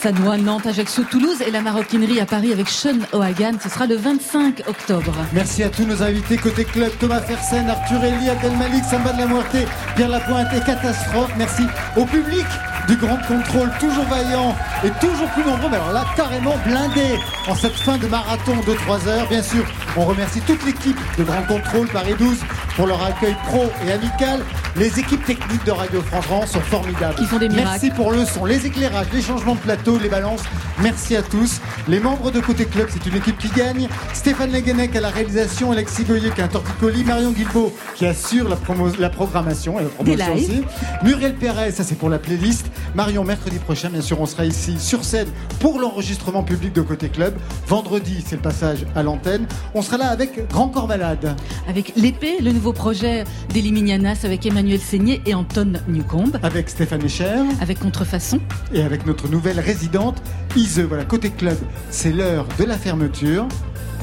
Sanois, 0.00 0.36
Nantes, 0.36 0.66
Ajaccio, 0.66 1.04
Toulouse 1.04 1.40
et 1.46 1.50
la 1.50 1.60
maroquinerie 1.60 2.20
à 2.20 2.26
Paris 2.26 2.52
avec 2.52 2.68
Sean 2.68 2.98
O'Hagan. 3.12 3.52
Ce 3.62 3.68
sera 3.68 3.86
le 3.86 3.96
25 3.96 4.62
octobre. 4.68 5.14
Merci 5.32 5.62
à 5.62 5.68
tous 5.68 5.84
nos 5.84 6.02
invités 6.02 6.36
côté 6.36 6.64
club, 6.64 6.90
Thomas 7.00 7.20
Fersen, 7.20 7.68
Arthur 7.68 8.04
Elie, 8.04 8.28
Abdel 8.28 8.56
Malik, 8.56 8.84
Samba 8.84 9.12
de 9.12 9.18
la 9.18 9.26
Muerte, 9.26 9.56
Pierre 9.96 10.08
Lapointe 10.08 10.48
et 10.54 10.60
Catastrophe. 10.60 11.30
Merci 11.38 11.62
au 11.96 12.04
public 12.04 12.46
du 12.86 12.96
Grand 12.96 13.18
Contrôle, 13.26 13.70
toujours 13.80 14.04
vaillant 14.04 14.54
et 14.84 14.90
toujours 15.00 15.28
plus 15.30 15.44
nombreux, 15.44 15.68
mais 15.70 15.76
alors 15.76 15.92
là, 15.92 16.04
carrément 16.14 16.56
blindé 16.64 17.18
en 17.48 17.54
cette 17.54 17.74
fin 17.74 17.96
de 17.98 18.06
marathon 18.06 18.56
de 18.66 18.74
3 18.74 19.08
heures. 19.08 19.28
Bien 19.28 19.42
sûr, 19.42 19.64
on 19.96 20.04
remercie 20.04 20.40
toute 20.42 20.64
l'équipe 20.64 20.98
de 21.18 21.24
Grand 21.24 21.42
Contrôle 21.42 21.88
Paris 21.88 22.14
12 22.18 22.38
pour 22.76 22.86
leur 22.86 23.02
accueil 23.02 23.34
pro 23.46 23.64
et 23.86 23.92
amical. 23.92 24.40
Les 24.78 24.98
équipes 25.00 25.24
techniques 25.24 25.64
de 25.64 25.70
Radio 25.70 26.02
France 26.02 26.50
sont 26.50 26.60
formidables. 26.60 27.14
Qui 27.14 27.24
font 27.24 27.38
des 27.38 27.48
miracles. 27.48 27.66
Merci 27.70 27.90
pour 27.90 28.12
le 28.12 28.26
son, 28.26 28.44
les 28.44 28.66
éclairages, 28.66 29.06
les 29.14 29.22
changements 29.22 29.54
de 29.54 29.60
plateau, 29.60 29.98
les 29.98 30.10
balances. 30.10 30.42
Merci 30.82 31.16
à 31.16 31.22
tous. 31.22 31.62
Les 31.88 31.98
membres 31.98 32.30
de 32.30 32.40
Côté 32.40 32.66
Club, 32.66 32.86
c'est 32.90 33.06
une 33.06 33.16
équipe 33.16 33.38
qui 33.38 33.48
gagne. 33.48 33.88
Stéphane 34.12 34.52
Leguenec 34.52 34.94
à 34.94 35.00
la 35.00 35.08
réalisation, 35.08 35.72
Alexis 35.72 36.04
Goyer 36.04 36.30
qui 36.30 36.40
est 36.42 36.44
un 36.44 36.48
torticolis, 36.48 37.04
Marion 37.04 37.32
Guilbault 37.32 37.72
qui 37.94 38.04
assure 38.04 38.50
la, 38.50 38.56
promo- 38.56 38.98
la 38.98 39.08
programmation 39.08 39.80
et 39.80 39.84
la 39.84 39.88
promotion 39.88 40.34
aussi. 40.34 40.62
Muriel 41.02 41.34
Perret, 41.36 41.70
ça 41.72 41.82
c'est 41.82 41.94
pour 41.96 42.10
la 42.10 42.18
playlist. 42.18 42.66
Marion, 42.94 43.24
mercredi 43.24 43.58
prochain, 43.58 43.88
bien 43.88 44.02
sûr, 44.02 44.20
on 44.20 44.26
sera 44.26 44.44
ici 44.44 44.78
sur 44.78 45.04
scène 45.04 45.28
pour 45.58 45.80
l'enregistrement 45.80 46.42
public 46.42 46.74
de 46.74 46.82
Côté 46.82 47.08
Club. 47.08 47.34
Vendredi, 47.66 48.22
c'est 48.26 48.36
le 48.36 48.42
passage 48.42 48.84
à 48.94 49.02
l'antenne. 49.02 49.46
On 49.74 49.80
sera 49.80 49.96
là 49.96 50.08
avec 50.08 50.46
Grand 50.50 50.68
Corps 50.68 50.86
Malade. 50.88 51.34
Avec 51.66 51.94
l'épée, 51.96 52.36
le 52.42 52.52
nouveau 52.52 52.74
projet 52.74 53.24
d'Eliminianas 53.54 54.18
avec 54.24 54.44
Emmanuel 54.66 54.80
Seigné 54.80 55.22
et 55.26 55.32
Anton 55.32 55.74
Newcombe. 55.86 56.40
Avec 56.42 56.68
Stéphane 56.68 57.04
Echer. 57.04 57.44
Avec 57.60 57.78
Contrefaçon. 57.78 58.40
Et 58.74 58.82
avec 58.82 59.06
notre 59.06 59.28
nouvelle 59.28 59.60
résidente, 59.60 60.20
Ise. 60.56 60.80
Voilà, 60.80 61.04
Côté 61.04 61.30
Club, 61.30 61.56
c'est 61.90 62.10
l'heure 62.10 62.48
de 62.58 62.64
la 62.64 62.76
fermeture. 62.76 63.46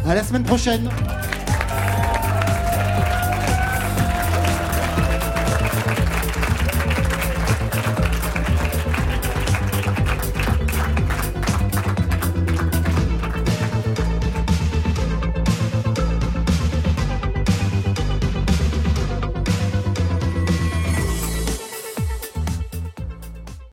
À 0.07 0.15
la 0.15 0.23
semaine 0.23 0.43
prochaine. 0.43 0.89